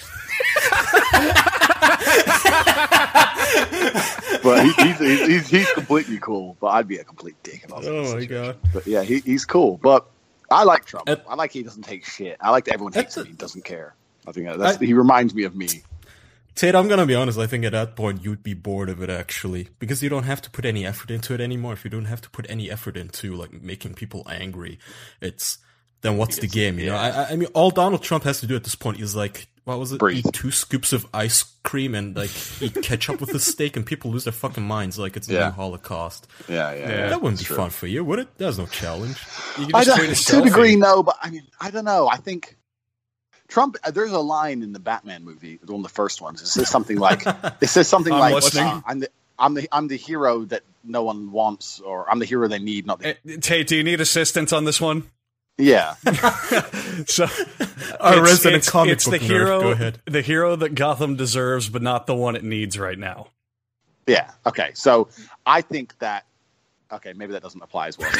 but 4.42 4.64
he, 4.64 4.72
he's, 4.82 4.98
he's, 4.98 5.26
he's 5.26 5.48
he's 5.48 5.72
completely 5.72 6.18
cool. 6.18 6.56
But 6.60 6.68
I'd 6.68 6.88
be 6.88 6.96
a 6.98 7.04
complete 7.04 7.36
dick 7.42 7.62
if 7.64 7.72
I 7.72 7.76
was 7.78 7.86
in 7.86 7.92
Oh 7.92 8.00
my 8.00 8.06
situation. 8.20 8.32
god. 8.32 8.56
But 8.72 8.86
yeah, 8.86 9.02
he, 9.02 9.18
he's 9.20 9.44
cool. 9.44 9.78
But 9.82 10.06
I 10.50 10.64
like 10.64 10.84
Trump. 10.86 11.08
Uh, 11.08 11.16
I 11.28 11.34
like 11.34 11.52
he 11.52 11.62
doesn't 11.62 11.82
take 11.82 12.04
shit. 12.06 12.36
I 12.40 12.50
like 12.50 12.64
that 12.64 12.74
everyone 12.74 12.92
hates 12.92 13.16
him. 13.16 13.26
He 13.26 13.32
doesn't 13.34 13.64
care. 13.64 13.94
I 14.26 14.32
think 14.32 14.48
that's, 14.58 14.80
I- 14.80 14.84
he 14.84 14.94
reminds 14.94 15.34
me 15.34 15.44
of 15.44 15.54
me. 15.54 15.68
Tate, 16.58 16.74
I'm 16.74 16.88
gonna 16.88 17.06
be 17.06 17.14
honest. 17.14 17.38
I 17.38 17.46
think 17.46 17.64
at 17.64 17.70
that 17.72 17.94
point 17.94 18.24
you'd 18.24 18.42
be 18.42 18.52
bored 18.52 18.88
of 18.88 19.00
it 19.00 19.08
actually, 19.08 19.68
because 19.78 20.02
you 20.02 20.08
don't 20.08 20.24
have 20.24 20.42
to 20.42 20.50
put 20.50 20.64
any 20.64 20.84
effort 20.84 21.08
into 21.08 21.32
it 21.32 21.40
anymore. 21.40 21.72
If 21.72 21.84
you 21.84 21.90
don't 21.90 22.06
have 22.06 22.20
to 22.22 22.30
put 22.30 22.46
any 22.50 22.68
effort 22.68 22.96
into 22.96 23.34
like 23.36 23.52
making 23.62 23.94
people 23.94 24.26
angry, 24.28 24.80
it's 25.20 25.58
then 26.00 26.16
what's 26.16 26.38
the 26.38 26.48
game? 26.48 26.78
You 26.80 26.86
know, 26.86 26.96
I, 26.96 27.30
I- 27.30 27.36
mean, 27.36 27.48
all 27.54 27.70
Donald 27.70 28.02
Trump 28.02 28.24
has 28.24 28.40
to 28.40 28.48
do 28.48 28.56
at 28.56 28.64
this 28.64 28.74
point 28.74 29.00
is 29.00 29.14
like, 29.14 29.46
what 29.64 29.78
was 29.78 29.92
it? 29.92 30.00
Breathe. 30.00 30.26
Eat 30.26 30.32
two 30.34 30.50
scoops 30.50 30.92
of 30.92 31.06
ice 31.14 31.44
cream 31.62 31.94
and 31.94 32.16
like 32.16 32.30
eat 32.60 32.74
ketchup 32.82 33.20
with 33.20 33.32
a 33.34 33.38
steak, 33.52 33.76
and 33.76 33.86
people 33.86 34.10
lose 34.10 34.24
their 34.24 34.32
fucking 34.32 34.64
minds 34.64 34.98
like 34.98 35.16
it's 35.16 35.28
a 35.28 35.34
Yeah. 35.34 35.50
Holocaust. 35.52 36.26
Yeah, 36.48 36.72
yeah. 36.74 36.88
Yeah. 36.88 37.08
that 37.10 37.22
wouldn't 37.22 37.38
be 37.38 37.44
true. 37.44 37.54
fun 37.56 37.70
for 37.70 37.86
you, 37.86 38.02
would 38.04 38.18
it? 38.18 38.28
There's 38.36 38.58
no 38.58 38.66
challenge. 38.66 39.16
I 39.74 39.84
don't, 39.84 40.12
to 40.16 40.38
a 40.40 40.42
degree, 40.42 40.74
no, 40.74 41.04
but 41.04 41.16
I 41.22 41.30
mean, 41.30 41.44
I 41.60 41.70
don't 41.70 41.84
know. 41.84 42.08
I 42.08 42.16
think 42.16 42.56
Trump. 43.48 43.76
uh, 43.82 43.90
There's 43.90 44.12
a 44.12 44.18
line 44.20 44.62
in 44.62 44.72
the 44.72 44.78
Batman 44.78 45.24
movie, 45.24 45.58
one 45.66 45.80
of 45.80 45.82
the 45.82 45.88
first 45.88 46.20
ones. 46.20 46.40
It 46.42 46.46
says 46.46 46.68
something 46.70 46.98
like, 46.98 47.22
"It 47.60 47.68
says 47.68 47.88
something 47.88 48.12
I'm 48.12 48.20
like, 48.20 48.34
listening. 48.34 48.82
I'm 48.86 49.00
the 49.00 49.08
I'm 49.38 49.54
the 49.54 49.68
I'm 49.72 49.88
the 49.88 49.96
hero 49.96 50.44
that 50.46 50.62
no 50.84 51.02
one 51.02 51.32
wants, 51.32 51.80
or 51.80 52.10
I'm 52.10 52.18
the 52.18 52.24
hero 52.26 52.46
they 52.48 52.58
need, 52.58 52.86
not 52.86 53.00
the 53.00 53.38
Tate, 53.40 53.66
do 53.66 53.76
you 53.76 53.84
need 53.84 54.00
assistance 54.00 54.52
on 54.52 54.64
this 54.64 54.80
one? 54.80 55.04
yeah." 55.58 55.94
So, 57.06 57.24
Our 58.00 58.14
it's- 58.14 58.20
resident 58.28 58.56
it's, 58.56 58.70
comic 58.70 58.92
it's 58.94 59.04
the 59.04 59.18
nerd. 59.18 59.22
hero, 59.22 59.60
Go 59.60 59.70
ahead. 59.70 60.00
the 60.04 60.20
hero 60.22 60.56
that 60.56 60.74
Gotham 60.74 61.14
deserves, 61.16 61.68
but 61.68 61.80
not 61.80 62.06
the 62.08 62.14
one 62.14 62.34
it 62.34 62.42
needs 62.42 62.76
right 62.78 62.98
now. 62.98 63.28
Yeah. 64.06 64.30
Okay. 64.44 64.70
So 64.74 65.08
I 65.46 65.60
think 65.60 65.96
that 66.00 66.26
Okay, 66.90 67.12
maybe 67.12 67.32
that 67.32 67.42
doesn't 67.42 67.62
apply 67.62 67.88
as 67.88 67.98
well. 67.98 68.10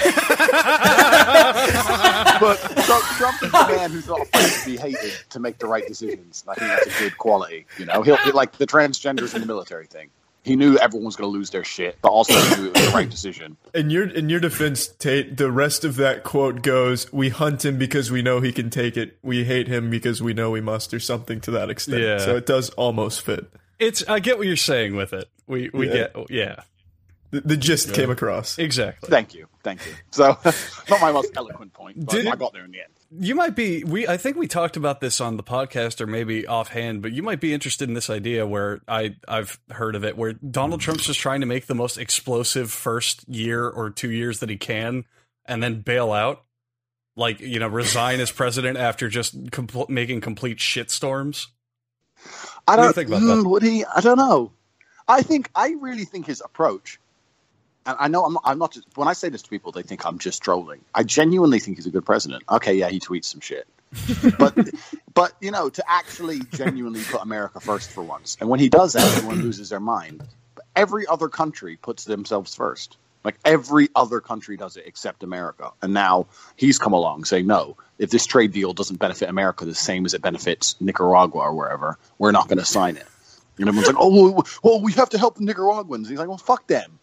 but 2.41 2.57
Trump, 2.85 3.05
Trump 3.17 3.43
is 3.43 3.51
the 3.53 3.67
man 3.77 3.91
who's 3.91 4.07
not 4.07 4.21
afraid 4.21 4.51
to 4.51 4.67
be 4.67 4.77
hated 4.77 5.13
to 5.31 5.41
make 5.41 5.59
the 5.59 5.67
right 5.67 5.87
decisions. 5.87 6.45
And 6.47 6.51
I 6.51 6.55
think 6.55 6.85
that's 6.85 7.01
a 7.01 7.05
good 7.05 7.17
quality. 7.19 7.67
You 7.79 7.87
know, 7.87 8.03
he'll 8.03 8.19
like 8.35 8.53
the 8.59 8.67
transgenders 8.67 9.35
in 9.35 9.41
the 9.41 9.47
military 9.47 9.87
thing. 9.87 10.11
He 10.45 10.55
knew 10.55 10.77
everyone 10.79 11.07
was 11.07 11.17
going 11.17 11.31
to 11.31 11.37
lose 11.37 11.51
their 11.51 11.65
shit, 11.65 11.99
but 12.01 12.11
also 12.11 12.33
he 12.35 12.63
knew 12.63 12.69
it 12.69 12.75
was 12.77 12.87
the 12.87 12.93
right 12.93 13.11
decision. 13.11 13.57
In 13.75 13.91
your 13.91 14.09
in 14.09 14.29
your 14.29 14.41
defense, 14.41 14.87
Tate, 14.87 15.37
the 15.37 15.51
rest 15.51 15.85
of 15.85 15.97
that 15.97 16.23
quote 16.23 16.63
goes, 16.63 17.13
"We 17.13 17.29
hunt 17.31 17.65
him 17.65 17.77
because 17.77 18.11
we 18.11 18.23
know 18.23 18.41
he 18.41 18.53
can 18.53 18.71
take 18.71 18.97
it. 18.97 19.19
We 19.23 19.45
hate 19.45 19.69
him 19.69 19.91
because 19.91 20.23
we 20.23 20.33
know 20.35 20.51
we 20.51 20.61
must," 20.61 20.95
or 20.95 21.01
something 21.01 21.41
to 21.43 21.51
that 21.53 21.71
extent. 21.71 22.03
Yeah. 22.03 22.19
So 22.19 22.37
it 22.37 22.47
does 22.47 22.71
almost 22.71 23.23
fit. 23.23 23.47
It's 23.79 24.05
I 24.09 24.21
get 24.21 24.39
what 24.39 24.47
you're 24.47 24.57
saying 24.57 24.95
with 24.97 25.13
it. 25.13 25.29
We 25.47 25.71
we 25.73 25.89
Yeah. 25.89 25.95
get 25.95 26.31
yeah 26.31 26.61
The, 27.31 27.41
the 27.43 27.57
gist 27.57 27.93
came 27.95 28.11
across. 28.11 28.59
exactly. 28.59 29.11
Thank 29.11 29.35
you, 29.35 29.47
thank 29.63 29.85
you. 29.87 29.93
So, 30.11 30.39
not 30.91 31.01
my 31.01 31.13
most 31.13 31.31
eloquent 31.37 31.73
point, 31.75 32.05
but 32.07 32.13
Did- 32.15 32.27
I 32.27 32.37
got 32.37 32.53
there 32.53 32.65
in 32.65 32.71
the 32.73 32.81
end. 32.81 32.89
You 33.11 33.35
might 33.35 33.57
be 33.57 33.85
we 33.85 34.07
I 34.07 34.19
think 34.19 34.37
we 34.37 34.47
talked 34.47 34.77
about 34.77 35.01
this 35.01 35.19
on 35.19 35.39
the 35.39 35.43
podcast 35.43 36.01
or 36.03 36.07
maybe 36.07 36.47
offhand, 36.47 37.01
but 37.01 37.13
you 37.13 37.23
might 37.23 37.41
be 37.41 37.55
interested 37.55 37.89
in 37.89 37.95
this 37.95 38.11
idea 38.11 38.47
where 38.47 38.81
I 38.87 39.17
I've 39.27 39.59
heard 39.71 39.95
of 39.95 40.05
it 40.05 40.15
where 40.19 40.35
Donald 40.35 40.83
Trump's 40.83 41.07
just 41.07 41.19
trying 41.19 41.41
to 41.41 41.47
make 41.47 41.67
the 41.69 41.75
most 41.75 41.97
explosive 41.97 42.71
first 42.71 43.27
year 43.27 43.67
or 43.67 43.89
2 43.89 44.11
years 44.11 44.41
that 44.41 44.51
he 44.51 44.59
can 44.59 45.07
and 45.47 45.63
then 45.63 45.81
bail 45.81 46.13
out. 46.13 46.45
Like, 47.17 47.41
you 47.41 47.59
know, 47.59 47.67
resign 47.69 48.21
as 48.21 48.31
president 48.31 48.77
after 48.77 49.09
just 49.09 49.43
compl- 49.47 49.89
making 49.89 50.21
complete 50.21 50.59
shitstorms. 50.59 51.47
I 52.69 52.77
do 52.77 52.83
you 52.83 52.87
don't 52.89 52.95
think 52.95 53.09
about 53.09 53.21
that? 53.21 53.27
mm, 53.27 53.51
Would 53.51 53.63
he? 53.63 53.85
I 53.87 54.01
don't 54.03 54.19
know. 54.19 54.53
I 55.09 55.23
think 55.23 55.49
I 55.55 55.71
really 55.81 56.05
think 56.05 56.27
his 56.27 56.43
approach. 56.45 57.01
I 57.99 58.09
know 58.09 58.25
I'm 58.25 58.35
not, 58.35 58.43
I'm 58.45 58.59
not 58.59 58.73
just 58.73 58.87
when 58.97 59.09
I 59.09 59.13
say 59.13 59.29
this 59.29 59.43
to 59.43 59.51
people, 59.51 59.73
they 59.73 59.83
think 59.83 60.05
I'm 60.05 60.19
just 60.19 60.43
trolling. 60.43 60.81
I 60.95 61.03
genuinely 61.03 61.59
think 61.59 61.77
he's 61.77 61.87
a 61.87 61.91
good 61.91 62.05
president. 62.05 62.43
Okay, 62.51 62.75
yeah, 62.75 62.89
he 62.89 63.01
tweets 63.01 63.27
some 63.27 63.41
shit, 63.41 63.67
but 64.39 64.57
but 65.15 65.33
you 65.41 65.51
know, 65.51 65.69
to 65.71 65.85
actually 65.91 66.41
genuinely 66.53 67.03
put 67.05 67.23
America 67.23 67.61
first 67.61 67.91
for 67.91 68.03
once, 68.03 68.37
and 68.41 68.49
when 68.49 68.61
he 68.61 68.69
does 68.69 68.93
that, 68.95 69.05
everyone 69.17 69.43
loses 69.43 69.71
their 69.71 69.81
mind. 69.81 70.23
But 70.55 70.65
every 70.77 71.07
other 71.07 71.29
country 71.29 71.77
puts 71.77 72.05
themselves 72.05 72.55
first. 72.55 72.97
Like 73.25 73.39
every 73.45 73.89
other 73.95 74.21
country 74.21 74.57
does 74.57 74.77
it 74.77 74.85
except 74.87 75.23
America. 75.23 75.73
And 75.83 75.93
now 75.93 76.29
he's 76.57 76.79
come 76.79 76.93
along 76.93 77.25
saying, 77.25 77.47
no, 77.47 77.77
if 77.99 78.11
this 78.11 78.25
trade 78.25 78.53
deal 78.53 78.73
doesn't 78.73 78.97
benefit 78.97 79.29
America 79.29 79.65
the 79.65 79.75
same 79.75 80.07
as 80.07 80.15
it 80.15 80.23
benefits 80.23 80.77
Nicaragua 80.81 81.43
or 81.43 81.55
wherever, 81.55 81.99
we're 82.19 82.31
not 82.31 82.49
going 82.49 82.59
to 82.59 82.65
sign 82.65 82.97
it. 82.97 83.07
And 83.59 83.69
everyone's 83.69 83.89
like, 83.89 83.97
oh, 83.99 84.33
well, 84.33 84.47
well, 84.63 84.81
we 84.81 84.93
have 84.93 85.11
to 85.11 85.19
help 85.19 85.37
the 85.37 85.45
Nicaraguans. 85.45 86.09
he's 86.09 86.19
like, 86.19 86.29
well, 86.29 86.39
fuck 86.39 86.67
them. 86.69 86.99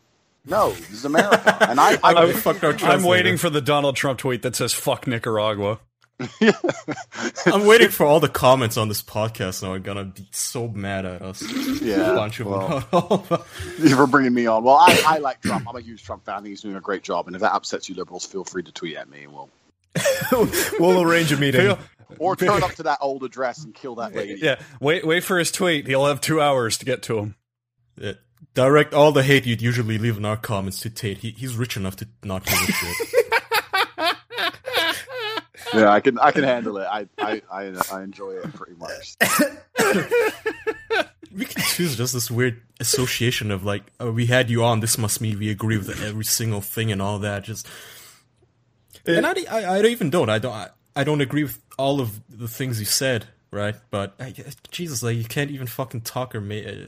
No, 0.45 0.71
this 0.71 0.91
is 0.91 1.05
America. 1.05 1.57
And 1.69 1.79
I, 1.79 1.93
I, 2.03 2.13
I 2.13 2.33
fucked 2.33 2.63
our 2.63 2.75
I'm 2.83 3.03
waiting 3.03 3.37
for 3.37 3.49
the 3.49 3.61
Donald 3.61 3.95
Trump 3.95 4.19
tweet 4.19 4.43
that 4.43 4.55
says 4.55 4.73
fuck 4.73 5.07
Nicaragua. 5.07 5.79
I'm 7.45 7.65
waiting 7.65 7.89
for 7.89 8.05
all 8.05 8.21
the 8.21 8.29
comments 8.29 8.77
on 8.77 8.87
this 8.87 9.01
podcast 9.03 9.63
now. 9.63 9.73
are 9.73 9.79
gonna 9.79 10.05
be 10.05 10.27
so 10.31 10.67
mad 10.67 11.05
at 11.05 11.21
us. 11.21 11.41
Yeah, 11.81 12.13
a 12.13 12.15
bunch 12.15 12.39
of 12.39 12.47
well. 12.47 12.79
them. 13.19 13.89
for 13.89 14.07
bringing 14.07 14.33
me 14.33 14.47
on. 14.47 14.63
Well, 14.63 14.77
I, 14.77 15.03
I 15.05 15.17
like 15.17 15.41
Trump. 15.41 15.67
I'm 15.67 15.75
a 15.75 15.81
huge 15.81 16.03
Trump 16.03 16.25
fan. 16.25 16.35
I 16.35 16.37
think 16.37 16.49
he's 16.49 16.61
doing 16.61 16.75
a 16.77 16.81
great 16.81 17.03
job. 17.03 17.27
And 17.27 17.35
if 17.35 17.41
that 17.41 17.53
upsets 17.53 17.89
you 17.89 17.95
liberals, 17.95 18.25
feel 18.25 18.45
free 18.45 18.63
to 18.63 18.71
tweet 18.71 18.95
at 18.95 19.09
me 19.09 19.23
and 19.23 19.33
we'll 19.33 19.49
we'll 20.79 21.01
arrange 21.01 21.33
a 21.33 21.37
meeting. 21.37 21.77
or 22.17 22.35
turn 22.37 22.63
up 22.63 22.75
to 22.75 22.83
that 22.83 22.99
old 23.01 23.23
address 23.23 23.65
and 23.65 23.75
kill 23.75 23.95
that 23.95 24.15
lady. 24.15 24.39
Yeah, 24.41 24.61
wait 24.79 25.05
wait 25.05 25.23
for 25.23 25.37
his 25.37 25.51
tweet. 25.51 25.85
He'll 25.87 26.05
have 26.05 26.21
2 26.21 26.39
hours 26.39 26.77
to 26.77 26.85
get 26.85 27.03
to 27.03 27.19
him. 27.19 27.35
Yeah. 27.97 28.13
Direct 28.53 28.93
all 28.93 29.11
the 29.11 29.23
hate 29.23 29.45
you'd 29.45 29.61
usually 29.61 29.97
leave 29.97 30.17
in 30.17 30.25
our 30.25 30.37
comments 30.37 30.79
to 30.81 30.89
Tate. 30.89 31.17
He, 31.19 31.31
he's 31.31 31.55
rich 31.55 31.75
enough 31.75 31.97
to 31.97 32.07
not 32.23 32.45
give 32.45 32.53
a 32.53 32.71
shit. 32.71 32.95
Yeah, 35.73 35.89
I 35.89 35.99
can 35.99 36.17
I 36.19 36.31
can 36.31 36.43
handle 36.43 36.77
it. 36.77 36.87
I 36.89 37.07
I, 37.17 37.41
I, 37.51 37.73
I 37.91 38.01
enjoy 38.03 38.31
it 38.31 38.53
pretty 38.53 38.75
much. 38.75 39.17
we 41.35 41.45
can 41.45 41.61
choose 41.63 41.97
just 41.97 42.13
this 42.13 42.31
weird 42.31 42.61
association 42.79 43.51
of 43.51 43.65
like, 43.65 43.83
oh, 43.99 44.11
we 44.11 44.27
had 44.27 44.49
you 44.49 44.63
on. 44.63 44.79
This 44.79 44.97
must 44.97 45.19
mean 45.19 45.37
we 45.37 45.49
agree 45.49 45.77
with 45.77 46.01
every 46.01 46.23
single 46.23 46.61
thing 46.61 46.91
and 46.91 47.01
all 47.01 47.19
that. 47.19 47.43
Just 47.43 47.67
and 49.05 49.25
I, 49.25 49.33
I, 49.51 49.65
I 49.75 49.81
don't 49.81 49.91
even 49.91 50.09
don't. 50.09 50.29
I 50.29 50.39
don't. 50.39 50.53
I, 50.53 50.69
I 50.95 51.03
don't 51.03 51.21
agree 51.21 51.43
with 51.43 51.59
all 51.77 51.99
of 51.99 52.21
the 52.29 52.47
things 52.47 52.79
you 52.79 52.85
said, 52.85 53.25
right? 53.51 53.75
But 53.91 54.15
I, 54.19 54.33
Jesus, 54.71 55.03
like 55.03 55.17
you 55.17 55.25
can't 55.25 55.51
even 55.51 55.67
fucking 55.67 56.01
talk 56.01 56.33
or 56.35 56.41
ma- 56.41 56.55
uh, 56.55 56.85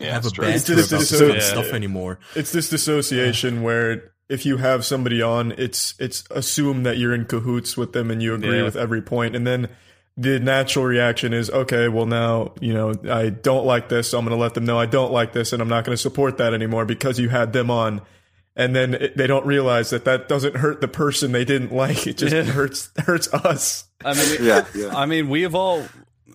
uh, 0.00 0.04
have 0.04 0.24
a 0.24 0.28
it's 0.28 0.32
true. 0.32 0.44
It's 0.46 0.68
about 0.68 0.76
just- 0.78 0.90
this 0.90 1.12
it's 1.12 1.20
kind 1.20 1.36
of 1.36 1.42
so- 1.42 1.62
stuff 1.62 1.72
anymore. 1.72 2.18
It's 2.34 2.52
this 2.52 2.68
dissociation 2.70 3.62
where 3.62 4.12
if 4.28 4.46
you 4.46 4.56
have 4.58 4.84
somebody 4.84 5.20
on, 5.22 5.52
it's 5.58 5.94
it's 5.98 6.24
assumed 6.30 6.86
that 6.86 6.96
you're 6.98 7.14
in 7.14 7.24
cahoots 7.26 7.76
with 7.76 7.92
them 7.92 8.10
and 8.10 8.22
you 8.22 8.34
agree 8.34 8.58
Yeah. 8.58 8.64
with 8.64 8.76
every 8.76 9.02
point, 9.02 9.36
and 9.36 9.46
then 9.46 9.68
the 10.16 10.38
natural 10.40 10.84
reaction 10.84 11.32
is, 11.32 11.48
okay, 11.50 11.88
well 11.88 12.06
now 12.06 12.52
you 12.60 12.72
know 12.74 12.92
I 13.10 13.30
don't 13.30 13.66
like 13.66 13.88
this, 13.88 14.10
so 14.10 14.18
I'm 14.18 14.24
going 14.24 14.36
to 14.36 14.40
let 14.40 14.54
them 14.54 14.64
know 14.64 14.78
I 14.78 14.86
don't 14.86 15.12
like 15.12 15.32
this, 15.32 15.52
and 15.52 15.60
I'm 15.62 15.68
not 15.68 15.84
going 15.84 15.94
to 15.96 16.00
support 16.00 16.38
that 16.38 16.54
anymore 16.54 16.84
because 16.84 17.18
you 17.18 17.28
had 17.30 17.52
them 17.52 17.70
on. 17.70 18.00
And 18.54 18.76
then 18.76 18.92
it, 18.92 19.16
they 19.16 19.26
don't 19.26 19.46
realize 19.46 19.88
that 19.90 20.04
that 20.04 20.28
doesn't 20.28 20.56
hurt 20.58 20.82
the 20.82 20.88
person 20.88 21.32
they 21.32 21.46
didn't 21.46 21.72
like. 21.84 22.06
It 22.06 22.18
just 22.18 22.34
Yeah. 22.34 22.42
hurts 22.42 22.90
hurts 22.98 23.32
us. 23.32 23.84
I 24.04 24.12
mean, 24.12 24.36
Yeah, 24.44 24.66
yeah. 24.74 24.94
I 24.94 25.06
mean, 25.06 25.30
we 25.30 25.40
have 25.42 25.54
all, 25.54 25.86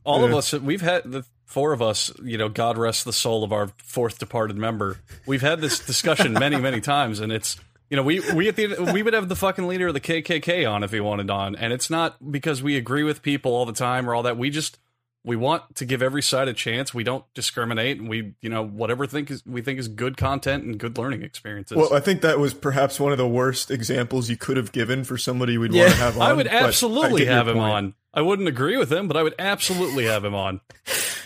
all 0.04 0.26
of 0.26 0.34
us, 0.34 0.52
we've 0.54 0.82
had 0.82 1.04
the 1.04 1.24
four 1.48 1.74
of 1.74 1.82
us. 1.82 2.12
You 2.24 2.38
know, 2.38 2.50
God 2.50 2.78
rest 2.78 3.06
the 3.06 3.14
soul 3.14 3.44
of 3.44 3.52
our 3.52 3.72
fourth 3.78 4.20
departed 4.20 4.58
member. 4.58 5.00
We've 5.26 5.42
had 5.42 5.60
this 5.60 5.80
discussion 5.80 6.34
many, 6.34 6.58
many 6.62 6.80
times, 6.80 7.20
and 7.20 7.32
it's 7.32 7.58
you 7.90 7.98
know, 7.98 8.04
we 8.04 8.20
we 8.34 8.48
at 8.50 8.56
the 8.56 8.92
we 8.94 9.02
would 9.02 9.14
have 9.14 9.30
the 9.30 9.36
fucking 9.36 9.68
leader 9.68 9.88
of 9.88 9.94
the 9.94 10.02
KKK 10.02 10.70
on 10.70 10.84
if 10.84 10.92
he 10.92 11.00
wanted 11.00 11.32
on, 11.32 11.56
and 11.56 11.74
it's 11.74 11.90
not 11.90 12.32
because 12.32 12.62
we 12.62 12.78
agree 12.78 13.04
with 13.04 13.22
people 13.22 13.54
all 13.54 13.66
the 13.66 13.74
time 13.74 14.10
or 14.10 14.14
all 14.14 14.24
that. 14.24 14.38
We 14.38 14.50
just 14.50 14.78
we 15.24 15.38
want 15.38 15.76
to 15.76 15.86
give 15.86 16.02
every 16.02 16.22
side 16.22 16.50
a 16.50 16.54
chance. 16.54 16.94
We 16.94 17.06
don't 17.06 17.24
discriminate, 17.34 18.00
and 18.00 18.10
we 18.10 18.34
you 18.42 18.50
know 18.50 18.66
whatever 18.66 19.08
think 19.08 19.32
is 19.32 19.46
we 19.46 19.62
think 19.62 19.80
is 19.80 19.88
good 19.88 20.18
content 20.18 20.66
and 20.66 20.78
good 20.78 20.98
learning 20.98 21.24
experiences. 21.24 21.78
Well, 21.78 21.94
I 21.94 22.02
think 22.02 22.22
that 22.22 22.40
was 22.40 22.54
perhaps 22.54 23.00
one 23.00 23.14
of 23.14 23.18
the 23.18 23.28
worst 23.28 23.72
examples 23.72 24.30
you 24.30 24.36
could 24.36 24.58
have 24.58 24.74
given 24.74 25.06
for 25.06 25.18
somebody 25.18 25.58
we'd 25.58 25.74
want 25.74 25.92
to 25.92 25.98
have 25.98 26.18
on. 26.18 26.30
I 26.30 26.34
would 26.34 26.48
but 26.48 26.54
I 26.54 26.68
absolutely 26.68 27.26
have 27.26 27.48
him 27.48 27.56
point. 27.56 27.72
on. 27.72 27.94
I 28.14 28.22
wouldn't 28.22 28.50
agree 28.50 28.76
with 28.76 28.92
him, 28.92 29.08
but 29.08 29.16
I 29.16 29.24
would 29.24 29.36
absolutely 29.40 30.06
have 30.06 30.26
him 30.26 30.36
on. 30.36 30.60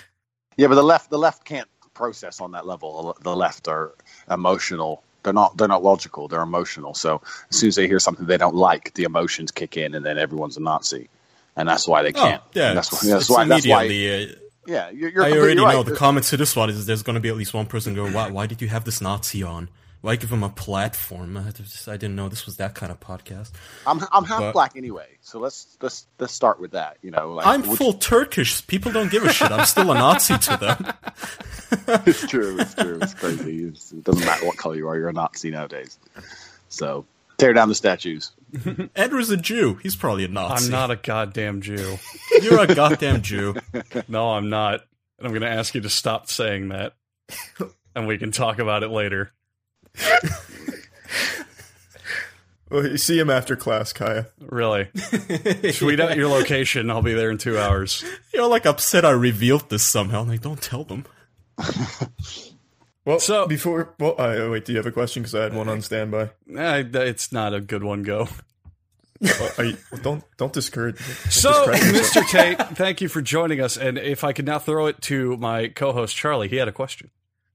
Yeah, 0.61 0.67
but 0.67 0.75
the 0.75 0.83
left 0.83 1.09
the 1.09 1.17
left 1.17 1.43
can't 1.43 1.67
process 1.95 2.39
on 2.39 2.51
that 2.51 2.67
level. 2.67 3.17
The 3.21 3.35
left 3.35 3.67
are 3.67 3.93
emotional. 4.29 5.01
They're 5.23 5.33
not 5.33 5.57
they're 5.57 5.67
not 5.67 5.81
logical. 5.81 6.27
They're 6.27 6.43
emotional. 6.43 6.93
So 6.93 7.19
as 7.49 7.55
soon 7.57 7.69
as 7.69 7.75
they 7.77 7.87
hear 7.87 7.97
something 7.97 8.27
they 8.27 8.37
don't 8.37 8.53
like, 8.55 8.93
the 8.93 9.03
emotions 9.05 9.49
kick 9.49 9.75
in, 9.75 9.95
and 9.95 10.05
then 10.05 10.19
everyone's 10.19 10.57
a 10.57 10.59
Nazi, 10.61 11.09
and 11.55 11.67
that's 11.67 11.87
why 11.87 12.03
they 12.03 12.09
Oh, 12.09 12.21
can't. 12.21 12.43
yeah, 12.53 12.75
that's 12.75 12.91
why. 12.91 12.99
That's 13.09 13.27
why. 13.27 13.45
That's 13.45 13.67
why. 13.67 13.85
uh, 13.87 14.35
Yeah, 14.67 14.91
you're, 14.91 15.09
you're 15.09 15.23
I 15.23 15.31
already 15.31 15.59
right. 15.59 15.73
know 15.73 15.81
the 15.81 15.95
comments 15.95 16.29
to 16.29 16.37
this 16.37 16.55
one 16.55 16.69
is 16.69 16.85
there's 16.85 17.01
going 17.01 17.15
to 17.15 17.19
be 17.19 17.29
at 17.29 17.37
least 17.37 17.55
one 17.55 17.65
person 17.65 17.95
go, 17.95 18.07
why, 18.11 18.29
why 18.29 18.45
did 18.45 18.61
you 18.61 18.67
have 18.67 18.83
this 18.83 19.01
Nazi 19.01 19.41
on? 19.41 19.67
Why 20.01 20.15
give 20.15 20.31
him 20.31 20.43
a 20.43 20.49
platform? 20.49 21.37
I, 21.37 21.51
just, 21.51 21.87
I 21.87 21.95
didn't 21.95 22.15
know 22.15 22.27
this 22.27 22.47
was 22.47 22.57
that 22.57 22.73
kind 22.73 22.91
of 22.91 22.99
podcast. 22.99 23.51
I'm 23.85 24.01
I'm 24.11 24.25
half 24.25 24.39
But- 24.39 24.53
black 24.53 24.75
anyway, 24.75 25.07
so 25.21 25.39
let's 25.39 25.77
let's 25.81 26.07
let's 26.17 26.33
start 26.33 26.59
with 26.59 26.71
that. 26.71 26.97
You 27.03 27.11
know, 27.11 27.33
like, 27.33 27.45
I'm 27.45 27.61
which- 27.61 27.77
full 27.77 27.93
Turkish. 27.93 28.65
People 28.65 28.91
don't 28.91 29.11
give 29.11 29.23
a 29.23 29.31
shit. 29.31 29.51
I'm 29.51 29.65
still 29.65 29.91
a 29.91 29.95
Nazi 29.95 30.37
to 30.37 30.57
them. 30.57 30.93
It's 32.05 32.27
true. 32.27 32.59
It's 32.59 32.75
true. 32.75 32.99
It's 33.01 33.13
crazy. 33.13 33.63
It's, 33.63 33.93
it 33.93 34.03
doesn't 34.03 34.25
matter 34.25 34.45
what 34.45 34.57
color 34.57 34.75
you 34.75 34.89
are. 34.89 34.97
You're 34.97 35.07
a 35.07 35.13
Nazi 35.13 35.51
nowadays. 35.51 35.97
So 36.67 37.05
tear 37.37 37.53
down 37.53 37.69
the 37.69 37.75
statues. 37.75 38.31
Andrew's 38.95 39.29
a 39.29 39.37
Jew. 39.37 39.75
He's 39.75 39.95
probably 39.95 40.25
a 40.25 40.27
Nazi. 40.27 40.65
I'm 40.65 40.71
not 40.71 40.91
a 40.91 40.97
goddamn 40.97 41.61
Jew. 41.61 41.97
You're 42.41 42.59
a 42.59 42.67
goddamn 42.75 43.21
Jew. 43.21 43.55
No, 44.09 44.31
I'm 44.31 44.49
not. 44.49 44.81
And 45.17 45.27
I'm 45.27 45.31
going 45.31 45.43
to 45.43 45.47
ask 45.49 45.73
you 45.73 45.79
to 45.81 45.89
stop 45.89 46.29
saying 46.29 46.69
that. 46.69 46.93
And 47.95 48.05
we 48.05 48.17
can 48.17 48.31
talk 48.31 48.59
about 48.59 48.83
it 48.83 48.89
later. 48.89 49.31
Well, 52.69 52.87
you 52.87 52.97
see 52.97 53.19
him 53.19 53.29
after 53.29 53.57
class, 53.57 53.91
Kaya. 53.91 54.27
Really. 54.39 54.85
Tweet 55.75 55.99
out 55.99 56.15
your 56.15 56.29
location. 56.29 56.89
I'll 56.89 57.01
be 57.01 57.13
there 57.13 57.29
in 57.29 57.37
two 57.37 57.57
hours. 57.59 58.01
You're 58.33 58.47
like 58.47 58.65
upset 58.65 59.03
I 59.03 59.11
revealed 59.11 59.69
this 59.69 59.83
somehow. 59.83 60.23
Like, 60.23 60.39
don't 60.41 60.61
tell 60.61 60.85
them. 60.85 61.05
Well, 63.03 63.19
So- 63.19 63.45
before, 63.45 63.93
well, 63.99 64.15
uh, 64.17 64.49
wait, 64.49 64.63
do 64.63 64.71
you 64.71 64.77
have 64.77 64.85
a 64.85 64.91
question? 64.91 65.21
Because 65.21 65.35
I 65.35 65.43
had 65.43 65.53
one 65.53 65.67
on 65.67 65.81
standby. 65.81 66.29
Eh, 66.55 66.83
it's 66.93 67.33
not 67.33 67.53
a 67.53 67.59
good 67.59 67.83
one, 67.83 68.03
go. 68.03 68.29
Are 69.57 69.65
you, 69.65 69.77
don't 70.01 70.23
don't 70.37 70.53
discourage. 70.53 70.95
don't 70.97 71.31
So. 71.31 71.51
Mr. 71.67 72.27
Tate, 72.27 72.57
thank 72.77 73.01
you 73.01 73.07
for 73.09 73.21
joining 73.21 73.59
us. 73.59 73.75
And 73.77 73.97
if 73.99 74.23
I 74.23 74.31
could 74.33 74.45
now 74.45 74.57
throw 74.59 74.87
it 74.87 74.99
to 75.03 75.35
my 75.37 75.67
co 75.67 75.91
host, 75.91 76.15
Charlie, 76.15 76.47
he 76.47 76.55
had 76.55 76.67
a 76.67 76.71
question. 76.71 77.11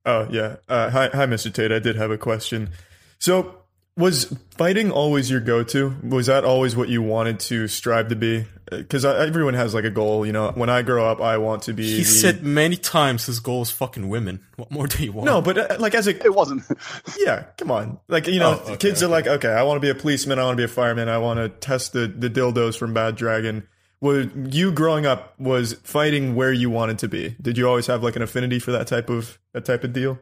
Oh 0.07 0.27
yeah. 0.31 0.57
Uh, 0.69 0.89
hi, 0.89 1.09
hi, 1.13 1.27
Mr. 1.27 1.53
Tate. 1.53 1.73
I 1.73 1.79
did 1.81 1.97
have 1.97 2.11
a 2.11 2.17
question. 2.19 2.71
So 3.19 3.57
Was 3.99 4.33
fighting 4.57 4.91
always 4.91 5.31
your 5.31 5.41
go-to? 5.41 5.97
Was 6.05 6.27
that 6.27 6.45
always 6.45 6.77
what 6.77 6.89
you 6.89 7.03
wanted 7.03 7.41
to 7.41 7.67
strive 7.67 8.09
to 8.09 8.17
be? 8.17 8.45
Because 8.71 9.05
everyone 9.05 9.55
has 9.55 9.75
like 9.75 9.85
a 9.85 9.91
goal, 9.91 10.27
you 10.27 10.33
know. 10.33 10.51
When 10.55 10.69
I 10.69 10.83
grow 10.83 11.07
up, 11.09 11.21
I 11.21 11.39
want 11.39 11.63
to 11.63 11.73
be. 11.73 11.85
He 11.87 11.99
the- 11.99 12.05
said 12.05 12.43
many 12.43 12.77
times 12.77 13.25
his 13.27 13.41
goal 13.41 13.63
is 13.63 13.71
fucking 13.71 14.09
women. 14.09 14.45
What 14.57 14.71
more 14.71 14.87
do 14.87 15.03
you 15.05 15.13
want? 15.13 15.27
no, 15.27 15.41
but 15.41 15.57
uh, 15.57 15.77
like 15.79 15.95
as 15.95 16.07
a 16.09 16.17
It 16.25 16.35
wasn't. 16.35 16.63
yeah, 17.19 17.45
come 17.59 17.71
on, 17.71 17.99
like 18.09 18.27
you 18.27 18.39
know, 18.41 18.61
Oh, 18.61 18.73
okay, 18.73 18.77
kids 18.77 19.03
are 19.03 19.09
like, 19.09 19.27
okay, 19.27 19.49
I 19.49 19.63
want 19.63 19.77
to 19.77 19.81
be 19.81 19.91
a 19.91 19.95
policeman, 19.95 20.39
I 20.39 20.45
want 20.45 20.57
to 20.57 20.61
be 20.61 20.65
a 20.65 20.69
fireman, 20.69 21.09
I 21.09 21.19
want 21.19 21.39
to 21.39 21.49
test 21.49 21.93
the 21.93 22.07
the 22.09 22.29
dildos 22.29 22.77
from 22.77 22.93
Bad 22.93 23.15
Dragon. 23.17 23.67
Would 24.01 24.55
you 24.55 24.73
growing 24.73 25.07
up 25.07 25.39
was 25.41 25.75
fighting 25.83 26.35
where 26.35 26.53
you 26.53 26.69
wanted 26.69 26.99
to 27.01 27.09
be? 27.09 27.35
Did 27.41 27.57
you 27.57 27.67
always 27.69 27.87
have 27.87 28.03
like 28.03 28.15
an 28.17 28.23
affinity 28.23 28.59
for 28.59 28.71
that 28.73 28.87
type 28.87 29.09
of 29.09 29.39
that 29.53 29.65
type 29.65 29.85
of 29.85 29.93
deal? 29.93 30.19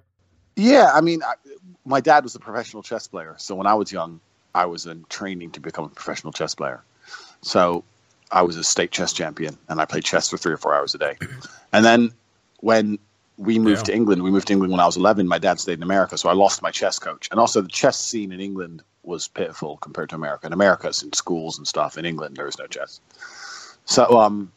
Yeah, 0.56 0.90
I 0.94 1.00
mean, 1.00 1.22
I, 1.24 1.34
my 1.84 2.00
dad 2.00 2.22
was 2.22 2.34
a 2.36 2.38
professional 2.38 2.82
chess 2.82 3.08
player, 3.08 3.34
so 3.38 3.56
when 3.56 3.66
I 3.66 3.74
was 3.74 3.90
young, 3.90 4.20
I 4.54 4.66
was 4.66 4.86
in 4.86 5.04
training 5.08 5.50
to 5.52 5.60
become 5.60 5.84
a 5.86 5.88
professional 5.88 6.32
chess 6.32 6.54
player. 6.54 6.82
So 7.42 7.82
I 8.30 8.42
was 8.42 8.56
a 8.56 8.62
state 8.64 8.92
chess 8.92 9.12
champion, 9.12 9.58
and 9.68 9.80
I 9.80 9.84
played 9.84 10.04
chess 10.04 10.30
for 10.30 10.38
three 10.38 10.52
or 10.52 10.56
four 10.56 10.74
hours 10.74 10.94
a 10.94 10.98
day. 10.98 11.16
And 11.72 11.84
then 11.84 12.12
when 12.60 12.98
we 13.36 13.58
moved 13.58 13.80
Yeah. 13.88 13.92
to 13.92 13.94
England, 13.96 14.22
we 14.22 14.30
moved 14.30 14.46
to 14.46 14.52
England 14.52 14.70
when 14.72 14.80
I 14.80 14.86
was 14.86 14.96
11. 14.96 15.26
My 15.26 15.38
dad 15.38 15.58
stayed 15.58 15.78
in 15.78 15.82
America, 15.82 16.16
so 16.16 16.28
I 16.28 16.34
lost 16.34 16.62
my 16.62 16.70
chess 16.70 17.00
coach. 17.00 17.28
And 17.32 17.40
also, 17.40 17.60
the 17.60 17.68
chess 17.68 17.98
scene 17.98 18.30
in 18.30 18.40
England 18.40 18.82
was 19.02 19.26
pitiful 19.26 19.76
compared 19.78 20.08
to 20.10 20.14
America. 20.14 20.46
In 20.46 20.52
America, 20.52 20.86
it's 20.88 21.02
in 21.02 21.12
schools 21.12 21.58
and 21.58 21.66
stuff. 21.66 21.98
In 21.98 22.04
England, 22.04 22.36
there 22.36 22.46
was 22.46 22.58
no 22.58 22.66
chess. 22.68 23.00
So 23.84 24.18
um, 24.20 24.52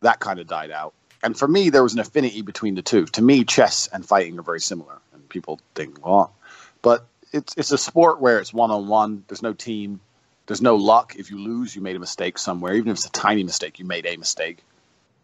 that 0.00 0.20
kind 0.20 0.38
of 0.38 0.46
died 0.46 0.70
out. 0.70 0.94
And 1.22 1.36
for 1.36 1.48
me, 1.48 1.70
there 1.70 1.82
was 1.82 1.94
an 1.94 2.00
affinity 2.00 2.42
between 2.42 2.74
the 2.74 2.82
two. 2.82 3.06
To 3.06 3.22
me, 3.22 3.44
chess 3.44 3.88
and 3.92 4.04
fighting 4.04 4.38
are 4.38 4.42
very 4.42 4.60
similar. 4.60 5.00
And 5.14 5.26
people 5.28 5.58
think, 5.74 6.04
well, 6.04 6.34
but 6.82 7.06
it's 7.32 7.54
it's 7.56 7.72
a 7.72 7.78
sport 7.78 8.20
where 8.20 8.38
it's 8.38 8.52
one 8.52 8.70
on 8.70 8.88
one. 8.88 9.24
There's 9.28 9.42
no 9.42 9.54
team. 9.54 10.00
There's 10.46 10.60
no 10.60 10.76
luck. 10.76 11.14
If 11.16 11.30
you 11.30 11.38
lose, 11.38 11.74
you 11.74 11.80
made 11.80 11.96
a 11.96 11.98
mistake 11.98 12.36
somewhere. 12.36 12.74
Even 12.74 12.90
if 12.90 12.98
it's 12.98 13.06
a 13.06 13.10
tiny 13.10 13.42
mistake, 13.42 13.78
you 13.78 13.86
made 13.86 14.06
a 14.06 14.16
mistake. 14.16 14.58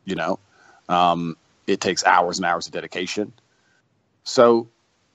You 0.07 0.15
know, 0.15 0.39
um, 0.89 1.37
it 1.67 1.81
takes 1.81 2.05
hours 2.05 2.39
and 2.39 2.47
hours 2.47 2.67
of 2.67 2.73
dedication. 2.73 3.33
So, 4.25 4.69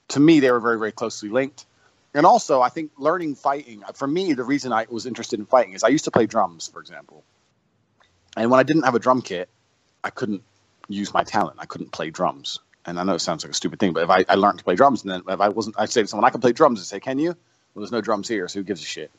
to 0.08 0.20
me, 0.20 0.38
they 0.38 0.50
were 0.52 0.60
very 0.60 0.78
very 0.78 0.92
closely 0.92 1.28
linked. 1.28 1.66
And 2.14 2.24
also, 2.24 2.62
I 2.62 2.68
think 2.68 2.92
learning 2.96 3.34
fighting 3.34 3.82
for 3.94 4.06
me, 4.06 4.32
the 4.32 4.44
reason 4.44 4.72
I 4.72 4.86
was 4.88 5.04
interested 5.04 5.40
in 5.40 5.46
fighting 5.46 5.72
is 5.72 5.82
I 5.82 5.88
used 5.88 6.04
to 6.04 6.12
play 6.12 6.26
drums, 6.26 6.68
for 6.68 6.80
example. 6.80 7.24
And 8.36 8.50
when 8.50 8.60
I 8.60 8.62
didn't 8.62 8.82
have 8.82 8.94
a 8.94 8.98
drum 8.98 9.22
kit, 9.22 9.48
I 10.04 10.10
couldn't 10.10 10.42
use 10.88 11.12
my 11.12 11.24
talent. 11.24 11.56
I 11.58 11.64
couldn't 11.66 11.90
play 11.90 12.10
drums. 12.10 12.60
And 12.84 13.00
I 13.00 13.02
know 13.02 13.14
it 13.14 13.20
sounds 13.20 13.42
like 13.42 13.50
a 13.50 13.54
stupid 13.54 13.80
thing, 13.80 13.92
but 13.92 14.04
if 14.04 14.10
I, 14.10 14.24
I 14.28 14.36
learned 14.36 14.58
to 14.58 14.64
play 14.64 14.76
drums, 14.76 15.02
and 15.02 15.10
then 15.10 15.22
if 15.28 15.40
I 15.40 15.48
wasn't, 15.48 15.76
I'd 15.78 15.90
say 15.90 16.02
to 16.02 16.06
someone, 16.06 16.24
I 16.24 16.30
can 16.30 16.40
play 16.40 16.52
drums. 16.52 16.78
I'd 16.80 16.86
say, 16.86 17.00
Can 17.00 17.18
you? 17.18 17.30
Well, 17.30 17.82
there's 17.82 17.90
no 17.90 18.00
drums 18.00 18.28
here, 18.28 18.46
so 18.46 18.60
who 18.60 18.64
gives 18.64 18.82
a 18.82 18.86
shit? 18.86 19.10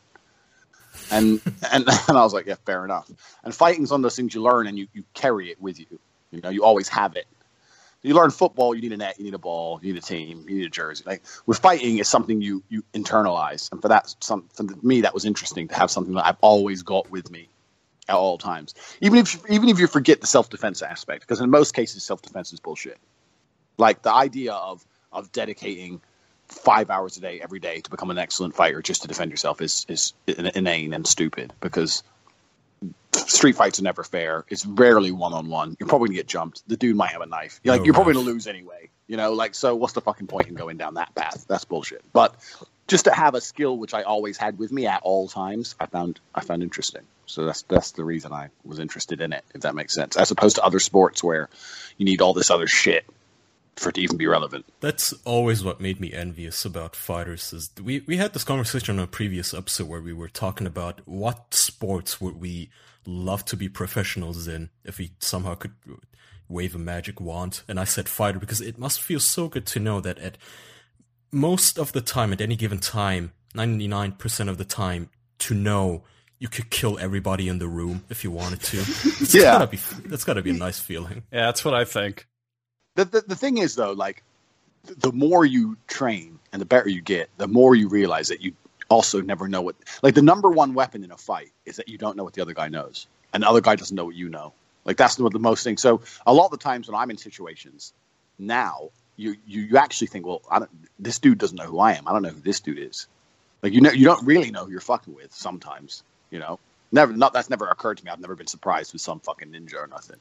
And 1.12 1.42
and, 1.74 1.86
and 2.08 2.18
I 2.18 2.24
was 2.24 2.34
like, 2.34 2.46
Yeah, 2.46 2.56
fair 2.66 2.86
enough. 2.86 3.10
And 3.44 3.54
fighting's 3.54 3.92
one 3.92 4.00
of 4.00 4.04
those 4.04 4.16
things 4.16 4.34
you 4.34 4.42
learn 4.42 4.68
and 4.68 4.78
you, 4.78 4.88
you 4.94 5.04
carry 5.14 5.52
it 5.52 5.62
with 5.62 5.80
you. 5.80 6.00
You 6.32 6.42
know, 6.42 6.50
you 6.50 6.64
always 6.64 6.88
have 6.90 7.16
it. 7.16 7.28
You 8.04 8.14
learn 8.14 8.32
football, 8.32 8.74
you 8.74 8.82
need 8.82 8.94
a 8.94 8.98
net, 8.98 9.18
you 9.18 9.26
need 9.26 9.34
a 9.34 9.40
ball, 9.40 9.80
you 9.82 9.92
need 9.92 10.02
a 10.02 10.06
team, 10.06 10.46
you 10.48 10.60
need 10.60 10.68
a 10.68 10.70
jersey. 10.70 11.04
Like 11.06 11.24
with 11.46 11.60
fighting, 11.60 11.98
it's 11.98 12.08
something 12.08 12.42
you 12.42 12.64
you 12.70 12.84
internalize, 12.94 13.70
and 13.72 13.82
for 13.82 13.90
that, 13.90 14.16
some 14.22 14.48
for 14.54 14.64
me, 14.82 15.02
that 15.02 15.14
was 15.14 15.26
interesting 15.26 15.68
to 15.68 15.76
have 15.76 15.92
something 15.92 16.14
that 16.14 16.26
I've 16.26 16.38
always 16.40 16.84
got 16.84 17.10
with 17.12 17.30
me 17.30 17.50
at 18.08 18.16
all 18.16 18.38
times. 18.38 18.74
Even 19.02 19.20
if 19.20 19.40
even 19.50 19.70
if 19.70 19.80
you 19.80 19.88
forget 19.88 20.22
the 20.22 20.28
self 20.28 20.50
defense 20.50 20.82
aspect, 20.82 21.22
because 21.22 21.42
in 21.42 21.50
most 21.50 21.74
cases 21.74 22.04
self 22.04 22.22
defense 22.22 22.54
is 22.54 22.60
bullshit. 22.60 22.98
Like 23.78 24.02
the 24.02 24.14
idea 24.14 24.54
of 24.54 24.86
of 25.12 25.32
dedicating 25.32 26.02
five 26.48 26.90
hours 26.90 27.18
a 27.18 27.20
day 27.22 27.42
every 27.42 27.60
day 27.60 27.82
to 27.82 27.90
become 27.90 28.10
an 28.10 28.18
excellent 28.18 28.56
fighter 28.56 28.82
just 28.82 29.02
to 29.02 29.08
defend 29.08 29.32
yourself 29.32 29.62
is 29.62 29.86
is 29.90 30.14
inane 30.28 30.94
and 30.94 31.06
stupid 31.06 31.54
because 31.62 32.04
street 33.14 33.56
fights 33.56 33.80
are 33.80 33.84
never 33.84 34.04
fair. 34.04 34.46
It's 34.50 34.66
rarely 34.66 35.12
one 35.12 35.34
on 35.34 35.50
one. 35.50 35.76
You're 35.80 35.90
probably 35.90 36.10
gonna 36.10 36.18
get 36.18 36.28
jumped. 36.28 36.68
The 36.68 36.78
dude 36.78 36.96
might 36.96 37.12
have 37.12 37.22
a 37.22 37.26
knife. 37.26 37.60
You're 37.64 37.74
like 37.74 37.82
No 37.82 37.86
you're 37.86 37.94
probably 37.94 38.14
ref. 38.14 38.24
gonna 38.24 38.32
lose 38.34 38.48
anyway. 38.48 38.90
You 39.08 39.18
know, 39.18 39.34
like 39.34 39.56
so 39.56 39.76
what's 39.76 39.94
the 39.94 40.02
fucking 40.02 40.28
point 40.28 40.48
in 40.48 40.56
going 40.56 40.78
down 40.78 40.96
that 40.96 41.14
path? 41.16 41.46
That's 41.48 41.66
bullshit. 41.66 42.04
But 42.14 42.36
just 42.88 43.06
to 43.06 43.12
have 43.12 43.36
a 43.36 43.42
skill 43.42 43.78
which 43.78 43.94
I 43.94 44.04
always 44.04 44.38
had 44.38 44.58
with 44.58 44.72
me 44.72 44.88
at 44.88 45.02
all 45.04 45.28
times, 45.28 45.76
I 45.80 45.86
found 45.86 46.20
I 46.34 46.42
found 46.42 46.64
interesting. 46.64 47.04
So 47.26 47.46
that's 47.46 47.64
that's 47.64 47.92
the 47.92 48.04
reason 48.04 48.32
I 48.32 48.50
was 48.64 48.80
interested 48.80 49.22
in 49.22 49.34
it, 49.34 49.44
if 49.54 49.62
that 49.62 49.76
makes 49.76 49.94
sense. 49.94 50.16
As 50.16 50.32
opposed 50.32 50.56
to 50.56 50.64
other 50.64 50.80
sports 50.80 51.24
where 51.24 51.50
you 51.98 52.06
need 52.06 52.22
all 52.22 52.34
this 52.34 52.50
other 52.50 52.68
shit 52.68 53.06
for 53.76 53.90
it 53.90 53.96
to 53.96 54.02
even 54.02 54.18
be 54.18 54.26
relevant. 54.26 54.66
That's 54.80 55.14
always 55.24 55.64
what 55.64 55.80
made 55.80 56.00
me 56.00 56.12
envious 56.14 56.66
about 56.66 56.96
fighters. 56.96 57.54
Is 57.54 57.70
we 57.82 58.00
we 58.02 58.18
had 58.18 58.34
this 58.34 58.44
conversation 58.44 58.98
on 58.98 59.04
a 59.04 59.08
previous 59.08 59.54
episode 59.54 59.88
where 59.88 60.02
we 60.02 60.14
were 60.14 60.30
talking 60.30 60.66
about 60.66 61.02
what 61.06 61.54
sports 61.54 62.22
would 62.22 62.40
we 62.40 62.70
love 63.06 63.46
to 63.46 63.56
be 63.56 63.70
professionals 63.70 64.48
in 64.48 64.70
if 64.84 64.98
we 64.98 65.12
somehow 65.20 65.56
could 65.56 65.74
wave 66.50 66.76
a 66.76 66.80
magic 66.80 67.20
wand. 67.20 67.62
And 67.68 67.80
I 67.80 67.84
said 67.84 68.08
fighter 68.08 68.40
because 68.40 68.62
it 68.62 68.78
must 68.78 69.02
feel 69.02 69.20
so 69.20 69.48
good 69.48 69.66
to 69.68 69.80
know 69.80 70.00
that 70.02 70.18
at 70.20 70.38
most 71.32 71.78
of 71.78 71.92
the 71.94 72.02
time, 72.02 72.32
at 72.34 72.42
any 72.42 72.56
given 72.56 72.80
time, 72.80 73.34
ninety 73.54 73.88
nine 73.88 74.14
percent 74.14 74.50
of 74.50 74.58
the 74.58 74.66
time, 74.66 75.10
to 75.40 75.54
know 75.54 76.04
you 76.40 76.48
could 76.48 76.70
kill 76.70 77.00
everybody 77.00 77.48
in 77.50 77.58
the 77.60 77.68
room 77.68 78.04
if 78.10 78.24
you 78.24 78.32
wanted 78.32 78.62
to. 78.62 78.78
It's 79.22 79.34
Yeah. 79.34 79.54
gotta 79.54 79.68
be 79.68 79.78
that's 80.06 80.24
gotta 80.24 80.42
be 80.42 80.52
a 80.52 80.54
nice 80.54 80.80
feeling. 80.80 81.24
Yeah, 81.32 81.46
that's 81.48 81.66
what 81.66 81.74
I 81.74 81.84
think. 81.86 82.28
The, 82.96 83.06
the 83.06 83.22
the 83.22 83.36
thing 83.36 83.58
is 83.58 83.76
though, 83.76 83.92
like 83.94 84.24
the 84.86 85.12
more 85.12 85.46
you 85.46 85.78
train 85.88 86.40
and 86.54 86.62
the 86.62 86.66
better 86.66 86.90
you 86.90 87.02
get, 87.02 87.30
the 87.38 87.48
more 87.48 87.76
you 87.76 87.90
realize 87.90 88.28
that 88.30 88.42
you 88.42 88.54
also 88.90 89.20
never 89.22 89.48
know 89.50 89.62
what 89.62 89.76
like 90.02 90.16
the 90.16 90.22
number 90.22 90.50
one 90.50 90.74
weapon 90.74 91.04
in 91.04 91.12
a 91.12 91.18
fight 91.18 91.52
is 91.66 91.76
that 91.76 91.90
you 91.90 91.98
don't 91.98 92.16
know 92.16 92.24
what 92.24 92.34
the 92.34 92.42
other 92.42 92.54
guy 92.54 92.70
knows. 92.70 93.08
And 93.34 93.44
the 93.44 93.50
other 93.50 93.60
guy 93.62 93.76
doesn't 93.76 93.96
know 93.96 94.06
what 94.06 94.16
you 94.16 94.30
know. 94.30 94.54
Like 94.86 94.96
that's 94.96 95.16
the, 95.16 95.28
the 95.30 95.40
most 95.40 95.64
thing. 95.64 95.76
So 95.78 96.02
a 96.26 96.34
lot 96.34 96.46
of 96.46 96.52
the 96.52 96.58
times 96.58 96.88
when 96.88 96.96
I'm 96.96 97.10
in 97.12 97.18
situations 97.18 97.94
now, 98.40 98.90
you 99.18 99.36
you, 99.46 99.62
you 99.64 99.78
actually 99.78 100.08
think, 100.08 100.26
well, 100.26 100.42
I 100.50 100.60
don't, 100.60 100.72
this 101.00 101.20
dude 101.20 101.38
doesn't 101.38 101.58
know 101.58 101.66
who 101.66 101.80
I 101.80 101.94
am. 101.94 102.08
I 102.08 102.14
don't 102.14 102.22
know 102.22 102.30
who 102.30 102.40
this 102.40 102.62
dude 102.62 102.80
is. 102.80 103.08
Like 103.62 103.74
you 103.74 103.82
know, 103.82 103.92
you 103.92 104.06
don't 104.06 104.26
really 104.26 104.52
know 104.52 104.66
who 104.66 104.72
you're 104.72 104.80
fucking 104.80 105.14
with 105.14 105.34
sometimes. 105.34 106.04
You 106.30 106.40
know, 106.40 106.60
never. 106.92 107.12
Not 107.12 107.34
that's 107.34 107.50
never 107.50 107.68
occurred 107.68 107.98
to 107.98 108.06
me. 108.06 108.12
I've 108.12 108.20
never 108.20 108.36
been 108.36 108.48
surprised 108.48 108.94
with 108.94 109.02
some 109.02 109.20
fucking 109.20 109.52
ninja 109.52 109.76
or 109.76 109.88
nothing. 109.88 110.20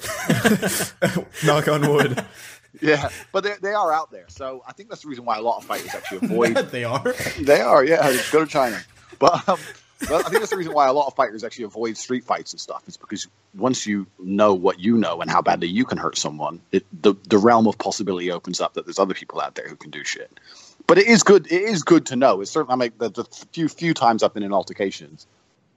Knock 1.44 1.68
on 1.68 1.88
wood. 1.92 2.24
Yeah, 2.80 3.08
but 3.32 3.42
they, 3.44 3.54
they 3.62 3.72
are 3.72 3.92
out 3.92 4.10
there. 4.12 4.26
So 4.28 4.62
I 4.68 4.72
think 4.72 4.88
that's 4.90 5.02
the 5.02 5.08
reason 5.08 5.24
why 5.24 5.38
a 5.38 5.40
lot 5.40 5.56
of 5.56 5.64
fighters 5.64 5.94
actually 5.94 6.18
avoid. 6.22 6.54
they 6.70 6.84
are. 6.84 7.14
they 7.40 7.60
are, 7.60 7.82
yeah. 7.82 8.14
Go 8.30 8.44
to 8.44 8.46
China. 8.46 8.80
But, 9.18 9.48
um, 9.48 9.58
but 10.00 10.12
I 10.12 10.22
think 10.22 10.40
that's 10.40 10.50
the 10.50 10.56
reason 10.56 10.72
why 10.72 10.86
a 10.86 10.92
lot 10.92 11.06
of 11.06 11.14
fighters 11.14 11.42
actually 11.42 11.64
avoid 11.64 11.96
street 11.96 12.24
fights 12.24 12.52
and 12.52 12.60
stuff. 12.60 12.82
Is 12.86 12.96
because 12.96 13.26
once 13.54 13.86
you 13.86 14.06
know 14.18 14.54
what 14.54 14.78
you 14.78 14.96
know 14.96 15.20
and 15.20 15.30
how 15.30 15.42
badly 15.42 15.68
you 15.68 15.84
can 15.84 15.98
hurt 15.98 16.16
someone, 16.16 16.60
it, 16.72 16.84
the 17.02 17.14
the 17.28 17.38
realm 17.38 17.66
of 17.66 17.78
possibility 17.78 18.30
opens 18.30 18.60
up 18.60 18.74
that 18.74 18.86
there's 18.86 18.98
other 18.98 19.14
people 19.14 19.40
out 19.40 19.56
there 19.56 19.68
who 19.68 19.76
can 19.76 19.90
do 19.90 20.04
shit. 20.04 20.38
But 20.86 20.98
it 20.98 21.06
is 21.06 21.22
good. 21.22 21.46
It 21.50 21.62
is 21.62 21.82
good 21.82 22.06
to 22.06 22.16
know. 22.16 22.40
It's 22.40 22.50
certainly 22.50 22.72
I 22.72 22.76
make 22.76 22.98
the, 22.98 23.10
the 23.10 23.24
few 23.52 23.68
few 23.68 23.92
times 23.92 24.22
I've 24.22 24.34
been 24.34 24.42
in 24.42 24.52
altercations. 24.52 25.26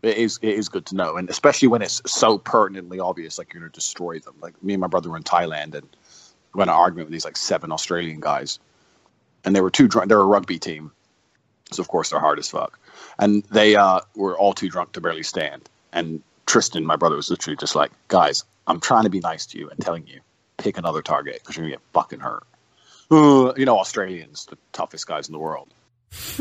It 0.04 0.18
is 0.18 0.40
it 0.42 0.54
is 0.54 0.70
good 0.70 0.86
to 0.88 0.96
know, 0.96 1.18
and 1.18 1.30
especially 1.30 1.68
when 1.68 1.82
it's 1.82 2.02
so 2.06 2.38
pertinently 2.38 3.00
obvious, 3.00 3.38
like 3.38 3.54
you're 3.54 3.62
going 3.62 3.72
to 3.72 3.76
destroy 3.76 4.20
them. 4.20 4.36
Like 4.40 4.62
me 4.64 4.74
and 4.74 4.82
my 4.82 4.88
brother 4.88 5.10
were 5.10 5.18
in 5.18 5.24
Thailand, 5.24 5.76
and 5.76 5.88
we 6.54 6.60
had 6.60 6.70
an 6.70 6.74
argument 6.74 7.08
with 7.08 7.14
these 7.14 7.26
like 7.26 7.38
seven 7.38 7.72
Australian 7.72 8.20
guys, 8.20 8.60
and 9.44 9.56
they 9.56 9.62
were 9.62 9.70
two 9.70 9.88
drunk. 9.88 10.10
They're 10.10 10.20
a 10.20 10.26
rugby 10.26 10.60
team, 10.60 10.92
so 11.72 11.82
of 11.82 11.88
course 11.88 12.10
they're 12.10 12.20
hard 12.20 12.40
as 12.40 12.50
fuck, 12.50 12.80
and 13.22 13.44
they 13.44 13.76
uh, 13.78 14.02
were 14.16 14.38
all 14.38 14.54
too 14.54 14.68
drunk 14.68 14.92
to 14.94 15.02
barely 15.02 15.24
stand. 15.24 15.70
And 15.94 16.22
Tristan, 16.46 16.86
my 16.86 16.98
brother, 16.98 17.16
was 17.16 17.30
literally 17.30 17.56
just 17.56 17.76
like, 17.76 17.92
"Guys, 18.10 18.44
I'm 18.68 18.82
trying 18.82 19.04
to 19.04 19.10
be 19.10 19.22
nice 19.22 19.46
to 19.48 19.60
you 19.60 19.70
and 19.70 19.80
telling 19.80 20.06
you, 20.08 20.20
pick 20.58 20.78
another 20.78 21.02
target 21.02 21.40
because 21.40 21.56
you're 21.56 21.66
gonna 21.66 21.76
get 21.76 21.82
fucking 21.94 22.20
hurt." 22.20 22.44
Uh, 23.10 23.54
you 23.56 23.66
know, 23.66 23.80
Australians, 23.80 24.46
the 24.48 24.58
toughest 24.74 25.08
guys 25.08 25.30
in 25.30 25.34
the 25.34 25.40
world. 25.40 25.70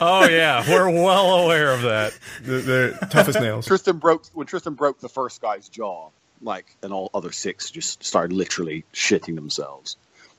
oh 0.00 0.28
yeah, 0.28 0.68
we're 0.68 0.90
well 0.90 1.44
aware 1.44 1.72
of 1.72 1.82
that. 1.82 2.18
They're, 2.42 2.90
they're 2.90 3.40
nails. 3.40 3.66
Tristan 3.66 3.98
broke 3.98 4.26
when 4.32 4.46
Tristan 4.46 4.74
broke 4.74 4.98
the 5.00 5.08
first 5.08 5.40
guy's 5.40 5.68
jaw, 5.68 6.08
like, 6.40 6.74
and 6.82 6.92
all 6.92 7.10
other 7.14 7.30
six 7.30 7.70
just 7.70 8.02
started 8.02 8.34
literally 8.34 8.84
shitting 8.92 9.36
themselves. 9.36 9.96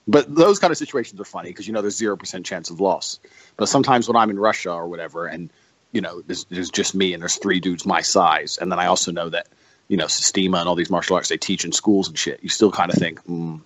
But 0.08 0.34
those 0.34 0.60
kind 0.60 0.72
of 0.72 0.78
situations 0.78 1.20
are 1.20 1.26
funny 1.26 1.50
because 1.50 1.68
you 1.68 1.74
know 1.74 1.82
there's 1.82 1.98
zero 1.98 2.16
percent 2.16 2.46
chance 2.46 2.70
of 2.70 2.80
loss. 2.80 3.20
But 3.58 3.70
sometimes 3.70 4.08
when 4.08 4.16
I'm 4.16 4.30
in 4.30 4.40
Russia 4.40 4.72
or 4.72 4.88
whatever, 4.88 5.26
and 5.26 5.50
you 5.92 6.02
know 6.02 6.22
there's, 6.22 6.46
there's 6.46 6.70
just 6.70 6.94
me 6.94 7.14
and 7.14 7.22
there's 7.22 7.38
three 7.38 7.60
dudes 7.60 7.86
my 7.86 8.02
size, 8.02 8.58
and 8.58 8.72
then 8.72 8.80
I 8.80 8.86
also 8.86 9.12
know 9.12 9.30
that 9.30 9.48
you 9.88 9.98
know 9.98 10.08
Systema 10.08 10.60
and 10.60 10.70
all 10.70 10.76
these 10.76 10.92
martial 10.92 11.16
arts 11.16 11.30
they 11.30 11.38
teach 11.38 11.66
in 11.66 11.72
schools 11.72 12.08
and 12.08 12.18
shit. 12.18 12.40
You 12.44 12.50
still 12.50 12.72
kind 12.72 12.92
of 12.92 13.00
think, 13.00 13.24
mm, 13.26 13.62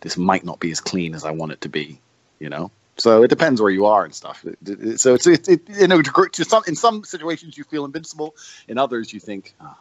this 0.00 0.16
might 0.18 0.44
not 0.44 0.60
be 0.60 0.70
as 0.70 0.80
clean 0.80 1.14
as 1.14 1.24
I 1.24 1.30
want 1.30 1.52
it 1.52 1.62
to 1.62 1.68
be, 1.68 1.98
you 2.38 2.50
know. 2.50 2.70
So 2.96 3.22
it 3.24 3.28
depends 3.28 3.60
where 3.60 3.72
you 3.72 3.86
are 3.86 4.04
and 4.04 4.14
stuff. 4.14 4.44
So 4.96 5.14
it's 5.14 5.26
it, 5.26 5.48
it, 5.48 5.62
you 5.68 5.88
know 5.88 6.02
to, 6.02 6.44
some 6.44 6.62
in 6.66 6.76
some 6.76 7.04
situations 7.04 7.56
you 7.56 7.64
feel 7.64 7.84
invincible, 7.84 8.36
in 8.68 8.78
others 8.78 9.12
you 9.12 9.18
think, 9.18 9.54
ah, 9.60 9.78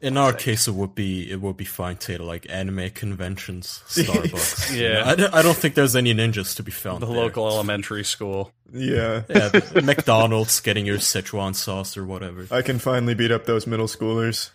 In 0.00 0.18
our 0.18 0.34
case, 0.34 0.68
it 0.68 0.74
would 0.74 0.94
be 0.94 1.30
it 1.30 1.40
would 1.40 1.56
be 1.56 1.64
fine 1.64 1.96
to 1.98 2.22
like 2.22 2.46
anime 2.50 2.90
conventions, 2.90 3.82
Starbucks. 3.88 4.76
Yeah. 4.76 4.80
You 4.80 4.92
know, 4.92 5.04
I, 5.04 5.14
don't, 5.14 5.34
I 5.34 5.42
don't 5.42 5.56
think 5.56 5.74
there's 5.74 5.96
any 5.96 6.12
ninjas 6.12 6.56
to 6.56 6.62
be 6.62 6.70
found. 6.70 7.00
The 7.00 7.06
there. 7.06 7.16
local 7.16 7.48
elementary 7.48 8.04
school. 8.04 8.52
Yeah. 8.72 9.22
yeah, 9.28 9.50
McDonald's 9.82 10.60
getting 10.60 10.84
your 10.84 10.98
Szechuan 10.98 11.54
sauce 11.54 11.96
or 11.96 12.04
whatever. 12.04 12.46
I 12.50 12.60
can 12.62 12.78
finally 12.78 13.14
beat 13.14 13.30
up 13.30 13.46
those 13.46 13.66
middle 13.66 13.86
schoolers. 13.86 14.50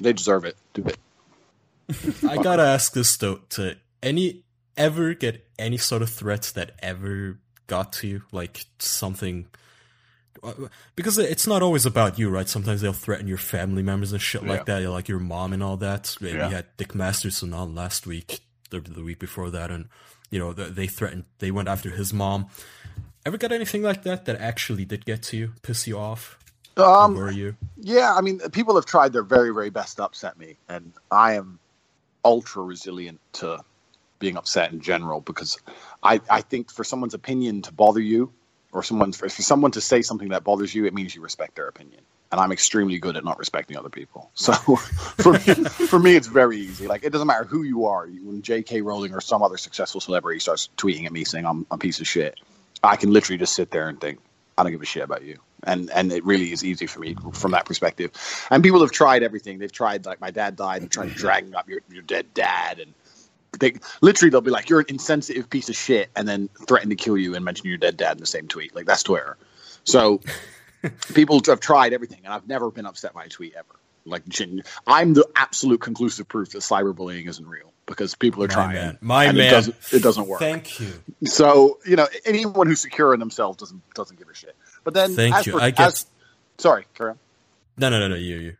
They 0.00 0.12
deserve 0.12 0.44
it. 0.44 0.56
Do 0.74 0.84
it. 0.84 0.98
I 2.28 2.36
gotta 2.36 2.64
ask 2.64 2.92
this 2.92 3.16
though: 3.16 3.40
to 3.50 3.76
any 4.02 4.44
ever 4.76 5.14
get 5.14 5.46
any 5.58 5.78
sort 5.78 6.02
of 6.02 6.10
threats 6.10 6.52
that 6.52 6.72
ever 6.80 7.38
got 7.66 7.92
to 7.94 8.08
you, 8.08 8.22
like 8.30 8.66
something? 8.78 9.46
Because 10.96 11.18
it's 11.18 11.46
not 11.46 11.62
always 11.62 11.86
about 11.86 12.18
you, 12.18 12.30
right? 12.30 12.48
Sometimes 12.48 12.80
they'll 12.80 12.92
threaten 12.92 13.28
your 13.28 13.38
family 13.38 13.82
members 13.82 14.12
and 14.12 14.20
shit 14.22 14.44
like 14.44 14.66
that, 14.66 14.88
like 14.90 15.08
your 15.08 15.20
mom 15.20 15.52
and 15.52 15.62
all 15.62 15.76
that. 15.78 16.16
We 16.20 16.30
Yeah. 16.30 16.50
had 16.50 16.66
Dick 16.76 16.94
Masterson 16.94 17.54
on 17.54 17.74
last 17.74 18.06
week, 18.06 18.40
the, 18.70 18.80
the 18.80 19.02
week 19.02 19.18
before 19.18 19.50
that, 19.50 19.70
and 19.70 19.88
you 20.30 20.38
know 20.38 20.52
they 20.52 20.70
they 20.70 20.86
threatened, 20.86 21.24
they 21.40 21.50
went 21.50 21.68
after 21.68 21.90
his 21.90 22.12
mom. 22.12 22.48
Ever 23.26 23.38
got 23.38 23.52
anything 23.52 23.82
like 23.82 24.02
that 24.04 24.26
that 24.26 24.40
actually 24.40 24.84
did 24.84 25.06
get 25.06 25.22
to 25.24 25.36
you, 25.36 25.52
piss 25.62 25.86
you 25.86 25.98
off, 25.98 26.38
Um, 26.76 27.16
or 27.16 27.26
were 27.26 27.30
you? 27.30 27.56
Yeah, 27.76 28.14
I 28.14 28.20
mean, 28.22 28.40
people 28.50 28.76
have 28.76 28.86
tried 28.86 29.12
their 29.12 29.22
very, 29.24 29.52
very 29.54 29.70
best 29.70 29.96
to 29.98 30.04
upset 30.04 30.38
me, 30.38 30.58
and 30.68 30.92
I 31.10 31.34
am 31.34 31.58
ultra 32.24 32.62
resilient 32.62 33.20
to 33.34 33.60
being 34.20 34.36
upset 34.36 34.72
in 34.72 34.80
general 34.80 35.20
because 35.20 35.58
I, 36.02 36.20
I 36.30 36.42
think 36.42 36.72
for 36.72 36.84
someone's 36.84 37.14
opinion 37.14 37.62
to 37.62 37.72
bother 37.72 38.00
you, 38.00 38.32
or 38.74 38.82
someone 38.82 39.12
for, 39.12 39.28
for 39.28 39.42
someone 39.42 39.70
to 39.70 39.80
say 39.80 40.02
something 40.02 40.28
that 40.30 40.44
bothers 40.44 40.74
you, 40.74 40.84
it 40.84 40.92
means 40.92 41.14
you 41.14 41.22
respect 41.22 41.54
their 41.54 41.68
opinion. 41.68 42.00
And 42.32 42.40
I'm 42.40 42.50
extremely 42.50 42.98
good 42.98 43.16
at 43.16 43.24
not 43.24 43.38
respecting 43.38 43.76
other 43.76 43.88
people. 43.88 44.30
So 44.34 44.52
for 44.76 45.32
me, 45.34 45.38
for 45.38 45.98
me, 46.00 46.16
it's 46.16 46.26
very 46.26 46.58
easy. 46.58 46.88
Like 46.88 47.04
it 47.04 47.10
doesn't 47.10 47.28
matter 47.28 47.44
who 47.44 47.62
you 47.62 47.86
are. 47.86 48.06
When 48.06 48.42
J.K. 48.42 48.80
Rowling 48.80 49.14
or 49.14 49.20
some 49.20 49.42
other 49.42 49.56
successful 49.56 50.00
celebrity 50.00 50.40
starts 50.40 50.68
tweeting 50.76 51.06
at 51.06 51.12
me 51.12 51.22
saying 51.22 51.46
I'm 51.46 51.64
a 51.70 51.78
piece 51.78 52.00
of 52.00 52.08
shit, 52.08 52.40
I 52.82 52.96
can 52.96 53.12
literally 53.12 53.38
just 53.38 53.54
sit 53.54 53.70
there 53.70 53.88
and 53.88 54.00
think, 54.00 54.18
I 54.58 54.64
don't 54.64 54.72
give 54.72 54.82
a 54.82 54.86
shit 54.86 55.04
about 55.04 55.22
you. 55.22 55.38
And 55.62 55.90
and 55.90 56.12
it 56.12 56.24
really 56.24 56.52
is 56.52 56.64
easy 56.64 56.86
for 56.86 56.98
me 56.98 57.16
from 57.32 57.52
that 57.52 57.64
perspective. 57.64 58.10
And 58.50 58.62
people 58.62 58.80
have 58.80 58.90
tried 58.90 59.22
everything. 59.22 59.58
They've 59.58 59.72
tried 59.72 60.04
like 60.04 60.20
my 60.20 60.30
dad 60.30 60.56
died 60.56 60.82
and 60.82 60.90
trying 60.90 61.10
to 61.10 61.14
drag 61.14 61.54
up 61.54 61.68
your, 61.68 61.80
your 61.88 62.02
dead 62.02 62.34
dad 62.34 62.80
and 62.80 62.92
they 63.58 63.74
literally 64.00 64.30
they'll 64.30 64.40
be 64.40 64.50
like, 64.50 64.68
You're 64.68 64.80
an 64.80 64.86
insensitive 64.88 65.48
piece 65.50 65.68
of 65.68 65.76
shit 65.76 66.10
and 66.16 66.26
then 66.28 66.48
threaten 66.66 66.90
to 66.90 66.96
kill 66.96 67.16
you 67.18 67.34
and 67.34 67.44
mention 67.44 67.66
your 67.68 67.78
dead 67.78 67.96
dad 67.96 68.12
in 68.16 68.20
the 68.20 68.26
same 68.26 68.48
tweet. 68.48 68.74
Like 68.74 68.86
that's 68.86 69.02
Twitter. 69.02 69.36
So 69.84 70.20
people 71.14 71.40
have 71.46 71.60
tried 71.60 71.92
everything 71.92 72.20
and 72.24 72.32
I've 72.32 72.46
never 72.48 72.70
been 72.70 72.86
upset 72.86 73.14
by 73.14 73.24
a 73.24 73.28
tweet 73.28 73.54
ever. 73.54 73.66
Like 74.06 74.22
I'm 74.86 75.14
the 75.14 75.26
absolute 75.34 75.80
conclusive 75.80 76.28
proof 76.28 76.50
that 76.50 76.58
cyberbullying 76.58 77.26
isn't 77.26 77.46
real 77.46 77.72
because 77.86 78.14
people 78.14 78.44
are 78.44 78.48
My 78.48 78.54
trying. 78.54 78.74
man, 78.74 78.98
my 79.00 79.32
man. 79.32 79.36
It 79.46 79.50
doesn't, 79.50 79.76
it 79.92 80.02
doesn't 80.02 80.26
work. 80.28 80.40
Thank 80.40 80.78
you. 80.78 80.92
So 81.24 81.78
you 81.86 81.96
know, 81.96 82.06
anyone 82.26 82.66
who's 82.66 82.80
secure 82.80 83.14
in 83.14 83.20
themselves 83.20 83.56
doesn't 83.58 83.80
doesn't 83.94 84.18
give 84.18 84.28
a 84.28 84.34
shit. 84.34 84.54
But 84.84 84.92
then, 84.92 85.14
Thank 85.14 85.34
as 85.34 85.46
you. 85.46 85.52
For, 85.52 85.60
I 85.62 85.70
guess- 85.70 86.02
as- 86.02 86.06
sorry, 86.58 86.84
carry 86.94 87.10
on. 87.12 87.18
No, 87.78 87.88
no, 87.88 87.98
no, 87.98 88.08
no. 88.08 88.14
You, 88.16 88.36
you. 88.36 88.56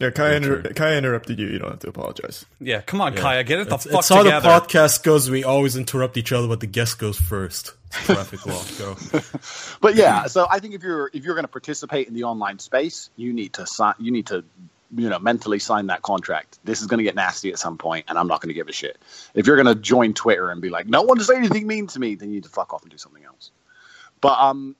Yeah, 0.00 0.08
Kai, 0.10 0.34
inter- 0.34 0.62
turn. 0.62 0.74
Kai 0.74 0.96
interrupted 0.96 1.38
you. 1.38 1.46
You 1.46 1.58
don't 1.58 1.72
have 1.72 1.80
to 1.80 1.88
apologize. 1.88 2.46
Yeah, 2.58 2.80
come 2.80 3.02
on, 3.02 3.14
Kaya, 3.14 3.44
get 3.44 3.58
it 3.60 3.68
the 3.68 3.74
It's, 3.74 3.84
fuck 3.84 3.98
it's 3.98 4.08
how 4.08 4.22
the 4.22 4.30
podcast 4.30 5.02
goes. 5.02 5.30
We 5.30 5.44
always 5.44 5.76
interrupt 5.76 6.16
each 6.16 6.32
other, 6.32 6.48
but 6.48 6.60
the 6.60 6.66
guest 6.66 6.98
goes 6.98 7.18
first. 7.18 7.74
Traffic 7.90 8.46
law. 8.46 8.62
Go. 8.78 8.96
But 9.80 9.96
yeah, 9.96 10.26
so 10.26 10.46
I 10.50 10.58
think 10.60 10.74
if 10.74 10.82
you're 10.82 11.10
if 11.12 11.24
you're 11.24 11.34
going 11.34 11.44
to 11.44 11.50
participate 11.50 12.08
in 12.08 12.14
the 12.14 12.24
online 12.24 12.58
space, 12.58 13.10
you 13.16 13.32
need 13.32 13.54
to 13.54 13.66
sign. 13.66 13.94
You 13.98 14.10
need 14.10 14.26
to 14.28 14.44
you 14.94 15.08
know 15.08 15.18
mentally 15.18 15.58
sign 15.58 15.88
that 15.88 16.02
contract. 16.02 16.58
This 16.64 16.80
is 16.80 16.86
going 16.86 16.98
to 16.98 17.04
get 17.04 17.14
nasty 17.14 17.50
at 17.50 17.58
some 17.58 17.76
point, 17.78 18.06
and 18.08 18.18
I'm 18.18 18.26
not 18.26 18.40
going 18.40 18.48
to 18.48 18.54
give 18.54 18.68
a 18.68 18.72
shit. 18.72 18.98
If 19.34 19.46
you're 19.46 19.56
going 19.56 19.74
to 19.74 19.80
join 19.80 20.14
Twitter 20.14 20.50
and 20.50 20.62
be 20.62 20.70
like, 20.70 20.86
no 20.86 21.02
one 21.02 21.18
to 21.18 21.24
say 21.24 21.36
anything 21.36 21.66
mean 21.66 21.86
to 21.88 21.98
me, 21.98 22.14
then 22.14 22.28
you 22.28 22.36
need 22.36 22.44
to 22.44 22.50
fuck 22.50 22.72
off 22.72 22.82
and 22.82 22.90
do 22.90 22.98
something 22.98 23.24
else. 23.24 23.50
But 24.20 24.38
um, 24.38 24.76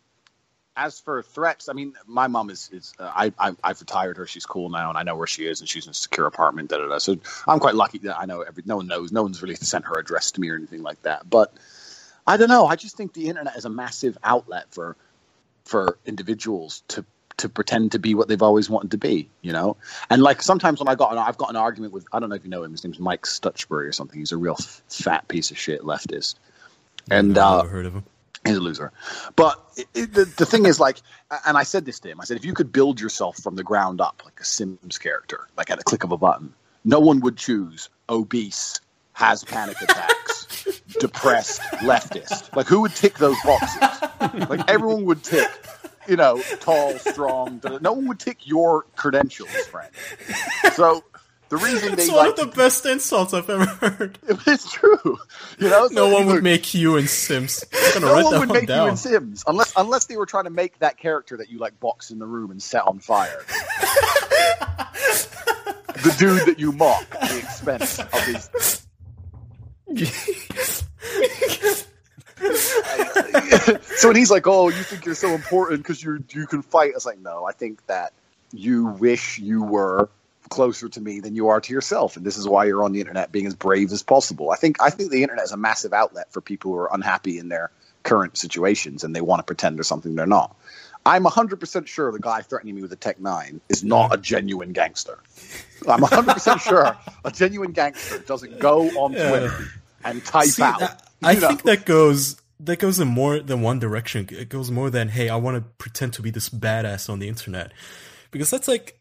as 0.81 0.99
for 0.99 1.23
threats, 1.23 1.69
I 1.69 1.75
mean, 1.75 1.93
my 2.07 2.27
mom 2.27 2.49
is 2.49 2.71
is 2.73 2.95
uh, 2.99 3.13
I, 3.15 3.33
I 3.39 3.55
I've 3.63 3.81
retired 3.81 4.17
her. 4.17 4.27
She's 4.27 4.47
cool 4.47 4.71
now, 4.71 4.89
and 4.89 4.97
I 4.97 5.03
know 5.03 5.15
where 5.15 5.27
she 5.27 5.45
is, 5.45 5.61
and 5.61 5.69
she's 5.69 5.85
in 5.85 5.91
a 5.91 5.95
secure 5.95 6.27
apartment. 6.27 6.71
Da 6.71 6.79
da 6.79 6.89
da. 6.89 6.99
So 6.99 7.17
I'm 7.47 7.61
quite 7.61 7.75
lucky 7.75 7.99
that 7.99 8.19
I 8.19 8.25
know 8.25 8.41
every. 8.41 8.63
No 8.65 8.77
one 8.77 8.87
knows. 8.87 9.13
No 9.13 9.23
one's 9.23 9.43
really 9.43 9.55
sent 9.73 9.85
her 9.85 9.99
address 9.99 10.33
to 10.33 10.41
me 10.41 10.49
or 10.49 10.57
anything 10.57 10.83
like 10.83 11.03
that. 11.03 11.29
But 11.29 11.53
I 12.27 12.39
don't 12.39 12.49
know. 12.49 12.67
I 12.67 12.77
just 12.77 12.97
think 12.97 13.13
the 13.13 13.29
internet 13.29 13.57
is 13.57 13.67
a 13.67 13.71
massive 13.71 14.17
outlet 14.25 14.67
for 14.71 14.97
for 15.65 15.99
individuals 16.07 16.83
to 16.89 17.05
to 17.37 17.49
pretend 17.49 17.93
to 17.93 17.99
be 17.99 18.15
what 18.15 18.29
they've 18.29 18.43
always 18.43 18.71
wanted 18.71 18.93
to 18.93 18.99
be, 18.99 19.29
you 19.43 19.53
know. 19.53 19.77
And 20.09 20.23
like 20.23 20.41
sometimes 20.41 20.79
when 20.79 20.89
I 20.89 20.95
got 20.95 21.13
an, 21.13 21.19
I've 21.19 21.37
got 21.37 21.51
an 21.51 21.57
argument 21.57 21.93
with 21.93 22.07
I 22.11 22.21
don't 22.21 22.31
know 22.31 22.37
if 22.37 22.45
you 22.45 22.51
know 22.51 22.63
him. 22.63 22.71
His 22.71 22.85
name's 22.85 22.99
Mike 22.99 23.25
Stuchbery 23.25 23.87
or 23.87 23.93
something. 23.93 24.19
He's 24.19 24.33
a 24.33 24.39
real 24.39 24.57
fat 24.89 25.29
piece 25.29 25.51
of 25.51 25.59
shit 25.59 25.83
leftist, 25.83 26.37
and 27.11 27.37
I've 27.37 27.45
uh, 27.45 27.57
never 27.59 27.69
heard 27.69 27.87
of 27.87 27.95
him. 27.95 28.05
He's 28.45 28.57
a 28.57 28.61
loser. 28.61 28.93
But 29.37 29.61
it, 29.77 29.87
it, 29.95 30.15
the, 30.15 30.25
the 30.25 30.47
thing 30.47 30.67
is, 30.67 30.81
like, 30.81 31.01
and 31.47 31.57
I 31.57 31.63
said 31.63 31.85
this 31.85 32.01
to 32.01 32.09
him. 32.09 32.21
I 32.21 32.25
said, 32.25 32.37
if 32.37 32.45
you 32.45 32.55
could 32.55 32.73
build 32.73 33.01
yourself 33.01 33.37
from 33.39 33.57
the 33.57 33.63
ground 33.63 34.01
up, 34.01 34.23
like 34.25 34.41
a 34.41 34.45
Sims 34.45 34.99
character, 34.99 35.49
like 35.57 35.71
at 35.71 35.79
a 35.79 35.83
click 35.83 36.05
of 36.05 36.13
a 36.13 36.17
button, 36.17 36.55
no 36.85 37.01
one 37.01 37.21
would 37.21 37.37
choose 37.37 37.89
obese, 38.09 38.81
has 39.13 39.45
panic 39.45 39.81
attacks, 39.81 40.81
depressed, 41.01 41.61
leftist. 41.83 42.55
Like, 42.57 42.67
who 42.67 42.81
would 42.83 42.95
tick 42.95 43.19
those 43.19 43.37
boxes? 43.45 44.49
Like, 44.49 44.69
everyone 44.69 45.05
would 45.05 45.23
tick. 45.23 45.49
You 46.09 46.17
know, 46.17 46.41
tall, 46.61 46.99
strong. 46.99 47.63
No 47.83 47.93
one 47.93 48.09
would 48.09 48.19
tick 48.19 48.47
your 48.47 48.85
credentials, 48.97 49.51
friend. 49.67 49.91
So 50.75 51.05
the 51.51 51.57
reason 51.57 51.97
they 51.97 52.05
It's 52.05 52.13
one 52.13 52.29
like 52.29 52.39
of 52.39 52.51
the 52.51 52.57
best 52.57 52.87
insults 52.87 53.35
I've 53.35 53.51
ever 53.51 53.67
heard. 53.67 54.19
it's 54.47 54.73
true. 54.73 55.19
You 55.59 55.69
know, 55.69 55.89
No 55.91 56.09
one 56.09 56.27
would 56.27 56.45
make 56.45 56.73
you 56.75 56.97
in 56.97 57.09
Sims. 57.09 57.65
No 58.01 58.15
one 58.15 58.25
would 58.25 58.49
one 58.49 58.59
make 58.61 58.69
down. 58.69 58.85
you 58.85 58.91
in 58.93 58.97
Sims 58.97 59.43
unless 59.49 59.73
unless 59.77 60.05
they 60.07 60.17
were 60.17 60.27
trying 60.27 60.45
to 60.45 60.51
make 60.51 60.79
that 60.79 60.97
character 60.97 61.37
that 61.39 61.51
you 61.51 61.59
like 61.59 61.79
box 61.81 62.13
in 62.13 62.21
the 62.21 62.27
room 62.27 62.53
and 62.53 62.63
set 62.63 62.87
on 62.87 63.01
fire. 63.01 63.45
the 65.97 66.15
dude 66.19 66.47
that 66.47 66.59
you 66.59 66.71
mock 66.71 67.05
at 67.21 67.31
the 67.31 67.39
expense 67.39 67.99
of 67.99 68.25
his. 68.25 68.49
so 73.99 74.09
when 74.09 74.17
he's 74.17 74.31
like, 74.31 74.47
"Oh, 74.47 74.69
you 74.69 74.83
think 74.85 75.05
you're 75.05 75.17
so 75.17 75.31
important 75.35 75.83
because 75.83 76.03
you 76.03 76.23
you 76.31 76.47
can 76.47 76.63
fight," 76.63 76.93
it's 76.95 77.05
like, 77.05 77.19
no, 77.19 77.45
I 77.45 77.53
think 77.53 77.85
that 77.87 78.13
you 78.53 78.87
wish 78.87 79.39
you 79.39 79.63
were 79.65 80.09
closer 80.51 80.89
to 80.89 81.01
me 81.01 81.21
than 81.21 81.35
you 81.35 81.49
are 81.49 81.61
to 81.61 81.73
yourself, 81.73 82.17
and 82.17 82.27
this 82.27 82.37
is 82.37 82.47
why 82.47 82.65
you're 82.67 82.85
on 82.85 82.93
the 82.93 83.01
internet 83.01 83.33
being 83.33 83.47
as 83.47 83.55
brave 83.55 83.91
as 83.93 84.03
possible. 84.03 84.51
I 84.51 84.57
think 84.57 84.83
I 84.83 84.91
think 84.91 85.11
the 85.11 85.23
internet 85.23 85.45
is 85.45 85.53
a 85.53 85.57
massive 85.57 85.93
outlet 85.95 86.33
for 86.33 86.41
people 86.41 86.73
who 86.73 86.79
are 86.79 86.91
unhappy 86.93 87.39
in 87.39 87.49
their 87.49 87.71
current 88.03 88.37
situations 88.37 89.05
and 89.05 89.15
they 89.15 89.21
want 89.21 89.41
to 89.41 89.45
pretend 89.45 89.77
they're 89.77 89.85
something 89.85 90.15
they're 90.15 90.27
not. 90.27 90.57
I'm 91.07 91.25
100% 91.25 91.87
sure 91.87 92.13
the 92.13 92.19
guy 92.19 92.43
threatening 92.43 92.75
me 92.75 92.83
with 92.83 92.93
a 92.93 92.97
Tec-9 92.97 93.61
is 93.71 93.83
not 93.83 94.13
a 94.15 94.19
genuine 94.19 94.73
gangster. 94.73 95.19
I'm 95.89 96.01
100% 96.01 96.61
sure 96.69 96.97
a 97.25 97.31
genuine 97.31 97.73
gangster 97.73 98.19
doesn't 98.19 98.59
go 98.59 98.89
on. 99.03 99.13
Twitter 99.13 99.53
and 100.05 100.25
type 100.25 100.47
See, 100.47 100.63
out. 100.63 100.81
that- 100.81 101.07
I 101.23 101.35
know, 101.35 101.49
think 101.49 101.63
that 101.65 101.85
goes 101.85 102.41
that 102.61 102.79
goes 102.79 102.99
in 102.99 103.09
more 103.09 103.41
than 103.41 103.61
one 103.63 103.79
direction. 103.79 104.29
It 104.31 104.49
goes 104.49 104.71
more 104.71 104.89
than 104.91 105.09
hey, 105.09 105.29
I 105.29 105.37
want 105.37 105.57
to 105.57 105.63
pretend 105.77 106.15
to 106.15 106.23
be 106.23 106.31
this 106.31 106.49
badass 106.49 107.09
on 107.11 107.19
the 107.19 107.29
internet, 107.29 107.73
because 108.31 108.51
that's 108.51 108.69
like, 108.69 108.99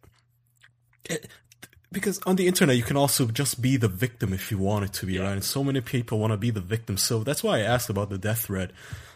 it, 1.05 1.27
because 1.91 2.19
on 2.25 2.35
the 2.35 2.47
internet 2.47 2.75
you 2.77 2.83
can 2.83 2.97
also 2.97 3.27
just 3.27 3.61
be 3.61 3.77
the 3.77 3.87
victim 3.87 4.33
if 4.33 4.51
you 4.51 4.57
want 4.57 4.85
it 4.85 4.93
to 4.93 5.05
be, 5.05 5.17
right? 5.17 5.31
And 5.33 5.43
so 5.43 5.63
many 5.63 5.81
people 5.81 6.19
want 6.19 6.31
to 6.33 6.37
be 6.37 6.51
the 6.51 6.61
victim. 6.61 6.97
So 6.97 7.23
that's 7.23 7.43
why 7.43 7.57
I 7.57 7.61
asked 7.61 7.89
about 7.89 8.09
the 8.09 8.17
death 8.17 8.41
threat. 8.45 8.71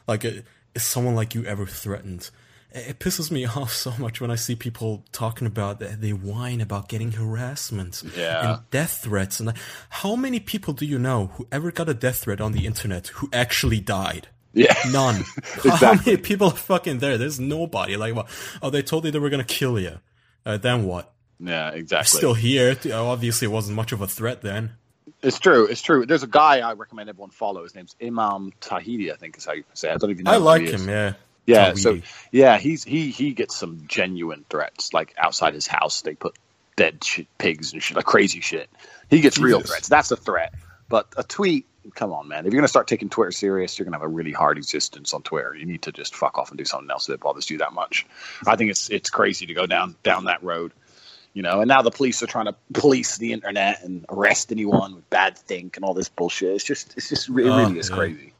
Like, 0.08 0.26
uh, 0.26 0.32
is 0.76 0.84
someone 0.84 1.16
like 1.16 1.36
you 1.36 1.46
ever 1.46 1.66
threatened? 1.66 2.30
It 2.72 2.98
pisses 2.98 3.30
me 3.30 3.46
off 3.56 3.72
so 3.72 3.94
much 4.00 4.20
when 4.20 4.32
I 4.32 4.36
see 4.36 4.56
people 4.56 5.06
talking 5.12 5.46
about 5.46 5.80
that 5.80 6.02
they 6.02 6.14
whine 6.14 6.60
about 6.62 6.90
getting 6.90 7.12
harassment 7.12 8.02
Yeah. 8.18 8.54
and 8.56 8.70
death 8.72 9.02
threats. 9.04 9.40
And 9.40 9.54
how 9.90 10.16
many 10.16 10.40
people 10.40 10.74
do 10.74 10.86
you 10.86 10.98
know 10.98 11.28
who 11.36 11.48
ever 11.52 11.72
got 11.72 11.90
a 11.90 11.94
death 11.94 12.24
threat 12.24 12.42
on 12.42 12.52
the 12.54 12.66
internet 12.66 13.08
who 13.10 13.30
actually 13.32 13.80
died? 13.80 14.28
yeah. 14.56 14.74
None. 14.92 15.24
How 15.64 15.94
many 15.94 16.18
people 16.18 16.48
are 16.48 16.56
fucking 16.56 17.00
there? 17.00 17.18
There's 17.18 17.40
nobody. 17.40 17.98
Like, 17.98 18.14
what? 18.16 18.28
Oh, 18.62 18.70
they 18.70 18.82
told 18.84 19.06
you 19.06 19.12
they 19.12 19.18
were 19.20 19.30
gonna 19.32 19.44
kill 19.44 19.80
you. 19.80 20.00
Uh, 20.46 20.58
then 20.58 20.86
what? 20.86 21.13
Yeah, 21.40 21.70
exactly. 21.70 22.18
Still 22.18 22.34
here. 22.34 22.78
Uh, 22.86 23.06
Obviously, 23.06 23.46
it 23.48 23.52
wasn't 23.52 23.76
much 23.76 23.92
of 23.92 24.02
a 24.02 24.08
threat 24.08 24.42
then. 24.42 24.72
It's 25.22 25.40
true. 25.40 25.66
It's 25.68 25.82
true. 25.82 26.06
There's 26.06 26.24
a 26.24 26.28
guy 26.28 26.60
I 26.60 26.74
recommend 26.74 27.10
everyone 27.10 27.30
follow. 27.30 27.64
His 27.64 27.76
name's 27.76 27.96
Imam 28.02 28.52
Tawhidi, 28.62 29.12
I 29.12 29.16
think 29.16 29.38
is 29.38 29.46
how 29.46 29.54
you 29.54 29.64
say. 29.74 29.90
it. 29.90 29.94
I 29.94 29.98
don't 29.98 30.12
even 30.12 30.26
know. 30.26 30.32
I 30.32 30.38
like 30.38 30.64
him. 30.64 30.88
Yeah. 30.88 31.14
Yeah, 31.46 31.74
so 31.74 32.00
yeah, 32.32 32.58
he's 32.58 32.86
he 32.86 33.12
he 33.12 33.34
gets 33.34 33.58
some 33.58 33.84
genuine 33.88 34.46
threats. 34.50 34.94
Like 34.94 35.14
outside 35.18 35.54
his 35.54 35.68
house, 35.68 36.02
they 36.02 36.16
put 36.16 36.38
dead 36.78 37.04
shit, 37.04 37.28
pigs 37.38 37.74
and 37.74 37.84
shit, 37.84 37.98
like 37.98 38.06
crazy 38.06 38.40
shit. 38.40 38.70
He 39.10 39.20
gets 39.20 39.38
real 39.38 39.60
threats. 39.60 39.90
That's 39.90 40.10
a 40.12 40.16
threat. 40.16 40.54
But 40.88 41.08
a 41.18 41.24
tweet, 41.24 41.66
come 41.96 42.14
on, 42.14 42.30
man. 42.30 42.46
If 42.46 42.54
you're 42.54 42.62
gonna 42.62 42.70
start 42.70 42.88
taking 42.88 43.10
Twitter 43.10 43.32
serious, 43.32 43.78
you're 43.78 43.84
gonna 43.84 43.98
have 43.98 44.04
a 44.04 44.08
really 44.08 44.32
hard 44.32 44.58
existence 44.58 45.14
on 45.14 45.22
Twitter. 45.22 45.54
You 45.54 45.66
need 45.66 45.82
to 45.82 45.92
just 45.92 46.16
fuck 46.16 46.38
off 46.38 46.50
and 46.50 46.58
do 46.58 46.64
something 46.64 46.90
else 46.90 47.08
that 47.08 47.20
bothers 47.20 47.50
you 47.50 47.58
that 47.58 47.74
much. 47.74 48.06
I 48.48 48.56
think 48.56 48.72
it's 48.72 48.90
it's 48.90 49.10
crazy 49.10 49.46
to 49.48 49.54
go 49.54 49.66
down 49.66 49.98
down 50.02 50.26
that 50.26 50.44
road. 50.44 50.72
You 51.34 51.42
know, 51.42 51.62
and 51.62 51.68
now 51.68 51.82
the 51.82 51.90
police 51.92 52.22
are 52.22 52.28
trying 52.28 52.46
to 52.46 52.56
police 52.74 53.18
the 53.18 53.34
internet 53.34 53.84
and 53.84 54.06
arrest 54.10 54.52
anyone 54.52 54.94
with 54.96 55.10
bad 55.10 55.36
think 55.38 55.78
and 55.78 55.84
all 55.84 55.94
this 55.96 56.08
bullshit. 56.08 56.54
It's 56.56 56.64
just, 56.64 56.94
it's 56.96 57.10
just, 57.10 57.28
it 57.28 57.34
really 57.34 57.50
Oh, 57.64 57.76
is 57.76 57.90
yeah. 57.90 57.96
crazy. 57.96 58.34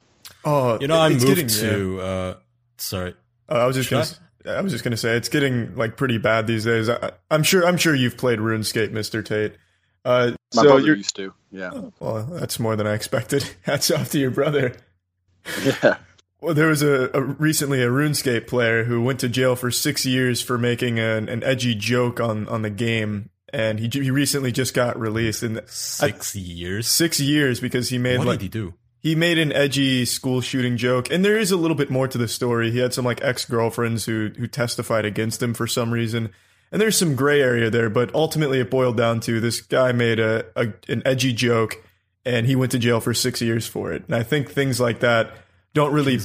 Oh, 0.46 0.80
You 0.80 0.88
know, 0.88 0.98
I 0.98 1.10
it's 1.10 1.24
moved 1.24 1.36
getting- 1.38 1.50
yeah. 1.50 1.72
to. 1.72 2.02
Uh, 2.02 2.36
sorry. 2.78 3.16
Uh, 3.50 3.54
I 3.54 3.66
was 3.66 3.76
just 3.76 3.90
Should 3.90 4.18
gonna, 4.46 4.58
I 4.58 4.62
was 4.62 4.72
just 4.72 4.84
gonna 4.84 4.98
say 4.98 5.16
it's 5.18 5.30
getting 5.30 5.76
like 5.76 5.98
pretty 5.98 6.18
bad 6.20 6.46
these 6.48 6.66
days. 6.66 6.88
I, 6.90 7.12
I'm 7.32 7.44
sure 7.44 7.66
I'm 7.66 7.78
sure 7.78 7.96
you've 7.96 8.16
played 8.18 8.40
RuneScape, 8.40 8.92
Mister 8.92 9.22
Tate. 9.24 9.54
Uh, 10.06 10.32
My 10.54 10.62
so 10.62 10.68
brother 10.70 10.82
you're 10.86 10.96
used 10.98 11.16
to. 11.16 11.34
Yeah. 11.52 11.72
well. 12.00 12.24
That's 12.30 12.60
more 12.60 12.76
than 12.76 12.86
I 12.86 12.94
expected. 12.94 13.50
Hats 13.64 13.90
off 13.90 14.12
to 14.12 14.20
your 14.20 14.32
brother. 14.32 14.76
Yeah. 15.66 15.98
Well, 16.44 16.54
there 16.54 16.68
was 16.68 16.82
a, 16.84 17.10
a 17.14 17.22
recently 17.22 17.82
a 17.82 17.88
RuneScape 17.88 18.48
player 18.48 18.84
who 18.84 19.02
went 19.02 19.22
to 19.22 19.30
jail 19.30 19.56
for 19.56 19.72
six 19.72 20.06
years 20.06 20.42
for 20.42 20.58
making 20.58 21.00
an, 21.00 21.30
an 21.30 21.42
edgy 21.42 21.74
joke 21.74 22.20
on, 22.20 22.50
on 22.50 22.64
the 22.64 22.70
game, 22.70 23.30
and 23.54 23.80
he 23.80 23.88
he 23.88 24.12
recently 24.12 24.52
just 24.52 24.74
got 24.74 25.00
released 25.00 25.42
in 25.42 25.62
Six 25.68 26.36
years. 26.36 26.88
six 26.90 27.22
years 27.22 27.62
because 27.62 27.88
he 27.88 27.98
made 27.98 28.18
What 28.18 28.28
like 28.28 28.40
did 28.40 28.44
he 28.44 28.50
do? 28.50 28.74
he 29.00 29.16
made 29.16 29.38
an 29.38 29.54
edgy 29.54 30.04
school 30.04 30.42
shooting 30.42 30.76
joke 30.76 31.10
and 31.12 31.24
there 31.24 31.38
is 31.40 31.52
a 31.52 31.56
little 31.58 31.76
bit 31.78 31.90
more 31.90 32.08
to 32.10 32.18
the 32.18 32.28
story 32.28 32.72
he 32.72 32.80
had 32.80 32.94
some 32.94 33.06
like 33.06 33.22
ex-girlfriends 33.24 34.06
who 34.06 34.32
who 34.38 34.48
testified 34.48 35.06
against 35.06 35.42
him 35.44 35.54
for 35.54 35.68
some 35.68 35.92
reason 35.92 36.30
and 36.72 36.82
there's 36.82 36.98
some 36.98 37.16
gray 37.16 37.42
area 37.42 37.70
there 37.70 37.90
but 37.90 38.14
ultimately 38.16 38.60
it 38.60 38.72
boiled 38.72 38.96
down 38.98 39.20
to 39.20 39.40
this 39.42 39.60
guy 39.62 39.92
made 39.92 40.20
a, 40.20 40.46
a 40.56 40.74
an 40.88 41.02
edgy 41.06 41.34
joke 41.34 41.84
and 42.26 42.48
he 42.48 42.56
went 42.56 42.72
to 42.72 42.80
jail 42.80 43.00
for 43.02 43.14
six 43.14 43.42
years 43.42 43.68
for 43.68 43.92
it 43.92 44.04
and 44.08 44.16
i 44.16 44.24
think 44.24 44.50
things 44.50 44.80
like 44.80 45.02
that 45.02 45.32
don't 45.74 45.94
really 45.94 46.18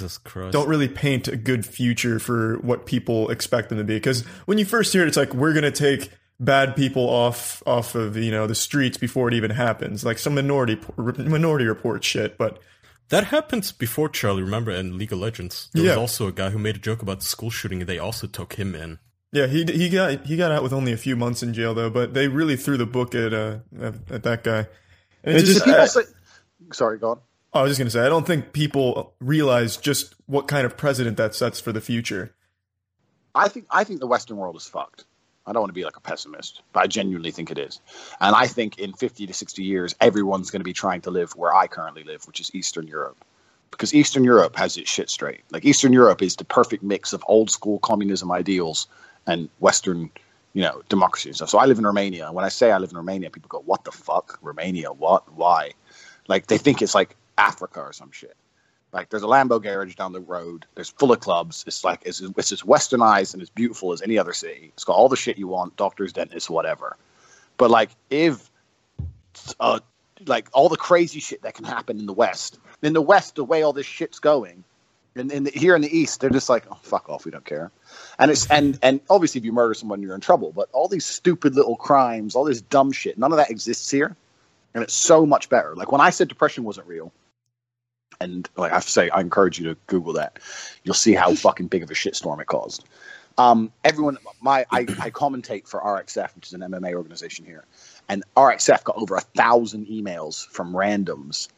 don't 0.50 0.68
really 0.68 0.88
paint 0.88 1.28
a 1.28 1.36
good 1.36 1.64
future 1.64 2.18
for 2.18 2.56
what 2.58 2.86
people 2.86 3.30
expect 3.30 3.68
them 3.68 3.78
to 3.78 3.84
be 3.84 3.96
because 3.96 4.24
when 4.46 4.58
you 4.58 4.64
first 4.64 4.92
hear 4.92 5.02
it 5.02 5.08
it's 5.08 5.16
like 5.16 5.32
we're 5.34 5.52
going 5.52 5.62
to 5.64 5.70
take 5.70 6.10
bad 6.38 6.76
people 6.76 7.08
off 7.08 7.62
off 7.66 7.94
of 7.94 8.16
you 8.16 8.30
know 8.30 8.46
the 8.46 8.54
streets 8.54 8.96
before 8.96 9.28
it 9.28 9.34
even 9.34 9.50
happens 9.50 10.04
like 10.04 10.18
some 10.18 10.34
minority 10.34 10.78
minority 10.96 11.66
report 11.66 12.04
shit 12.04 12.36
but 12.38 12.60
That 13.08 13.24
happened 13.24 13.72
before 13.78 14.10
Charlie, 14.10 14.42
remember, 14.42 14.70
in 14.70 14.98
League 14.98 15.12
of 15.12 15.18
Legends. 15.18 15.70
There 15.72 15.82
was 15.84 15.96
also 15.96 16.26
a 16.28 16.32
guy 16.32 16.50
who 16.50 16.58
made 16.58 16.76
a 16.76 16.78
joke 16.78 17.00
about 17.00 17.20
the 17.20 17.24
school 17.24 17.48
shooting, 17.48 17.80
and 17.80 17.88
they 17.88 17.98
also 17.98 18.26
took 18.26 18.52
him 18.54 18.74
in. 18.74 18.98
Yeah, 19.32 19.46
he 19.46 19.64
he 19.64 19.88
got 19.88 20.26
he 20.26 20.36
got 20.36 20.52
out 20.52 20.62
with 20.62 20.74
only 20.74 20.92
a 20.92 20.96
few 20.98 21.16
months 21.16 21.42
in 21.42 21.54
jail 21.54 21.72
though, 21.74 21.88
but 21.90 22.12
they 22.12 22.28
really 22.28 22.56
threw 22.56 22.76
the 22.76 22.86
book 22.86 23.14
at 23.14 23.32
uh 23.32 23.58
at, 23.80 23.94
at 24.10 24.22
that 24.24 24.44
guy. 24.44 24.66
And 25.24 25.36
it 25.36 25.40
Do 25.40 25.46
just, 25.46 25.64
people 25.64 25.80
I, 25.80 25.86
say, 25.86 26.02
sorry, 26.72 26.98
go 26.98 27.10
on. 27.12 27.20
I 27.58 27.62
was 27.62 27.70
just 27.70 27.78
gonna 27.78 27.90
say 27.90 28.06
I 28.06 28.08
don't 28.08 28.26
think 28.26 28.52
people 28.52 29.14
realize 29.20 29.76
just 29.76 30.14
what 30.26 30.48
kind 30.48 30.64
of 30.64 30.76
precedent 30.76 31.16
that 31.16 31.34
sets 31.34 31.60
for 31.60 31.72
the 31.72 31.80
future. 31.80 32.34
I 33.34 33.48
think 33.48 33.66
I 33.70 33.84
think 33.84 34.00
the 34.00 34.06
Western 34.06 34.36
world 34.36 34.56
is 34.56 34.66
fucked. 34.66 35.04
I 35.48 35.52
don't 35.52 35.62
want 35.62 35.70
to 35.70 35.74
be 35.74 35.84
like 35.84 35.96
a 35.96 36.00
pessimist, 36.00 36.62
but 36.74 36.80
I 36.80 36.86
genuinely 36.86 37.30
think 37.30 37.50
it 37.50 37.56
is. 37.56 37.80
And 38.20 38.36
I 38.36 38.46
think 38.46 38.78
in 38.78 38.92
50 38.92 39.26
to 39.26 39.32
60 39.32 39.64
years, 39.64 39.94
everyone's 39.98 40.50
going 40.50 40.60
to 40.60 40.64
be 40.64 40.74
trying 40.74 41.00
to 41.02 41.10
live 41.10 41.32
where 41.32 41.54
I 41.54 41.66
currently 41.66 42.04
live, 42.04 42.26
which 42.26 42.38
is 42.38 42.54
Eastern 42.54 42.86
Europe. 42.86 43.16
Because 43.70 43.94
Eastern 43.94 44.24
Europe 44.24 44.56
has 44.56 44.76
its 44.76 44.90
shit 44.90 45.08
straight. 45.08 45.40
Like 45.50 45.64
Eastern 45.64 45.94
Europe 45.94 46.20
is 46.20 46.36
the 46.36 46.44
perfect 46.44 46.82
mix 46.82 47.14
of 47.14 47.24
old 47.28 47.50
school 47.50 47.78
communism 47.78 48.30
ideals 48.30 48.88
and 49.26 49.48
Western, 49.60 50.10
you 50.52 50.60
know, 50.60 50.82
democracy 50.90 51.30
and 51.30 51.36
stuff. 51.36 51.48
So 51.48 51.58
I 51.58 51.64
live 51.64 51.78
in 51.78 51.86
Romania. 51.86 52.26
And 52.26 52.34
when 52.34 52.44
I 52.44 52.50
say 52.50 52.70
I 52.70 52.76
live 52.76 52.90
in 52.90 52.96
Romania, 52.98 53.30
people 53.30 53.48
go, 53.48 53.60
"What 53.60 53.84
the 53.84 53.92
fuck, 53.92 54.38
Romania? 54.42 54.92
What? 54.92 55.32
Why?" 55.32 55.72
Like 56.28 56.48
they 56.48 56.58
think 56.58 56.82
it's 56.82 56.94
like 56.94 57.16
Africa 57.38 57.80
or 57.80 57.92
some 57.92 58.10
shit. 58.10 58.36
Like 58.92 59.10
there's 59.10 59.22
a 59.22 59.26
Lambo 59.26 59.62
garage 59.62 59.94
down 59.94 60.12
the 60.12 60.20
road. 60.20 60.66
There's 60.74 60.88
full 60.88 61.12
of 61.12 61.20
clubs. 61.20 61.64
It's 61.66 61.84
like 61.84 62.02
it's, 62.04 62.20
it's 62.20 62.52
as 62.52 62.62
westernized 62.62 63.34
and 63.34 63.42
as 63.42 63.50
beautiful 63.50 63.92
as 63.92 64.02
any 64.02 64.18
other 64.18 64.32
city. 64.32 64.72
It's 64.74 64.84
got 64.84 64.94
all 64.94 65.08
the 65.08 65.16
shit 65.16 65.38
you 65.38 65.46
want: 65.46 65.76
doctors, 65.76 66.12
dentists, 66.12 66.48
whatever. 66.48 66.96
But 67.58 67.70
like 67.70 67.90
if, 68.08 68.50
uh, 69.60 69.80
like 70.26 70.48
all 70.52 70.68
the 70.68 70.76
crazy 70.76 71.20
shit 71.20 71.42
that 71.42 71.54
can 71.54 71.64
happen 71.64 71.98
in 71.98 72.06
the 72.06 72.14
West, 72.14 72.58
in 72.82 72.94
the 72.94 73.02
West, 73.02 73.34
the 73.34 73.44
way 73.44 73.62
all 73.62 73.74
this 73.74 73.86
shit's 73.86 74.20
going, 74.20 74.64
and 75.14 75.30
in 75.30 75.44
here 75.46 75.76
in 75.76 75.82
the 75.82 75.94
East, 75.94 76.20
they're 76.20 76.30
just 76.30 76.48
like, 76.48 76.64
oh 76.70 76.78
fuck 76.82 77.10
off, 77.10 77.26
we 77.26 77.30
don't 77.30 77.44
care. 77.44 77.70
And 78.18 78.30
it's 78.30 78.46
and 78.46 78.78
and 78.82 79.00
obviously, 79.10 79.40
if 79.40 79.44
you 79.44 79.52
murder 79.52 79.74
someone, 79.74 80.00
you're 80.00 80.14
in 80.14 80.22
trouble. 80.22 80.50
But 80.50 80.70
all 80.72 80.88
these 80.88 81.04
stupid 81.04 81.54
little 81.54 81.76
crimes, 81.76 82.34
all 82.34 82.44
this 82.44 82.62
dumb 82.62 82.90
shit, 82.92 83.18
none 83.18 83.32
of 83.32 83.36
that 83.36 83.50
exists 83.50 83.90
here, 83.90 84.16
and 84.72 84.82
it's 84.82 84.94
so 84.94 85.26
much 85.26 85.50
better. 85.50 85.76
Like 85.76 85.92
when 85.92 86.00
I 86.00 86.08
said 86.08 86.28
depression 86.28 86.64
wasn't 86.64 86.86
real 86.86 87.12
and 88.20 88.48
like 88.56 88.72
I 88.72 88.76
have 88.76 88.86
to 88.86 88.90
say, 88.90 89.10
I 89.10 89.20
encourage 89.20 89.58
you 89.58 89.66
to 89.66 89.76
Google 89.86 90.12
that. 90.14 90.38
You'll 90.84 90.94
see 90.94 91.14
how 91.14 91.34
fucking 91.34 91.68
big 91.68 91.82
of 91.82 91.90
a 91.90 91.94
shitstorm 91.94 92.40
it 92.40 92.46
caused. 92.46 92.84
Um, 93.36 93.70
everyone, 93.84 94.18
my 94.40 94.66
I, 94.70 94.80
I 94.80 95.10
commentate 95.10 95.68
for 95.68 95.80
RXF, 95.80 96.34
which 96.34 96.48
is 96.48 96.54
an 96.54 96.60
MMA 96.60 96.94
organization 96.94 97.44
here, 97.44 97.64
and 98.08 98.24
RXF 98.36 98.82
got 98.82 98.96
over 98.96 99.14
a 99.14 99.20
thousand 99.20 99.86
emails 99.86 100.46
from 100.48 100.72
randoms 100.72 101.48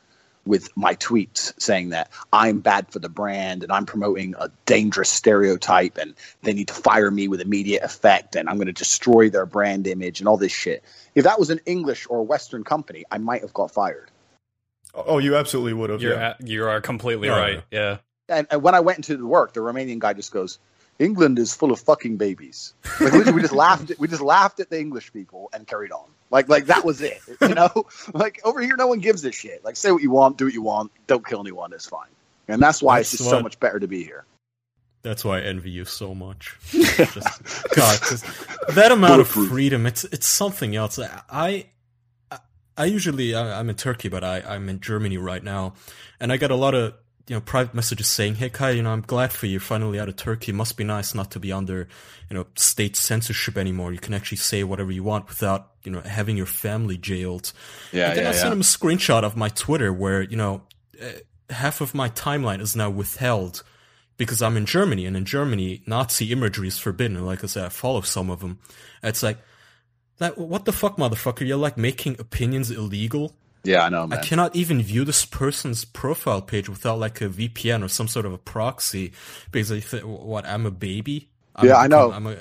with 0.46 0.74
my 0.76 0.94
tweets 0.96 1.52
saying 1.60 1.90
that 1.90 2.10
I'm 2.32 2.60
bad 2.60 2.90
for 2.90 2.98
the 2.98 3.08
brand 3.08 3.62
and 3.62 3.70
I'm 3.70 3.84
promoting 3.84 4.34
a 4.38 4.50
dangerous 4.66 5.10
stereotype 5.10 5.98
and 5.98 6.14
they 6.42 6.52
need 6.52 6.68
to 6.68 6.74
fire 6.74 7.10
me 7.10 7.28
with 7.28 7.40
immediate 7.40 7.82
effect 7.82 8.36
and 8.36 8.48
I'm 8.48 8.56
going 8.56 8.66
to 8.66 8.72
destroy 8.72 9.28
their 9.28 9.44
brand 9.44 9.86
image 9.86 10.18
and 10.18 10.28
all 10.28 10.38
this 10.38 10.52
shit. 10.52 10.82
If 11.14 11.24
that 11.24 11.38
was 11.38 11.50
an 11.50 11.60
English 11.66 12.06
or 12.08 12.24
Western 12.24 12.64
company, 12.64 13.04
I 13.10 13.18
might 13.18 13.42
have 13.42 13.52
got 13.52 13.70
fired. 13.70 14.10
Oh, 14.94 15.18
you 15.18 15.36
absolutely 15.36 15.72
would 15.74 15.90
have. 15.90 16.02
You're 16.02 16.14
Yeah. 16.14 16.28
at, 16.30 16.46
you 16.46 16.64
are 16.66 16.80
completely 16.80 17.28
Yeah. 17.28 17.38
right. 17.38 17.62
Yeah. 17.70 17.98
and, 18.28 18.46
and 18.50 18.62
when 18.62 18.74
I 18.74 18.80
went 18.80 18.98
into 18.98 19.16
the 19.16 19.26
work, 19.26 19.52
the 19.54 19.60
Romanian 19.60 19.98
guy 19.98 20.12
just 20.12 20.32
goes, 20.32 20.58
"England 20.98 21.38
is 21.38 21.54
full 21.54 21.72
of 21.72 21.80
fucking 21.80 22.16
babies." 22.16 22.74
Like 23.00 23.12
literally, 23.12 23.32
we 23.32 23.40
just 23.42 23.54
laughed. 23.54 23.90
At, 23.90 23.98
we 23.98 24.06
just 24.08 24.22
laughed 24.22 24.60
at 24.60 24.70
the 24.70 24.78
English 24.78 25.12
people 25.12 25.48
and 25.52 25.66
carried 25.66 25.90
on. 25.92 26.04
Like 26.30 26.48
like 26.48 26.66
that 26.66 26.84
was 26.84 27.00
it. 27.00 27.20
You 27.40 27.54
know, 27.54 27.86
like 28.14 28.40
over 28.44 28.60
here, 28.60 28.76
no 28.76 28.86
one 28.86 29.00
gives 29.00 29.24
a 29.24 29.32
shit. 29.32 29.64
Like 29.64 29.76
say 29.76 29.90
what 29.92 30.02
you 30.02 30.10
want, 30.10 30.38
do 30.38 30.44
what 30.44 30.54
you 30.54 30.62
want, 30.62 30.92
don't 31.06 31.26
kill 31.26 31.40
anyone. 31.40 31.72
It's 31.72 31.86
fine. 31.88 32.08
And 32.48 32.60
that's 32.62 32.82
why 32.82 33.00
it's 33.00 33.10
That's 33.12 33.18
just 33.18 33.30
so 33.30 33.40
much 33.40 33.58
better 33.60 33.78
to 33.80 33.86
be 33.88 34.02
here. 34.04 34.24
That's 35.02 35.24
why 35.24 35.38
I 35.38 35.42
envy 35.42 35.70
you 35.70 35.84
so 35.86 36.14
much. 36.14 36.56
Just, 36.72 37.64
God, 37.74 38.00
'cause 38.02 38.22
that 38.74 38.92
amount 38.92 39.22
of 39.22 39.28
freedom, 39.28 39.86
it's 39.86 40.04
it's 40.04 40.26
something 40.26 40.76
else. 40.76 40.98
I 41.30 41.66
I, 42.80 42.84
usually 42.86 43.34
I, 43.34 43.58
I'm 43.58 43.68
in 43.68 43.76
Turkey, 43.76 44.08
but 44.08 44.24
I 44.24 44.42
I'm 44.46 44.68
in 44.68 44.80
Germany 44.80 45.18
right 45.18 45.42
now, 45.42 45.74
and 46.18 46.32
I 46.32 46.36
got 46.36 46.50
a 46.50 46.56
lot 46.56 46.74
of 46.74 46.94
you 47.28 47.36
know 47.36 47.40
private 47.40 47.74
messages 47.74 48.08
saying, 48.08 48.36
"Hey 48.36 48.50
Kai, 48.50 48.70
you 48.70 48.82
know 48.82 48.90
I'm 48.90 49.02
glad 49.02 49.32
for 49.32 49.46
you. 49.46 49.52
You're 49.52 49.60
finally 49.60 50.00
out 50.00 50.08
of 50.08 50.16
Turkey. 50.16 50.52
It 50.52 50.54
must 50.54 50.76
be 50.76 50.84
nice 50.84 51.14
not 51.14 51.30
to 51.32 51.40
be 51.40 51.52
under 51.52 51.88
you 52.28 52.36
know 52.36 52.46
state 52.56 52.96
censorship 52.96 53.56
anymore. 53.56 53.92
You 53.92 53.98
can 53.98 54.14
actually 54.14 54.38
say 54.38 54.64
whatever 54.64 54.90
you 54.90 55.02
want 55.02 55.28
without 55.28 55.70
you 55.84 55.92
know 55.92 56.00
having 56.00 56.36
your 56.36 56.46
family 56.46 56.96
jailed." 56.96 57.52
Yeah, 57.92 58.08
and 58.08 58.18
then 58.18 58.26
I 58.26 58.32
sent 58.32 58.52
him 58.52 58.60
a 58.60 58.64
screenshot 58.64 59.22
of 59.22 59.36
my 59.36 59.48
Twitter 59.48 59.92
where, 59.92 60.22
you 60.22 60.36
know, 60.36 60.62
uh, 61.00 61.06
half 61.50 61.80
of 61.80 61.94
my 61.94 62.08
timeline 62.08 62.60
is 62.60 62.74
now 62.74 62.90
withheld 62.90 63.62
because 64.16 64.42
I'm 64.42 64.56
in 64.56 64.66
Germany, 64.66 65.06
and 65.06 65.16
in 65.16 65.24
Germany, 65.24 65.82
Nazi 65.86 66.30
imagery 66.30 66.68
is 66.68 66.78
forbidden. 66.78 67.24
Like 67.24 67.42
I 67.42 67.46
said, 67.46 67.64
I 67.64 67.68
follow 67.70 68.02
some 68.02 68.28
of 68.28 68.40
them. 68.40 68.58
It's 69.02 69.22
like, 69.22 69.38
that, 70.20 70.38
what 70.38 70.64
the 70.64 70.72
fuck, 70.72 70.96
motherfucker? 70.96 71.46
You're 71.46 71.56
like 71.56 71.76
making 71.76 72.16
opinions 72.20 72.70
illegal. 72.70 73.34
Yeah, 73.64 73.84
I 73.84 73.88
know, 73.88 74.08
I 74.10 74.18
cannot 74.18 74.56
even 74.56 74.80
view 74.80 75.04
this 75.04 75.26
person's 75.26 75.84
profile 75.84 76.40
page 76.40 76.68
without 76.68 76.98
like 76.98 77.20
a 77.20 77.28
VPN 77.28 77.84
or 77.84 77.88
some 77.88 78.08
sort 78.08 78.24
of 78.24 78.32
a 78.32 78.38
proxy 78.38 79.12
because 79.50 79.70
I 79.70 79.80
th- 79.80 80.04
what 80.04 80.46
I'm 80.46 80.64
a 80.64 80.70
baby. 80.70 81.29
I'm 81.56 81.66
Yeah, 81.66 81.76
I 81.76 81.86
know. 81.86 82.12
I'm 82.12 82.26
a, 82.26 82.36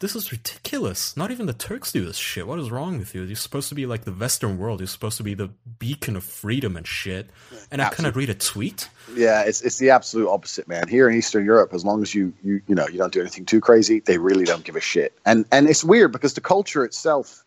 this 0.00 0.14
is 0.14 0.30
ridiculous. 0.30 1.16
Not 1.16 1.32
even 1.32 1.46
the 1.46 1.52
Turks 1.52 1.90
do 1.90 2.04
this 2.04 2.16
shit. 2.16 2.46
What 2.46 2.60
is 2.60 2.70
wrong 2.70 2.98
with 2.98 3.14
you? 3.14 3.22
You're 3.22 3.34
supposed 3.34 3.68
to 3.70 3.74
be 3.74 3.84
like 3.84 4.04
the 4.04 4.12
Western 4.12 4.56
world. 4.56 4.78
You're 4.78 4.86
supposed 4.86 5.16
to 5.16 5.24
be 5.24 5.34
the 5.34 5.48
beacon 5.78 6.14
of 6.14 6.22
freedom 6.22 6.76
and 6.76 6.86
shit. 6.86 7.30
And 7.72 7.82
I 7.82 7.88
cannot 7.88 8.14
read 8.14 8.30
a 8.30 8.34
tweet. 8.34 8.88
Yeah, 9.14 9.42
it's 9.42 9.60
it's 9.60 9.78
the 9.78 9.90
absolute 9.90 10.28
opposite, 10.28 10.68
man. 10.68 10.86
Here 10.86 11.08
in 11.08 11.16
Eastern 11.16 11.44
Europe, 11.44 11.74
as 11.74 11.84
long 11.84 12.02
as 12.02 12.14
you 12.14 12.32
you 12.42 12.60
you 12.68 12.74
know 12.76 12.86
you 12.86 12.98
don't 12.98 13.12
do 13.12 13.20
anything 13.20 13.44
too 13.44 13.60
crazy, 13.60 14.00
they 14.00 14.18
really 14.18 14.44
don't 14.44 14.62
give 14.62 14.76
a 14.76 14.80
shit. 14.80 15.18
And 15.26 15.44
and 15.50 15.68
it's 15.68 15.82
weird 15.82 16.12
because 16.12 16.34
the 16.34 16.40
culture 16.40 16.84
itself, 16.84 17.44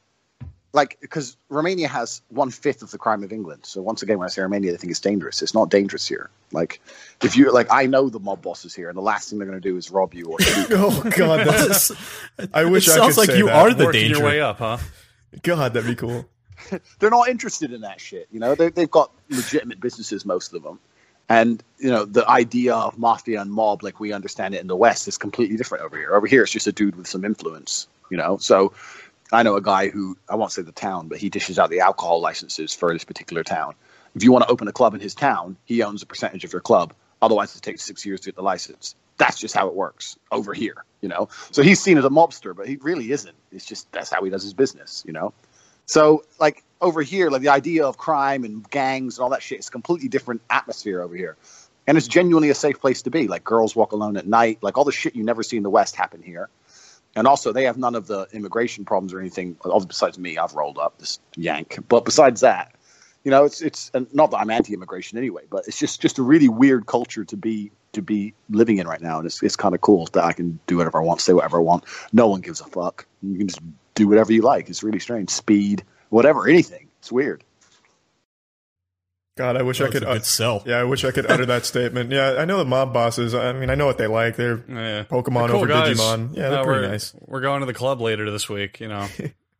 like 0.74 0.97
because 1.01 1.38
Romania 1.49 1.88
has 1.88 2.22
one 2.30 2.49
fifth 2.49 2.82
of 2.82 2.91
the 2.91 2.97
crime 2.97 3.24
of 3.24 3.34
England. 3.34 3.65
So 3.65 3.82
once 3.82 4.01
again, 4.01 4.17
when 4.19 4.26
I 4.26 4.30
say 4.30 4.41
Romania, 4.41 4.72
they 4.72 4.78
think 4.78 4.91
it's 4.91 4.99
dangerous. 4.99 5.41
It's 5.41 5.53
not 5.53 5.69
dangerous 5.69 6.07
here. 6.07 6.30
Like 6.51 6.80
if 7.24 7.36
you 7.36 7.51
like, 7.51 7.67
I 7.69 7.86
know 7.86 8.09
the 8.09 8.19
mob 8.19 8.41
bosses 8.41 8.74
here, 8.74 8.89
and 8.89 8.97
the 8.97 9.01
last 9.01 9.30
thing 9.30 9.39
they're 9.39 9.47
going 9.47 9.61
to 9.61 9.69
do 9.69 9.78
is 9.78 9.91
rob 9.91 10.13
you 10.13 10.26
or 10.26 10.39
shoot. 10.41 10.67
Oh 10.72 11.03
God, 11.15 11.45
that's, 11.47 11.91
I 12.53 12.65
wish 12.65 12.88
it 12.88 12.91
I 12.91 12.97
sounds 12.97 13.15
could 13.15 13.22
like 13.22 13.30
say 13.32 13.38
you 13.38 13.47
that. 13.47 13.55
are 13.55 13.74
the 13.74 13.86
Working 13.86 14.01
danger. 14.01 14.17
your 14.17 14.26
way 14.26 14.41
up, 14.41 14.59
huh? 14.59 14.78
God, 15.43 15.74
that'd 15.74 15.89
be 15.89 15.95
cool. 15.95 16.26
they're 16.99 17.09
not 17.09 17.30
interested 17.30 17.74
in 17.74 17.82
that 17.82 17.99
shit. 17.99 18.28
You 18.32 18.39
know, 18.39 18.55
they, 18.55 18.69
they've 18.69 18.91
got 18.91 19.11
legitimate 19.30 19.80
businesses, 19.80 20.26
most 20.26 20.53
of 20.53 20.63
them. 20.63 20.80
And, 21.30 21.63
you 21.78 21.89
know, 21.89 22.03
the 22.03 22.28
idea 22.30 22.76
of 22.76 22.97
mafia 22.97 23.41
and 23.41 23.51
mob, 23.51 23.84
like 23.84 23.99
we 23.99 24.11
understand 24.11 24.53
it 24.53 24.59
in 24.61 24.67
the 24.67 24.76
West, 24.76 25.07
is 25.07 25.17
completely 25.17 25.55
different 25.55 25.84
over 25.84 25.97
here. 25.97 26.13
Over 26.13 26.28
here, 26.28 26.43
it's 26.43 26.51
just 26.51 26.67
a 26.67 26.74
dude 26.74 26.95
with 26.95 27.07
some 27.07 27.24
influence, 27.24 27.88
you 28.09 28.17
know? 28.17 28.38
So 28.38 28.74
I 29.32 29.43
know 29.43 29.55
a 29.55 29.61
guy 29.61 29.89
who, 29.89 30.17
I 30.29 30.36
won't 30.36 30.51
say 30.51 30.61
the 30.61 30.71
town, 30.73 31.07
but 31.07 31.17
he 31.17 31.29
dishes 31.29 31.57
out 31.59 31.69
the 31.69 31.79
alcohol 31.79 32.21
licenses 32.21 32.73
for 32.73 32.93
this 32.93 33.05
particular 33.05 33.43
town. 33.43 33.75
If 34.15 34.23
you 34.23 34.32
want 34.32 34.45
to 34.45 34.51
open 34.51 34.67
a 34.67 34.73
club 34.73 34.93
in 34.93 34.99
his 34.99 35.15
town, 35.15 35.57
he 35.65 35.84
owns 35.84 36.03
a 36.03 36.05
percentage 36.05 36.43
of 36.43 36.51
your 36.51 36.61
club. 36.61 36.93
Otherwise, 37.21 37.55
it 37.55 37.61
takes 37.61 37.84
six 37.84 38.05
years 38.05 38.21
to 38.21 38.27
get 38.27 38.36
the 38.36 38.43
license. 38.43 38.95
that's 39.17 39.39
just 39.39 39.55
how 39.55 39.67
it 39.67 39.75
works 39.75 40.17
over 40.32 40.53
here, 40.53 40.84
you 41.01 41.07
know. 41.07 41.29
So 41.51 41.61
he's 41.61 41.79
seen 41.82 41.97
as 41.97 42.05
a 42.05 42.09
mobster, 42.09 42.55
but 42.55 42.67
he 42.67 42.77
really 42.77 43.11
isn't. 43.11 43.36
It's 43.51 43.65
just 43.65 43.91
that's 43.91 44.09
how 44.09 44.23
he 44.23 44.32
does 44.32 44.43
his 44.43 44.53
business, 44.53 45.03
you 45.05 45.13
know. 45.13 45.34
So 45.86 46.23
like 46.39 46.63
over 46.82 47.01
here, 47.03 47.29
like 47.29 47.41
the 47.41 47.49
idea 47.49 47.86
of 47.86 47.97
crime 47.97 48.43
and 48.43 48.67
gangs 48.69 49.17
and 49.17 49.23
all 49.23 49.29
that 49.29 49.43
shit 49.43 49.59
is 49.59 49.69
completely 49.69 50.09
different 50.09 50.41
atmosphere 50.49 51.01
over 51.01 51.15
here. 51.15 51.38
And 51.88 51.97
it's 51.97 52.07
genuinely 52.07 52.49
a 52.49 52.55
safe 52.55 52.79
place 52.79 53.03
to 53.03 53.11
be. 53.11 53.27
Like 53.27 53.43
girls 53.43 53.75
walk 53.75 53.91
alone 53.91 54.17
at 54.17 54.27
night, 54.27 54.59
like 54.61 54.77
all 54.77 54.86
the 54.86 54.91
shit 54.91 55.15
you 55.15 55.23
never 55.23 55.43
see 55.43 55.57
in 55.57 55.63
the 55.63 55.69
West 55.69 55.95
happen 55.95 56.23
here. 56.23 56.49
And 57.16 57.28
also, 57.28 57.51
they 57.51 57.66
have 57.66 57.78
none 57.78 57.95
of 57.95 58.07
the 58.07 58.28
immigration 58.32 58.86
problems 58.86 59.14
or 59.14 59.20
anything. 59.20 59.57
Besides 59.88 60.18
me, 60.18 60.38
I've 60.38 60.53
rolled 60.53 60.78
up 60.78 60.97
this 60.97 61.20
yank. 61.36 61.80
But 61.89 62.05
besides 62.05 62.41
that, 62.41 62.74
you 63.24 63.32
know, 63.32 63.43
it's 63.43 63.62
it's 63.62 63.91
not 64.14 64.32
that 64.32 64.38
I'm 64.38 64.49
anti-immigration 64.49 65.18
anyway, 65.18 65.43
but 65.49 65.68
it's 65.68 65.78
just 65.78 66.01
just 66.01 66.18
a 66.18 66.24
really 66.24 66.49
weird 66.49 66.86
culture 66.88 67.26
to 67.26 67.38
be 67.38 67.72
to 67.93 68.01
be 68.01 68.34
living 68.49 68.78
in 68.78 68.88
right 68.88 69.01
now, 69.01 69.18
and 69.18 69.26
it's 69.26 69.43
it's 69.43 69.55
kind 69.55 69.76
of 69.76 69.82
cool 69.82 70.07
that 70.14 70.24
I 70.24 70.32
can 70.34 70.59
do 70.68 70.78
whatever 70.78 70.99
I 70.99 71.03
want, 71.03 71.22
say 71.22 71.34
whatever 71.34 71.57
I 71.57 71.62
want. 71.62 71.84
No 72.14 72.28
one 72.28 72.41
gives 72.41 72.62
a 72.62 72.66
fuck. 72.66 73.05
You 73.22 73.38
can 73.38 73.47
just 73.47 73.62
do 73.93 74.07
whatever 74.07 74.32
you 74.32 74.41
like. 74.41 74.70
It's 74.70 74.82
really 74.82 74.99
strange. 74.99 75.30
Speed, 75.30 75.84
whatever, 76.09 76.47
anything. 76.47 76.88
It's 76.99 77.12
weird. 77.12 77.43
God, 79.38 79.55
I 79.55 79.61
wish 79.61 79.77
That 79.79 79.89
I 79.89 79.91
could. 79.91 80.03
a 80.03 80.05
good 80.07 80.25
sell. 80.25 80.61
yeah, 80.65 80.75
I 80.77 80.84
wish 80.84 81.05
I 81.05 81.11
could 81.11 81.25
utter 81.29 81.45
that 81.45 81.65
statement. 81.65 82.11
Yeah, 82.11 82.36
I 82.38 82.45
know 82.45 82.57
the 82.57 82.65
mob 82.65 82.93
bosses. 82.93 83.34
I 83.34 83.53
mean, 83.53 83.69
I 83.69 83.75
know 83.75 83.86
what 83.86 83.97
they 83.97 84.07
like. 84.07 84.36
They're 84.36 84.57
Yeah. 84.67 85.03
Pokemon 85.03 85.47
Cool 85.47 85.57
over 85.57 85.67
guys. 85.67 85.97
Digimon. 85.97 86.36
Yeah, 86.36 86.49
they're 86.49 86.59
Uh, 86.59 86.63
pretty 86.65 86.82
we're, 86.82 86.91
nice. 86.91 87.13
We're 87.21 87.39
going 87.41 87.61
to 87.61 87.65
the 87.65 87.73
club 87.73 88.01
later 88.01 88.29
this 88.29 88.49
week. 88.49 88.79
You 88.82 88.89
know. 88.89 89.07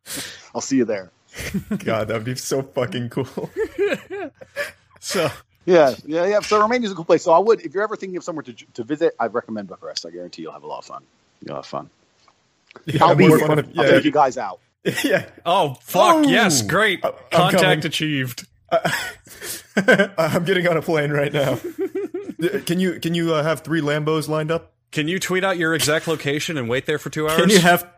I'll 0.54 0.60
see 0.60 0.76
you 0.76 0.84
there. 0.84 1.10
God, 1.84 2.08
that'd 2.08 2.24
be 2.24 2.34
so 2.34 2.62
fucking 2.62 3.08
cool. 3.08 3.26
so 5.00 5.30
Yeah, 5.64 5.94
yeah, 6.04 6.26
yeah. 6.26 6.40
So 6.40 6.60
Romania's 6.60 6.92
a 6.92 6.94
cool 6.94 7.04
place. 7.04 7.22
So 7.22 7.32
I 7.32 7.38
would, 7.38 7.60
if 7.62 7.72
you're 7.74 7.82
ever 7.84 7.96
thinking 7.96 8.16
of 8.16 8.24
somewhere 8.24 8.42
to 8.42 8.52
to 8.52 8.84
visit, 8.84 9.14
I'd 9.18 9.32
recommend 9.32 9.68
Bucharest. 9.68 10.04
I 10.06 10.10
guarantee 10.10 10.42
you'll 10.42 10.52
have 10.52 10.64
a 10.64 10.66
lot 10.66 10.78
of 10.80 10.84
fun. 10.84 11.02
You'll 11.44 11.56
have 11.56 11.66
fun. 11.66 11.88
Yeah, 12.84 13.04
I'll 13.04 13.14
be 13.14 13.28
more 13.28 13.38
here. 13.38 13.46
fun 13.46 13.58
if- 13.60 13.78
I'll 13.78 13.88
take 13.88 14.04
you 14.04 14.10
guys 14.12 14.36
out. 14.38 14.60
yeah. 15.04 15.26
Oh 15.46 15.74
fuck! 15.82 16.16
Oh. 16.16 16.22
yes, 16.28 16.62
great. 16.62 17.04
I'm 17.04 17.12
Contact 17.30 17.62
coming. 17.62 17.86
achieved. 17.86 18.46
I'm 20.18 20.44
getting 20.44 20.66
on 20.68 20.76
a 20.76 20.82
plane 20.82 21.10
right 21.10 21.32
now. 21.32 21.58
Can 22.66 22.80
you 22.80 22.98
can 22.98 23.14
you 23.14 23.32
uh, 23.34 23.44
have 23.44 23.60
three 23.60 23.80
Lambos 23.80 24.28
lined 24.28 24.50
up? 24.50 24.72
Can 24.90 25.06
you 25.06 25.20
tweet 25.20 25.44
out 25.44 25.58
your 25.58 25.74
exact 25.74 26.08
location 26.08 26.58
and 26.58 26.68
wait 26.68 26.86
there 26.86 26.98
for 26.98 27.08
two 27.08 27.28
hours? 27.28 27.40
Can 27.40 27.50
you 27.50 27.60
have 27.60 27.88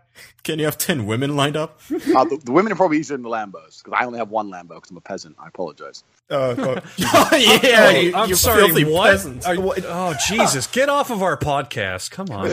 can 0.42 0.58
you 0.58 0.66
have 0.66 0.76
ten 0.76 1.06
women 1.06 1.34
lined 1.34 1.56
up? 1.56 1.80
Uh, 1.90 2.24
the, 2.26 2.38
the 2.44 2.52
women 2.52 2.70
are 2.70 2.74
probably 2.76 2.98
easier 2.98 3.16
than 3.16 3.22
the 3.22 3.30
Lambos 3.30 3.82
because 3.82 3.98
I 3.98 4.04
only 4.04 4.18
have 4.18 4.28
one 4.28 4.50
Lambo 4.50 4.74
because 4.74 4.90
I'm 4.90 4.98
a 4.98 5.00
peasant. 5.00 5.36
I 5.38 5.48
apologize. 5.48 6.04
Uh, 6.28 6.54
oh, 6.58 6.76
oh 7.00 7.36
yeah, 7.36 7.58
Hey, 7.90 8.06
you, 8.08 8.14
I'm 8.14 8.28
you 8.28 8.34
sorry. 8.34 8.66
filthy 8.66 8.84
What? 8.84 9.10
peasant. 9.12 9.46
Are 9.46 9.54
you- 9.54 9.72
oh 9.86 10.14
Jesus! 10.28 10.66
Get 10.66 10.90
off 10.90 11.10
of 11.10 11.22
our 11.22 11.38
podcast. 11.38 12.10
Come 12.10 12.28
on. 12.30 12.50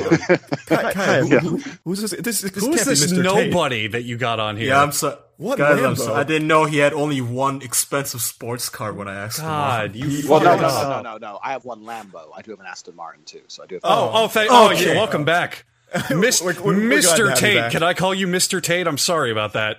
Kai, 0.67 0.93
Kai, 0.93 1.19
who- 1.21 1.27
Yeah. 1.27 1.39
who- 1.39 1.61
who's 1.83 1.99
this? 2.01 2.11
This, 2.11 2.39
this 2.41 2.41
Who's 2.53 2.63
can't 2.63 2.73
be 2.73 2.83
this 2.85 3.11
Mr. 3.11 3.15
Tate. 3.21 3.49
nobody 3.51 3.87
that 3.87 4.03
you 4.03 4.15
got 4.17 4.39
on 4.39 4.55
here? 4.55 4.69
Yeah, 4.69 4.81
I'm 4.81 4.93
sorry. 4.93 5.17
What 5.41 5.57
Guys, 5.57 5.79
I'm 5.81 5.95
Lambo? 5.95 6.13
I 6.13 6.23
didn't 6.23 6.47
know 6.47 6.65
he 6.65 6.77
had 6.77 6.93
only 6.93 7.19
one 7.19 7.63
expensive 7.63 8.21
sports 8.21 8.69
car 8.69 8.93
when 8.93 9.07
I 9.07 9.15
asked 9.15 9.39
God, 9.39 9.95
him. 9.95 10.07
you. 10.11 10.29
Well, 10.29 10.39
no, 10.39 10.55
no, 10.55 10.61
no, 10.61 10.89
no, 10.89 11.01
no, 11.01 11.17
no. 11.17 11.39
I 11.43 11.53
have 11.53 11.65
one 11.65 11.81
Lambo. 11.83 12.29
I 12.35 12.43
do 12.43 12.51
have 12.51 12.59
an 12.59 12.67
Aston 12.67 12.95
Martin 12.95 13.23
too. 13.25 13.41
So 13.47 13.63
I 13.63 13.65
do 13.65 13.75
have. 13.75 13.81
Oh, 13.83 14.11
oh, 14.13 14.27
thank, 14.27 14.51
oh, 14.51 14.69
Okay. 14.71 14.89
yeah, 14.89 14.93
welcome 14.93 15.25
back, 15.25 15.65
We're- 16.11 16.21
we're- 16.21 16.55
Mr. 16.55 17.35
Tate. 17.35 17.71
Can 17.71 17.81
I 17.81 17.95
call 17.95 18.13
you 18.13 18.27
Mr. 18.27 18.61
Tate? 18.61 18.85
I'm 18.85 18.99
sorry 18.99 19.31
about 19.31 19.53
that 19.53 19.77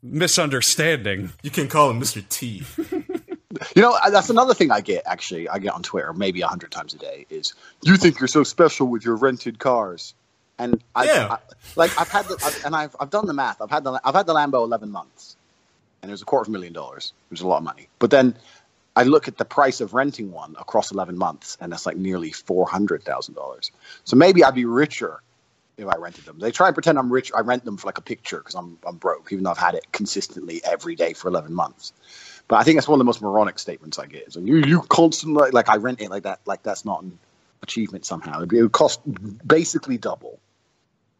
misunderstanding. 0.00 1.32
You 1.42 1.50
can 1.50 1.66
call 1.66 1.90
him 1.90 2.00
Mr. 2.00 2.26
T. 2.28 2.62
You 3.74 3.82
know, 3.82 3.98
that's 4.10 4.30
another 4.30 4.54
thing 4.54 4.70
I 4.70 4.80
get. 4.80 5.02
Actually, 5.06 5.48
I 5.48 5.58
get 5.58 5.74
on 5.74 5.82
Twitter 5.82 6.12
maybe 6.12 6.40
a 6.40 6.46
hundred 6.46 6.70
times 6.70 6.94
a 6.94 6.98
day. 6.98 7.26
Is 7.30 7.52
you 7.82 7.96
think 7.96 8.18
you're 8.20 8.28
so 8.28 8.44
special 8.44 8.86
with 8.86 9.04
your 9.04 9.16
rented 9.16 9.58
cars? 9.58 10.14
And 10.60 10.84
I, 10.94 11.04
Yeah. 11.06 11.26
I 11.30 11.38
like 11.76 11.98
I've 11.98 12.10
had 12.10 12.26
the 12.28 12.38
I've, 12.44 12.64
and 12.66 12.76
I've 12.76 12.94
I've 13.00 13.10
done 13.10 13.26
the 13.26 13.32
math. 13.32 13.62
I've 13.62 13.70
had 13.70 13.82
the 13.82 13.98
I've 14.04 14.14
had 14.14 14.26
the 14.26 14.34
Lambo 14.34 14.62
eleven 14.62 14.90
months, 14.90 15.36
and 16.02 16.10
it 16.10 16.12
was 16.12 16.22
a 16.22 16.26
quarter 16.26 16.42
of 16.42 16.48
a 16.48 16.52
million 16.52 16.74
dollars. 16.74 17.14
It 17.30 17.32
was 17.32 17.40
a 17.40 17.48
lot 17.48 17.58
of 17.58 17.64
money. 17.64 17.88
But 17.98 18.10
then 18.10 18.36
I 18.94 19.04
look 19.04 19.26
at 19.26 19.38
the 19.38 19.46
price 19.46 19.80
of 19.80 19.94
renting 19.94 20.32
one 20.32 20.54
across 20.60 20.92
eleven 20.92 21.16
months, 21.16 21.56
and 21.60 21.72
that's 21.72 21.86
like 21.86 21.96
nearly 21.96 22.30
four 22.32 22.68
hundred 22.68 23.04
thousand 23.04 23.34
dollars. 23.34 23.72
So 24.04 24.16
maybe 24.16 24.44
I'd 24.44 24.54
be 24.54 24.66
richer 24.66 25.22
if 25.78 25.86
I 25.88 25.96
rented 25.96 26.26
them. 26.26 26.38
They 26.38 26.50
try 26.50 26.66
and 26.68 26.74
pretend 26.74 26.98
I'm 26.98 27.10
rich. 27.10 27.32
I 27.34 27.40
rent 27.40 27.64
them 27.64 27.78
for 27.78 27.88
like 27.88 27.98
a 27.98 28.02
picture 28.02 28.38
because 28.38 28.54
I'm 28.54 28.78
I'm 28.86 28.96
broke, 28.96 29.32
even 29.32 29.44
though 29.44 29.50
I've 29.52 29.58
had 29.58 29.74
it 29.74 29.86
consistently 29.92 30.60
every 30.64 30.94
day 30.94 31.14
for 31.14 31.28
eleven 31.28 31.54
months. 31.54 31.94
But 32.48 32.56
I 32.56 32.64
think 32.64 32.76
that's 32.76 32.88
one 32.88 32.96
of 32.96 32.98
the 32.98 33.04
most 33.04 33.22
moronic 33.22 33.58
statements 33.58 33.98
I 33.98 34.06
get. 34.06 34.28
Is 34.28 34.36
like, 34.36 34.44
you 34.46 34.56
you 34.58 34.82
constantly 34.82 35.52
like 35.52 35.70
I 35.70 35.76
rent 35.76 36.02
it 36.02 36.10
like 36.10 36.24
that 36.24 36.40
like 36.44 36.62
that's 36.62 36.84
not 36.84 37.02
an 37.02 37.18
achievement 37.62 38.04
somehow. 38.04 38.42
It 38.42 38.52
would 38.52 38.72
cost 38.72 39.00
basically 39.46 39.96
double. 39.96 40.38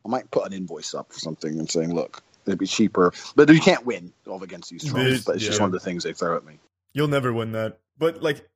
I 0.04 0.08
might 0.08 0.30
put 0.30 0.46
an 0.46 0.52
invoice 0.52 0.94
up 0.94 1.12
for 1.12 1.18
something 1.18 1.58
and 1.58 1.70
saying, 1.70 1.94
look, 1.94 2.22
it'd 2.46 2.58
be 2.58 2.66
cheaper, 2.66 3.12
but 3.36 3.48
you 3.50 3.60
can't 3.60 3.84
win 3.84 4.12
off 4.26 4.42
against 4.42 4.70
these 4.70 4.84
trolls. 4.84 5.24
But 5.24 5.36
it's 5.36 5.44
just 5.44 5.60
one 5.60 5.68
of 5.68 5.72
the 5.72 5.80
things 5.80 6.04
they 6.04 6.12
throw 6.12 6.36
at 6.36 6.44
me. 6.44 6.58
You'll 6.92 7.08
never 7.08 7.32
win 7.32 7.52
that. 7.52 7.78
But 7.98 8.22
like, 8.22 8.48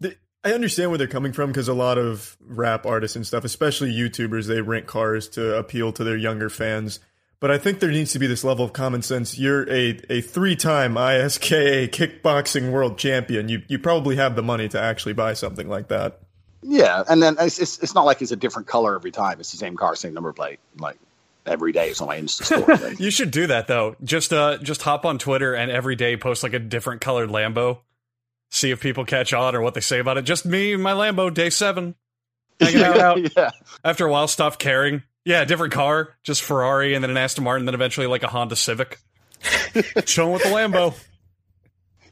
the, 0.00 0.16
I 0.44 0.52
understand 0.52 0.90
where 0.90 0.98
they're 0.98 1.06
coming 1.06 1.32
from 1.32 1.50
because 1.50 1.68
a 1.68 1.74
lot 1.74 1.98
of 1.98 2.36
rap 2.40 2.86
artists 2.86 3.16
and 3.16 3.26
stuff, 3.26 3.44
especially 3.44 3.92
YouTubers, 3.92 4.46
they 4.46 4.60
rent 4.60 4.86
cars 4.86 5.28
to 5.30 5.56
appeal 5.56 5.92
to 5.92 6.04
their 6.04 6.16
younger 6.16 6.48
fans. 6.48 7.00
But 7.40 7.50
I 7.50 7.58
think 7.58 7.80
there 7.80 7.90
needs 7.90 8.12
to 8.12 8.18
be 8.18 8.26
this 8.26 8.44
level 8.44 8.64
of 8.64 8.72
common 8.72 9.02
sense. 9.02 9.38
You're 9.38 9.68
a, 9.68 10.00
a 10.08 10.20
three 10.22 10.56
time 10.56 10.94
ISKA 10.94 11.90
kickboxing 11.90 12.70
world 12.70 12.96
champion. 12.96 13.50
You 13.50 13.62
you 13.68 13.78
probably 13.78 14.16
have 14.16 14.34
the 14.34 14.42
money 14.42 14.66
to 14.70 14.80
actually 14.80 15.12
buy 15.12 15.34
something 15.34 15.68
like 15.68 15.88
that. 15.88 16.20
Yeah, 16.66 17.04
and 17.08 17.22
then 17.22 17.36
it's, 17.38 17.58
it's 17.58 17.78
it's 17.80 17.94
not 17.94 18.06
like 18.06 18.22
it's 18.22 18.30
a 18.32 18.36
different 18.36 18.66
color 18.66 18.94
every 18.96 19.10
time. 19.10 19.38
It's 19.38 19.50
the 19.52 19.58
same 19.58 19.76
car, 19.76 19.94
same 19.94 20.14
number 20.14 20.32
plate. 20.32 20.60
Like 20.78 20.96
every 21.44 21.72
day, 21.72 21.90
it's 21.90 22.00
on 22.00 22.08
my 22.08 22.18
Insta 22.18 22.44
story. 22.44 22.96
You 22.98 23.10
should 23.10 23.30
do 23.30 23.46
that 23.48 23.66
though. 23.66 23.96
Just 24.02 24.32
uh, 24.32 24.56
just 24.58 24.80
hop 24.82 25.04
on 25.04 25.18
Twitter 25.18 25.52
and 25.54 25.70
every 25.70 25.94
day 25.94 26.16
post 26.16 26.42
like 26.42 26.54
a 26.54 26.58
different 26.58 27.02
colored 27.02 27.28
Lambo. 27.28 27.80
See 28.50 28.70
if 28.70 28.80
people 28.80 29.04
catch 29.04 29.32
on 29.34 29.54
or 29.54 29.60
what 29.60 29.74
they 29.74 29.80
say 29.80 29.98
about 29.98 30.16
it. 30.16 30.22
Just 30.22 30.46
me 30.46 30.74
my 30.76 30.92
Lambo, 30.92 31.32
day 31.32 31.50
seven. 31.50 31.96
Hanging 32.60 32.82
out. 33.00 33.18
yeah, 33.36 33.50
After 33.84 34.06
a 34.06 34.10
while, 34.10 34.26
stop 34.28 34.58
caring. 34.58 35.02
Yeah, 35.26 35.44
different 35.44 35.72
car, 35.74 36.14
just 36.22 36.42
Ferrari, 36.42 36.94
and 36.94 37.02
then 37.02 37.10
an 37.10 37.16
Aston 37.16 37.44
Martin, 37.44 37.66
then 37.66 37.74
eventually 37.74 38.06
like 38.06 38.22
a 38.22 38.28
Honda 38.28 38.56
Civic. 38.56 39.00
Chilling 40.04 40.32
with 40.32 40.42
the 40.42 40.48
Lambo. 40.50 40.94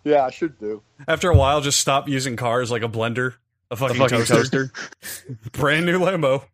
yeah, 0.05 0.24
I 0.26 0.30
should 0.30 0.59
do. 0.59 0.82
After 1.07 1.30
a 1.30 1.36
while, 1.36 1.61
just 1.61 1.78
stop 1.80 2.09
using 2.09 2.36
cars 2.36 2.70
like 2.70 2.82
a 2.82 2.88
blender, 2.88 3.34
a 3.73 3.77
fucking, 3.77 4.25
toaster. 4.25 4.70
Brand 5.53 5.87
new 5.87 5.99
Lambo. 5.99 6.45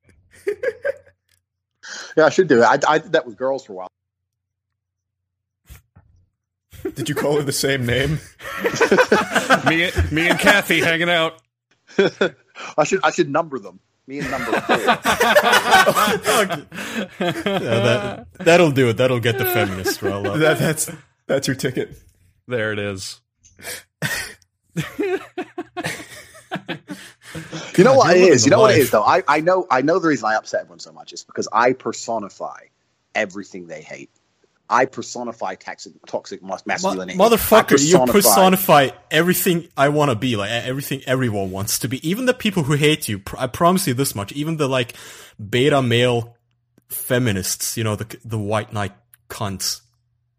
Yeah, 2.16 2.26
I 2.26 2.30
should 2.30 2.48
do 2.48 2.62
it. 2.62 2.64
I, 2.64 2.78
I 2.94 2.98
did 2.98 3.12
that 3.12 3.26
with 3.26 3.36
girls 3.36 3.64
for 3.64 3.72
a 3.72 3.76
while. 3.76 3.88
Did 6.94 7.08
you 7.08 7.14
call 7.14 7.36
her 7.36 7.42
the 7.42 7.52
same 7.52 7.86
name? 7.86 8.18
Me, 9.66 9.90
me 10.12 10.28
and 10.28 10.38
Kathy 10.38 10.80
hanging 10.80 11.10
out. 11.10 11.40
I 11.98 12.84
should 12.84 13.00
I 13.02 13.10
should 13.10 13.30
number 13.30 13.58
them. 13.58 13.80
Me 14.06 14.20
and 14.20 14.30
number 14.30 14.60
four. 14.60 14.76
Yeah, 14.78 14.96
that, 17.18 18.26
that'll 18.38 18.70
do 18.70 18.88
it. 18.88 18.96
That'll 18.96 19.20
get 19.20 19.38
the 19.38 19.44
feminists 19.44 20.02
riled 20.02 20.26
up. 20.26 20.38
That, 20.38 20.58
that's 20.58 20.90
that's 21.26 21.46
your 21.46 21.56
ticket. 21.56 21.96
There 22.46 22.72
it 22.72 22.78
is. 22.78 23.20
You 27.76 27.84
know 27.84 27.94
what 27.94 28.16
it 28.16 28.22
is. 28.22 28.44
You 28.44 28.50
know 28.50 28.60
what 28.60 28.74
it 28.74 28.78
is, 28.78 28.90
though. 28.90 29.02
I, 29.02 29.22
I 29.28 29.40
know 29.40 29.66
I 29.70 29.82
know 29.82 29.98
the 29.98 30.08
reason 30.08 30.26
I 30.26 30.34
upset 30.34 30.62
everyone 30.62 30.80
so 30.80 30.92
much 30.92 31.12
is 31.12 31.22
because 31.24 31.46
I 31.52 31.72
personify 31.74 32.60
everything 33.14 33.66
they 33.66 33.82
hate. 33.82 34.10
I 34.70 34.84
personify 34.84 35.54
toxic 35.54 35.92
toxic 36.06 36.42
masculinity. 36.42 37.14
I 37.14 37.16
Motherfucker, 37.16 37.72
you 37.72 37.98
personify- 37.98 38.12
personify 38.12 38.88
everything 39.10 39.68
I 39.76 39.90
want 39.90 40.10
to 40.10 40.16
be, 40.16 40.36
like 40.36 40.50
everything 40.50 41.02
everyone 41.06 41.50
wants 41.50 41.78
to 41.80 41.88
be. 41.88 42.06
Even 42.08 42.26
the 42.26 42.34
people 42.34 42.64
who 42.64 42.74
hate 42.74 43.08
you, 43.08 43.18
pr- 43.18 43.36
I 43.38 43.46
promise 43.46 43.86
you 43.86 43.94
this 43.94 44.14
much. 44.14 44.32
Even 44.32 44.56
the 44.56 44.68
like 44.68 44.94
beta 45.38 45.80
male 45.80 46.36
feminists, 46.88 47.76
you 47.76 47.84
know, 47.84 47.94
the 47.96 48.18
the 48.24 48.38
white 48.38 48.72
knight 48.72 48.92
cunts, 49.30 49.82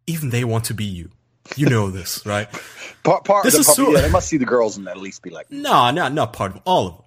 even 0.05 0.29
they 0.29 0.43
want 0.43 0.65
to 0.65 0.73
be 0.73 0.85
you. 0.85 1.11
You 1.55 1.67
know 1.69 1.89
this, 1.89 2.25
right? 2.25 2.47
Part, 3.03 3.23
part 3.23 3.43
This 3.45 3.53
of 3.55 3.61
is 3.61 3.67
the 3.67 3.71
public, 3.73 3.87
so- 3.87 4.01
yeah, 4.01 4.07
they 4.07 4.11
must 4.11 4.27
see 4.27 4.35
the 4.37 4.45
girls 4.45 4.75
and 4.77 4.87
at 4.89 4.97
least 4.97 5.23
be 5.23 5.29
like, 5.29 5.49
No, 5.49 5.89
no, 5.89 6.09
not 6.09 6.33
part 6.33 6.53
of 6.55 6.61
all 6.65 6.87
of 6.87 6.95
them. 6.97 7.05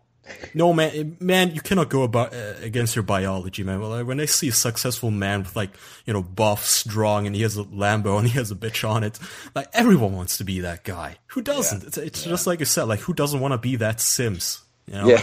No 0.55 0.73
man, 0.73 1.17
man, 1.21 1.51
you 1.55 1.61
cannot 1.61 1.91
go 1.91 2.03
about 2.03 2.33
uh, 2.33 2.55
against 2.63 2.97
your 2.97 3.03
biology, 3.03 3.63
man. 3.65 3.81
Well, 3.81 4.03
when 4.05 4.19
I 4.21 4.25
see 4.25 4.49
a 4.49 4.53
successful 4.53 5.11
man 5.11 5.41
with 5.43 5.55
like 5.57 5.71
you 6.07 6.13
know 6.15 6.23
buff, 6.23 6.65
strong, 6.65 7.27
and 7.27 7.35
he 7.37 7.43
has 7.43 7.59
a 7.59 7.65
Lambo 7.65 8.19
and 8.19 8.27
he 8.27 8.33
has 8.39 8.51
a 8.51 8.55
bitch 8.55 8.89
on 8.89 9.03
it, 9.05 9.19
like 9.55 9.67
everyone 9.75 10.15
wants 10.15 10.39
to 10.39 10.45
be 10.45 10.61
that 10.61 10.85
guy. 10.85 11.17
Who 11.29 11.43
doesn't? 11.43 11.85
It's, 11.85 11.99
it's 11.99 12.25
just 12.25 12.47
like 12.47 12.61
you 12.61 12.65
said, 12.67 12.85
like 12.85 13.01
who 13.01 13.13
doesn't 13.13 13.41
want 13.41 13.53
to 13.53 13.59
be 13.59 13.77
that 13.77 14.01
Sims? 14.01 14.63
You 14.87 14.95
know? 14.95 15.07
Yeah. 15.09 15.23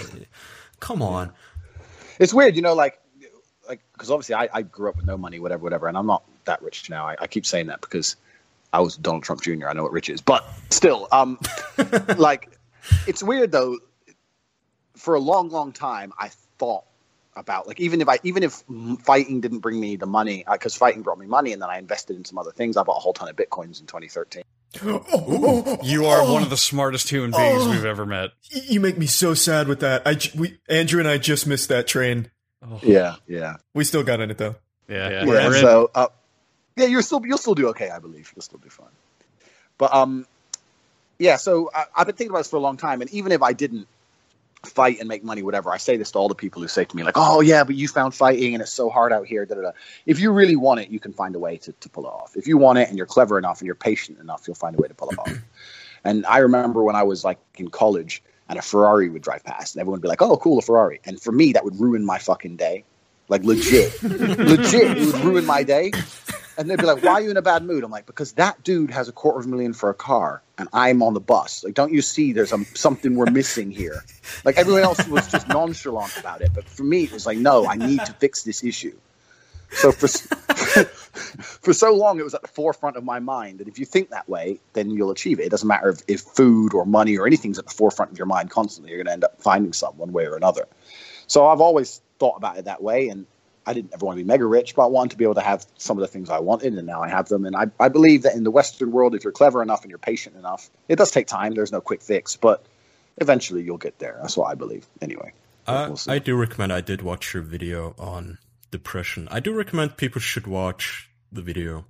Come 0.82 1.02
on. 1.02 1.32
it's 2.20 2.34
weird, 2.34 2.56
you 2.58 2.62
know, 2.62 2.74
like 2.76 3.00
like 3.68 3.80
because 3.94 4.12
obviously 4.12 4.36
I, 4.36 4.50
I 4.54 4.62
grew 4.62 4.90
up 4.90 4.98
with 4.98 5.06
no 5.06 5.18
money, 5.18 5.40
whatever, 5.40 5.64
whatever, 5.64 5.88
and 5.88 5.98
I'm 5.98 6.06
not 6.08 6.24
that 6.46 6.62
rich 6.62 6.90
now. 6.90 7.08
I, 7.08 7.16
I 7.22 7.28
keep 7.28 7.46
saying 7.46 7.68
that 7.68 7.82
because 7.82 8.18
I 8.72 8.82
was 8.82 8.96
Donald 8.98 9.24
Trump 9.24 9.42
Jr. 9.42 9.68
I 9.68 9.74
know 9.74 9.84
what 9.84 9.92
rich 9.92 10.10
is, 10.10 10.22
but 10.22 10.46
still, 10.70 11.08
um, 11.12 11.40
like 12.18 12.58
it's 13.08 13.24
weird 13.24 13.52
though. 13.52 13.78
For 14.96 15.16
a 15.16 15.20
long, 15.20 15.50
long 15.50 15.72
time, 15.72 16.12
I 16.20 16.30
thought 16.58 16.84
about 17.36 17.68
like 17.68 17.80
even 17.80 18.02
if 18.02 18.10
I 18.10 18.20
even 18.24 18.44
if 18.44 18.64
fighting 19.04 19.40
didn't 19.40 19.60
bring 19.60 19.80
me 19.80 19.96
the 19.96 20.06
money 20.06 20.44
because 20.52 20.76
fighting 20.76 21.04
brought 21.04 21.18
me 21.20 21.26
money 21.26 21.54
and 21.54 21.62
then 21.62 21.70
I 21.70 21.78
invested 21.78 22.18
in 22.18 22.26
some 22.26 22.38
other 22.38 22.52
things. 22.52 22.76
I 22.76 22.84
bought 22.84 22.98
a 22.98 23.00
whole 23.00 23.14
ton 23.14 23.30
of 23.30 23.36
bitcoins 23.36 23.80
in 23.80 23.88
2013. 23.88 24.44
You 25.84 26.06
are 26.06 26.32
one 26.32 26.44
of 26.44 26.50
the 26.50 26.58
smartest 26.58 27.10
human 27.10 27.32
beings 27.32 27.66
we've 27.68 27.86
ever 27.86 28.06
met. 28.06 28.32
You 28.52 28.80
make 28.80 28.98
me 28.98 29.08
so 29.08 29.34
sad 29.34 29.68
with 29.68 29.80
that. 29.80 30.04
I 30.06 30.18
we 30.38 30.60
Andrew 30.70 31.00
and 31.00 31.08
I 31.08 31.18
just 31.18 31.48
missed 31.48 31.70
that 31.70 31.88
train. 31.88 32.30
Yeah, 32.84 33.16
yeah, 33.26 33.56
We 33.74 33.84
still 33.86 34.04
got 34.04 34.20
in 34.20 34.30
it 34.32 34.38
though. 34.38 34.56
Yeah, 34.88 35.10
yeah. 35.10 35.26
We're 35.26 35.48
in- 35.48 35.54
so 35.54 35.90
uh, 35.96 36.08
yeah, 36.80 36.88
you're 36.88 37.02
still 37.02 37.22
you'll 37.26 37.38
still 37.38 37.56
do 37.56 37.68
okay, 37.70 37.90
I 37.90 38.00
believe. 38.00 38.32
You'll 38.36 38.42
still 38.44 38.60
do 38.60 38.70
fine. 38.70 38.88
But 39.78 39.94
um, 39.94 40.26
yeah. 41.18 41.36
So 41.36 41.70
I, 41.74 41.86
I've 41.96 42.08
been 42.08 42.16
thinking 42.16 42.32
about 42.32 42.40
this 42.40 42.50
for 42.50 42.58
a 42.58 42.62
long 42.62 42.78
time, 42.78 43.02
and 43.02 43.10
even 43.12 43.32
if 43.32 43.42
I 43.42 43.54
didn't 43.54 43.88
fight 44.66 45.00
and 45.00 45.08
make 45.08 45.24
money, 45.24 45.42
whatever, 45.42 45.72
I 45.72 45.78
say 45.78 45.96
this 45.98 46.12
to 46.12 46.20
all 46.20 46.28
the 46.28 46.36
people 46.36 46.62
who 46.62 46.68
say 46.68 46.86
to 46.86 46.96
me 46.96 47.04
like, 47.04 47.18
"Oh 47.18 47.42
yeah, 47.42 47.64
but 47.64 47.76
you 47.76 47.88
found 47.88 48.14
fighting 48.14 48.54
and 48.54 48.62
it's 48.62 48.74
so 48.74 48.90
hard 48.90 49.12
out 49.12 49.28
here." 49.28 49.46
Da, 49.46 49.56
da, 49.56 49.62
da. 49.62 49.72
If 50.06 50.20
you 50.20 50.32
really 50.32 50.56
want 50.56 50.80
it, 50.80 50.90
you 50.90 51.00
can 51.00 51.14
find 51.14 51.36
a 51.36 51.40
way 51.40 51.58
to, 51.58 51.72
to 51.72 51.90
pull 51.90 52.06
it 52.06 52.10
off. 52.10 52.36
If 52.36 52.48
you 52.48 52.58
want 52.58 52.80
it 52.80 52.88
and 52.90 52.98
you're 52.98 53.08
clever 53.08 53.38
enough 53.38 53.60
and 53.60 53.66
you're 53.66 53.76
patient 53.76 54.20
enough, 54.20 54.48
you'll 54.48 54.56
find 54.56 54.76
a 54.76 54.82
way 54.82 54.88
to 54.88 54.94
pull 54.94 55.10
it 55.10 55.20
off. 55.20 55.34
And 56.02 56.26
I 56.26 56.38
remember 56.38 56.82
when 56.82 56.96
I 56.96 57.04
was 57.04 57.26
like 57.26 57.40
in 57.56 57.68
college 57.70 58.24
and 58.48 58.58
a 58.58 58.62
Ferrari 58.62 59.10
would 59.10 59.22
drive 59.22 59.44
past 59.44 59.76
and 59.76 59.82
everyone 59.82 59.98
would 59.98 60.04
be 60.04 60.08
like, 60.08 60.22
"Oh, 60.22 60.38
cool, 60.38 60.60
a 60.60 60.62
Ferrari." 60.62 61.02
And 61.04 61.20
for 61.20 61.34
me, 61.34 61.52
that 61.54 61.66
would 61.66 61.78
ruin 61.78 62.06
my 62.06 62.20
fucking 62.20 62.56
day. 62.56 62.86
Like 63.28 63.44
legit, 63.44 64.02
legit, 64.04 64.98
it 64.98 65.14
would 65.14 65.24
ruin 65.26 65.46
my 65.46 65.64
day. 65.64 65.92
And 66.60 66.70
they'd 66.70 66.78
be 66.78 66.86
like, 66.86 67.02
"Why 67.02 67.14
are 67.14 67.22
you 67.22 67.32
in 67.32 67.38
a 67.38 67.42
bad 67.42 67.64
mood?" 67.64 67.86
I'm 67.86 67.90
like, 67.90 68.06
"Because 68.06 68.34
that 68.34 68.62
dude 68.66 68.92
has 68.92 69.08
a 69.08 69.14
quarter 69.14 69.40
of 69.40 69.46
a 69.46 69.48
million 69.48 69.72
for 69.72 69.90
a 69.90 69.94
car, 69.94 70.44
and 70.58 70.68
I'm 70.74 71.02
on 71.02 71.14
the 71.14 71.22
bus. 71.22 71.64
Like, 71.64 71.74
don't 71.74 71.94
you 71.94 72.02
see? 72.02 72.34
There's 72.34 72.52
a, 72.52 72.66
something 72.76 73.16
we're 73.16 73.32
missing 73.32 73.72
here. 73.72 74.04
Like 74.44 74.58
everyone 74.58 74.84
else 74.84 75.08
was 75.08 75.32
just 75.32 75.48
nonchalant 75.58 76.18
about 76.18 76.42
it, 76.42 76.52
but 76.54 76.66
for 76.66 76.84
me, 76.84 77.04
it 77.06 77.14
was 77.14 77.26
like, 77.26 77.38
no, 77.38 77.66
I 77.66 77.76
need 77.76 78.06
to 78.06 78.12
fix 78.12 78.44
this 78.44 78.62
issue. 78.62 78.98
So 79.72 79.94
for 79.94 80.08
for 81.62 81.74
so 81.74 81.94
long, 81.94 82.20
it 82.20 82.24
was 82.24 82.34
at 82.34 82.42
the 82.42 82.50
forefront 82.50 82.98
of 82.98 83.06
my 83.06 83.20
mind 83.20 83.60
that 83.60 83.70
if 83.70 83.80
you 83.80 83.86
think 83.86 84.10
that 84.10 84.28
way, 84.28 84.60
then 84.74 84.90
you'll 84.90 85.12
achieve 85.12 85.40
it. 85.40 85.44
It 85.44 85.50
doesn't 85.50 85.68
matter 85.68 85.90
if, 85.90 86.02
if 86.10 86.22
food 86.22 86.74
or 86.74 86.86
money 86.86 87.18
or 87.18 87.26
anything's 87.26 87.58
at 87.58 87.68
the 87.68 87.74
forefront 87.74 88.12
of 88.12 88.18
your 88.18 88.28
mind 88.28 88.50
constantly. 88.50 88.92
You're 88.92 88.98
going 88.98 89.08
to 89.08 89.14
end 89.14 89.24
up 89.24 89.42
finding 89.42 89.72
some 89.72 89.98
one 89.98 90.12
way 90.12 90.26
or 90.26 90.36
another. 90.36 90.68
So 91.28 91.48
I've 91.48 91.62
always 91.62 92.02
thought 92.18 92.36
about 92.36 92.58
it 92.58 92.66
that 92.66 92.84
way, 92.84 93.10
and 93.10 93.26
I 93.70 93.74
didn't 93.74 93.94
ever 93.94 94.06
want 94.06 94.18
to 94.18 94.24
be 94.24 94.28
mega 94.28 94.46
rich, 94.46 94.76
but 94.76 94.84
I 94.84 94.88
wanted 94.88 95.12
to 95.12 95.18
be 95.18 95.24
able 95.26 95.36
to 95.36 95.42
have 95.42 95.66
some 95.78 95.98
of 95.98 96.02
the 96.02 96.08
things 96.08 96.30
I 96.30 96.40
wanted, 96.40 96.74
and 96.74 96.88
now 96.88 97.02
I 97.04 97.10
have 97.10 97.28
them. 97.30 97.46
And 97.46 97.56
I, 97.56 97.68
I 97.80 97.90
believe 97.90 98.24
that 98.24 98.34
in 98.36 98.44
the 98.44 98.52
Western 98.52 98.92
world, 98.92 99.14
if 99.16 99.24
you're 99.24 99.32
clever 99.32 99.62
enough 99.62 99.84
and 99.84 99.90
you're 99.92 100.00
patient 100.00 100.36
enough, 100.36 100.70
it 100.88 100.96
does 100.96 101.12
take 101.12 101.28
time. 101.28 101.54
There's 101.54 101.72
no 101.72 101.82
quick 101.82 102.02
fix, 102.02 102.36
but 102.36 102.66
eventually 103.18 103.62
you'll 103.62 103.78
get 103.78 104.00
there. 104.00 104.18
That's 104.22 104.36
what 104.36 104.48
I 104.52 104.56
believe. 104.56 104.88
Anyway, 105.02 105.34
Uh, 105.68 105.88
we'll. 105.90 106.00
I 106.16 106.20
do 106.20 106.36
recommend. 106.36 106.74
I 106.74 106.82
did 106.82 107.02
watch 107.04 107.34
your 107.34 107.44
video 107.44 107.94
on 108.00 108.40
depression. 108.72 109.28
I 109.30 109.40
do 109.40 109.54
recommend 109.54 109.98
people 109.98 110.20
should 110.22 110.48
watch 110.48 111.10
the 111.32 111.42
video, 111.44 111.86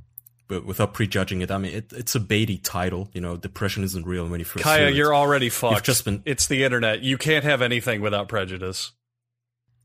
but 0.50 0.66
without 0.66 0.94
prejudging 0.94 1.42
it. 1.42 1.50
I 1.52 1.58
mean, 1.60 1.74
it, 1.74 1.94
it's 1.94 2.16
a 2.16 2.20
baity 2.20 2.60
title. 2.62 3.10
You 3.14 3.22
know, 3.22 3.38
depression 3.38 3.84
isn't 3.86 4.06
real 4.06 4.28
when 4.28 4.40
you 4.40 4.46
first. 4.46 4.66
hear 4.66 4.74
Kaya, 4.78 4.88
it. 4.88 4.96
you're 4.96 5.16
already 5.16 5.50
fucked. 5.50 5.86
just 5.86 6.04
been- 6.06 6.24
It's 6.26 6.48
the 6.48 6.64
internet. 6.66 7.02
You 7.04 7.18
can't 7.18 7.46
have 7.46 7.62
anything 7.62 8.02
without 8.02 8.28
prejudice. 8.28 8.92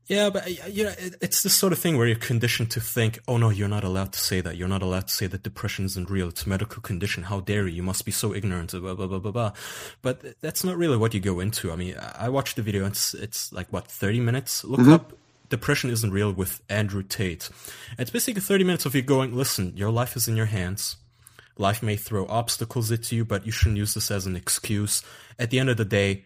Yeah, 0.07 0.29
but 0.29 0.47
you 0.71 0.83
know, 0.83 0.93
it's 1.19 1.41
the 1.41 1.49
sort 1.49 1.73
of 1.73 1.79
thing 1.79 1.97
where 1.97 2.05
you're 2.05 2.15
conditioned 2.15 2.69
to 2.71 2.79
think, 2.79 3.19
"Oh 3.27 3.37
no, 3.37 3.49
you're 3.49 3.67
not 3.67 3.83
allowed 3.83 4.13
to 4.13 4.19
say 4.19 4.39
that. 4.39 4.55
You're 4.55 4.67
not 4.67 4.83
allowed 4.83 5.07
to 5.07 5.13
say 5.13 5.25
that 5.25 5.41
depression 5.41 5.85
isn't 5.85 6.11
real. 6.11 6.29
It's 6.29 6.45
a 6.45 6.49
medical 6.49 6.79
condition. 6.81 7.23
How 7.23 7.39
dare 7.39 7.67
you? 7.67 7.77
You 7.77 7.83
must 7.83 8.05
be 8.05 8.11
so 8.11 8.33
ignorant." 8.33 8.71
Blah 8.71 8.93
blah 8.93 9.07
blah 9.07 9.17
blah 9.17 9.31
blah. 9.31 9.51
But 10.03 10.39
that's 10.41 10.63
not 10.63 10.77
really 10.77 10.97
what 10.97 11.15
you 11.15 11.19
go 11.19 11.39
into. 11.39 11.71
I 11.71 11.75
mean, 11.75 11.95
I 11.97 12.29
watched 12.29 12.55
the 12.55 12.61
video. 12.61 12.85
It's 12.85 13.15
it's 13.15 13.51
like 13.51 13.73
what 13.73 13.87
thirty 13.87 14.19
minutes. 14.19 14.63
Look 14.63 14.87
up 14.87 15.13
"Depression 15.49 15.89
Isn't 15.89 16.11
Real" 16.11 16.31
with 16.31 16.61
Andrew 16.69 17.01
Tate. 17.01 17.49
It's 17.97 18.11
basically 18.11 18.41
thirty 18.41 18.63
minutes 18.63 18.85
of 18.85 18.93
you 18.93 19.01
going, 19.01 19.33
"Listen, 19.33 19.75
your 19.75 19.89
life 19.89 20.15
is 20.15 20.27
in 20.27 20.35
your 20.35 20.47
hands." 20.47 20.97
Life 21.57 21.81
may 21.81 21.95
throw 21.95 22.27
obstacles 22.27 22.91
at 22.91 23.11
you, 23.11 23.25
but 23.25 23.45
you 23.45 23.51
shouldn't 23.51 23.77
use 23.77 23.93
this 23.93 24.11
as 24.11 24.25
an 24.27 24.35
excuse. 24.35 25.01
At 25.39 25.49
the 25.49 25.59
end 25.59 25.69
of 25.69 25.77
the 25.77 25.85
day, 25.85 26.25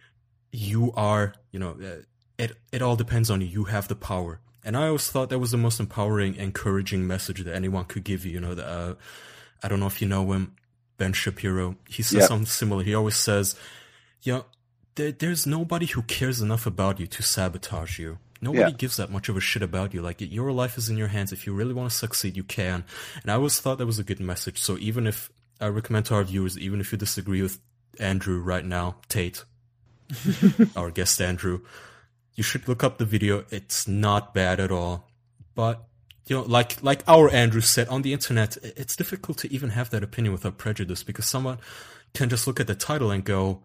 you 0.52 0.92
are, 0.96 1.36
you 1.52 1.60
know, 1.60 1.78
uh, 1.82 2.02
it 2.40 2.58
it 2.72 2.82
all 2.82 2.96
depends 2.96 3.30
on 3.30 3.42
you. 3.42 3.48
You 3.48 3.64
have 3.66 3.88
the 3.88 3.96
power. 3.96 4.40
And 4.64 4.76
I 4.76 4.88
always 4.88 5.08
thought 5.10 5.30
that 5.30 5.40
was 5.40 5.52
the 5.52 5.58
most 5.58 5.80
empowering, 5.80 6.36
encouraging 6.36 7.06
message 7.08 7.44
that 7.44 7.56
anyone 7.56 7.86
could 7.86 8.04
give 8.04 8.26
you. 8.26 8.32
You 8.34 8.40
know, 8.42 8.56
the, 8.56 8.66
uh, 8.68 8.94
I 9.64 9.68
don't 9.70 9.80
know 9.80 9.88
if 9.88 10.02
you 10.02 10.08
know 10.08 10.32
him, 10.34 10.56
Ben 10.98 11.14
Shapiro. 11.14 11.76
He 11.88 12.04
says 12.04 12.28
something 12.28 12.46
similar. 12.46 12.84
He 12.84 12.94
always 12.94 13.16
says, 13.16 13.56
you 14.22 14.34
know, 14.34 14.46
there, 14.96 15.14
there's 15.14 15.48
nobody 15.48 15.86
who 15.86 16.02
cares 16.04 16.42
enough 16.42 16.66
about 16.66 17.00
you 17.00 17.08
to 17.08 17.24
sabotage 17.24 18.00
you. 18.00 18.18
Nobody 18.42 18.72
Yeah. 18.72 18.78
gives 18.78 18.98
that 18.98 19.10
much 19.12 19.30
of 19.30 19.38
a 19.38 19.42
shit 19.42 19.62
about 19.64 19.94
you. 19.94 20.02
Like 20.02 20.18
your 20.20 20.52
life 20.52 20.78
is 20.78 20.90
in 20.90 20.98
your 20.98 21.08
hands. 21.08 21.32
If 21.32 21.46
you 21.48 21.54
really 21.54 21.74
want 21.74 21.90
to 21.92 21.96
succeed, 21.98 22.36
you 22.36 22.44
can. 22.44 22.84
And 23.22 23.32
I 23.32 23.36
always 23.36 23.60
thought 23.62 23.78
that 23.80 23.86
was 23.86 24.00
a 24.00 24.04
good 24.04 24.20
message. 24.20 24.60
So 24.62 24.78
even 24.78 25.08
if 25.08 25.30
I 25.62 25.68
recommend 25.68 26.06
to 26.08 26.16
our 26.16 26.24
viewers, 26.24 26.58
even 26.58 26.80
if 26.82 26.92
you 26.92 26.98
disagree 26.98 27.42
with 27.42 27.60
Andrew 28.00 28.40
right 28.42 28.66
now, 28.66 28.98
Tate, 29.08 29.44
our 30.76 30.92
guest 30.92 31.22
Andrew, 31.22 31.62
you 32.40 32.44
should 32.44 32.70
look 32.70 32.86
up 32.86 32.98
the 32.98 33.06
video. 33.06 33.44
It's 33.52 33.86
not 33.86 34.34
bad 34.34 34.62
at 34.62 34.72
all. 34.72 35.06
But 35.56 35.84
you 36.26 36.38
know, 36.38 36.44
like 36.44 36.82
like 36.82 37.04
our 37.06 37.30
Andrew 37.30 37.60
said 37.60 37.90
on 37.90 38.02
the 38.02 38.14
internet, 38.14 38.56
it's 38.64 38.96
difficult 38.96 39.38
to 39.40 39.54
even 39.54 39.72
have 39.72 39.90
that 39.90 40.04
opinion 40.04 40.32
without 40.32 40.58
prejudice 40.58 41.04
because 41.04 41.26
someone 41.26 41.58
can 42.14 42.30
just 42.30 42.48
look 42.48 42.62
at 42.62 42.68
the 42.68 42.76
title 42.76 43.12
and 43.12 43.26
go, 43.26 43.62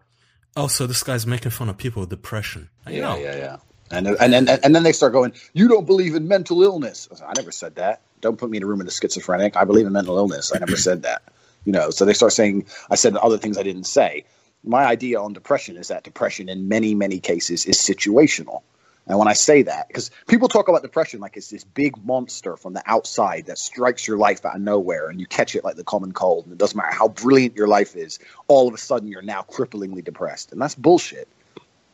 "Oh, 0.57 0.67
so 0.67 0.85
this 0.85 1.03
guy's 1.03 1.25
making 1.25 1.51
fun 1.51 1.69
of 1.69 1.77
people 1.77 2.01
with 2.01 2.09
depression." 2.09 2.67
Yeah, 2.85 3.01
know, 3.01 3.17
yeah, 3.17 3.37
yeah. 3.37 3.57
And 3.91 4.07
and 4.07 4.33
then 4.33 4.49
and 4.49 4.75
then 4.75 4.83
they 4.83 4.91
start 4.91 5.13
going, 5.13 5.31
"You 5.53 5.69
don't 5.69 5.85
believe 5.85 6.13
in 6.13 6.27
mental 6.27 6.61
illness." 6.61 7.07
I 7.25 7.31
never 7.37 7.53
said 7.53 7.75
that. 7.75 8.01
Don't 8.19 8.37
put 8.37 8.49
me 8.49 8.57
in 8.57 8.63
a 8.63 8.65
room 8.65 8.79
with 8.79 8.89
a 8.89 8.91
schizophrenic. 8.91 9.55
I 9.55 9.63
believe 9.63 9.87
in 9.87 9.93
mental 9.93 10.17
illness. 10.17 10.51
I 10.53 10.59
never 10.59 10.75
said 10.75 11.03
that. 11.03 11.21
You 11.63 11.71
know. 11.71 11.91
So 11.91 12.03
they 12.03 12.13
start 12.13 12.33
saying 12.33 12.65
I 12.89 12.95
said 12.95 13.15
other 13.15 13.37
things 13.37 13.57
I 13.57 13.63
didn't 13.63 13.85
say. 13.85 14.25
My 14.65 14.85
idea 14.85 15.19
on 15.21 15.33
depression 15.33 15.77
is 15.77 15.89
that 15.89 16.03
depression, 16.03 16.49
in 16.49 16.67
many 16.67 16.95
many 16.95 17.19
cases, 17.19 17.65
is 17.65 17.77
situational. 17.77 18.61
And 19.07 19.19
when 19.19 19.27
I 19.27 19.33
say 19.33 19.61
that, 19.61 19.87
because 19.87 20.09
people 20.27 20.47
talk 20.47 20.67
about 20.67 20.81
depression 20.81 21.19
like 21.19 21.37
it's 21.37 21.51
this 21.51 21.63
big 21.63 22.03
monster 22.03 22.57
from 22.57 22.73
the 22.73 22.81
outside 22.87 23.45
that 23.45 23.59
strikes 23.59 24.07
your 24.07 24.17
life 24.17 24.43
out 24.45 24.55
of 24.55 24.61
nowhere 24.61 25.09
and 25.09 25.19
you 25.19 25.27
catch 25.27 25.55
it 25.55 25.63
like 25.63 25.75
the 25.75 25.83
common 25.83 26.11
cold, 26.11 26.45
and 26.45 26.53
it 26.53 26.57
doesn't 26.57 26.75
matter 26.75 26.91
how 26.91 27.07
brilliant 27.07 27.55
your 27.55 27.67
life 27.67 27.95
is, 27.95 28.17
all 28.47 28.67
of 28.67 28.73
a 28.73 28.79
sudden 28.79 29.07
you're 29.07 29.21
now 29.21 29.43
cripplingly 29.43 30.03
depressed. 30.03 30.51
And 30.51 30.59
that's 30.59 30.73
bullshit 30.73 31.27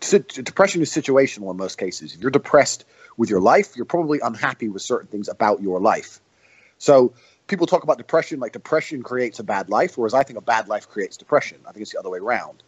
depression 0.10 0.82
is 0.82 0.92
situational 0.92 1.52
in 1.52 1.58
most 1.58 1.78
cases. 1.78 2.16
If 2.16 2.22
you're 2.22 2.32
depressed 2.32 2.86
with 3.18 3.30
your 3.30 3.40
life, 3.40 3.76
you're 3.76 3.86
probably 3.86 4.20
unhappy 4.20 4.70
with 4.70 4.82
certain 4.82 5.08
things 5.08 5.30
about 5.30 5.62
your 5.62 5.80
life. 5.80 6.20
So 6.78 7.14
people 7.52 7.68
talk 7.68 7.84
about 7.84 8.00
depression 8.00 8.40
like 8.40 8.54
depression 8.54 9.04
creates 9.04 9.38
a 9.38 9.44
bad 9.44 9.70
life, 9.70 9.98
whereas 9.98 10.16
I 10.16 10.24
think 10.24 10.40
a 10.40 10.42
bad 10.42 10.68
life 10.68 10.90
creates 10.90 11.18
depression. 11.18 11.60
I 11.68 11.72
think 11.74 11.84
it's 11.84 11.92
the 11.92 12.00
other 12.00 12.10
way 12.10 12.18
around. 12.18 12.64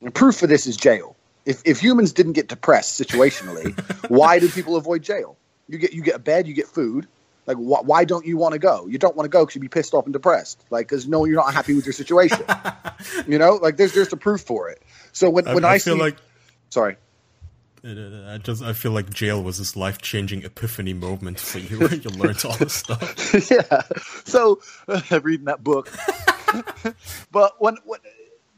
And 0.00 0.14
proof 0.14 0.36
for 0.36 0.46
this 0.46 0.68
is 0.68 0.76
jail. 0.76 1.16
If, 1.46 1.62
if 1.64 1.80
humans 1.80 2.12
didn't 2.12 2.34
get 2.34 2.48
depressed 2.48 3.00
situationally, 3.00 3.74
why 4.08 4.38
do 4.38 4.48
people 4.48 4.76
avoid 4.76 5.02
jail? 5.02 5.36
You 5.68 5.78
get 5.78 5.92
you 5.92 6.02
get 6.02 6.14
a 6.14 6.20
bed, 6.20 6.46
you 6.46 6.54
get 6.54 6.68
food. 6.68 7.08
Like 7.46 7.56
wh- 7.56 7.84
why 7.84 8.04
don't 8.04 8.26
you 8.26 8.36
want 8.36 8.52
to 8.52 8.58
go? 8.58 8.86
You 8.86 8.98
don't 8.98 9.16
want 9.16 9.24
to 9.24 9.30
go 9.30 9.44
because 9.44 9.56
you'd 9.56 9.62
be 9.62 9.68
pissed 9.68 9.94
off 9.94 10.04
and 10.04 10.12
depressed. 10.12 10.62
Like 10.70 10.88
because 10.88 11.08
no, 11.08 11.24
you're 11.24 11.36
not 11.36 11.54
happy 11.54 11.74
with 11.74 11.86
your 11.86 11.94
situation. 11.94 12.44
you 13.26 13.38
know, 13.38 13.54
like 13.54 13.78
there's 13.78 13.94
there's 13.94 14.08
the 14.08 14.16
proof 14.16 14.42
for 14.42 14.68
it. 14.68 14.82
So 15.12 15.30
when 15.30 15.48
I, 15.48 15.54
when 15.54 15.64
I 15.64 15.70
I, 15.70 15.78
feel 15.78 15.94
see, 15.94 16.00
like 16.00 16.16
sorry, 16.68 16.96
Uh, 17.86 18.32
I 18.34 18.38
just 18.38 18.62
I 18.62 18.72
feel 18.72 18.90
like 18.90 19.10
jail 19.10 19.42
was 19.42 19.58
this 19.58 19.76
life 19.76 20.02
changing 20.02 20.42
epiphany 20.42 20.92
moment 20.92 21.38
for 21.38 21.60
you 21.60 21.78
where 21.80 21.94
you 21.94 22.10
learned 22.10 22.44
all 22.44 22.56
this 22.56 22.72
stuff. 22.72 23.50
yeah. 23.50 23.82
So 24.24 24.60
uh, 24.88 25.20
reading 25.22 25.46
that 25.46 25.62
book, 25.62 25.92
but 27.30 27.60
when, 27.60 27.76
when 27.84 28.00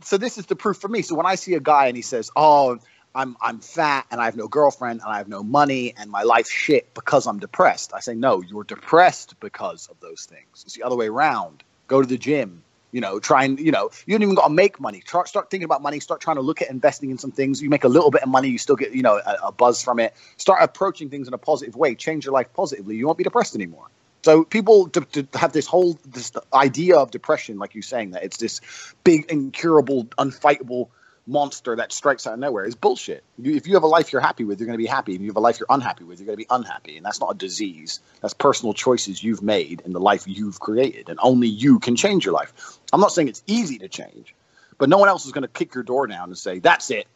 so 0.03 0.16
this 0.16 0.39
is 0.39 0.47
the 0.47 0.57
proof 0.57 0.79
for 0.79 0.89
me. 0.89 1.03
So 1.03 1.14
when 1.14 1.26
I 1.26 1.35
see 1.35 1.55
a 1.55 1.61
guy 1.61 1.89
and 1.89 1.97
he 1.97 2.03
says, 2.03 2.31
"Oh, 2.37 2.79
I'm 3.14 3.37
I'm 3.43 3.61
fat 3.61 4.07
and 4.11 4.18
I 4.18 4.24
have 4.24 4.37
no 4.37 4.49
girlfriend 4.49 5.01
and 5.03 5.11
I 5.11 5.18
have 5.18 5.29
no 5.29 5.43
money 5.43 5.93
and 5.99 6.11
my 6.11 6.22
life's 6.22 6.51
shit 6.51 6.95
because 6.95 7.26
I'm 7.26 7.39
depressed," 7.39 7.93
I 7.93 8.01
say, 8.01 8.14
"No, 8.14 8.41
you're 8.41 8.64
depressed 8.64 9.39
because 9.41 9.89
of 9.89 10.01
those 10.01 10.24
things. 10.24 10.62
It's 10.64 10.74
the 10.74 10.85
other 10.85 10.97
way 10.97 11.09
around. 11.09 11.62
Go 11.87 12.01
to 12.01 12.09
the 12.09 12.18
gym." 12.18 12.62
You 12.91 13.01
know, 13.01 13.18
try 13.20 13.45
and 13.45 13.59
you 13.59 13.70
know, 13.70 13.91
you 14.07 14.14
don't 14.14 14.22
even 14.22 14.34
got 14.34 14.49
to 14.49 14.55
make 14.55 14.80
money. 14.80 15.03
Start 15.05 15.51
thinking 15.51 15.64
about 15.64 15.82
money. 15.82 16.01
Start 16.01 16.20
trying 16.20 16.36
to 16.36 16.43
look 16.43 16.62
at 16.62 16.70
investing 16.70 17.11
in 17.11 17.18
some 17.18 17.30
things. 17.30 17.62
You 17.62 17.68
make 17.68 17.84
a 17.84 17.89
little 17.89 18.11
bit 18.11 18.22
of 18.22 18.28
money, 18.28 18.49
you 18.49 18.59
still 18.59 18.76
get 18.76 18.95
you 18.95 19.03
know 19.03 19.20
a, 19.24 19.49
a 19.49 19.53
buzz 19.53 19.82
from 19.82 20.01
it. 20.01 20.14
Start 20.36 20.62
approaching 20.62 21.11
things 21.11 21.28
in 21.28 21.34
a 21.34 21.39
positive 21.39 21.76
way. 21.76 21.95
Change 21.95 22.24
your 22.24 22.32
life 22.32 22.49
positively. 22.55 22.97
You 22.97 23.07
won't 23.07 23.18
be 23.18 23.24
depressed 23.24 23.55
anymore. 23.55 23.89
So 24.22 24.45
people 24.45 24.89
to, 24.91 25.28
have 25.34 25.53
this 25.53 25.66
whole 25.66 25.99
this 26.05 26.32
idea 26.53 26.97
of 26.97 27.11
depression, 27.11 27.59
like 27.59 27.74
you're 27.74 27.82
saying, 27.82 28.12
that 28.12 28.24
it's 28.24 28.36
this 28.36 28.61
big, 29.05 29.30
incurable, 29.30 30.05
unfightable 30.18 30.89
monster 31.29 31.76
that 31.76 31.93
strikes 31.93 32.26
out 32.26 32.35
of 32.35 32.39
nowhere 32.41 32.64
is 32.64 32.74
bullshit. 32.74 33.22
You, 33.37 33.55
if 33.55 33.66
you 33.66 33.74
have 33.74 33.83
a 33.83 33.89
life 33.89 34.12
you're 34.12 34.20
happy 34.20 34.45
with, 34.45 34.59
you're 34.59 34.66
going 34.66 34.79
to 34.79 34.83
be 34.83 34.87
happy. 34.87 35.14
If 35.14 35.20
you 35.20 35.29
have 35.29 35.37
a 35.37 35.41
life 35.41 35.61
you're 35.61 35.66
unhappy 35.68 36.05
with, 36.05 36.18
you're 36.18 36.26
going 36.26 36.37
to 36.39 36.45
be 36.45 36.47
unhappy. 36.51 36.97
And 36.97 37.07
that's 37.07 37.20
not 37.20 37.35
a 37.35 37.39
disease. 37.39 38.01
That's 38.20 38.35
personal 38.35 38.72
choices 38.72 39.22
you've 39.22 39.43
made 39.43 39.83
in 39.85 39.93
the 39.93 40.01
life 40.01 40.24
you've 40.26 40.59
created, 40.59 41.09
and 41.09 41.18
only 41.22 41.49
you 41.49 41.79
can 41.79 41.95
change 41.95 42.24
your 42.24 42.35
life. 42.35 42.79
I'm 42.93 43.01
not 43.01 43.12
saying 43.12 43.29
it's 43.29 43.43
easy 43.47 43.79
to 43.79 43.89
change, 43.89 44.35
but 44.79 44.89
no 44.89 44.99
one 44.99 45.09
else 45.09 45.26
is 45.26 45.33
going 45.33 45.43
to 45.43 45.49
kick 45.49 45.74
your 45.74 45.85
door 45.85 46.07
down 46.07 46.29
and 46.29 46.39
say, 46.39 46.59
"That's 46.59 46.91
it. 46.91 47.07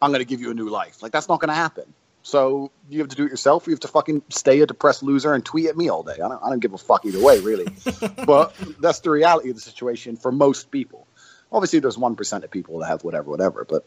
I'm 0.00 0.10
going 0.10 0.20
to 0.20 0.26
give 0.26 0.40
you 0.40 0.50
a 0.50 0.54
new 0.54 0.68
life." 0.68 1.02
Like 1.02 1.12
that's 1.12 1.28
not 1.28 1.40
going 1.40 1.50
to 1.50 1.54
happen. 1.54 1.92
So 2.22 2.70
you 2.90 2.98
have 2.98 3.08
to 3.08 3.16
do 3.16 3.24
it 3.24 3.30
yourself. 3.30 3.66
Or 3.66 3.70
you 3.70 3.74
have 3.74 3.80
to 3.80 3.88
fucking 3.88 4.22
stay 4.28 4.60
a 4.60 4.66
depressed 4.66 5.02
loser 5.02 5.32
and 5.32 5.42
tweet 5.42 5.66
at 5.66 5.76
me 5.78 5.88
all 5.88 6.02
day. 6.02 6.12
I 6.12 6.28
don't, 6.28 6.42
I 6.42 6.50
don't 6.50 6.58
give 6.58 6.74
a 6.74 6.78
fuck 6.78 7.06
either 7.06 7.22
way, 7.22 7.38
really. 7.40 7.66
but 8.26 8.54
that's 8.80 9.00
the 9.00 9.10
reality 9.10 9.48
of 9.48 9.56
the 9.56 9.62
situation 9.62 10.16
for 10.16 10.30
most 10.30 10.70
people. 10.70 11.06
Obviously, 11.52 11.78
there's 11.78 11.98
one 11.98 12.16
percent 12.16 12.44
of 12.44 12.50
people 12.50 12.78
that 12.78 12.86
have 12.86 13.04
whatever, 13.04 13.30
whatever. 13.30 13.64
But 13.68 13.86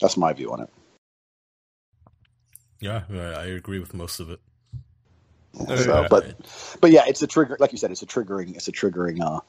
that's 0.00 0.16
my 0.16 0.32
view 0.32 0.52
on 0.52 0.60
it. 0.60 0.70
Yeah, 2.80 3.02
I 3.10 3.44
agree 3.44 3.78
with 3.78 3.94
most 3.94 4.18
of 4.18 4.30
it. 4.30 4.40
So, 5.54 6.06
but 6.08 6.34
but 6.80 6.90
yeah, 6.90 7.04
it's 7.06 7.22
a 7.22 7.26
trigger. 7.26 7.56
Like 7.60 7.72
you 7.72 7.78
said, 7.78 7.90
it's 7.90 8.02
a 8.02 8.06
triggering. 8.06 8.56
It's 8.56 8.68
a 8.68 8.72
triggering. 8.72 9.20
Uh, 9.20 9.40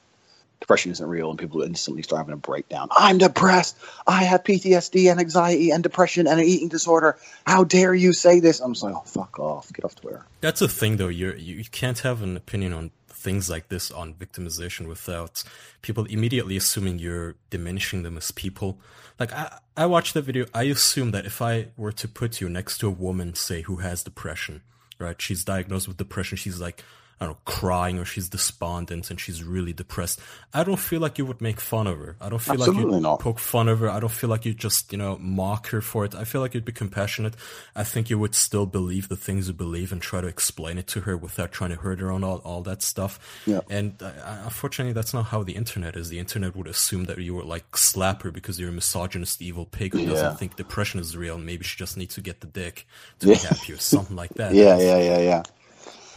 depression 0.59 0.91
isn't 0.91 1.07
real, 1.07 1.29
and 1.29 1.39
people 1.39 1.61
instantly 1.61 2.03
start 2.03 2.19
having 2.19 2.33
a 2.33 2.37
breakdown. 2.37 2.87
I'm 2.91 3.17
depressed. 3.17 3.77
I 4.05 4.23
have 4.23 4.43
PTSD 4.43 5.11
and 5.11 5.19
anxiety 5.19 5.71
and 5.71 5.83
depression 5.83 6.27
and 6.27 6.39
an 6.39 6.45
eating 6.45 6.69
disorder. 6.69 7.17
How 7.45 7.63
dare 7.63 7.93
you 7.93 8.13
say 8.13 8.39
this? 8.39 8.59
I'm 8.59 8.73
just 8.73 8.83
like, 8.83 8.95
oh 8.95 9.03
fuck 9.05 9.39
off, 9.39 9.71
get 9.73 9.83
off 9.83 9.95
Twitter. 9.95 10.25
That's 10.41 10.59
the 10.59 10.67
thing, 10.67 10.97
though. 10.97 11.09
You're, 11.09 11.35
you 11.35 11.55
you 11.55 11.65
can't 11.65 11.99
have 11.99 12.21
an 12.21 12.37
opinion 12.37 12.73
on 12.73 12.91
things 13.24 13.49
like 13.49 13.69
this 13.69 13.89
on 13.89 14.13
victimization 14.13 14.88
without 14.88 15.43
people 15.82 16.05
immediately 16.05 16.57
assuming 16.57 16.99
you're 16.99 17.36
diminishing 17.49 18.03
them 18.03 18.17
as 18.17 18.32
people. 18.32 18.78
Like 19.19 19.32
I, 19.34 19.59
I 19.78 19.86
watched 19.86 20.13
the 20.13 20.21
video. 20.21 20.45
I 20.53 20.63
assume 20.63 21.11
that 21.11 21.26
if 21.26 21.41
I 21.41 21.67
were 21.78 21.93
to 21.93 22.07
put 22.07 22.41
you 22.41 22.49
next 22.49 22.80
to 22.80 22.88
a 22.88 22.91
woman, 22.91 23.34
say 23.34 23.61
who 23.61 23.78
has 23.78 24.03
depression, 24.03 24.61
right? 24.99 25.19
She's 25.21 25.43
diagnosed 25.43 25.88
with 25.88 25.97
depression. 25.97 26.38
She's 26.38 26.59
like, 26.59 26.84
I 27.24 27.28
don't 27.28 27.36
know, 27.36 27.39
crying 27.45 27.99
or 27.99 28.05
she's 28.05 28.28
despondent 28.28 29.09
and 29.09 29.17
she's 29.19 29.43
really 29.43 29.71
depressed. 29.71 30.19
I 30.53 30.63
don't 30.65 30.78
feel 30.80 30.99
like 30.99 31.17
you 31.17 31.26
would 31.26 31.39
make 31.39 31.61
fun 31.61 31.88
of 31.88 31.97
her. 31.97 32.17
I 32.19 32.28
don't 32.28 32.39
feel 32.39 32.55
Absolutely 32.55 32.84
like 32.84 32.93
you 32.95 32.99
not. 33.01 33.19
poke 33.21 33.39
fun 33.39 33.69
of 33.69 33.80
her. 33.80 33.89
I 33.89 34.01
don't 34.01 34.11
feel 34.11 34.30
like 34.30 34.45
you 34.45 34.53
just, 34.53 34.91
you 34.91 34.97
know, 34.97 35.17
mock 35.19 35.67
her 35.69 35.80
for 35.80 36.03
it. 36.03 36.13
I 36.13 36.26
feel 36.26 36.41
like 36.41 36.53
you'd 36.53 36.65
be 36.65 36.74
compassionate. 36.74 37.36
I 37.76 37.86
think 37.86 38.09
you 38.09 38.19
would 38.19 38.36
still 38.36 38.65
believe 38.65 39.07
the 39.07 39.15
things 39.15 39.47
you 39.47 39.53
believe 39.53 39.93
and 39.93 40.01
try 40.01 40.19
to 40.19 40.28
explain 40.28 40.78
it 40.78 40.88
to 40.88 41.01
her 41.01 41.15
without 41.15 41.53
trying 41.53 41.69
to 41.69 41.78
hurt 41.78 41.99
her 42.01 42.11
on 42.11 42.24
all, 42.26 42.39
all 42.39 42.61
that 42.63 42.82
stuff. 42.82 43.41
Yeah. 43.45 43.61
And 43.69 44.01
uh, 44.03 44.11
unfortunately, 44.43 44.91
that's 44.93 45.13
not 45.13 45.24
how 45.28 45.43
the 45.43 45.53
internet 45.53 45.95
is. 45.95 46.09
The 46.09 46.19
internet 46.19 46.55
would 46.57 46.67
assume 46.67 47.05
that 47.05 47.17
you 47.19 47.34
would 47.36 47.45
like 47.45 47.78
slap 47.78 48.21
her 48.24 48.32
because 48.32 48.59
you're 48.59 48.69
a 48.69 48.74
misogynist, 48.74 49.41
evil 49.41 49.65
pig 49.65 49.93
who 49.93 49.99
Yeah. 50.01 50.09
doesn't 50.09 50.39
think 50.39 50.57
depression 50.57 50.99
is 50.99 51.15
real 51.15 51.36
and 51.36 51.45
maybe 51.45 51.63
she 51.63 51.78
just 51.78 51.95
needs 51.95 52.15
to 52.15 52.21
get 52.21 52.41
the 52.41 52.47
dick 52.47 52.86
to 53.19 53.28
be 53.28 53.34
Yeah. 53.34 53.39
happy 53.39 53.71
or 53.74 53.78
something 53.78 54.15
like 54.17 54.34
that. 54.36 54.53
Yeah, 54.53 54.78
yeah, 54.78 54.97
yeah, 54.97 55.19
yeah. 55.19 55.43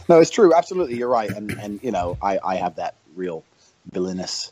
No, 0.09 0.19
it's 0.19 0.31
true. 0.31 0.53
Absolutely, 0.53 0.97
you're 0.97 1.09
right. 1.09 1.29
And 1.29 1.51
and 1.59 1.79
you 1.83 1.91
know, 1.91 2.17
I 2.21 2.39
I 2.43 2.55
have 2.55 2.75
that 2.75 2.95
real 3.15 3.43
villainous 3.91 4.51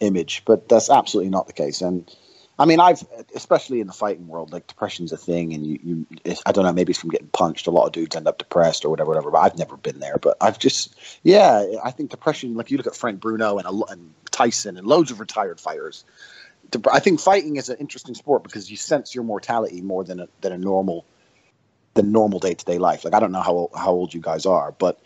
image, 0.00 0.42
but 0.44 0.68
that's 0.68 0.90
absolutely 0.90 1.30
not 1.30 1.46
the 1.46 1.52
case. 1.52 1.80
And 1.80 2.10
I 2.58 2.64
mean, 2.64 2.80
I've 2.80 3.02
especially 3.34 3.80
in 3.80 3.86
the 3.86 3.92
fighting 3.92 4.28
world, 4.28 4.52
like 4.52 4.66
depression's 4.66 5.12
a 5.12 5.16
thing, 5.16 5.52
and 5.52 5.66
you 5.66 5.78
you 5.82 6.06
I 6.46 6.52
don't 6.52 6.64
know, 6.64 6.72
maybe 6.72 6.90
it's 6.92 7.00
from 7.00 7.10
getting 7.10 7.28
punched. 7.28 7.66
A 7.66 7.70
lot 7.70 7.86
of 7.86 7.92
dudes 7.92 8.16
end 8.16 8.28
up 8.28 8.38
depressed 8.38 8.84
or 8.84 8.90
whatever, 8.90 9.08
whatever. 9.08 9.30
But 9.30 9.38
I've 9.38 9.58
never 9.58 9.76
been 9.76 10.00
there. 10.00 10.16
But 10.18 10.36
I've 10.40 10.58
just 10.58 10.94
yeah, 11.22 11.66
I 11.84 11.90
think 11.90 12.10
depression. 12.10 12.54
Like 12.54 12.70
you 12.70 12.76
look 12.76 12.86
at 12.86 12.96
Frank 12.96 13.20
Bruno 13.20 13.58
and, 13.58 13.66
and 13.90 14.14
Tyson 14.30 14.76
and 14.76 14.86
loads 14.86 15.10
of 15.10 15.20
retired 15.20 15.60
fighters. 15.60 16.04
I 16.90 16.98
think 16.98 17.20
fighting 17.20 17.56
is 17.56 17.68
an 17.68 17.76
interesting 17.76 18.14
sport 18.14 18.42
because 18.42 18.70
you 18.70 18.76
sense 18.76 19.14
your 19.14 19.22
mortality 19.22 19.80
more 19.80 20.02
than 20.02 20.18
a, 20.18 20.28
than 20.40 20.50
a 20.50 20.58
normal 20.58 21.04
than 21.94 22.12
normal 22.12 22.40
day 22.40 22.54
to 22.54 22.64
day 22.64 22.78
life. 22.78 23.04
Like 23.04 23.14
I 23.14 23.20
don't 23.20 23.32
know 23.32 23.42
how 23.42 23.70
how 23.76 23.92
old 23.92 24.12
you 24.14 24.20
guys 24.20 24.46
are, 24.46 24.72
but 24.72 25.00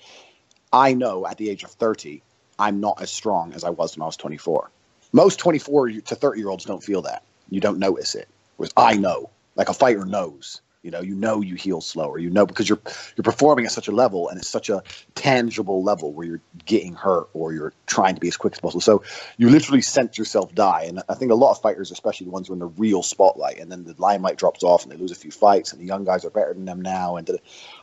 I 0.72 0.94
know 0.94 1.26
at 1.26 1.36
the 1.38 1.50
age 1.50 1.64
of 1.64 1.70
thirty, 1.70 2.22
I'm 2.58 2.80
not 2.80 3.00
as 3.00 3.10
strong 3.10 3.52
as 3.52 3.64
I 3.64 3.70
was 3.70 3.96
when 3.96 4.02
I 4.02 4.06
was 4.06 4.16
24. 4.16 4.70
Most 5.12 5.38
24 5.38 5.90
to 5.90 6.14
30 6.14 6.38
year 6.38 6.50
olds 6.50 6.64
don't 6.64 6.84
feel 6.84 7.02
that. 7.02 7.22
You 7.48 7.60
don't 7.60 7.78
notice 7.78 8.14
it. 8.14 8.28
Whereas 8.56 8.72
I 8.76 8.96
know, 8.96 9.30
like 9.56 9.68
a 9.68 9.74
fighter 9.74 10.04
knows. 10.04 10.60
You 10.82 10.92
know, 10.92 11.00
you 11.00 11.16
know 11.16 11.40
you 11.40 11.56
heal 11.56 11.80
slower. 11.80 12.18
You 12.18 12.30
know 12.30 12.46
because 12.46 12.68
you're 12.68 12.80
you're 13.16 13.24
performing 13.24 13.66
at 13.66 13.72
such 13.72 13.88
a 13.88 13.92
level 13.92 14.28
and 14.28 14.38
it's 14.38 14.48
such 14.48 14.70
a 14.70 14.82
tangible 15.16 15.82
level 15.82 16.12
where 16.12 16.26
you're 16.26 16.40
getting 16.66 16.94
hurt 16.94 17.28
or 17.32 17.52
you're 17.52 17.72
trying 17.86 18.14
to 18.14 18.20
be 18.20 18.28
as 18.28 18.36
quick 18.36 18.52
as 18.52 18.60
possible. 18.60 18.80
So 18.80 19.02
you 19.38 19.50
literally 19.50 19.82
sense 19.82 20.16
yourself 20.16 20.54
die. 20.54 20.84
And 20.84 21.02
I 21.08 21.14
think 21.14 21.32
a 21.32 21.34
lot 21.34 21.50
of 21.50 21.60
fighters, 21.60 21.90
especially 21.90 22.26
the 22.26 22.30
ones 22.30 22.46
who 22.46 22.52
are 22.52 22.56
in 22.56 22.60
the 22.60 22.66
real 22.66 23.02
spotlight, 23.02 23.58
and 23.58 23.72
then 23.72 23.84
the 23.84 23.94
limelight 23.98 24.36
drops 24.38 24.62
off 24.62 24.84
and 24.84 24.92
they 24.92 24.96
lose 24.96 25.10
a 25.10 25.16
few 25.16 25.32
fights, 25.32 25.72
and 25.72 25.80
the 25.82 25.86
young 25.86 26.04
guys 26.04 26.24
are 26.24 26.30
better 26.30 26.54
than 26.54 26.64
them 26.64 26.80
now, 26.80 27.16
and 27.16 27.28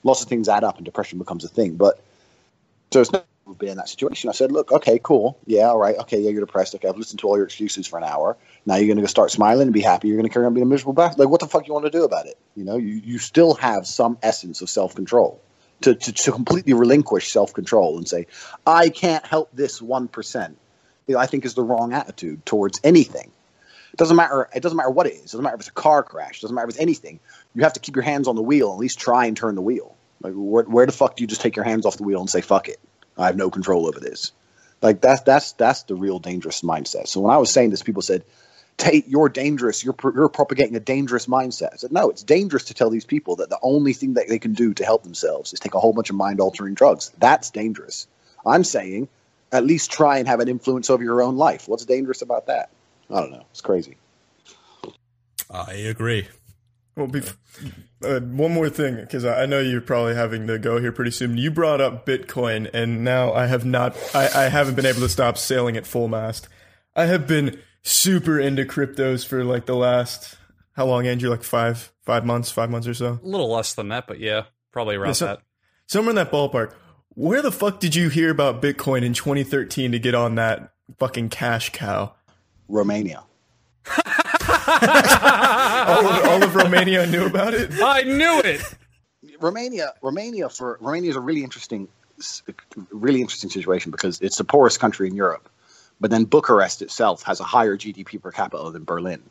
lots 0.03 0.21
of 0.21 0.29
things 0.29 0.47
add 0.47 0.63
up, 0.63 0.77
and 0.77 0.85
depression 0.85 1.19
becomes 1.19 1.43
a 1.43 1.49
thing. 1.49 1.75
But 1.75 1.99
so 2.91 3.01
it's 3.01 3.11
not 3.11 3.25
been 3.53 3.69
in 3.69 3.77
that 3.77 3.89
situation. 3.89 4.29
I 4.29 4.33
said, 4.33 4.51
look, 4.51 4.71
okay, 4.71 4.99
cool. 5.01 5.37
Yeah, 5.45 5.69
all 5.69 5.77
right. 5.77 5.95
Okay, 5.97 6.19
yeah, 6.19 6.31
you're 6.31 6.45
depressed. 6.45 6.73
Okay, 6.75 6.87
I've 6.87 6.97
listened 6.97 7.19
to 7.19 7.27
all 7.27 7.37
your 7.37 7.45
excuses 7.45 7.85
for 7.85 7.97
an 7.97 8.03
hour. 8.03 8.37
Now 8.65 8.75
you're 8.75 8.87
going 8.87 8.97
to 8.97 9.03
go 9.03 9.07
start 9.07 9.31
smiling 9.31 9.63
and 9.63 9.73
be 9.73 9.81
happy. 9.81 10.07
You're 10.07 10.17
going 10.17 10.27
to 10.27 10.33
carry 10.33 10.45
on 10.45 10.53
being 10.53 10.65
a 10.65 10.69
miserable 10.69 10.93
bastard. 10.93 11.19
Like, 11.19 11.29
what 11.29 11.39
the 11.41 11.47
fuck 11.47 11.67
you 11.67 11.73
want 11.73 11.85
to 11.85 11.91
do 11.91 12.03
about 12.03 12.25
it? 12.25 12.37
You 12.55 12.63
know, 12.63 12.77
you, 12.77 13.01
you 13.03 13.19
still 13.19 13.53
have 13.55 13.85
some 13.85 14.17
essence 14.23 14.61
of 14.61 14.69
self 14.69 14.95
control. 14.95 15.41
To, 15.81 15.93
to, 15.93 16.13
to 16.13 16.31
completely 16.31 16.73
relinquish 16.73 17.31
self 17.31 17.53
control 17.53 17.97
and 17.97 18.07
say, 18.07 18.27
I 18.65 18.89
can't 18.89 19.25
help 19.25 19.49
this 19.53 19.81
1%, 19.81 20.55
you 21.05 21.13
know, 21.13 21.19
I 21.19 21.25
think 21.25 21.43
is 21.43 21.53
the 21.53 21.63
wrong 21.63 21.91
attitude 21.91 22.45
towards 22.45 22.79
anything. 22.83 23.29
It 23.91 23.97
doesn't 23.97 24.15
matter. 24.15 24.49
It 24.55 24.63
doesn't 24.63 24.77
matter 24.77 24.89
what 24.89 25.05
it 25.05 25.13
is. 25.13 25.19
It 25.19 25.23
doesn't 25.25 25.43
matter 25.43 25.55
if 25.55 25.61
it's 25.61 25.69
a 25.69 25.73
car 25.73 26.01
crash. 26.01 26.39
It 26.39 26.41
doesn't 26.41 26.55
matter 26.55 26.67
if 26.67 26.75
it's 26.75 26.81
anything. 26.81 27.19
You 27.53 27.63
have 27.63 27.73
to 27.73 27.79
keep 27.79 27.95
your 27.95 28.03
hands 28.03 28.27
on 28.27 28.35
the 28.35 28.41
wheel. 28.41 28.71
At 28.71 28.77
least 28.77 28.99
try 28.99 29.25
and 29.25 29.37
turn 29.37 29.55
the 29.55 29.61
wheel. 29.61 29.95
Like 30.21 30.33
where, 30.33 30.63
where 30.63 30.85
the 30.85 30.91
fuck 30.91 31.17
do 31.17 31.23
you 31.23 31.27
just 31.27 31.41
take 31.41 31.55
your 31.55 31.65
hands 31.65 31.85
off 31.85 31.97
the 31.97 32.03
wheel 32.03 32.19
and 32.19 32.29
say 32.29 32.41
fuck 32.41 32.67
it? 32.69 32.79
I 33.17 33.27
have 33.27 33.37
no 33.37 33.49
control 33.49 33.87
over 33.87 33.99
this. 33.99 34.31
Like 34.81 35.01
that's 35.01 35.21
that's 35.21 35.53
that's 35.53 35.83
the 35.83 35.95
real 35.95 36.19
dangerous 36.19 36.61
mindset. 36.61 37.07
So 37.07 37.21
when 37.21 37.33
I 37.33 37.37
was 37.37 37.49
saying 37.49 37.69
this, 37.71 37.81
people 37.81 38.01
said, 38.01 38.23
"Tate, 38.77 39.07
you're 39.07 39.29
dangerous. 39.29 39.83
You're 39.83 39.95
you're 40.13 40.29
propagating 40.29 40.75
a 40.75 40.79
dangerous 40.79 41.27
mindset." 41.27 41.73
I 41.73 41.77
said, 41.77 41.91
"No, 41.91 42.09
it's 42.09 42.23
dangerous 42.23 42.65
to 42.65 42.73
tell 42.73 42.89
these 42.89 43.05
people 43.05 43.37
that 43.37 43.49
the 43.49 43.59
only 43.61 43.93
thing 43.93 44.15
that 44.15 44.27
they 44.27 44.39
can 44.39 44.53
do 44.53 44.73
to 44.73 44.85
help 44.85 45.03
themselves 45.03 45.53
is 45.53 45.59
take 45.59 45.73
a 45.73 45.79
whole 45.79 45.93
bunch 45.93 46.09
of 46.09 46.15
mind 46.15 46.39
altering 46.39 46.73
drugs. 46.73 47.11
That's 47.17 47.49
dangerous." 47.49 48.07
I'm 48.45 48.63
saying, 48.63 49.07
at 49.51 49.65
least 49.65 49.91
try 49.91 50.19
and 50.19 50.27
have 50.27 50.39
an 50.39 50.47
influence 50.47 50.89
over 50.89 51.03
your 51.03 51.21
own 51.21 51.37
life. 51.37 51.67
What's 51.67 51.85
dangerous 51.85 52.21
about 52.21 52.47
that? 52.47 52.69
I 53.09 53.21
don't 53.21 53.31
know. 53.31 53.45
It's 53.51 53.61
crazy. 53.61 53.97
I 55.49 55.73
agree. 55.73 56.27
Well, 56.95 57.07
bef- 57.07 57.35
uh, 58.03 58.19
one 58.21 58.53
more 58.53 58.69
thing, 58.69 58.95
because 58.95 59.25
I 59.25 59.43
I 59.43 59.45
know 59.45 59.59
you're 59.59 59.81
probably 59.81 60.15
having 60.15 60.47
to 60.47 60.57
go 60.57 60.79
here 60.79 60.91
pretty 60.91 61.11
soon. 61.11 61.37
You 61.37 61.51
brought 61.51 61.81
up 61.81 62.05
Bitcoin, 62.05 62.69
and 62.73 63.03
now 63.03 63.33
I 63.33 63.47
have 63.47 63.65
not, 63.65 63.97
I, 64.15 64.45
I 64.45 64.49
haven't 64.49 64.75
been 64.75 64.85
able 64.85 65.01
to 65.01 65.09
stop 65.09 65.37
sailing 65.37 65.75
at 65.77 65.85
full 65.85 66.07
mast. 66.07 66.47
I 66.95 67.05
have 67.05 67.27
been 67.27 67.59
super 67.83 68.39
into 68.39 68.63
cryptos 68.63 69.25
for 69.27 69.43
like 69.43 69.65
the 69.65 69.75
last, 69.75 70.37
how 70.73 70.85
long, 70.85 71.05
Andrew? 71.05 71.29
Like 71.29 71.43
five, 71.43 71.91
five 72.05 72.25
months, 72.25 72.49
five 72.51 72.69
months 72.69 72.87
or 72.87 72.93
so. 72.93 73.19
A 73.21 73.27
little 73.27 73.51
less 73.51 73.73
than 73.73 73.89
that, 73.89 74.07
but 74.07 74.19
yeah, 74.19 74.43
probably 74.71 74.95
around 74.95 75.09
Yeah, 75.09 75.13
so- 75.13 75.25
that. 75.25 75.39
Somewhere 75.87 76.11
in 76.11 76.15
that 76.15 76.31
ballpark. 76.31 76.73
Where 77.09 77.41
the 77.41 77.51
fuck 77.51 77.79
did 77.79 77.93
you 77.95 78.09
hear 78.09 78.29
about 78.31 78.61
Bitcoin 78.61 79.03
in 79.03 79.13
2013 79.13 79.91
to 79.91 79.99
get 79.99 80.15
on 80.15 80.35
that 80.35 80.71
fucking 80.97 81.29
cash 81.29 81.71
cow? 81.71 82.15
Romania. 82.67 83.23
All 84.67 86.07
of, 86.07 86.25
all 86.25 86.43
of 86.43 86.55
Romania 86.55 87.05
knew 87.05 87.25
about 87.25 87.53
it. 87.53 87.71
I 87.81 88.03
knew 88.03 88.41
it. 88.43 88.61
Romania, 89.39 89.93
Romania 90.01 90.49
for 90.49 90.77
Romania 90.81 91.09
is 91.09 91.15
a 91.15 91.21
really 91.21 91.43
interesting, 91.43 91.87
really 92.91 93.21
interesting 93.21 93.49
situation 93.49 93.91
because 93.91 94.19
it's 94.21 94.37
the 94.37 94.43
poorest 94.43 94.79
country 94.79 95.07
in 95.07 95.15
Europe, 95.15 95.49
but 95.99 96.11
then 96.11 96.25
Bucharest 96.25 96.81
itself 96.81 97.23
has 97.23 97.39
a 97.39 97.43
higher 97.43 97.77
GDP 97.77 98.21
per 98.21 98.31
capita 98.31 98.69
than 98.71 98.83
Berlin. 98.83 99.21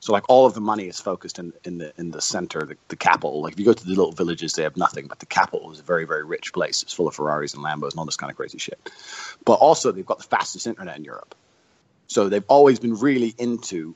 So 0.00 0.12
like 0.12 0.24
all 0.28 0.46
of 0.46 0.54
the 0.54 0.60
money 0.60 0.88
is 0.88 1.00
focused 1.00 1.38
in, 1.38 1.52
in 1.62 1.78
the 1.78 1.92
in 1.96 2.10
the 2.10 2.20
center, 2.20 2.62
the, 2.62 2.76
the 2.88 2.96
capital. 2.96 3.42
Like 3.42 3.52
if 3.52 3.60
you 3.60 3.64
go 3.64 3.72
to 3.72 3.84
the 3.84 3.90
little 3.90 4.10
villages, 4.10 4.54
they 4.54 4.64
have 4.64 4.76
nothing, 4.76 5.06
but 5.06 5.20
the 5.20 5.26
capital 5.26 5.70
is 5.70 5.78
a 5.78 5.84
very 5.84 6.04
very 6.04 6.24
rich 6.24 6.52
place. 6.52 6.82
It's 6.82 6.92
full 6.92 7.06
of 7.06 7.14
Ferraris 7.14 7.54
and 7.54 7.64
Lambos 7.64 7.92
and 7.92 8.00
all 8.00 8.04
this 8.04 8.16
kind 8.16 8.30
of 8.30 8.36
crazy 8.36 8.58
shit. 8.58 8.90
But 9.44 9.54
also 9.54 9.92
they've 9.92 10.04
got 10.04 10.18
the 10.18 10.24
fastest 10.24 10.66
internet 10.66 10.96
in 10.96 11.04
Europe. 11.04 11.36
So 12.08 12.28
they've 12.28 12.44
always 12.48 12.80
been 12.80 12.96
really 12.96 13.32
into 13.38 13.94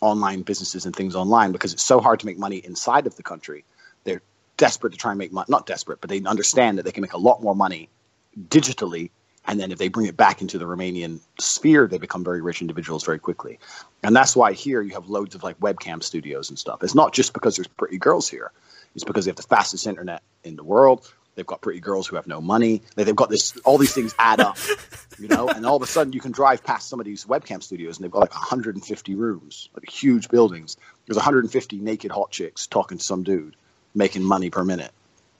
online 0.00 0.42
businesses 0.42 0.86
and 0.86 0.94
things 0.94 1.14
online 1.14 1.52
because 1.52 1.72
it's 1.72 1.84
so 1.84 2.00
hard 2.00 2.20
to 2.20 2.26
make 2.26 2.38
money 2.38 2.56
inside 2.56 3.06
of 3.06 3.16
the 3.16 3.22
country. 3.22 3.64
They're 4.04 4.22
desperate 4.56 4.92
to 4.92 4.98
try 4.98 5.12
and 5.12 5.18
make 5.18 5.32
money, 5.32 5.46
not 5.48 5.66
desperate, 5.66 6.00
but 6.00 6.10
they 6.10 6.22
understand 6.22 6.78
that 6.78 6.84
they 6.84 6.92
can 6.92 7.02
make 7.02 7.12
a 7.12 7.18
lot 7.18 7.42
more 7.42 7.54
money 7.54 7.88
digitally. 8.48 9.10
And 9.46 9.58
then 9.58 9.72
if 9.72 9.78
they 9.78 9.88
bring 9.88 10.06
it 10.06 10.16
back 10.16 10.42
into 10.42 10.58
the 10.58 10.66
Romanian 10.66 11.20
sphere, 11.40 11.86
they 11.86 11.98
become 11.98 12.22
very 12.22 12.42
rich 12.42 12.60
individuals 12.60 13.04
very 13.04 13.18
quickly. 13.18 13.58
And 14.02 14.14
that's 14.14 14.36
why 14.36 14.52
here 14.52 14.82
you 14.82 14.92
have 14.92 15.08
loads 15.08 15.34
of 15.34 15.42
like 15.42 15.58
webcam 15.60 16.02
studios 16.02 16.50
and 16.50 16.58
stuff. 16.58 16.82
It's 16.82 16.94
not 16.94 17.14
just 17.14 17.32
because 17.32 17.56
there's 17.56 17.66
pretty 17.66 17.98
girls 17.98 18.28
here. 18.28 18.52
It's 18.94 19.04
because 19.04 19.24
they 19.24 19.30
have 19.30 19.36
the 19.36 19.42
fastest 19.42 19.86
internet 19.86 20.22
in 20.44 20.56
the 20.56 20.64
world. 20.64 21.12
They've 21.38 21.46
got 21.46 21.60
pretty 21.60 21.78
girls 21.78 22.08
who 22.08 22.16
have 22.16 22.26
no 22.26 22.40
money. 22.40 22.82
Like, 22.96 23.06
They've 23.06 23.14
got 23.14 23.30
this. 23.30 23.56
All 23.58 23.78
these 23.78 23.94
things 23.94 24.12
add 24.18 24.40
up, 24.40 24.58
you 25.20 25.28
know. 25.28 25.48
And 25.48 25.64
all 25.64 25.76
of 25.76 25.82
a 25.82 25.86
sudden, 25.86 26.12
you 26.12 26.20
can 26.20 26.32
drive 26.32 26.64
past 26.64 26.88
some 26.88 26.98
of 26.98 27.06
these 27.06 27.26
webcam 27.26 27.62
studios, 27.62 27.96
and 27.96 28.02
they've 28.02 28.10
got 28.10 28.22
like 28.22 28.34
150 28.34 29.14
rooms, 29.14 29.68
like 29.72 29.88
huge 29.88 30.30
buildings. 30.30 30.76
There's 31.06 31.16
150 31.16 31.78
naked 31.78 32.10
hot 32.10 32.32
chicks 32.32 32.66
talking 32.66 32.98
to 32.98 33.04
some 33.04 33.22
dude, 33.22 33.54
making 33.94 34.24
money 34.24 34.50
per 34.50 34.64
minute. 34.64 34.90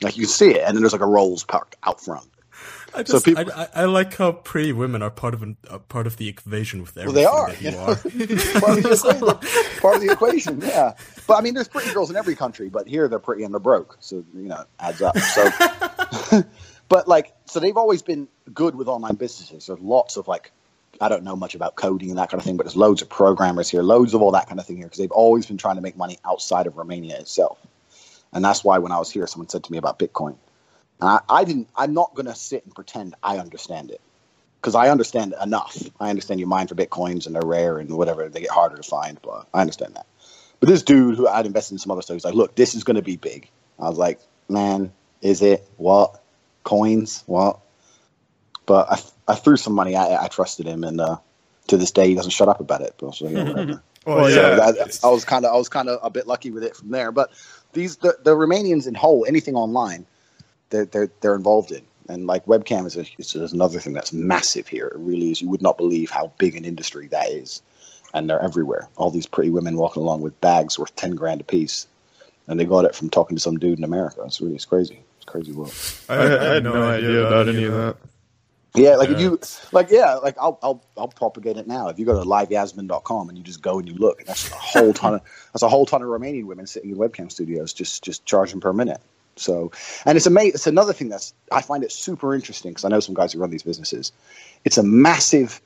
Like 0.01 0.16
you 0.16 0.23
can 0.23 0.31
see 0.31 0.51
it, 0.51 0.62
and 0.65 0.77
then 0.77 0.83
there's 0.83 0.93
like 0.93 1.03
a 1.03 1.07
Rolls 1.07 1.43
parked 1.43 1.75
out 1.83 2.01
front. 2.01 2.29
I 2.94 3.05
So 3.05 3.20
people- 3.20 3.44
I, 3.55 3.69
I, 3.74 3.85
like 3.85 4.15
how 4.16 4.32
pretty 4.32 4.73
women 4.73 5.02
are 5.02 5.10
part 5.10 5.35
of 5.35 5.43
an, 5.43 5.56
uh, 5.69 5.78
part 5.78 6.06
of 6.06 6.16
the 6.16 6.28
equation 6.28 6.81
with 6.81 6.97
Well, 6.97 7.09
everything 7.09 7.23
they 7.23 7.27
are. 7.27 7.52
that 7.52 7.62
You 7.62 7.78
are. 7.78 7.94
part, 8.60 8.78
of 8.78 8.82
the 8.82 8.93
equation, 8.93 9.81
part 9.81 9.97
of 9.97 10.02
the 10.02 10.09
equation, 10.10 10.60
yeah. 10.60 10.94
But 11.27 11.35
I 11.35 11.40
mean, 11.43 11.55
there's 11.55 11.69
pretty 11.69 11.93
girls 11.93 12.10
in 12.10 12.16
every 12.16 12.35
country, 12.35 12.69
but 12.69 12.89
here 12.89 13.06
they're 13.09 13.19
pretty 13.19 13.44
and 13.44 13.52
they're 13.52 13.60
broke, 13.60 13.97
so 14.01 14.24
you 14.35 14.48
know, 14.48 14.60
it 14.60 14.66
adds 14.81 15.02
up. 15.02 15.19
So, 15.19 16.43
but 16.89 17.06
like, 17.09 17.35
so 17.44 17.60
they've 17.60 17.77
always 17.77 18.02
been 18.02 18.27
good 18.55 18.74
with 18.74 18.89
online 18.89 19.16
businesses. 19.16 19.66
There's 19.66 19.81
lots 19.81 20.16
of 20.16 20.27
like, 20.27 20.51
I 21.01 21.09
don't 21.09 21.24
know 21.24 21.36
much 21.36 21.55
about 21.55 21.77
coding 21.77 22.09
and 22.10 22.19
that 22.19 22.31
kind 22.31 22.40
of 22.40 22.44
thing, 22.47 22.56
but 22.56 22.65
there's 22.65 22.77
loads 22.77 23.02
of 23.02 23.09
programmers 23.10 23.69
here, 23.69 23.82
loads 23.82 24.15
of 24.15 24.23
all 24.23 24.32
that 24.32 24.48
kind 24.48 24.59
of 24.59 24.66
thing 24.66 24.77
here, 24.78 24.86
because 24.86 24.98
they've 24.98 25.10
always 25.10 25.47
been 25.47 25.59
trying 25.59 25.77
to 25.77 25.82
make 25.82 25.97
money 25.97 26.19
outside 26.24 26.66
of 26.66 26.77
Romania 26.78 27.19
itself. 27.19 27.59
And 28.32 28.44
that's 28.44 28.65
why 28.65 28.78
when 28.78 28.93
I 28.93 28.98
was 28.98 29.10
here, 29.10 29.27
someone 29.27 29.48
said 29.48 29.65
to 29.65 29.73
me 29.73 29.78
about 29.78 29.98
Bitcoin. 29.98 30.36
And 31.01 31.09
I, 31.11 31.20
I 31.29 31.45
didn't. 31.45 31.69
I'm 31.77 31.95
not 31.95 32.15
going 32.15 32.27
to 32.27 32.35
sit 32.35 32.65
and 32.65 32.75
pretend 32.75 33.15
I 33.23 33.39
understand 33.39 33.91
it 33.91 34.01
because 34.61 34.75
I 34.75 34.89
understand 34.89 35.35
enough. 35.43 35.77
I 36.01 36.11
understand 36.11 36.41
you 36.41 36.47
mine 36.47 36.66
for 36.66 36.75
bitcoins 36.75 37.27
and 37.27 37.35
they're 37.35 37.43
rare 37.45 37.79
and 37.79 37.91
whatever. 37.97 38.29
They 38.29 38.41
get 38.41 38.51
harder 38.51 38.77
to 38.77 38.83
find, 38.83 39.20
but 39.23 39.47
I 39.55 39.61
understand 39.61 39.95
that. 39.95 40.07
But 40.61 40.69
this 40.69 40.83
dude 40.83 41.16
who 41.16 41.29
I'd 41.29 41.47
invested 41.47 41.75
in 41.75 41.79
some 41.79 41.93
other 41.93 42.03
stuff, 42.03 42.16
he's 42.16 42.25
like, 42.25 42.35
"Look, 42.35 42.57
this 42.57 42.75
is 42.75 42.85
going 42.85 42.97
to 42.97 43.03
be 43.03 43.16
big." 43.16 43.49
I 43.79 43.89
was 43.89 43.99
like, 43.99 44.20
"Man, 44.49 44.93
is 45.23 45.43
it 45.43 45.69
what 45.77 46.23
coins? 46.65 47.23
What?" 47.27 47.61
But 48.66 48.91
I, 48.91 49.33
I 49.33 49.35
threw 49.37 49.57
some 49.57 49.73
money. 49.73 49.95
I, 49.95 50.25
I 50.25 50.29
trusted 50.29 50.66
him, 50.66 50.83
and 50.83 51.01
uh, 51.01 51.19
to 51.69 51.77
this 51.77 51.93
day, 51.93 52.09
he 52.09 52.15
doesn't 52.15 52.33
shut 52.33 52.49
up 52.49 52.61
about 52.61 52.81
it. 52.81 52.95
But 52.99 53.15
so, 53.15 53.29
yeah, 53.29 53.45
whatever. 53.45 53.83
Well, 54.05 54.31
So 54.31 54.41
yeah, 54.41 54.57
that, 54.57 55.01
I 55.05 55.09
was 55.09 55.25
kind 55.25 55.45
of 55.45 55.55
I 55.55 55.57
was 55.57 55.69
kind 55.69 55.89
of 55.89 56.01
a 56.03 56.11
bit 56.11 56.27
lucky 56.27 56.51
with 56.51 56.65
it 56.65 56.75
from 56.75 56.91
there. 56.91 57.12
But 57.12 57.31
these 57.73 57.97
the, 57.97 58.16
the 58.23 58.35
Romanians 58.35 58.89
in 58.89 58.95
whole 58.95 59.25
anything 59.27 59.55
online, 59.55 60.07
they're 60.70 60.86
they're 60.86 61.11
they're 61.20 61.35
involved 61.35 61.73
in. 61.73 61.82
And 62.09 62.27
like 62.27 62.47
webcam 62.47 62.86
is, 62.86 62.97
a, 62.97 63.05
is 63.19 63.35
is 63.35 63.53
another 63.53 63.81
thing 63.81 63.93
that's 63.93 64.12
massive 64.12 64.66
here. 64.66 64.86
It 64.86 64.99
really 64.99 65.31
is. 65.31 65.43
You 65.43 65.49
would 65.51 65.62
not 65.62 65.77
believe 65.77 66.11
how 66.11 66.32
big 66.39 66.57
an 66.57 66.65
industry 66.65 67.07
that 67.09 67.28
is, 67.28 67.61
and 68.15 68.28
they're 68.28 68.43
everywhere. 68.43 68.89
All 68.97 69.11
these 69.11 69.27
pretty 69.27 69.51
women 69.51 69.77
walking 69.77 70.03
along 70.03 70.23
with 70.23 70.40
bags 70.40 70.78
worth 70.78 70.95
ten 70.97 71.15
grand 71.15 71.43
a 71.43 71.45
piece, 71.45 71.86
and 72.47 72.59
they 72.59 72.65
got 72.65 72.86
it 72.86 72.95
from 72.95 73.11
talking 73.11 73.36
to 73.36 73.43
some 73.43 73.59
dude 73.59 73.78
in 73.78 73.85
America. 73.85 74.23
It's 74.24 74.40
really 74.40 74.55
it's 74.55 74.65
crazy. 74.65 75.01
It's 75.16 75.27
crazy 75.27 75.53
world. 75.53 75.74
I, 76.09 76.15
I 76.16 76.45
had 76.55 76.65
no 76.65 76.82
idea 76.82 77.27
about 77.27 77.49
any 77.49 77.65
of 77.65 77.74
that. 77.74 77.97
Yeah, 78.74 78.97
like 78.97 79.11
if 79.11 79.20
you 79.20 79.39
like 79.73 79.90
yeah, 79.90 80.15
like 80.15 80.36
I'll 80.39 80.59
I'll 80.62 80.82
I'll 80.97 81.09
propagate 81.09 81.57
it 81.57 81.66
now. 81.66 81.89
If 81.89 81.99
you 81.99 82.07
go 82.07 82.19
to 82.19 82.28
liveyasmin.com 82.28 83.28
and 83.28 83.36
you 83.36 83.45
just 83.45 83.61
go 83.61 83.78
and 83.78 83.89
you 83.89 83.95
look, 83.95 84.24
that's 84.24 84.51
a 84.51 84.55
whole 84.55 84.93
ton 84.93 85.15
of 85.15 85.23
that's 85.53 85.62
a 85.62 85.69
whole 85.69 85.85
ton 85.85 86.03
of 86.03 86.09
Romanian 86.09 86.45
women 86.45 86.66
sitting 86.66 86.90
in 86.90 86.97
webcam 86.97 87.31
studios 87.31 87.73
just 87.73 88.03
just 88.03 88.24
charging 88.24 88.61
per 88.61 88.73
minute. 88.73 89.01
So, 89.39 89.73
and 90.05 90.16
it's 90.16 90.27
amazing. 90.27 90.55
It's 90.55 90.66
another 90.66 90.93
thing 90.93 91.09
that's 91.09 91.35
I 91.52 91.62
find 91.62 91.85
it 91.85 91.93
super 91.93 92.35
interesting 92.35 92.73
because 92.73 92.85
I 92.85 92.89
know 92.89 93.01
some 93.01 93.15
guys 93.15 93.32
who 93.32 93.39
run 93.39 93.51
these 93.51 93.62
businesses. 93.62 94.12
It's 94.65 94.78
a 94.78 94.82
massive, 94.82 95.60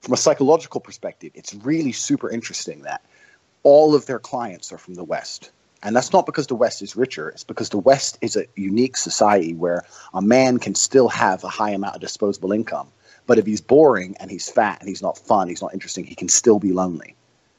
from 0.00 0.14
a 0.14 0.16
psychological 0.16 0.80
perspective, 0.80 1.32
it's 1.34 1.54
really 1.54 1.92
super 1.92 2.30
interesting 2.30 2.82
that 2.82 3.02
all 3.62 3.94
of 3.94 4.06
their 4.06 4.18
clients 4.18 4.72
are 4.72 4.78
from 4.78 4.94
the 4.94 5.04
West. 5.04 5.50
And 5.84 5.96
that's 5.96 6.12
not 6.12 6.26
because 6.26 6.46
the 6.46 6.54
West 6.54 6.80
is 6.80 6.94
richer. 6.94 7.28
It's 7.30 7.44
because 7.44 7.70
the 7.70 7.78
West 7.78 8.16
is 8.20 8.36
a 8.36 8.46
unique 8.54 8.96
society 8.96 9.52
where 9.52 9.84
a 10.14 10.22
man 10.22 10.58
can 10.58 10.76
still 10.76 11.08
have 11.08 11.42
a 11.42 11.48
high 11.48 11.70
amount 11.70 11.96
of 11.96 12.00
disposable 12.00 12.52
income. 12.52 12.88
But 13.26 13.38
if 13.38 13.46
he's 13.46 13.60
boring 13.60 14.16
and 14.20 14.30
he's 14.30 14.48
fat 14.48 14.78
and 14.80 14.88
he's 14.88 15.02
not 15.02 15.18
fun, 15.18 15.48
he's 15.48 15.62
not 15.62 15.74
interesting, 15.74 16.04
he 16.04 16.14
can 16.14 16.28
still 16.28 16.58
be 16.58 16.72
lonely. 16.72 17.16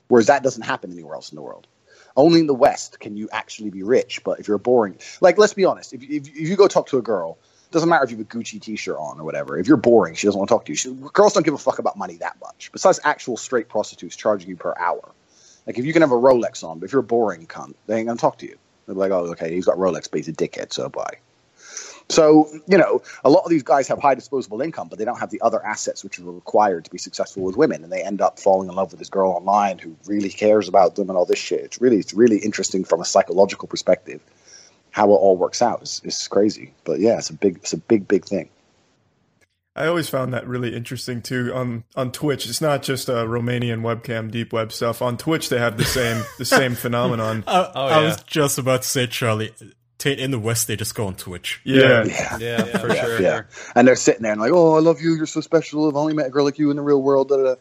Whereas 0.07 0.27
that 0.27 0.43
doesn't 0.43 0.63
happen 0.63 0.91
anywhere 0.91 1.15
else 1.15 1.31
in 1.31 1.35
the 1.35 1.41
world. 1.41 1.67
Only 2.15 2.41
in 2.41 2.47
the 2.47 2.53
West 2.53 2.99
can 2.99 3.17
you 3.17 3.29
actually 3.31 3.69
be 3.69 3.83
rich. 3.83 4.23
But 4.23 4.39
if 4.39 4.47
you're 4.47 4.57
boring, 4.57 4.97
like 5.21 5.37
let's 5.37 5.53
be 5.53 5.65
honest, 5.65 5.93
if, 5.93 6.03
if, 6.03 6.27
if 6.27 6.49
you 6.49 6.55
go 6.55 6.67
talk 6.67 6.87
to 6.87 6.97
a 6.97 7.01
girl, 7.01 7.37
doesn't 7.71 7.89
matter 7.89 8.03
if 8.05 8.11
you 8.11 8.17
have 8.17 8.25
a 8.25 8.29
Gucci 8.29 8.61
T-shirt 8.61 8.97
on 8.97 9.19
or 9.19 9.23
whatever. 9.23 9.57
If 9.57 9.67
you're 9.67 9.77
boring, 9.77 10.13
she 10.13 10.27
doesn't 10.27 10.37
want 10.37 10.47
to 10.47 10.55
talk 10.55 10.65
to 10.65 10.71
you. 10.71 10.75
She, 10.75 10.91
girls 10.91 11.33
don't 11.33 11.43
give 11.43 11.55
a 11.55 11.57
fuck 11.57 11.79
about 11.79 11.97
money 11.97 12.17
that 12.17 12.37
much. 12.39 12.71
Besides 12.71 12.99
actual 13.03 13.35
straight 13.35 13.67
prostitutes 13.67 14.15
charging 14.15 14.49
you 14.49 14.55
per 14.55 14.75
hour. 14.77 15.11
Like 15.65 15.79
if 15.79 15.85
you 15.85 15.91
can 15.91 16.01
have 16.01 16.11
a 16.11 16.15
Rolex 16.15 16.63
on, 16.63 16.79
but 16.79 16.85
if 16.85 16.93
you're 16.93 16.99
a 16.99 17.03
boring 17.03 17.47
cunt, 17.47 17.73
they 17.87 17.97
ain't 17.97 18.07
gonna 18.07 18.19
talk 18.19 18.37
to 18.39 18.45
you. 18.45 18.57
They're 18.85 18.95
like, 18.95 19.11
oh, 19.11 19.31
okay, 19.31 19.53
he's 19.53 19.65
got 19.65 19.77
Rolex, 19.77 20.09
but 20.09 20.19
he's 20.19 20.27
a 20.27 20.33
dickhead, 20.33 20.73
so 20.73 20.89
bye. 20.89 21.17
So 22.09 22.47
you 22.67 22.77
know, 22.77 23.01
a 23.23 23.29
lot 23.29 23.43
of 23.43 23.49
these 23.49 23.63
guys 23.63 23.87
have 23.87 23.99
high 23.99 24.15
disposable 24.15 24.61
income, 24.61 24.87
but 24.89 24.99
they 24.99 25.05
don't 25.05 25.19
have 25.19 25.29
the 25.29 25.41
other 25.41 25.63
assets 25.65 26.03
which 26.03 26.19
are 26.19 26.23
required 26.23 26.85
to 26.85 26.91
be 26.91 26.97
successful 26.97 27.43
with 27.43 27.55
women, 27.57 27.83
and 27.83 27.91
they 27.91 28.03
end 28.03 28.21
up 28.21 28.39
falling 28.39 28.69
in 28.69 28.75
love 28.75 28.91
with 28.91 28.99
this 28.99 29.09
girl 29.09 29.31
online 29.31 29.79
who 29.79 29.95
really 30.05 30.29
cares 30.29 30.67
about 30.67 30.95
them 30.95 31.09
and 31.09 31.17
all 31.17 31.25
this 31.25 31.39
shit. 31.39 31.61
It's 31.61 31.81
really, 31.81 31.97
it's 31.97 32.13
really 32.13 32.37
interesting 32.37 32.83
from 32.83 33.01
a 33.01 33.05
psychological 33.05 33.67
perspective 33.67 34.21
how 34.91 35.07
it 35.09 35.15
all 35.15 35.35
works 35.37 35.61
out. 35.61 35.81
It's, 35.81 36.01
it's 36.03 36.27
crazy, 36.27 36.73
but 36.83 36.99
yeah, 36.99 37.17
it's 37.17 37.31
a 37.31 37.33
big, 37.33 37.55
it's 37.57 37.73
a 37.73 37.77
big, 37.77 38.07
big 38.07 38.25
thing. 38.25 38.49
I 39.75 39.87
always 39.87 40.07
found 40.07 40.35
that 40.35 40.47
really 40.47 40.75
interesting 40.75 41.23
too 41.23 41.51
on 41.51 41.83
on 41.95 42.11
Twitch. 42.11 42.47
It's 42.47 42.61
not 42.61 42.83
just 42.83 43.09
a 43.09 43.25
Romanian 43.25 43.81
webcam 43.81 44.29
deep 44.29 44.53
web 44.53 44.71
stuff. 44.71 45.01
On 45.01 45.17
Twitch, 45.17 45.49
they 45.49 45.57
have 45.57 45.77
the 45.77 45.83
same 45.83 46.23
the 46.37 46.45
same 46.45 46.75
phenomenon. 46.75 47.43
I, 47.47 47.71
Oh, 47.73 47.87
I 47.87 48.01
yeah. 48.01 48.05
was 48.05 48.23
just 48.23 48.59
about 48.59 48.83
to 48.83 48.87
say, 48.87 49.07
Charlie. 49.07 49.51
Ta- 49.97 50.09
In 50.09 50.31
the 50.31 50.39
West, 50.39 50.67
they 50.67 50.75
just 50.75 50.95
go 50.95 51.07
on 51.07 51.15
Twitch. 51.15 51.61
Yeah, 51.63 52.03
Yeah. 52.03 52.37
Yeah, 52.37 52.77
for 52.77 52.93
sure. 52.93 53.21
Yeah. 53.21 53.41
And 53.75 53.87
they're 53.87 53.95
sitting 53.95 54.23
there 54.23 54.31
and 54.33 54.41
like, 54.41 54.51
oh, 54.53 54.75
I 54.75 54.79
love 54.79 55.01
you. 55.01 55.13
You're 55.15 55.25
so 55.25 55.41
special. 55.41 55.87
I've 55.87 55.95
only 55.95 56.13
met 56.13 56.27
a 56.27 56.29
girl 56.29 56.45
like 56.45 56.57
you 56.59 56.69
in 56.71 56.75
the 56.77 56.81
real 56.83 57.01
world. 57.01 57.29
Da, 57.29 57.37
da, 57.37 57.43
da. 57.43 57.55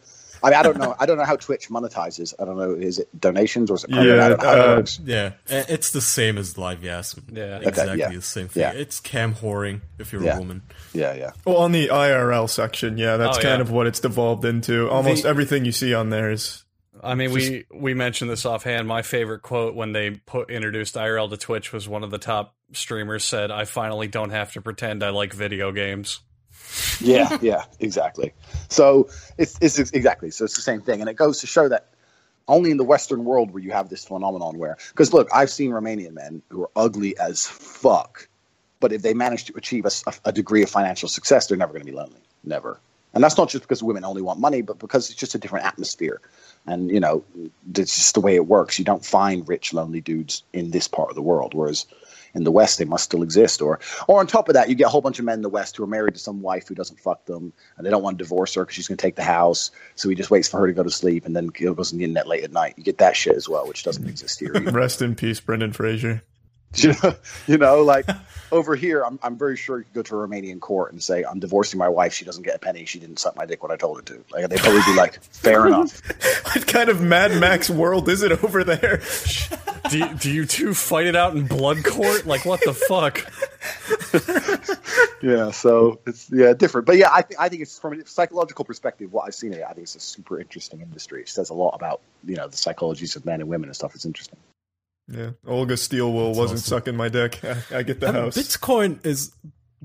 I 0.45 0.47
mean, 0.49 0.59
I 0.59 0.63
don't 0.63 0.77
know. 0.77 0.93
I 0.99 1.05
don't 1.05 1.17
know 1.17 1.23
how 1.23 1.37
Twitch 1.37 1.69
monetizes. 1.69 2.33
I 2.37 2.43
don't 2.43 2.57
know. 2.57 2.71
Is 2.73 2.99
it 2.99 3.07
donations 3.17 3.71
or 3.71 3.75
is 3.75 3.85
it? 3.85 3.91
payment? 3.91 4.07
Yeah, 4.09 4.25
I 4.25 4.27
don't 4.29 4.41
know 4.43 4.45
how 4.49 4.53
it 4.55 4.59
uh, 4.59 4.75
works. 4.75 4.99
Yeah, 5.01 5.31
it's 5.47 5.91
the 5.91 6.01
same 6.01 6.37
as 6.37 6.57
Live 6.57 6.83
Yasmin. 6.83 7.33
Yeah. 7.33 7.43
Okay, 7.59 7.67
exactly 7.69 7.99
yeah. 7.99 8.09
the 8.09 8.21
same 8.21 8.49
thing. 8.49 8.61
Yeah. 8.61 8.71
It's 8.73 8.99
cam 8.99 9.35
whoring 9.35 9.79
if 9.99 10.11
you're 10.11 10.21
Yeah. 10.21 10.35
a 10.35 10.39
woman. 10.39 10.63
Yeah, 10.91 11.13
yeah. 11.13 11.31
Well, 11.45 11.55
on 11.57 11.71
the 11.71 11.87
IRL 11.87 12.49
section, 12.49 12.97
yeah, 12.97 13.15
that's 13.15 13.37
Oh, 13.37 13.41
kind 13.41 13.59
yeah. 13.59 13.61
of 13.61 13.71
what 13.71 13.87
it's 13.87 14.01
devolved 14.01 14.43
into. 14.43 14.89
Almost 14.89 15.23
The- 15.23 15.29
everything 15.29 15.63
you 15.63 15.71
see 15.71 15.93
on 15.93 16.09
there 16.09 16.29
is 16.29 16.62
I 17.03 17.15
mean, 17.15 17.31
we 17.31 17.65
we 17.73 17.93
mentioned 17.93 18.31
this 18.31 18.45
offhand. 18.45 18.87
My 18.87 19.01
favorite 19.01 19.41
quote 19.41 19.75
when 19.75 19.91
they 19.91 20.11
put 20.11 20.49
introduced 20.49 20.95
IRL 20.95 21.29
to 21.29 21.37
Twitch 21.37 21.73
was 21.73 21.87
one 21.87 22.03
of 22.03 22.11
the 22.11 22.17
top 22.17 22.55
streamers 22.71 23.25
said, 23.25 23.51
"I 23.51 23.65
finally 23.65 24.07
don't 24.07 24.29
have 24.29 24.53
to 24.53 24.61
pretend 24.61 25.03
I 25.03 25.09
like 25.09 25.33
video 25.33 25.71
games." 25.71 26.21
Yeah, 27.01 27.37
yeah, 27.41 27.65
exactly. 27.79 28.33
So 28.69 29.09
it's, 29.37 29.57
it's 29.61 29.77
exactly 29.91 30.31
so 30.31 30.45
it's 30.45 30.55
the 30.55 30.61
same 30.61 30.81
thing, 30.81 31.01
and 31.01 31.09
it 31.09 31.15
goes 31.15 31.41
to 31.41 31.47
show 31.47 31.67
that 31.67 31.89
only 32.47 32.71
in 32.71 32.77
the 32.77 32.83
Western 32.83 33.25
world 33.25 33.51
where 33.51 33.61
you 33.61 33.71
have 33.71 33.89
this 33.89 34.05
phenomenon 34.05 34.57
where 34.57 34.77
because 34.89 35.13
look, 35.13 35.27
I've 35.33 35.49
seen 35.49 35.71
Romanian 35.71 36.13
men 36.13 36.41
who 36.49 36.63
are 36.63 36.71
ugly 36.75 37.17
as 37.17 37.45
fuck, 37.45 38.27
but 38.79 38.93
if 38.93 39.01
they 39.01 39.13
manage 39.13 39.45
to 39.45 39.53
achieve 39.57 39.85
a 40.25 40.31
degree 40.31 40.63
of 40.63 40.69
financial 40.69 41.09
success, 41.09 41.47
they're 41.47 41.57
never 41.57 41.73
going 41.73 41.85
to 41.85 41.91
be 41.91 41.95
lonely, 41.95 42.21
never. 42.43 42.79
And 43.13 43.23
that's 43.23 43.37
not 43.37 43.49
just 43.49 43.63
because 43.63 43.83
women 43.83 44.03
only 44.03 44.21
want 44.21 44.39
money, 44.39 44.61
but 44.61 44.79
because 44.79 45.09
it's 45.09 45.19
just 45.19 45.35
a 45.35 45.37
different 45.37 45.65
atmosphere, 45.65 46.19
and 46.65 46.89
you 46.89 46.99
know, 46.99 47.23
it's 47.75 47.95
just 47.95 48.13
the 48.13 48.21
way 48.21 48.35
it 48.35 48.47
works. 48.47 48.79
You 48.79 48.85
don't 48.85 49.05
find 49.05 49.47
rich, 49.47 49.73
lonely 49.73 50.01
dudes 50.01 50.43
in 50.53 50.71
this 50.71 50.87
part 50.87 51.09
of 51.09 51.15
the 51.15 51.21
world, 51.21 51.53
whereas 51.53 51.85
in 52.33 52.43
the 52.43 52.51
West 52.51 52.77
they 52.77 52.85
must 52.85 53.03
still 53.03 53.23
exist. 53.23 53.61
Or, 53.61 53.79
or 54.07 54.19
on 54.19 54.27
top 54.27 54.49
of 54.49 54.53
that, 54.53 54.69
you 54.69 54.75
get 54.75 54.87
a 54.87 54.89
whole 54.89 55.01
bunch 55.01 55.19
of 55.19 55.25
men 55.25 55.35
in 55.35 55.41
the 55.41 55.49
West 55.49 55.77
who 55.77 55.83
are 55.83 55.87
married 55.87 56.15
to 56.15 56.19
some 56.19 56.41
wife 56.41 56.67
who 56.67 56.75
doesn't 56.75 56.99
fuck 56.99 57.25
them, 57.25 57.53
and 57.77 57.85
they 57.85 57.89
don't 57.91 58.03
want 58.03 58.17
to 58.17 58.23
divorce 58.23 58.55
her 58.55 58.63
because 58.63 58.75
she's 58.75 58.87
going 58.87 58.97
to 58.97 59.01
take 59.01 59.15
the 59.15 59.23
house. 59.23 59.71
So 59.95 60.09
he 60.09 60.15
just 60.15 60.31
waits 60.31 60.47
for 60.47 60.59
her 60.59 60.67
to 60.67 60.73
go 60.73 60.83
to 60.83 60.91
sleep, 60.91 61.25
and 61.25 61.35
then 61.35 61.47
goes 61.47 61.91
on 61.91 61.99
the 61.99 62.05
internet 62.05 62.27
late 62.27 62.43
at 62.43 62.51
night. 62.51 62.75
You 62.77 62.83
get 62.83 62.97
that 62.99 63.15
shit 63.15 63.35
as 63.35 63.47
well, 63.47 63.67
which 63.67 63.83
doesn't 63.83 64.07
exist 64.07 64.39
here. 64.39 64.53
rest 64.71 65.01
in 65.01 65.15
peace, 65.15 65.39
Brendan 65.39 65.73
Fraser. 65.73 66.23
you 66.83 66.93
know, 67.01 67.15
you 67.47 67.57
know, 67.57 67.83
like 67.83 68.07
over 68.51 68.75
here, 68.75 69.03
I'm, 69.03 69.19
I'm 69.21 69.37
very 69.37 69.57
sure 69.57 69.79
you 69.79 69.83
could 69.85 69.93
go 69.93 70.01
to 70.03 70.15
a 70.15 70.27
Romanian 70.27 70.59
court 70.59 70.91
and 70.91 71.01
say, 71.01 71.23
"I'm 71.23 71.39
divorcing 71.39 71.77
my 71.77 71.89
wife. 71.89 72.13
She 72.13 72.25
doesn't 72.25 72.43
get 72.43 72.55
a 72.55 72.59
penny. 72.59 72.85
She 72.85 72.99
didn't 72.99 73.17
suck 73.19 73.35
my 73.35 73.45
dick 73.45 73.63
when 73.63 73.71
I 73.71 73.75
told 73.75 73.97
her 73.97 74.03
to." 74.03 74.23
Like 74.31 74.49
they'd 74.49 74.59
probably 74.59 74.81
be 74.85 74.95
like, 74.95 75.21
"Fair 75.23 75.67
enough." 75.67 76.01
What 76.45 76.67
kind 76.67 76.89
of 76.89 77.01
Mad 77.01 77.39
Max 77.39 77.69
world 77.69 78.09
is 78.09 78.23
it 78.23 78.43
over 78.43 78.63
there? 78.63 79.01
Do 79.89 79.99
you, 79.99 80.13
do 80.15 80.31
you 80.31 80.45
two 80.45 80.73
fight 80.73 81.07
it 81.07 81.15
out 81.15 81.35
in 81.35 81.45
blood 81.45 81.83
court? 81.83 82.25
Like 82.25 82.45
what 82.45 82.61
the 82.61 82.73
fuck? 82.73 83.19
Yeah, 85.23 85.51
so 85.51 86.01
it's 86.05 86.29
yeah 86.29 86.51
different, 86.51 86.85
but 86.85 86.97
yeah, 86.97 87.07
I 87.09 87.21
think 87.21 87.39
I 87.39 87.47
think 87.47 87.61
it's 87.61 87.79
from 87.79 88.01
a 88.01 88.05
psychological 88.05 88.65
perspective. 88.65 89.13
What 89.13 89.25
I've 89.25 89.33
seen, 89.33 89.53
it, 89.53 89.63
I 89.63 89.71
think 89.71 89.83
it's 89.83 89.95
a 89.95 90.01
super 90.01 90.37
interesting 90.37 90.81
industry. 90.81 91.21
It 91.21 91.29
says 91.29 91.49
a 91.49 91.53
lot 91.53 91.75
about 91.75 92.01
you 92.25 92.35
know 92.35 92.49
the 92.49 92.57
psychologies 92.57 93.15
of 93.15 93.25
men 93.25 93.39
and 93.39 93.49
women 93.49 93.69
and 93.69 93.75
stuff. 93.75 93.95
It's 93.95 94.03
interesting. 94.05 94.37
Yeah, 95.07 95.31
Olga 95.45 95.73
Steelwool 95.75 96.29
wasn't 96.29 96.59
awesome. 96.59 96.77
sucking 96.77 96.95
my 96.95 97.09
dick. 97.09 97.39
I, 97.43 97.57
I 97.79 97.83
get 97.83 97.99
the 97.99 98.07
I 98.07 98.11
mean, 98.11 98.21
house. 98.23 98.37
Bitcoin 98.37 99.05
is 99.05 99.31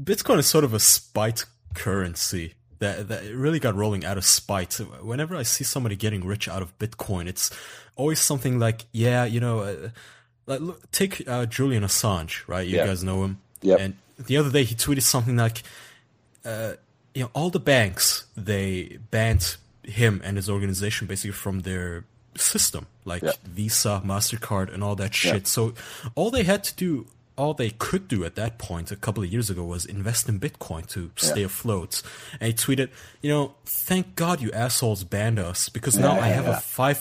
Bitcoin 0.00 0.38
is 0.38 0.46
sort 0.46 0.64
of 0.64 0.74
a 0.74 0.78
spite 0.80 1.44
currency 1.74 2.54
that 2.78 3.08
that 3.08 3.24
it 3.24 3.34
really 3.34 3.58
got 3.58 3.74
rolling 3.74 4.04
out 4.04 4.16
of 4.16 4.24
spite. 4.24 4.74
Whenever 5.02 5.34
I 5.36 5.42
see 5.42 5.64
somebody 5.64 5.96
getting 5.96 6.24
rich 6.24 6.48
out 6.48 6.62
of 6.62 6.76
Bitcoin, 6.78 7.26
it's 7.26 7.50
always 7.96 8.20
something 8.20 8.58
like, 8.60 8.86
yeah, 8.92 9.24
you 9.24 9.40
know, 9.40 9.60
uh, 9.60 9.88
like 10.46 10.60
look, 10.60 10.90
take 10.92 11.28
uh, 11.28 11.46
Julian 11.46 11.82
Assange, 11.82 12.46
right? 12.46 12.66
You 12.66 12.76
Yeah. 12.76 12.86
guys 12.86 13.02
know 13.02 13.24
him. 13.24 13.38
Yeah. 13.60 13.76
And 13.80 13.96
the 14.18 14.36
other 14.36 14.50
day 14.52 14.62
he 14.62 14.76
tweeted 14.76 15.02
something 15.02 15.36
like, 15.36 15.62
uh, 16.44 16.74
you 17.14 17.22
know, 17.24 17.30
all 17.34 17.50
the 17.50 17.58
banks 17.60 18.26
they 18.36 18.98
banned 19.10 19.56
him 19.82 20.20
and 20.22 20.36
his 20.36 20.48
organization 20.48 21.08
basically 21.08 21.32
from 21.32 21.60
their 21.60 22.04
system, 22.40 22.86
like 23.04 23.22
Yeah. 23.22 23.32
Visa, 23.44 24.02
Mastercard, 24.04 24.72
and 24.72 24.82
all 24.84 24.94
that 24.96 25.14
shit. 25.14 25.46
So 25.46 25.74
all 26.14 26.30
they 26.30 26.44
had 26.44 26.64
to 26.64 26.74
do 26.74 27.06
all 27.36 27.54
they 27.54 27.70
could 27.70 28.08
do 28.08 28.24
at 28.24 28.34
that 28.34 28.58
point 28.58 28.90
a 28.90 28.96
couple 28.96 29.22
of 29.22 29.32
years 29.32 29.48
ago 29.48 29.62
was 29.62 29.86
invest 29.86 30.28
in 30.28 30.40
Bitcoin 30.40 30.84
to 30.88 31.12
stay 31.14 31.44
afloat. 31.44 32.02
And 32.40 32.48
he 32.48 32.52
tweeted, 32.54 32.88
you 33.22 33.30
know, 33.30 33.54
thank 33.64 34.16
God 34.16 34.40
you 34.40 34.50
assholes 34.50 35.04
banned 35.04 35.38
us 35.38 35.68
because 35.68 35.96
now 35.96 36.16
Yeah, 36.16 36.24
I 36.24 36.28
have 36.28 36.46
yeah. 36.46 36.56
a 36.56 36.60
five. 36.60 36.98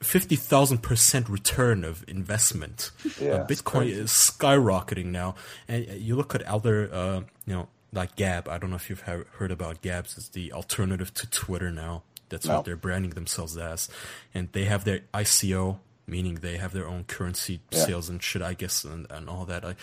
50,000% 0.00 1.28
return 1.28 1.84
of 1.84 2.04
investment. 2.08 2.90
Yeah, 3.20 3.32
uh, 3.32 3.46
Bitcoin 3.46 3.90
is 3.90 4.10
skyrocketing 4.10 5.06
now. 5.06 5.34
And 5.68 5.86
uh, 5.90 5.92
you 5.94 6.16
look 6.16 6.34
at 6.34 6.42
other, 6.44 6.88
uh, 6.92 7.20
you 7.44 7.52
know, 7.54 7.68
like 7.92 8.16
Gab. 8.16 8.48
I 8.48 8.56
don't 8.58 8.70
know 8.70 8.76
if 8.76 8.88
you've 8.88 9.00
heard 9.00 9.50
about 9.50 9.82
Gabs. 9.82 10.16
It's 10.16 10.28
the 10.28 10.52
alternative 10.52 11.12
to 11.14 11.26
Twitter 11.28 11.70
now. 11.72 12.02
That's 12.30 12.46
No. 12.46 12.56
what 12.56 12.64
they're 12.64 12.76
branding 12.76 13.10
themselves 13.10 13.56
as. 13.58 13.88
And 14.34 14.48
they 14.52 14.64
have 14.64 14.84
their 14.84 15.00
ICO, 15.12 15.78
meaning 16.06 16.36
they 16.36 16.56
have 16.56 16.72
their 16.72 16.86
own 16.88 17.04
currency 17.04 17.60
Yeah. 17.70 17.84
sales 17.84 18.08
and 18.08 18.22
shit, 18.22 18.40
I 18.42 18.54
guess, 18.54 18.84
and, 18.84 19.06
and 19.10 19.28
all 19.28 19.44
that. 19.44 19.64
I, 19.64 19.74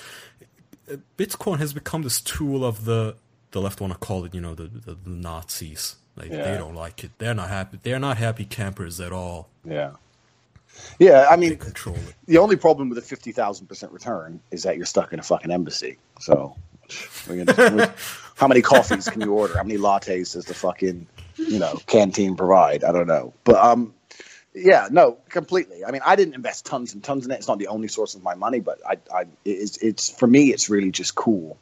Bitcoin 1.17 1.59
has 1.59 1.73
become 1.73 2.01
this 2.03 2.21
tool 2.21 2.65
of 2.65 2.85
the, 2.85 3.15
the 3.51 3.61
left 3.61 3.79
want 3.81 3.93
to 3.93 3.99
call 3.99 4.25
it, 4.25 4.33
you 4.33 4.41
know, 4.41 4.55
the, 4.55 4.63
the, 4.63 4.93
the 4.95 5.09
Nazis. 5.09 5.97
Like, 6.15 6.31
Yeah. 6.31 6.51
they 6.51 6.57
don't 6.57 6.73
like 6.75 7.03
it. 7.03 7.11
They're 7.19 7.33
not 7.35 7.49
happy. 7.49 7.79
They're 7.83 7.99
not 7.99 8.17
happy 8.17 8.45
campers 8.45 8.99
at 8.99 9.11
all. 9.11 9.49
Yeah. 9.63 9.91
Yeah, 10.99 11.27
I 11.29 11.35
mean, 11.37 11.57
control 11.57 11.95
it. 11.95 12.13
the 12.27 12.37
only 12.37 12.55
problem 12.55 12.89
with 12.89 12.99
a 12.99 13.01
fifty 13.01 13.31
thousand 13.31 13.65
percent 13.65 13.91
return 13.91 14.39
is 14.51 14.61
that 14.63 14.77
you're 14.77 14.85
stuck 14.85 15.11
in 15.11 15.19
a 15.19 15.23
fucking 15.23 15.49
embassy. 15.49 15.97
So, 16.19 16.55
how 18.35 18.47
many 18.47 18.61
coffees 18.61 19.09
can 19.09 19.21
you 19.21 19.33
order? 19.33 19.57
How 19.57 19.63
many 19.63 19.79
lattes 19.79 20.33
does 20.33 20.45
the 20.45 20.53
fucking 20.53 21.07
you 21.37 21.59
know 21.59 21.79
canteen 21.87 22.35
provide? 22.35 22.83
I 22.83 22.91
don't 22.91 23.07
know, 23.07 23.33
but 23.43 23.55
um, 23.55 23.93
yeah, 24.53 24.87
no, 24.91 25.17
completely. 25.29 25.85
I 25.85 25.91
mean, 25.91 26.01
I 26.05 26.15
didn't 26.15 26.33
invest 26.35 26.65
tons 26.65 26.93
and 26.93 27.03
tons 27.03 27.25
in 27.25 27.31
it. 27.31 27.35
It's 27.35 27.47
not 27.47 27.59
the 27.59 27.67
only 27.67 27.87
source 27.87 28.15
of 28.15 28.23
my 28.23 28.33
money, 28.35 28.59
but 28.59 28.79
I, 28.87 28.97
I, 29.13 29.25
it's, 29.45 29.77
it's 29.77 30.09
for 30.09 30.25
me, 30.27 30.51
it's 30.51 30.69
really 30.69 30.89
just 30.91 31.13
cool. 31.15 31.57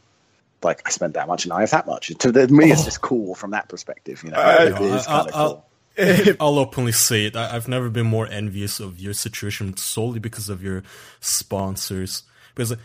Like 0.64 0.82
I 0.86 0.90
spent 0.92 1.14
that 1.16 1.28
much 1.28 1.44
and 1.44 1.52
I 1.54 1.60
have 1.62 1.72
that 1.72 1.86
much. 1.88 2.08
To 2.20 2.48
me, 2.48 2.72
it's 2.72 2.86
just 2.86 3.02
cool 3.02 3.36
from 3.36 3.52
that 3.52 3.68
perspective. 3.70 4.24
You 4.24 4.32
know, 4.32 4.38
I- 4.38 4.66
it 4.68 4.82
is 4.82 5.06
I- 5.08 5.12
kind 5.12 5.28
of 5.30 5.36
I'll- 5.36 5.54
cool. 5.54 5.66
I'll 6.42 6.60
openly 6.60 6.92
say 6.92 7.26
it. 7.26 7.36
I, 7.38 7.56
I've 7.56 7.68
never 7.70 7.90
been 7.90 8.06
more 8.08 8.28
envious 8.28 8.80
of 8.82 9.00
your 9.00 9.14
situation 9.14 9.78
solely 9.78 10.20
because 10.20 10.50
of 10.50 10.62
your 10.64 10.84
sponsors. 11.22 12.24
Because, 12.54 12.74
uh, 12.74 12.76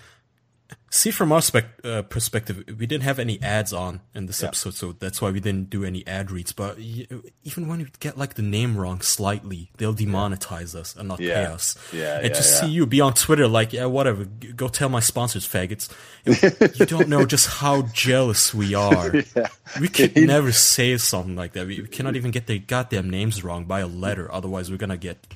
see, 0.91 1.11
from 1.11 1.33
our 1.33 1.41
spec- 1.43 1.81
uh, 1.85 2.03
perspective, 2.03 2.65
we 2.79 2.87
didn't 2.87 3.05
have 3.05 3.19
any 3.19 3.41
ads 3.43 3.73
on 3.73 4.01
in 4.15 4.27
this 4.27 4.43
Yeah. 4.43 4.49
episode, 4.49 4.75
so 4.75 4.93
that's 4.93 5.21
why 5.23 5.31
we 5.31 5.41
didn't 5.41 5.71
do 5.71 5.85
any 5.85 6.07
ad 6.07 6.31
reads. 6.31 6.53
But 6.53 6.79
y- 6.79 7.07
even 7.45 7.69
when 7.69 7.79
we 7.79 7.87
get 8.01 8.19
like 8.19 8.35
the 8.35 8.43
name 8.43 8.77
wrong 8.77 9.01
slightly, 9.01 9.71
they'll 9.79 9.95
demonetize 9.95 10.75
us 10.75 10.95
and 10.97 11.09
not 11.09 11.19
pay 11.19 11.45
us. 11.45 11.77
Yeah, 11.93 12.17
and 12.17 12.25
yeah, 12.27 12.33
to 12.33 12.41
yeah. 12.41 12.41
see 12.61 12.67
you 12.69 12.87
be 12.87 13.01
on 13.01 13.15
Twitter 13.15 13.47
like, 13.49 13.73
yeah, 13.73 13.85
whatever, 13.87 14.25
go 14.25 14.69
tell 14.69 14.89
my 14.89 15.01
sponsors, 15.01 15.47
faggots. 15.49 15.89
you 16.79 16.87
don't 16.87 17.09
know 17.09 17.25
just 17.25 17.47
how 17.49 17.83
jealous 17.95 18.53
we 18.53 18.75
are. 18.87 19.13
We 19.81 19.89
could 19.89 20.17
never 20.27 20.53
say 20.53 20.97
something 20.99 21.37
like 21.37 21.53
that. 21.53 21.67
We, 21.67 21.87
cannot 21.87 22.17
even 22.17 22.31
get 22.31 22.47
their 22.47 22.59
goddamn 22.59 23.09
names 23.11 23.43
wrong 23.45 23.65
by 23.65 23.81
a 23.81 23.87
letter. 23.87 24.31
Otherwise, 24.33 24.71
we're 24.71 24.77
gonna 24.77 24.97
get 24.97 25.27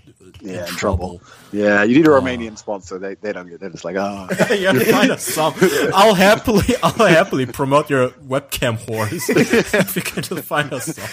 Yeah, 0.40 0.66
in 0.68 0.74
trouble. 0.74 1.22
Yeah, 1.52 1.84
you 1.84 1.96
need 1.96 2.06
a 2.06 2.10
Romanian 2.10 2.58
sponsor. 2.58 2.98
They 2.98 3.14
they 3.14 3.32
don't 3.32 3.48
get. 3.48 3.60
They're 3.60 3.70
just 3.70 3.84
like, 3.84 3.96
oh, 3.96 4.28
yeah, 4.54 4.72
find 4.72 5.10
us 5.10 5.24
some. 5.24 5.54
I'll 5.94 6.14
happily, 6.14 6.74
I'll 6.82 6.92
happily 6.92 7.46
promote 7.46 7.88
your 7.88 8.10
webcam 8.10 8.78
whores 8.78 9.22
if 9.80 9.96
you 9.96 10.02
can 10.02 10.22
just 10.22 10.44
find 10.44 10.72
us 10.72 10.94
some. 10.94 11.04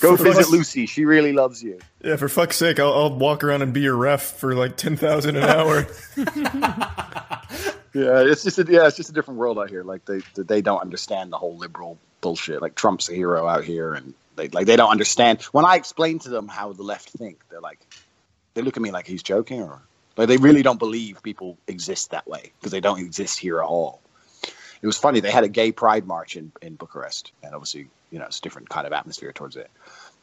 go 0.00 0.16
For 0.16 0.24
visit 0.24 0.40
us- 0.42 0.50
Lucy. 0.50 0.86
She 0.86 1.04
really 1.04 1.32
loves 1.32 1.62
you. 1.62 1.78
Yeah, 2.02 2.16
for 2.16 2.28
fuck's 2.28 2.56
sake, 2.56 2.78
I'll, 2.78 2.92
I'll 2.92 3.14
walk 3.16 3.42
around 3.44 3.62
and 3.62 3.72
be 3.72 3.80
your 3.80 3.96
ref 3.96 4.22
for 4.22 4.54
like 4.54 4.76
ten 4.76 4.96
thousand 4.96 5.36
an 5.36 5.44
hour. 5.44 5.86
Yeah, 7.96 8.22
it's 8.26 8.42
just 8.42 8.58
a, 8.58 8.64
yeah, 8.68 8.88
it's 8.88 8.96
just 8.96 9.10
a 9.10 9.12
different 9.12 9.38
world 9.38 9.56
out 9.56 9.70
here. 9.70 9.84
Like 9.84 10.04
they 10.04 10.18
they 10.34 10.60
don't 10.62 10.80
understand 10.80 11.32
the 11.32 11.38
whole 11.38 11.56
liberal 11.56 11.96
bullshit. 12.22 12.60
Like 12.60 12.74
Trump's 12.74 13.08
a 13.08 13.14
hero 13.14 13.46
out 13.46 13.62
here, 13.62 13.94
and 13.94 14.14
they 14.34 14.48
like 14.48 14.66
they 14.66 14.74
don't 14.74 14.90
understand. 14.90 15.42
When 15.52 15.64
I 15.64 15.76
explain 15.76 16.18
to 16.20 16.28
them 16.28 16.48
how 16.48 16.72
the 16.72 16.82
left 16.82 17.10
think, 17.10 17.38
they're 17.50 17.60
like, 17.60 17.78
they 18.54 18.62
look 18.62 18.76
at 18.76 18.82
me 18.82 18.90
like 18.90 19.06
he's 19.06 19.22
joking, 19.22 19.62
or 19.62 19.82
like 20.16 20.28
they 20.28 20.36
really 20.36 20.62
don't 20.62 20.78
believe 20.78 21.22
people 21.22 21.58
exist 21.66 22.10
that 22.12 22.26
way 22.26 22.52
because 22.58 22.72
they 22.72 22.80
don't 22.80 23.00
exist 23.00 23.38
here 23.38 23.60
at 23.60 23.66
all. 23.66 24.00
It 24.80 24.86
was 24.86 24.98
funny. 24.98 25.20
They 25.20 25.30
had 25.30 25.44
a 25.44 25.48
gay 25.48 25.72
pride 25.72 26.06
march 26.06 26.36
in 26.36 26.52
in 26.62 26.76
Bucharest, 26.76 27.32
and 27.42 27.54
obviously, 27.54 27.88
you 28.10 28.18
know, 28.18 28.26
it's 28.26 28.38
a 28.38 28.42
different 28.42 28.68
kind 28.68 28.86
of 28.86 28.92
atmosphere 28.92 29.32
towards 29.32 29.56
it. 29.56 29.70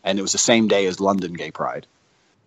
And 0.03 0.17
it 0.17 0.21
was 0.21 0.31
the 0.31 0.37
same 0.37 0.67
day 0.67 0.87
as 0.87 0.99
London 0.99 1.33
Gay 1.33 1.51
Pride, 1.51 1.85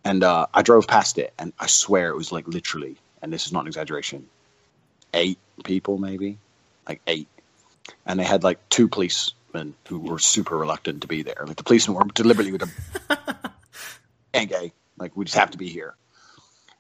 and 0.05 0.25
uh, 0.25 0.47
I 0.53 0.63
drove 0.63 0.87
past 0.87 1.19
it, 1.19 1.33
and 1.39 1.53
I 1.59 1.67
swear 1.67 2.09
it 2.09 2.17
was 2.17 2.33
like 2.33 2.49
literally, 2.49 2.97
and 3.23 3.33
this 3.33 3.47
is 3.47 3.53
not 3.53 3.61
an 3.61 3.67
exaggeration, 3.69 4.29
eight 5.13 5.39
people 5.65 5.99
maybe, 5.99 6.39
like 6.89 7.01
eight, 7.07 7.29
and 8.07 8.19
they 8.19 8.25
had 8.25 8.43
like 8.43 8.69
two 8.71 8.89
policemen 8.89 9.75
who 9.89 9.99
were 9.99 10.19
super 10.19 10.57
reluctant 10.57 11.03
to 11.03 11.09
be 11.09 11.23
there. 11.23 11.45
Like 11.47 11.57
the 11.57 11.63
policemen 11.63 11.97
were 11.97 12.05
deliberately 12.13 12.53
with 12.53 12.63
them, 12.63 12.69
gay. 14.49 14.73
Like 14.99 15.17
we 15.17 15.25
just 15.25 15.37
have 15.37 15.51
to 15.53 15.59
be 15.59 15.69
here. 15.69 15.95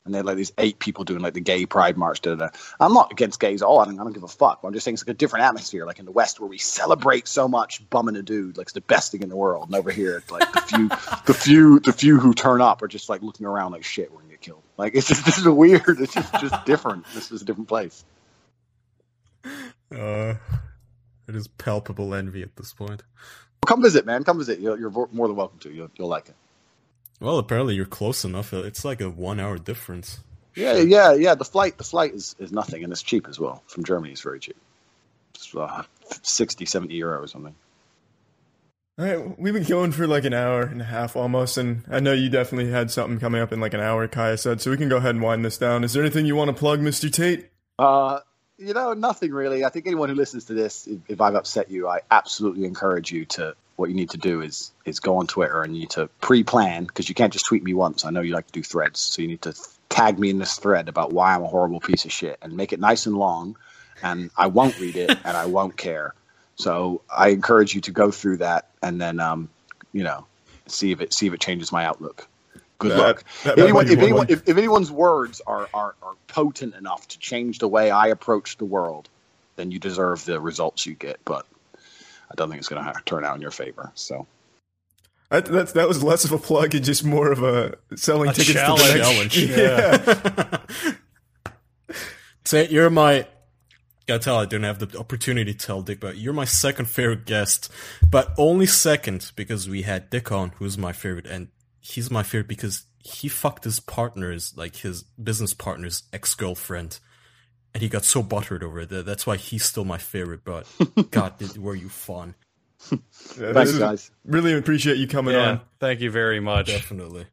And 0.04 0.12
they 0.12 0.18
had 0.18 0.26
like 0.26 0.36
these 0.36 0.52
eight 0.58 0.78
people 0.78 1.04
doing 1.04 1.20
like 1.20 1.32
the 1.32 1.40
gay 1.40 1.64
pride 1.64 1.96
march. 1.96 2.20
Da, 2.20 2.34
da, 2.34 2.48
da. 2.48 2.58
I'm 2.78 2.92
not 2.92 3.10
against 3.10 3.40
gays 3.40 3.62
at 3.62 3.66
all. 3.66 3.80
I 3.80 3.86
don't, 3.86 3.98
I 3.98 4.04
don't 4.04 4.12
give 4.12 4.22
a 4.22 4.28
fuck. 4.28 4.60
I'm 4.62 4.72
just 4.74 4.84
saying 4.84 4.94
it's 4.94 5.02
like 5.02 5.14
a 5.14 5.18
different 5.18 5.46
atmosphere. 5.46 5.86
Like 5.86 5.98
in 5.98 6.04
the 6.04 6.12
West, 6.12 6.40
where 6.40 6.48
we 6.48 6.58
celebrate 6.58 7.26
so 7.26 7.48
much 7.48 7.88
bumming 7.88 8.16
a 8.16 8.22
dude, 8.22 8.58
like 8.58 8.66
it's 8.66 8.74
the 8.74 8.82
best 8.82 9.12
thing 9.12 9.22
in 9.22 9.30
the 9.30 9.36
world. 9.36 9.68
And 9.68 9.74
over 9.74 9.90
here, 9.90 10.22
like 10.30 10.52
the 10.52 10.60
few, 10.60 10.88
the 11.26 11.34
few, 11.34 11.80
the 11.80 11.92
few 11.92 12.20
who 12.20 12.34
turn 12.34 12.60
up 12.60 12.82
are 12.82 12.88
just 12.88 13.08
like 13.08 13.22
looking 13.22 13.46
around 13.46 13.72
like 13.72 13.82
shit. 13.82 14.12
We're 14.12 14.18
gonna 14.18 14.32
get 14.32 14.42
killed. 14.42 14.62
Like 14.76 14.94
it's 14.94 15.08
just 15.08 15.24
this 15.26 15.38
is 15.38 15.48
weird. 15.48 15.82
It's 16.00 16.12
just 16.12 16.32
just 16.34 16.66
different. 16.66 17.06
This 17.14 17.32
is 17.32 17.40
a 17.40 17.44
different 17.46 17.68
place. 17.68 18.04
Uh, 19.90 20.34
it 21.26 21.34
is 21.34 21.48
palpable 21.48 22.14
envy 22.14 22.42
at 22.42 22.56
this 22.56 22.74
point. 22.74 23.02
Come 23.66 23.82
visit, 23.82 24.04
man. 24.04 24.24
Come 24.24 24.38
visit. 24.38 24.60
You're, 24.60 24.78
you're 24.78 24.90
more 24.90 25.28
than 25.28 25.36
welcome 25.36 25.58
to. 25.60 25.72
You'll, 25.72 25.90
you'll 25.96 26.08
like 26.08 26.28
it. 26.28 26.34
Well, 27.24 27.38
apparently 27.38 27.74
you're 27.74 27.86
close 27.86 28.22
enough. 28.22 28.52
It's 28.52 28.84
like 28.84 29.00
a 29.00 29.08
one-hour 29.08 29.56
difference. 29.56 30.20
Yeah, 30.54 30.76
yeah, 30.76 31.14
yeah. 31.14 31.34
The 31.34 31.46
flight, 31.46 31.78
the 31.78 31.84
flight 31.84 32.12
is, 32.12 32.36
is 32.38 32.52
nothing, 32.52 32.84
and 32.84 32.92
it's 32.92 33.00
cheap 33.00 33.28
as 33.28 33.40
well. 33.40 33.62
From 33.66 33.82
Germany, 33.82 34.12
it's 34.12 34.20
very 34.20 34.38
cheap. 34.38 34.58
It's 35.34 35.54
uh, 35.56 35.84
60, 36.20 36.66
70 36.66 36.94
euro 36.94 37.22
or 37.22 37.26
something. 37.26 37.54
All 38.98 39.06
right, 39.06 39.40
we've 39.40 39.54
been 39.54 39.64
going 39.64 39.92
for 39.92 40.06
like 40.06 40.24
an 40.24 40.34
hour 40.34 40.64
and 40.64 40.82
a 40.82 40.84
half 40.84 41.16
almost, 41.16 41.56
and 41.56 41.82
I 41.90 41.98
know 41.98 42.12
you 42.12 42.28
definitely 42.28 42.70
had 42.70 42.90
something 42.90 43.18
coming 43.18 43.40
up 43.40 43.54
in 43.54 43.60
like 43.60 43.72
an 43.72 43.80
hour, 43.80 44.06
Kaya 44.06 44.36
said, 44.36 44.60
so 44.60 44.70
we 44.70 44.76
can 44.76 44.90
go 44.90 44.98
ahead 44.98 45.14
and 45.14 45.24
wind 45.24 45.46
this 45.46 45.56
down. 45.56 45.82
Is 45.82 45.94
there 45.94 46.02
anything 46.02 46.26
you 46.26 46.36
want 46.36 46.48
to 46.48 46.54
plug, 46.54 46.80
Mr. 46.80 47.10
Tate? 47.10 47.48
Uh, 47.78 48.20
you 48.58 48.74
know, 48.74 48.92
nothing 48.92 49.32
really. 49.32 49.64
I 49.64 49.70
think 49.70 49.86
anyone 49.86 50.10
who 50.10 50.14
listens 50.14 50.44
to 50.44 50.54
this, 50.54 50.86
if, 50.86 51.00
if 51.08 51.20
I've 51.22 51.34
upset 51.34 51.70
you, 51.70 51.88
I 51.88 52.00
absolutely 52.10 52.66
encourage 52.66 53.10
you 53.10 53.24
to. 53.24 53.56
What 53.76 53.88
you 53.88 53.96
need 53.96 54.10
to 54.10 54.18
do 54.18 54.40
is 54.40 54.72
is 54.84 55.00
go 55.00 55.16
on 55.16 55.26
Twitter 55.26 55.62
and 55.62 55.74
you 55.74 55.80
need 55.80 55.90
to 55.90 56.08
pre-plan 56.20 56.84
because 56.84 57.08
you 57.08 57.14
can't 57.14 57.32
just 57.32 57.46
tweet 57.46 57.64
me 57.64 57.74
once. 57.74 58.04
I 58.04 58.10
know 58.10 58.20
you 58.20 58.32
like 58.34 58.46
to 58.46 58.52
do 58.52 58.62
threads, 58.62 59.00
so 59.00 59.20
you 59.22 59.28
need 59.28 59.42
to 59.42 59.54
tag 59.88 60.18
me 60.18 60.30
in 60.30 60.38
this 60.38 60.56
thread 60.56 60.88
about 60.88 61.12
why 61.12 61.34
I'm 61.34 61.42
a 61.42 61.48
horrible 61.48 61.80
piece 61.80 62.04
of 62.04 62.12
shit 62.12 62.38
and 62.42 62.56
make 62.56 62.72
it 62.72 62.80
nice 62.80 63.06
and 63.06 63.16
long, 63.16 63.56
and 64.02 64.30
I 64.36 64.46
won't 64.46 64.78
read 64.78 64.96
it 64.96 65.10
and 65.10 65.36
I 65.36 65.46
won't 65.46 65.76
care. 65.76 66.14
So 66.56 67.02
I 67.10 67.28
encourage 67.30 67.74
you 67.74 67.80
to 67.82 67.90
go 67.90 68.10
through 68.12 68.36
that 68.38 68.68
and 68.80 69.00
then, 69.00 69.18
um, 69.18 69.48
you 69.92 70.04
know, 70.04 70.26
see 70.66 70.92
if 70.92 71.00
it 71.00 71.12
see 71.12 71.26
if 71.26 71.34
it 71.34 71.40
changes 71.40 71.72
my 71.72 71.84
outlook. 71.84 72.28
Good 72.78 72.92
That- 72.92 72.98
luck. 72.98 73.24
that 73.44 73.58
anyone, 73.58 73.88
if, 73.88 73.98
anyone, 73.98 74.26
if, 74.28 74.48
if 74.48 74.56
anyone's 74.56 74.90
words 74.92 75.40
are, 75.46 75.68
are, 75.74 75.94
are 76.02 76.14
potent 76.28 76.74
enough 76.74 77.06
to 77.08 77.18
change 77.18 77.58
the 77.58 77.68
way 77.68 77.90
I 77.90 78.08
approach 78.08 78.56
the 78.56 78.64
world, 78.64 79.08
then 79.56 79.70
you 79.70 79.78
deserve 79.78 80.24
the 80.24 80.40
results 80.40 80.86
you 80.86 80.94
get. 80.94 81.18
But 81.24 81.46
I 82.34 82.36
don't 82.36 82.48
think 82.50 82.58
it's 82.58 82.68
going 82.68 82.84
to 82.84 82.92
turn 83.06 83.24
out 83.24 83.36
in 83.36 83.40
your 83.40 83.52
favor. 83.52 83.92
So 83.94 84.26
That, 85.30 85.44
that's, 85.46 85.70
that 85.72 85.86
was 85.86 86.02
less 86.02 86.24
of 86.24 86.32
a 86.32 86.38
plug 86.38 86.74
and 86.74 86.84
just 86.84 87.04
more 87.04 87.30
of 87.30 87.44
a 87.44 87.76
selling 87.94 88.30
A 88.30 88.32
tickets 88.32 88.54
challenge. 88.54 89.34
to 89.34 89.46
the 89.46 89.56
next. 89.56 90.14
Challenge, 90.74 90.98
Yeah. 91.94 92.04
Say 92.44 92.68
you're 92.68 92.90
my. 92.90 93.26
Gotta 94.06 94.18
tell, 94.22 94.36
I 94.36 94.44
didn't 94.44 94.64
have 94.64 94.80
the 94.80 94.98
opportunity 94.98 95.54
to 95.54 95.58
tell 95.66 95.80
Dick, 95.80 95.98
but 95.98 96.18
you're 96.18 96.34
my 96.34 96.44
second 96.44 96.86
favorite 96.86 97.24
guest, 97.24 97.70
but 98.10 98.34
only 98.36 98.66
second 98.66 99.32
because 99.34 99.66
we 99.66 99.80
had 99.82 100.10
Dick 100.10 100.30
on, 100.30 100.50
who's 100.58 100.76
my 100.76 100.92
favorite, 100.92 101.26
and 101.26 101.48
he's 101.80 102.10
my 102.10 102.22
favorite 102.22 102.48
because 102.48 102.84
he 102.98 103.28
fucked 103.28 103.64
his 103.64 103.80
partner's, 103.80 104.54
like 104.58 104.76
his 104.76 105.04
business 105.04 105.54
partner's 105.54 106.02
ex 106.12 106.34
girlfriend, 106.34 106.98
and 107.74 107.82
he 107.82 107.88
got 107.88 108.04
so 108.04 108.22
buttered 108.22 108.62
over 108.62 108.80
it. 108.80 108.88
that- 108.90 109.04
That's 109.06 109.26
why 109.26 109.36
he's 109.36 109.64
still 109.64 109.84
my 109.84 109.98
favorite. 109.98 110.44
But 110.44 110.66
God, 111.10 111.38
did, 111.38 111.56
were 111.58 111.74
you 111.74 111.88
fun? 111.88 112.34
Yeah, 112.90 113.52
thanks, 113.52 113.78
guys. 113.78 114.10
Really 114.24 114.52
appreciate 114.54 114.98
you 114.98 115.08
coming 115.08 115.34
Yeah, 115.34 115.50
on. 115.52 115.60
thank 115.80 116.00
you 116.00 116.10
very 116.10 116.38
much. 116.40 116.66
Definitely. 116.66 117.26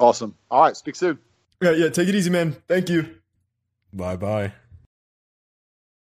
Awesome. 0.00 0.34
All 0.50 0.62
right. 0.62 0.76
Speak 0.76 0.96
soon. 0.96 1.18
Yeah, 1.62 1.70
yeah, 1.72 1.88
take 1.88 2.08
it 2.08 2.14
easy, 2.14 2.30
man. 2.30 2.56
Thank 2.68 2.88
you. 2.90 3.14
Bye 3.92 4.16
bye. 4.16 4.52